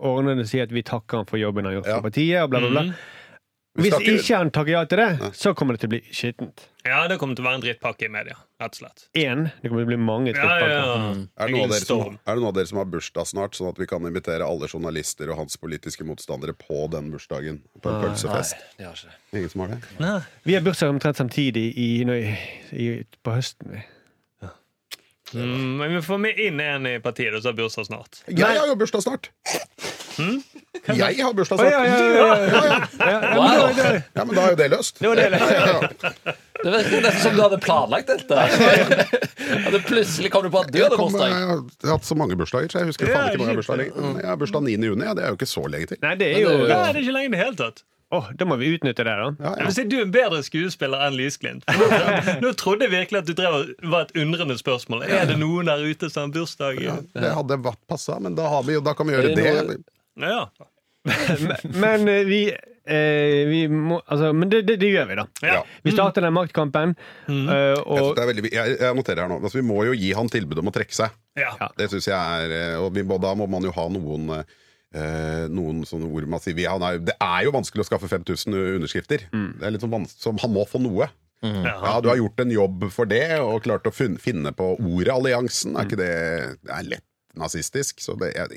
ordne 0.02 0.36
det 0.36 0.46
og 0.46 0.48
si 0.50 0.60
at 0.60 0.72
vi 0.72 0.82
takker 0.84 1.18
han 1.18 1.26
for 1.26 1.38
jobben 1.38 1.66
han 1.66 1.74
har 1.74 1.82
gjort 1.82 1.88
Ja. 1.88 1.96
for 2.00 2.10
partiet. 2.10 2.44
Og 2.44 2.50
bla, 2.50 2.60
bla, 2.60 2.70
bla. 2.70 2.82
Mm. 2.82 2.94
Vi 3.74 3.84
Hvis 3.90 3.94
ikke- 4.02 4.14
ikke 4.20 4.36
han 4.38 4.50
takker 4.52 4.72
ja 4.74 4.84
til 4.86 4.98
det, 5.00 5.34
så 5.34 5.54
kommer 5.56 5.74
det 5.78 5.80
til 5.80 5.88
å 5.88 5.92
bli 5.94 6.02
skittent. 6.12 6.66
ja, 6.84 7.08
det 7.08 7.18
kommer 7.20 7.36
til 7.38 7.46
å 7.46 7.48
være 7.48 7.56
en 7.56 7.62
drittpakke 7.62 8.04
i 8.04 8.10
media, 8.10 8.36
rett 8.60 8.74
og 8.76 8.76
slett. 8.82 9.06
Én. 9.16 9.46
Det 9.62 9.70
kommer 9.70 9.86
til 9.86 9.88
å 9.88 9.92
bli 9.94 9.98
mange 9.98 10.34
Ja, 10.36 10.60
ja, 10.60 10.68
ja. 10.68 10.98
Mm. 11.14 11.30
Er 11.38 11.48
det, 11.48 11.54
noen 11.56 11.64
av 11.64 11.70
dere 11.70 11.86
som, 11.86 12.20
er 12.28 12.36
det 12.36 12.42
noen 12.42 12.48
av 12.48 12.54
dere 12.54 12.68
som 12.68 12.78
har 12.82 12.86
bursdag 12.86 13.28
snart, 13.32 13.52
sånn 13.56 13.70
at 13.70 13.78
vi 13.80 13.86
kan 13.88 14.02
invitere 14.02 14.42
alle 14.44 14.68
journalister 14.68 15.30
og 15.32 15.38
hans 15.38 15.56
politiske 15.56 16.04
motstandere 16.04 16.52
på 16.54 16.90
den 16.92 17.12
bursdagen? 17.12 17.62
På 17.82 17.90
en 17.96 18.04
pølsefest? 18.10 18.56
har 18.78 18.92
ikke. 18.92 19.16
Ingen 19.34 19.50
som 19.50 19.62
har 19.62 19.68
det? 19.70 19.80
Nei. 20.00 20.22
Vi 20.44 20.54
har 20.54 20.62
bursdag 20.62 20.90
omtrent 20.90 21.16
samtidig 21.16 21.74
i, 21.78 22.04
i, 22.04 22.38
i, 22.74 23.04
på 23.24 23.32
høsten. 23.32 23.72
vi. 23.72 23.84
Mm, 25.34 25.78
men 25.80 25.94
vi 25.96 26.02
får 26.04 26.18
med 26.20 26.40
inn 26.40 26.60
en 26.60 26.86
i 26.90 26.98
partiet 27.00 27.38
som 27.42 27.52
har 27.54 27.58
bursdag 27.62 27.86
snart. 27.88 28.22
Jeg 28.28 28.46
har 28.60 28.68
jo 28.68 28.76
bursdag 28.76 29.02
snart! 29.06 29.30
Jeg 30.18 31.24
har 31.24 31.34
bursdag 31.34 31.60
snart. 31.60 31.72
ja, 31.72 31.86
ja, 31.86 31.96
ja, 31.96 32.36
ja. 32.36 32.88
Ja, 33.00 33.08
ja, 33.12 33.20
men 33.32 33.48
da- 33.48 33.74
da- 33.78 34.02
Ja, 34.16 34.26
men 34.26 34.36
da 34.36 34.42
er 34.46 34.50
jo 34.50 34.56
det 34.60 34.70
løst. 34.74 35.00
Det 35.00 35.08
var 35.08 35.16
det. 35.16 35.30
Det 36.62 36.72
virker 36.76 37.02
nesten 37.02 37.22
som 37.24 37.36
du 37.36 37.42
hadde 37.42 37.58
planlagt 37.64 38.08
dette. 38.12 38.38
At 38.38 39.86
plutselig 39.88 40.30
kom 40.32 40.44
du 40.46 40.50
på 40.54 40.60
at 40.62 40.72
du 40.72 40.78
Jeg, 40.78 40.90
hadde 40.90 40.98
bursdag. 41.00 41.30
jeg 41.32 41.88
har 41.88 41.96
hatt 41.96 42.06
så 42.06 42.16
mange 42.20 42.36
bursdager, 42.38 42.70
så 42.70 42.80
jeg 42.84 42.92
husker 42.92 43.08
faen 43.10 43.32
ikke 43.32 43.40
mange 43.40 43.48
jeg 43.48 43.56
har 43.56 43.62
bursdag 43.62 43.78
lenger. 43.82 44.20
Jeg 44.22 44.30
har 44.30 44.38
bursdag 44.44 44.62
9. 44.68 44.76
juni, 44.92 45.06
ja, 45.08 45.14
det 45.18 45.24
er 45.24 45.28
jo 45.34 45.40
ikke 45.40 45.50
så 45.50 45.64
lenge 45.72 45.88
til. 45.94 45.98
Nei, 46.04 46.16
det 46.16 46.28
er 46.36 46.40
jo 46.42 46.50
det 46.50 46.56
er 46.56 46.60
jo- 46.62 46.68
Nei, 46.76 46.92
det 46.92 46.96
er 46.96 47.02
ikke 47.08 47.16
lenge 47.18 47.26
i 47.26 47.34
det 47.38 47.42
hele 47.46 47.56
tatt. 47.64 47.84
Åh, 48.12 48.32
Da 48.38 48.46
må 48.48 48.58
vi 48.60 48.74
utnytte 48.76 49.06
det, 49.08 49.14
da. 49.16 49.30
Ja, 49.40 49.54
ja. 49.64 49.70
si 49.72 49.86
Du 49.88 49.98
er 50.00 50.06
en 50.06 50.12
bedre 50.14 50.42
skuespiller 50.44 51.06
enn 51.08 51.16
Lysglimt. 51.20 51.64
Nå, 52.44 52.52
trodde 52.60 52.88
jeg 52.88 52.94
virkelig 52.94 53.22
at 53.24 53.30
du 53.30 53.34
drev 53.38 53.62
var 53.94 54.08
et 54.08 54.16
undrende 54.20 54.58
spørsmål. 54.60 55.06
Er 55.08 55.30
det 55.32 55.40
noen 55.40 55.72
der 55.72 55.84
ute 55.86 56.12
som 56.12 56.28
har 56.28 56.36
bursdag? 56.36 56.82
Ja, 56.84 56.98
det 57.16 57.32
hadde 57.38 57.62
vært 57.64 57.82
passa, 57.92 58.20
men 58.20 58.36
da, 58.40 58.50
har 58.52 58.68
vi, 58.68 58.78
da 58.84 58.96
kan 58.98 59.08
vi 59.08 59.16
gjøre 59.16 59.32
det 59.38 59.48
det. 59.72 59.80
ja. 60.28 60.44
Men 61.02 62.06
men 62.06 62.28
vi, 62.28 62.44
eh, 62.86 63.48
vi 63.50 63.62
må 63.68 63.96
Altså, 64.06 64.28
men 64.38 64.52
det, 64.52 64.60
det, 64.68 64.76
det 64.84 64.92
gjør 64.92 65.08
vi, 65.10 65.16
da. 65.18 65.24
Ja. 65.42 65.56
Vi 65.82 65.94
starter 65.96 66.22
den 66.22 66.36
maktkampen, 66.36 66.94
eh, 67.26 67.50
Jeg, 67.50 67.80
og 67.86 68.12
det 68.18 68.22
er 68.22 68.30
veldig, 68.30 68.52
jeg, 68.54 68.76
jeg 68.84 68.98
noterer 69.00 69.24
her 69.24 69.32
nå. 69.32 69.40
Altså, 69.42 69.58
vi 69.58 69.66
må 69.66 69.80
jo 69.88 69.96
gi 69.98 70.12
han 70.18 70.30
tilbud 70.30 70.62
om 70.62 70.70
å 70.70 70.76
trekke 70.76 70.94
seg. 70.94 71.16
Ja. 71.40 71.56
Det 71.78 71.90
synes 71.90 72.06
jeg 72.12 72.18
er 72.46 72.54
eh, 72.58 72.76
Og 72.84 72.92
vi 72.94 73.02
da 73.02 73.34
må 73.40 73.48
man 73.50 73.66
jo 73.66 73.74
ha 73.74 73.88
noen 73.90 74.30
eh, 74.38 74.58
noen 74.94 75.86
sånne 75.88 76.10
ord 76.12 76.28
man 76.28 76.40
sier 76.44 76.54
vi, 76.58 76.66
han 76.68 76.82
er, 76.84 76.98
Det 77.00 77.16
er 77.22 77.46
jo 77.46 77.52
vanskelig 77.56 77.86
å 77.86 77.88
skaffe 77.88 78.10
5000 78.12 78.54
underskrifter. 78.76 79.28
Det 79.32 79.64
er 79.68 79.72
litt 79.72 79.82
sånn 79.86 80.08
så 80.12 80.34
Han 80.42 80.52
må 80.54 80.66
få 80.68 80.82
noe. 80.84 81.08
Ja, 81.42 82.00
Du 82.02 82.10
har 82.12 82.18
gjort 82.20 82.40
en 82.44 82.52
jobb 82.52 82.92
for 82.92 83.06
det 83.10 83.40
og 83.40 83.64
klart 83.64 83.88
å 83.90 83.94
finne 83.96 84.52
på 84.54 84.76
ordet 84.78 85.14
alliansen. 85.16 85.76
Er 85.80 85.88
ikke 85.88 85.98
det, 85.98 86.12
det 86.64 86.72
er 86.76 86.84
lett 86.84 87.08
nazistisk? 87.36 88.00
Så 88.04 88.14
det 88.20 88.36
er, 88.38 88.52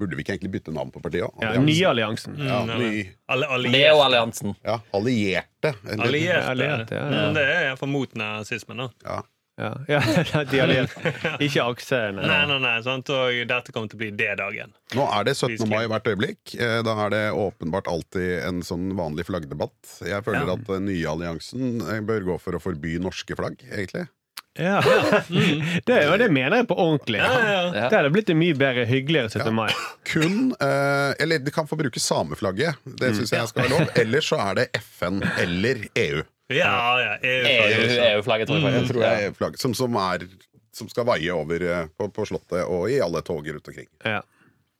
burde 0.00 0.16
vi 0.16 0.24
ikke 0.24 0.32
egentlig 0.34 0.50
bytte 0.56 0.72
navn 0.74 0.90
på 0.90 1.02
partiet? 1.04 1.28
ja, 1.40 1.52
Alliansen. 1.52 1.66
Nye 1.68 1.86
alliansen. 1.92 2.34
Ja, 2.40 2.62
Mm, 2.64 2.80
ny. 2.80 3.70
Neo-alliansen. 3.70 4.54
ja, 4.64 4.80
allierte. 4.92 5.74
Allierte. 5.84 6.48
Allierte, 6.50 6.94
ja, 6.96 7.04
ja. 7.04 7.28
Mm, 7.28 7.34
Det 7.34 7.42
er 7.44 7.62
iallfall 7.68 7.88
mot 7.92 8.14
nazismen. 8.18 8.76
da. 9.04 9.22
Ja. 9.56 9.68
Ja, 9.86 10.00
allierte. 10.64 11.12
Ikke 11.44 11.62
akse. 11.62 12.00
Nei. 12.16 12.24
Nei, 12.26 12.56
nei, 12.58 12.72
sant? 12.82 13.10
Og 13.14 13.36
dette 13.46 13.70
kommer 13.74 13.86
til 13.92 14.00
å 14.00 14.02
bli 14.02 14.10
D-dagen. 14.18 14.72
Nå 14.98 15.04
er 15.14 15.28
det 15.28 15.36
17. 15.38 15.62
mai 15.70 15.84
hvert 15.90 16.08
øyeblikk. 16.10 16.56
Eh, 16.58 16.80
Da 16.82 16.96
er 17.06 17.14
det 17.14 17.22
åpenbart 17.38 17.86
alltid 17.92 18.40
en 18.48 18.64
sånn 18.66 18.90
vanlig 18.98 19.28
flaggdebatt. 19.30 19.78
Jeg 20.02 20.24
føler 20.26 20.48
Ja. 20.50 20.58
at 20.58 20.66
den 20.66 20.86
nye 20.90 21.06
alliansen 21.12 21.78
eh, 21.86 22.00
bør 22.02 22.26
gå 22.32 22.40
for 22.42 22.58
å 22.58 22.62
forby 22.62 22.98
norske 22.98 23.36
flagg, 23.38 23.62
egentlig. 23.70 24.08
Ja. 24.58 24.78
Det, 25.86 25.96
og 26.10 26.18
det 26.22 26.28
mener 26.30 26.60
jeg 26.60 26.68
på 26.70 26.76
ordentlig. 26.78 27.18
Ja, 27.18 27.30
ja, 27.30 27.46
ja. 27.46 27.62
Ja. 27.74 27.88
Det 27.90 27.96
hadde 27.98 28.10
blitt 28.14 28.28
en 28.30 28.38
mye 28.38 28.54
bedre, 28.58 28.84
hyggeligere 28.86 29.30
17. 29.32 29.50
mai. 29.54 29.70
Kun 30.06 30.52
eh, 30.62 31.10
Eller 31.22 31.42
de 31.42 31.50
kan 31.54 31.66
få 31.66 31.78
bruke 31.78 31.98
sameflagget. 32.02 32.78
Det 32.86 33.14
syns 33.16 33.32
jeg 33.34 33.50
skal 33.50 33.64
være 33.66 33.72
lov. 33.78 33.90
Ellers 33.98 34.28
så 34.30 34.38
er 34.50 34.60
det 34.60 34.68
FN 34.82 35.22
eller 35.42 35.86
EU. 35.98 36.22
Ja, 36.52 37.00
ja, 37.00 37.12
EU, 37.22 37.46
EU- 37.48 38.00
EU-flagget, 38.10 38.50
tror 38.50 38.60
jeg. 38.68 38.86
Tror 38.90 39.04
jeg 39.06 39.30
EU 39.30 39.50
som, 39.56 39.74
som, 39.76 39.96
er, 39.96 40.26
som 40.76 40.90
skal 40.92 41.06
vaie 41.08 41.32
over 41.32 41.64
eh, 41.64 41.86
på, 41.96 42.08
på 42.12 42.26
Slottet 42.28 42.66
og 42.66 42.90
i 42.92 42.98
alle 43.00 43.22
tog 43.24 43.46
rundt 43.48 43.70
omkring. 43.72 43.88
Ja. 44.04 44.20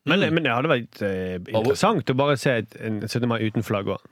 Men, 0.05 0.21
men 0.35 0.45
det 0.45 0.53
hadde 0.53 0.69
vært 0.69 1.01
eh, 1.07 1.39
interessant 1.41 2.11
å 2.13 2.17
bare 2.19 2.37
se 2.37 2.59
et, 2.61 2.77
en 2.85 3.01
17. 3.07 3.25
mai 3.31 3.39
uten 3.47 3.65
flagg 3.65 3.89
òg. 3.95 4.03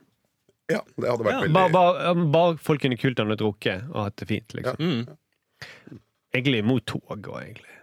Ja, 0.73 0.81
det 0.97 1.11
hadde 1.11 1.27
vært 1.27 1.35
Ja, 1.35 1.41
veldig 1.43 1.57
Bare, 1.59 1.73
bare, 1.75 2.15
bare 2.33 2.57
folk 2.65 2.81
kunne 2.85 2.97
kult 2.97 3.21
og 3.21 3.35
drukket 3.37 3.91
og 3.91 4.07
hatt 4.07 4.17
det 4.23 4.29
fint, 4.31 4.57
liksom. 4.57 4.81
Mm. 4.81 5.99
Egentlig 6.33 6.63
mot 6.65 6.87
tog 6.89 7.13
òg, 7.13 7.35
egentlig. 7.43 7.79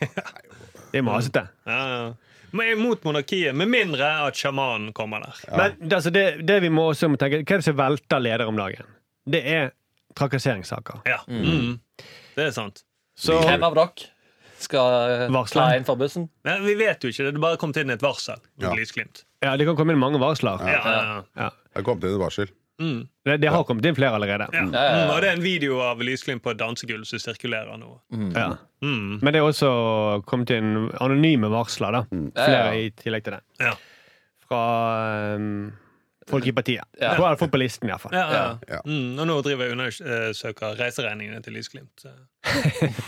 Det 0.94 1.00
er 1.00 1.06
masete. 1.06 1.40
Ja, 1.66 1.78
ja. 1.90 2.74
Mot 2.78 3.00
monarkiet, 3.02 3.50
med 3.58 3.66
mindre 3.66 4.06
at 4.28 4.38
sjamanen 4.38 4.92
kommer 4.94 5.24
der. 5.24 5.40
Men 5.50 5.94
altså, 5.96 6.12
det, 6.14 6.44
det 6.46 6.60
vi 6.62 6.70
må 6.70 6.84
også 6.92 7.08
må 7.10 7.18
tenke 7.18 7.40
Hva 7.42 7.56
er 7.56 7.62
det 7.64 7.66
som 7.66 7.78
velter 7.80 8.22
leder 8.22 8.46
om 8.46 8.60
dagen? 8.60 8.86
Det 9.30 9.40
er 9.48 9.70
trakasseringssaker. 10.18 11.04
Ja, 11.08 11.20
mm. 11.28 11.78
Det 12.36 12.48
er 12.48 12.52
sant. 12.54 12.84
Så 13.18 13.38
Hvem 13.44 13.62
av 13.66 13.76
dere 13.78 14.10
skal 14.64 15.30
varsle 15.34 15.68
inn 15.78 15.86
for 15.86 15.98
bussen? 16.00 16.28
Ja, 16.46 16.58
vi 16.62 16.74
vet 16.78 17.04
jo 17.04 17.12
ikke 17.12 17.28
det. 17.28 17.36
Det 17.36 17.42
bare 17.42 17.60
kommet 17.60 17.78
inn 17.82 17.92
et 17.94 18.02
varsel. 18.02 18.40
Ja. 18.62 18.74
Ja, 19.44 19.56
det 19.60 19.66
kan 19.68 19.76
komme 19.78 19.94
inn 19.94 20.02
mange 20.02 20.20
varsler. 20.22 20.62
Ja, 20.64 20.80
ja, 20.82 21.00
ja. 21.08 21.16
Ja. 21.44 21.50
Det 21.76 21.84
kom 21.86 22.00
til 22.02 22.14
et 22.14 22.20
varsel. 22.20 22.52
Mm. 22.82 23.04
Det, 23.24 23.36
det 23.38 23.50
har 23.54 23.62
kommet 23.68 23.86
inn 23.86 23.94
flere 23.94 24.16
allerede. 24.18 24.48
Ja. 24.52 24.64
Mm, 24.66 25.10
og 25.12 25.20
det 25.22 25.28
er 25.30 25.36
en 25.36 25.44
video 25.44 25.78
av 25.84 26.02
Lysglimt 26.02 26.42
på 26.42 26.54
et 26.54 26.58
dansegulv 26.58 27.06
som 27.06 27.22
sirkulerer 27.22 27.78
nå. 27.78 27.92
Ja. 28.34 28.48
Mm. 28.82 29.20
Men 29.20 29.30
det 29.30 29.40
er 29.40 29.46
også 29.46 29.70
kommet 30.28 30.50
inn 30.54 30.88
anonyme 31.02 31.50
varsler, 31.52 32.00
da. 32.00 32.02
Ja, 32.10 32.34
Flere 32.40 32.64
ja. 32.64 32.82
i 32.82 32.90
tillegg 32.98 33.26
til 33.26 33.36
det. 33.36 33.42
Ja. 33.62 33.76
Fra 34.44 34.64
um, 35.38 35.70
folk 36.30 36.46
i 36.46 36.52
partiet. 36.56 36.84
Ja. 37.00 37.14
Fra 37.18 37.34
folk 37.36 37.52
på 37.52 37.58
listen, 37.60 37.88
iallfall. 37.90 38.14
Ja, 38.16 38.24
ja. 38.32 38.44
Ja. 38.68 38.80
Mm, 38.86 39.18
og 39.20 39.26
nå 39.28 39.36
driver 39.44 39.66
jeg 39.68 39.76
undersøker 39.76 40.76
reiseregningene 40.80 41.42
til 41.44 41.56
Lysglimt. 41.58 42.06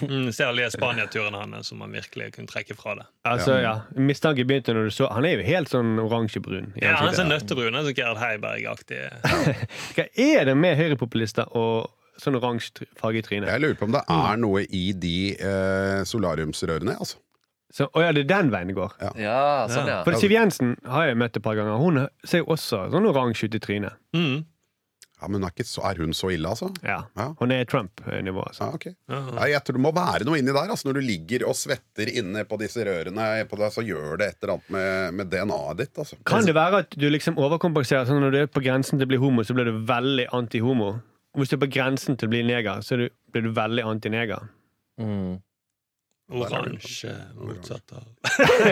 Mm, 0.06 0.30
ser 0.32 0.48
alle 0.48 0.64
de 0.64 0.70
Spania-turene 0.72 1.38
hans 1.42 1.68
som 1.70 1.78
man 1.80 1.92
virkelig 1.92 2.30
kunne 2.34 2.48
trekke 2.48 2.74
fra 2.76 2.94
det. 2.98 3.04
Altså, 3.28 3.58
ja. 3.60 3.74
Mistanke 4.00 4.44
begynte 4.48 4.72
når 4.76 4.88
du 4.88 4.94
så 4.96 5.08
Han 5.12 5.26
er 5.28 5.36
jo 5.36 5.44
helt 5.46 5.70
sånn 5.72 5.98
oransjebrun. 6.00 6.70
i 6.76 6.84
Ja, 6.84 6.94
Han 7.00 7.10
er 7.10 7.18
sånn 7.18 7.30
nøttebrun, 7.32 7.76
han 7.76 7.86
er 7.88 7.96
Gerd 7.96 8.20
Heiberg-aktig. 8.20 9.02
Hva 9.96 10.06
er 10.26 10.48
det 10.48 10.56
med 10.56 10.76
høyrepopulister 10.80 11.52
og 11.56 11.92
sånn 12.20 12.38
oransje 12.38 12.88
farge 12.96 13.20
i 13.20 13.26
trynet? 13.26 13.50
Jeg 13.52 13.60
lurer 13.64 13.76
på 13.78 13.88
om 13.88 13.94
det 13.96 14.02
er 14.08 14.40
noe 14.40 14.64
i 14.64 14.86
de 14.96 15.16
eh, 15.36 16.00
solariumsrørene. 16.08 16.96
Altså. 16.96 17.20
Så, 17.76 17.90
å 17.92 18.00
ja, 18.00 18.12
det 18.16 18.24
er 18.24 18.28
den 18.30 18.50
veien 18.54 18.70
det 18.70 18.76
går. 18.78 18.92
Ja, 19.20 19.38
sånn, 19.68 19.88
ja. 19.90 20.00
For 20.06 20.16
Siv 20.16 20.32
Jensen 20.32 20.78
har 20.88 21.10
jeg 21.10 21.18
møtt 21.20 21.36
et 21.36 21.44
par 21.44 21.58
ganger. 21.58 21.76
Hun 21.76 22.06
ser 22.24 22.40
jo 22.40 22.52
også 22.54 22.86
sånn 22.92 23.08
oransje 23.10 23.50
ut 23.50 23.58
i 23.58 23.60
trynet. 23.60 23.98
Mm. 24.16 24.46
Ja, 25.16 25.28
men 25.32 25.44
er, 25.46 25.52
ikke 25.54 25.64
så, 25.64 25.80
er 25.88 26.00
hun 26.00 26.12
så 26.16 26.28
ille, 26.32 26.48
altså? 26.48 26.68
Ja. 26.84 26.98
Ja. 27.16 27.30
Hun 27.38 27.52
er 27.52 27.64
Trump-nivå. 27.68 28.42
Altså. 28.50 28.66
Ja, 28.66 28.76
okay. 28.76 28.92
Ja. 29.08 29.20
Ja, 29.38 29.46
jeg 29.54 29.62
tror 29.64 29.78
det 29.78 29.82
må 29.86 29.92
være 29.96 30.26
noe 30.28 30.40
inni 30.40 30.52
der. 30.52 30.72
Altså, 30.72 30.90
når 30.90 30.98
du 30.98 31.06
ligger 31.08 31.46
og 31.48 31.56
svetter 31.56 32.10
inne 32.12 32.44
på 32.48 32.58
disse 32.60 32.84
rørene, 32.84 33.28
på 33.48 33.60
det, 33.60 33.70
så 33.72 33.84
gjør 33.84 34.20
det 34.20 34.28
et 34.28 34.44
eller 34.44 34.56
annet 34.56 34.74
med, 34.76 35.16
med 35.20 35.30
DNA-et 35.32 35.80
ditt. 35.80 36.02
Altså. 36.04 36.20
Kan 36.28 36.48
det 36.48 36.56
være 36.56 36.82
at 36.84 36.96
du 37.00 37.08
liksom 37.12 37.40
overkompenserer? 37.40 38.08
Sånn 38.08 38.20
når 38.24 38.36
du 38.36 38.40
er 38.42 38.52
på 38.52 38.64
grensen 38.64 39.00
til 39.00 39.08
å 39.08 39.12
bli 39.14 39.20
homo, 39.24 39.44
så 39.44 39.56
blir 39.56 39.70
du 39.70 39.80
veldig 39.88 40.28
anti-homo. 40.36 40.92
Hvis 41.36 41.52
du 41.52 41.56
er 41.56 41.64
på 41.64 41.72
grensen 41.78 42.20
til 42.20 42.28
å 42.28 42.32
bli 42.32 42.44
neger, 42.48 42.84
så 42.84 42.98
er 42.98 43.08
blir 43.32 43.48
du 43.48 43.56
veldig 43.56 43.88
anti-neger. 43.88 44.48
Mm. 45.00 45.40
Oransje 46.26 47.12
motsatt 47.38 47.92
av 47.94 48.06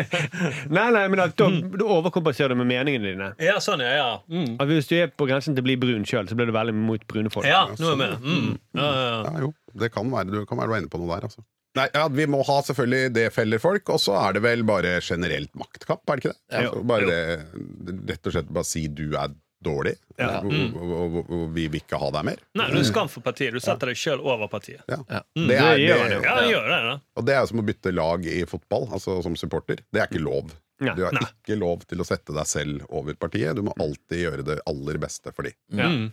Nei, 0.74 0.86
nei, 0.90 1.04
men 1.12 1.22
at 1.22 1.36
da, 1.38 1.46
du 1.46 1.84
overkompenserer 1.86 2.50
det 2.50 2.58
med 2.58 2.66
meningene 2.66 3.12
dine. 3.12 3.28
Ja, 3.38 3.60
sånn, 3.62 3.84
ja. 3.84 3.92
ja. 3.94 4.08
Mm. 4.26 4.56
At 4.58 4.70
hvis 4.70 4.90
du 4.90 4.96
er 4.98 5.12
på 5.14 5.28
grensen 5.30 5.54
til 5.54 5.62
å 5.62 5.68
bli 5.68 5.76
brun 5.78 6.06
sjøl, 6.08 6.26
så 6.26 6.38
blir 6.38 6.50
du 6.50 6.54
veldig 6.56 6.74
mot 6.74 7.04
brune 7.10 7.30
folk. 7.30 7.46
Ja, 7.46 7.68
nå 7.70 7.92
er 7.92 7.94
jeg 7.94 8.00
med. 8.00 8.26
Mm. 8.26 8.48
Ja, 8.74 8.88
ja, 8.88 9.04
ja. 9.04 9.20
Ja, 9.28 9.44
jo, 9.46 9.52
det 9.84 9.92
kan 9.94 10.10
være, 10.10 10.32
du 10.34 10.48
kan 10.50 10.58
være 10.58 10.82
inne 10.82 10.90
på 10.90 10.98
noe 11.02 11.12
der, 11.14 11.28
altså. 11.30 11.46
Nei, 11.74 11.88
ja, 11.90 12.04
Vi 12.10 12.26
må 12.30 12.42
ha 12.46 12.58
selvfølgelig 12.62 13.14
det 13.16 13.28
feller 13.34 13.62
folk, 13.62 13.88
og 13.90 14.02
så 14.02 14.18
er 14.20 14.36
det 14.36 14.44
vel 14.44 14.62
bare 14.66 14.98
generelt 15.02 15.50
maktkamp, 15.58 16.04
er 16.06 16.20
det 16.20 16.24
ikke 16.24 16.34
det? 16.34 16.60
Altså, 16.60 16.84
bare 16.90 17.08
det, 17.10 18.02
rett 18.10 18.30
og 18.30 18.36
slett 18.36 18.52
bare 18.58 18.68
si 18.68 18.84
du 18.90 19.06
er 19.14 19.34
dårlig, 19.64 19.94
Ja. 20.20 20.28
og, 20.40 20.52
og, 20.52 20.74
og, 20.78 21.14
og, 21.18 21.30
og 21.34 21.44
vi 21.56 21.64
vil 21.72 21.80
ikke 21.82 21.98
ha 21.98 22.10
deg 22.14 22.26
mer. 22.28 22.42
Nei, 22.60 22.66
du 22.70 22.78
er 22.78 22.84
skam 22.86 23.08
for 23.10 23.24
partiet. 23.26 23.52
Du 23.56 23.60
setter 23.64 23.90
deg 23.90 23.98
sjøl 23.98 24.20
over 24.22 24.46
partiet. 24.52 24.82
Ja. 24.88 25.00
Mm, 25.34 25.46
Det 25.48 25.48
det 25.48 25.56
er, 25.58 25.78
gjør 25.82 25.94
det, 25.94 26.02
han 26.04 26.12
jo. 26.12 26.20
Ja, 26.28 26.36
gjør 26.52 26.68
det, 26.70 26.80
da. 26.90 26.94
og 27.16 27.26
det 27.30 27.34
er 27.38 27.48
som 27.50 27.62
å 27.62 27.66
bytte 27.66 27.94
lag 27.96 28.28
i 28.30 28.42
fotball, 28.50 28.86
altså 28.94 29.16
som 29.26 29.34
supporter. 29.40 29.80
Det 29.90 30.02
er 30.04 30.06
ikke 30.12 30.22
lov. 30.22 30.52
Ja. 30.84 30.92
Du 30.98 31.04
har 31.06 31.14
Nei. 31.14 31.22
ikke 31.30 31.56
lov 31.58 31.84
til 31.88 32.02
å 32.02 32.04
sette 32.06 32.34
deg 32.34 32.46
selv 32.50 32.84
over 32.90 33.14
partiet. 33.14 33.54
Du 33.56 33.62
må 33.66 33.72
alltid 33.80 34.20
gjøre 34.26 34.44
det 34.44 34.60
aller 34.66 34.98
beste 35.02 35.32
for 35.34 35.46
dem. 35.48 35.54
Ja. 35.72 35.88
Mm. 35.88 36.12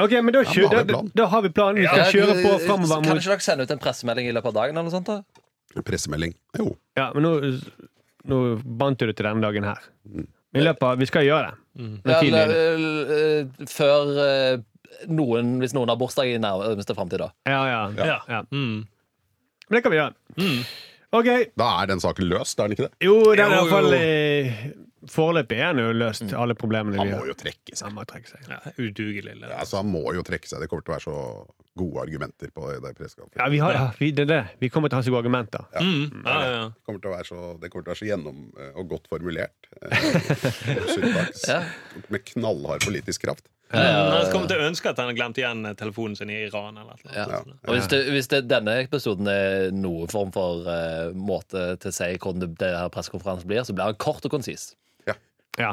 Ok, 0.00 0.12
men 0.24 0.32
da, 0.32 0.40
Ja, 0.46 0.48
kjø- 0.54 0.68
da 0.70 0.76
har 0.78 0.84
da, 0.88 1.00
vi 1.02 1.10
da 1.18 1.26
har 1.28 1.42
vi 1.44 1.48
planen. 1.52 1.76
Vi 1.82 1.86
skal 1.90 1.98
Ja, 1.98 2.10
kjøre 2.14 2.36
på 2.40 2.52
framover 2.64 3.02
Kan 3.04 3.18
ikke 3.18 3.32
dere 3.34 3.44
sende 3.44 3.66
ut 3.66 3.70
en 3.74 3.82
pressemelding 3.82 4.28
i 4.30 4.32
løpet 4.32 4.46
av 4.54 4.54
dagen? 4.62 4.78
eller 4.78 4.86
noe 4.88 4.94
sånt 4.94 5.10
da? 5.10 5.18
Pressemelding. 5.84 6.32
Jo. 6.56 6.70
Ja, 6.96 7.10
men 7.12 7.22
nå, 7.26 7.32
nå 8.30 8.38
bandt 8.64 8.98
du 9.02 9.06
det 9.10 9.16
til 9.18 9.26
denne 9.28 9.42
dagen 9.44 9.66
her. 9.68 9.82
I 10.54 10.64
løpet 10.64 10.82
av, 10.82 10.98
Vi 10.98 11.06
skal 11.06 11.26
gjøre 11.26 11.50
det. 11.50 11.56
Når 11.80 12.10
Ja, 12.10 12.20
eller, 12.26 12.54
eh, 13.16 13.66
før 13.70 14.14
eh, 14.24 14.62
noen, 15.08 15.58
hvis 15.62 15.74
noen 15.76 15.88
har 15.92 15.98
bursdag 16.00 16.32
i 16.32 16.38
nærmeste 16.42 16.96
framtid, 16.96 17.22
da. 17.22 17.30
Ja, 17.46 17.60
ja. 17.70 17.82
Ja. 17.96 18.18
ja. 18.28 18.40
Mm. 18.50 18.86
Men 19.68 19.78
det 19.78 19.82
kan 19.84 19.94
vi 19.94 20.00
gjøre. 20.00 20.14
Mm. 20.36 20.62
Ok. 21.20 21.28
Da 21.58 21.68
er 21.80 21.90
den 21.90 22.02
saken 22.02 22.28
løst, 22.30 22.58
er 22.58 22.68
den 22.68 22.76
ikke 22.76 22.88
det? 22.88 22.94
Jo, 23.06 23.16
det 23.34 23.46
er 23.46 23.94
i 23.94 24.72
Foreløpig 25.08 25.56
er 25.56 25.70
han 25.70 25.80
jo 25.80 25.92
løst, 25.96 26.26
alle 26.36 26.52
problemene 26.58 26.98
Han 27.00 27.14
må 27.14 27.22
jo 27.30 27.36
trekke 27.38 27.72
seg. 27.72 27.86
Han 27.86 27.96
må 27.96 28.04
trekke 28.08 28.28
seg. 28.28 28.44
Ja, 28.50 28.58
udugelig. 28.76 29.36
Ja, 29.40 29.54
altså, 29.62 29.78
han 29.80 29.88
må 29.88 30.02
jo 30.12 30.24
trekke 30.26 30.50
seg. 30.50 30.60
Det 30.60 30.68
kommer 30.68 30.84
til 30.84 30.92
å 30.92 30.96
være 30.98 31.06
så 31.06 31.20
gode 31.80 32.02
argumenter 32.02 32.50
på 32.52 32.66
det 32.68 32.92
pressekonferansen. 32.98 33.40
Ja, 33.40 33.48
vi, 33.52 33.60
har, 33.62 33.76
ja, 33.76 33.86
vi, 33.96 34.10
det 34.16 34.26
er 34.26 34.30
det. 34.32 34.40
vi 34.60 34.68
kommer 34.72 34.92
til 34.92 34.98
å 34.98 35.00
ha 35.00 35.06
så 35.06 35.14
gode 35.14 35.22
argumenter. 35.24 35.64
Mm. 35.78 36.20
Ja, 36.26 36.34
ja, 36.34 36.50
ja. 36.50 36.66
Det 36.74 36.88
kommer 36.88 37.00
til 37.00 37.12
å 37.12 37.14
være 37.14 37.28
så, 37.30 37.40
det 37.62 37.70
kommer 37.72 37.86
til 37.86 37.92
å 37.92 37.94
være 37.94 38.02
så 38.02 38.10
gjennom 38.10 38.42
eh, 38.58 38.74
og 38.74 38.92
godt 38.96 39.08
formulert. 39.12 39.70
eh. 39.80 39.96
Ja. 41.50 41.62
Med 42.12 42.24
knallhard 42.26 42.84
politisk 42.84 43.24
kraft. 43.24 43.48
Mm. 43.70 43.78
Han 43.78 44.30
kommer 44.32 44.50
til 44.50 44.58
å 44.58 44.66
ønske 44.66 44.90
at 44.90 44.98
han 44.98 45.12
har 45.12 45.16
glemt 45.16 45.38
igjen 45.38 45.62
eh, 45.68 45.76
telefonen 45.78 46.18
sin 46.18 46.32
i 46.32 46.40
Iran. 46.48 46.78
Eller 46.80 46.98
noe. 46.98 47.14
Ja. 47.14 47.40
Og 47.68 47.76
hvis, 47.76 47.86
det, 47.92 48.00
hvis 48.10 48.30
det, 48.32 48.42
denne 48.50 48.76
episoden 48.82 49.30
er 49.30 49.70
noen 49.74 50.10
form 50.10 50.32
for 50.34 50.66
uh, 50.66 51.14
måte 51.14 51.76
til 51.80 51.92
å 51.92 51.94
si 51.94 52.10
hvordan 52.16 52.42
det, 52.44 52.50
det 52.62 52.72
her 52.74 52.90
pressekonferansen 52.92 53.50
blir, 53.50 53.62
så 53.66 53.76
blir 53.76 53.92
han 53.92 54.00
kort 54.02 54.26
og 54.26 54.34
konsis. 54.34 54.72
Ja. 55.58 55.72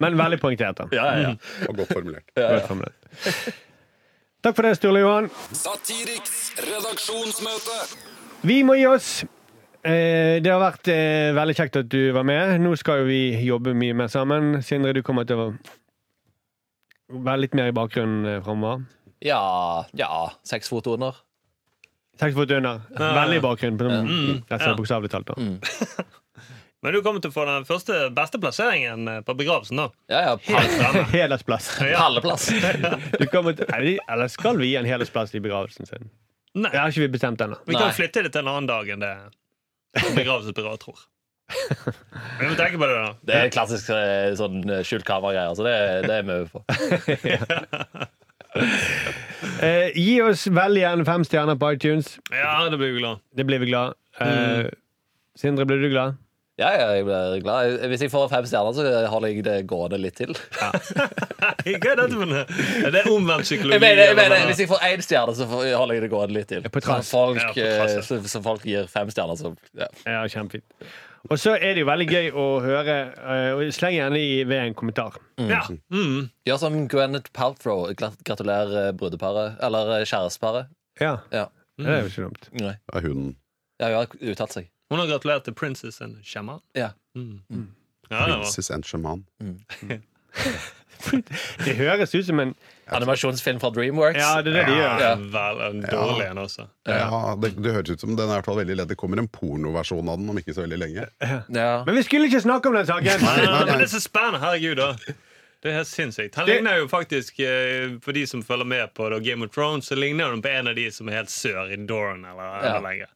Men 0.00 0.16
veldig 0.18 0.38
poengtert. 0.40 0.76
da. 0.80 0.86
Ja, 0.96 1.04
ja, 1.16 1.28
ja. 1.28 1.66
Og 1.68 1.76
godt 1.82 1.92
formulert. 1.92 2.24
Godt 2.38 2.66
formulert. 2.70 2.96
Takk 4.42 4.56
for 4.58 4.66
det, 4.66 4.72
Sturle 4.80 5.02
Johan. 5.04 5.28
Satiriks 5.54 6.38
redaksjonsmøte. 6.64 7.76
Vi 8.48 8.62
må 8.66 8.74
gi 8.80 8.86
oss. 8.90 9.10
Eh, 9.84 10.40
det 10.42 10.50
har 10.50 10.58
vært 10.62 10.88
eh, 10.90 11.30
veldig 11.36 11.54
kjekt 11.58 11.76
at 11.82 11.88
du 11.92 12.00
var 12.16 12.26
med. 12.26 12.56
Nå 12.62 12.72
skal 12.80 13.02
jo 13.02 13.06
vi 13.10 13.20
jobbe 13.46 13.74
mye 13.78 13.94
mer 13.98 14.10
sammen. 14.10 14.56
Sindre, 14.66 14.94
du 14.96 15.02
kommer 15.06 15.26
til 15.28 15.38
å 15.38 15.46
være 17.12 17.44
litt 17.44 17.54
mer 17.58 17.70
i 17.70 17.76
bakgrunnen 17.76 18.26
eh, 18.36 18.40
framover. 18.46 18.82
ja, 19.22 19.42
ja. 19.98 20.10
Seks 20.48 20.70
fot 20.72 20.86
under. 20.90 21.18
Seks 22.18 22.34
fot 22.36 22.50
under. 22.58 22.82
Veldig 22.98 23.38
i 23.38 23.44
bakgrunnen. 23.44 23.78
På 23.78 23.86
og 23.92 24.58
slett 24.58 24.66
Ja. 24.66 24.74
bokstavelig 24.78 25.10
talt. 25.14 25.30
da. 25.30 25.38
Men 26.82 26.96
du 26.96 26.98
kommer 27.02 27.22
til 27.22 27.30
å 27.30 27.34
få 27.34 27.44
den 27.46 27.66
første 27.68 27.98
beste 28.14 28.40
plasseringen 28.42 29.06
eh, 29.08 29.20
på 29.26 29.36
begravelsen, 29.38 29.78
da. 29.78 29.86
Ja, 30.10 30.22
ja. 30.26 30.32
Pall, 30.42 30.98
Hedersplass. 31.12 31.68
palleplass. 31.78 32.48
Du 33.20 33.26
kommer 33.30 33.54
til, 33.58 33.68
eller 34.10 34.32
skal 34.32 34.58
vi 34.58 34.72
gi 34.72 34.76
en 34.80 34.88
hedersplass 34.88 35.34
i 35.38 35.42
begravelsen 35.44 35.86
sin? 35.86 36.10
Nei, 36.58 36.68
Det 36.72 36.80
har 36.80 36.90
ikke 36.92 37.04
vi 37.06 37.12
bestemt 37.14 37.40
ennå. 37.40 37.56
Vi 37.68 37.76
kan 37.78 37.88
Nei. 37.88 37.96
flytte 37.96 38.26
det 38.26 38.32
til 38.34 38.42
en 38.42 38.50
annen 38.52 38.68
dag 38.68 38.90
enn 38.92 39.04
det 39.04 39.14
begravelsesbyrået 40.18 40.82
tror. 40.82 41.04
Vi 42.40 42.46
må 42.48 42.54
tenke 42.56 42.78
på 42.80 42.86
det, 42.88 42.94
da. 42.96 43.08
Det 43.28 43.34
er 43.36 43.50
klassisk 43.52 43.90
eh, 43.92 44.30
sånn 44.38 44.62
eh, 44.70 44.82
skjult 44.86 45.04
kamera-greier, 45.04 45.52
så 45.58 45.66
det, 45.66 45.74
det 46.06 46.14
er 46.16 46.22
vi 46.24 46.36
over 46.40 46.48
på. 46.54 46.60
Eh, 49.62 49.94
gi 49.96 50.16
oss 50.22 50.44
vel 50.52 50.76
igjen 50.80 51.04
fem 51.06 51.22
stjerner 51.26 51.56
på 51.58 51.68
iTunes. 51.74 52.16
Ja, 52.34 52.68
det 52.70 52.76
blir 52.80 52.92
vi 52.92 53.00
glad. 53.00 53.20
Det 53.36 53.44
blir 53.48 53.62
vi 53.62 53.68
glad. 53.70 53.94
Eh, 54.20 54.66
Sindre, 55.38 55.64
blir 55.68 55.80
du 55.82 55.88
glad? 55.92 56.18
Ja, 56.62 56.70
ja, 56.78 56.88
jeg 56.96 57.04
blir 57.08 57.40
glad. 57.42 57.76
Hvis 57.90 58.04
jeg 58.06 58.12
får 58.12 58.28
fem 58.32 58.46
stjerner, 58.48 58.76
så 58.76 58.86
holder 59.10 59.32
jeg 59.34 59.44
det 59.46 59.56
gående 59.70 59.98
litt 59.98 60.16
til. 60.20 60.32
Hva 60.62 61.50
er 61.66 61.78
dette 61.82 62.08
du 62.12 62.18
mener? 62.20 62.46
Er 62.86 62.92
det 62.94 63.02
omvendt 63.10 63.46
psykologi? 63.48 63.74
Jeg 63.76 63.82
mener, 63.82 64.02
jeg 64.12 64.18
mener, 64.18 64.44
hvis 64.50 64.60
jeg 64.62 64.70
får 64.70 64.84
én 64.88 65.02
stjerne, 65.04 65.34
så 65.38 65.46
holder 65.50 65.94
jeg 65.98 66.04
det 66.06 66.10
gående 66.12 66.36
litt 66.38 66.50
til. 66.52 66.66
På 66.72 66.82
trass. 66.84 67.10
Folk, 67.12 67.40
Ja, 67.42 67.52
ja. 67.56 67.86
eh, 67.88 68.02
så, 68.06 68.20
så 68.30 68.42
folk 68.44 68.64
gir 68.68 68.86
fem 68.90 69.10
stjerner, 69.12 69.38
så 69.40 69.52
ja. 69.78 69.88
Ja, 70.06 70.22
kjempefint. 70.30 70.66
Og 71.30 71.38
så 71.38 71.52
er 71.54 71.76
det 71.76 71.84
jo 71.84 71.86
veldig 71.86 72.06
gøy 72.10 72.30
å 72.34 72.44
høre. 72.64 72.94
eh, 73.14 73.50
og 73.54 73.68
Sleng 73.74 73.94
gjerne 73.94 74.18
i 74.18 74.40
ved 74.42 74.58
en 74.68 74.74
kommentar. 74.78 75.18
Ja. 75.38 75.60
Mm. 75.94 76.24
Gjør 76.48 76.58
som 76.64 76.80
Gwyneth 76.90 77.30
Paltrow. 77.36 77.84
Gratulerer 77.94 78.88
eh, 78.88 78.92
brudeparet. 78.98 79.54
Eller 79.62 80.02
kjæresteparet. 80.02 80.70
Ja, 81.00 81.16
Ja. 81.32 81.46
det 81.78 81.88
er 81.94 82.02
jo 82.02 82.10
ikke 82.10 82.26
dumt. 82.26 82.50
Nei. 82.58 82.74
Er 82.92 83.06
hun 83.06 83.22
Ja, 83.80 83.86
hun 83.88 83.96
har 84.02 84.34
uttalt 84.34 84.52
seg. 84.58 84.66
Hun 84.92 85.00
har 85.00 85.08
gratulert 85.08 85.46
til 85.48 85.54
Princess 85.56 86.00
and 86.04 86.20
Shaman. 86.24 86.60
Ja. 86.76 86.90
Mm. 87.16 87.40
Ja. 88.12 88.26
Princess 88.28 88.70
and 88.70 88.84
Shaman. 88.84 89.24
Det 91.64 91.72
høres 91.76 92.12
ut 92.14 92.26
som 92.28 92.38
en 92.38 92.52
Animasjonsfilm 92.92 93.58
fra 93.62 93.70
Dreamworks. 93.74 94.20
Ja, 94.20 94.42
det 94.44 94.52
er 94.52 94.58
det 94.60 94.62
de 94.68 94.76
gjør. 94.76 95.00
Ja. 95.02 95.08
Vel, 95.34 95.60
en 95.66 95.80
dårlig 95.88 96.26
en 96.28 96.38
også. 96.42 96.66
Ja, 96.86 97.22
det, 97.42 97.50
det 97.64 97.72
høres 97.74 97.90
ut 97.96 98.04
som 98.04 98.12
den 98.14 98.26
er 98.28 98.30
i 98.30 98.36
hvert 98.36 98.46
fall 98.50 98.58
veldig 98.60 98.76
lett. 98.78 98.90
Det 98.92 98.98
kommer 99.00 99.18
en 99.22 99.28
pornoversjon 99.32 100.10
av 100.12 100.20
den 100.20 100.30
om 100.30 100.38
ikke 100.38 100.54
så 100.54 100.62
veldig 100.66 100.78
lenge. 100.82 101.06
Ja. 101.58 101.70
Men 101.88 101.96
vi 101.98 102.04
skulle 102.06 102.28
ikke 102.30 102.42
snakke 102.44 102.68
om 102.70 102.76
den 102.78 102.86
saken! 102.86 103.24
Nei, 103.24 103.36
men 103.64 103.72
det 103.80 103.86
er 103.88 103.92
så 103.96 104.02
spennende. 104.04 104.42
Herregud, 104.44 104.78
da. 104.78 104.92
Det 105.62 105.70
er 105.72 105.76
helt 105.80 105.90
sinnssykt. 105.90 106.36
Han 106.38 106.46
Det- 106.46 106.58
ligner 106.60 106.78
jo 106.82 106.86
faktisk, 106.90 107.40
eh, 107.40 107.96
for 108.04 108.12
de 108.14 108.26
som 108.26 108.42
følger 108.46 108.66
med 108.76 108.94
på 108.98 109.08
Game 109.24 109.46
of 109.46 109.50
Thrones, 109.56 109.88
så 109.90 109.98
ligner 109.98 110.30
han 110.30 110.42
på 110.42 110.50
en 110.52 110.68
av 110.70 110.78
de 110.78 110.86
som 110.94 111.08
er 111.10 111.22
helt 111.22 111.30
sør 111.34 111.72
i 111.72 111.76
Doran 111.86 112.24
eller 112.28 112.62
Ja. 112.68 112.78
lenger. 112.82 113.10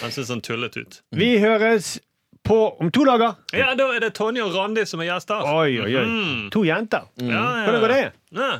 Han 0.00 0.10
ser 0.14 0.24
sånn 0.28 0.40
tullete 0.42 0.80
ut. 0.86 1.00
Vi 1.12 1.34
høres 1.42 1.98
på 2.46 2.56
om 2.82 2.90
to 2.90 3.04
dager. 3.06 3.36
Ja, 3.54 3.74
da 3.78 3.86
er 3.94 4.00
det 4.02 4.14
Tonje 4.18 4.42
og 4.42 4.54
Randi 4.56 4.82
som 4.88 5.00
er 5.04 5.12
gjester. 5.12 5.44
Oi, 5.46 5.76
oi, 5.84 5.92
oi. 5.94 6.04
Mm. 6.08 6.50
To 6.54 6.64
jenter. 6.66 7.04
Ja, 7.20 7.28
ja, 7.30 7.64
Hvordan 7.68 7.80
går 7.84 7.92
det? 7.94 8.00
Ja. 8.40 8.50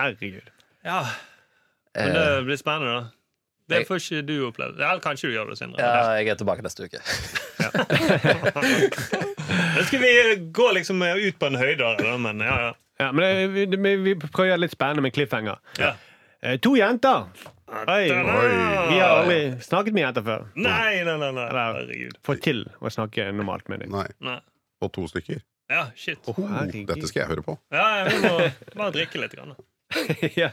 Herregud. 0.00 0.50
ja. 0.84 1.02
Men 1.94 2.12
det 2.14 2.44
blir 2.46 2.56
spennende, 2.56 2.92
da. 2.94 3.08
Det 3.70 3.76
jeg- 3.80 3.86
får 3.86 3.96
ikke 4.02 4.26
du 4.26 4.34
oppleve. 4.48 4.78
Ja, 4.82 4.96
kanskje 4.98 5.28
du 5.30 5.34
gjør 5.36 5.50
det, 5.50 5.58
Sindre. 5.58 5.78
ja, 5.78 6.10
jeg 6.18 6.28
er 6.28 6.34
tilbake 6.40 6.62
neste 6.62 6.86
uke. 6.88 6.98
Nå 9.76 9.82
skal 9.86 9.98
vi 10.02 10.12
gå 10.52 10.70
liksom 10.74 11.02
ut 11.02 11.38
på 11.38 11.46
en 11.50 11.58
høyde, 11.60 11.90
da, 12.00 12.16
men 12.18 12.40
ja, 12.44 12.56
ja. 12.66 12.72
Ja, 13.00 13.12
men 13.16 13.22
det, 13.24 13.46
vi, 13.54 13.64
det, 13.72 13.78
vi 14.04 14.14
prøver 14.20 14.42
å 14.42 14.48
gjøre 14.50 14.58
det 14.58 14.64
litt 14.66 14.74
spennende 14.76 15.02
med 15.06 15.14
cliffhanger. 15.16 15.60
ja. 15.80 15.94
Eh, 16.42 16.54
to 16.56 16.70
jenter. 16.72 17.26
Oi. 17.70 18.06
Vi 18.90 18.98
har 18.98 19.20
aldri 19.20 19.38
snakket 19.62 19.94
med 19.94 20.02
jenter 20.02 20.24
før. 20.26 20.46
Nei, 20.58 21.04
nei, 21.06 21.14
nei, 21.22 21.30
nei. 21.36 21.46
Eller-. 21.50 22.16
Fått 22.26 22.42
til 22.42 22.64
å 22.82 22.90
snakke 22.90 23.28
normalt 23.30 23.70
med 23.70 23.84
dem. 23.84 23.94
Nei. 23.94 24.08
Nei. 24.26 24.40
Og 24.82 24.90
to 24.96 25.06
stykker. 25.10 25.44
Ja, 25.70 25.84
shit. 25.94 26.26
Oh, 26.26 26.40
Dette 26.66 27.06
skal 27.06 27.22
jeg 27.22 27.30
høre 27.30 27.44
på. 27.46 27.54
Ja, 27.70 27.86
ja, 28.00 28.08
vi 28.10 28.18
må 28.24 28.34
bare 28.74 28.90
drikke 28.96 29.22
litt. 29.22 29.36
Grann. 29.38 29.54
ja. 30.42 30.50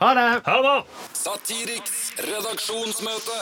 Ha 0.00 0.10
det! 0.16 0.28
Ha 0.46 0.56
det! 0.64 0.74
Satiriks 1.12 2.14
redaksjonsmøte. 2.24 3.36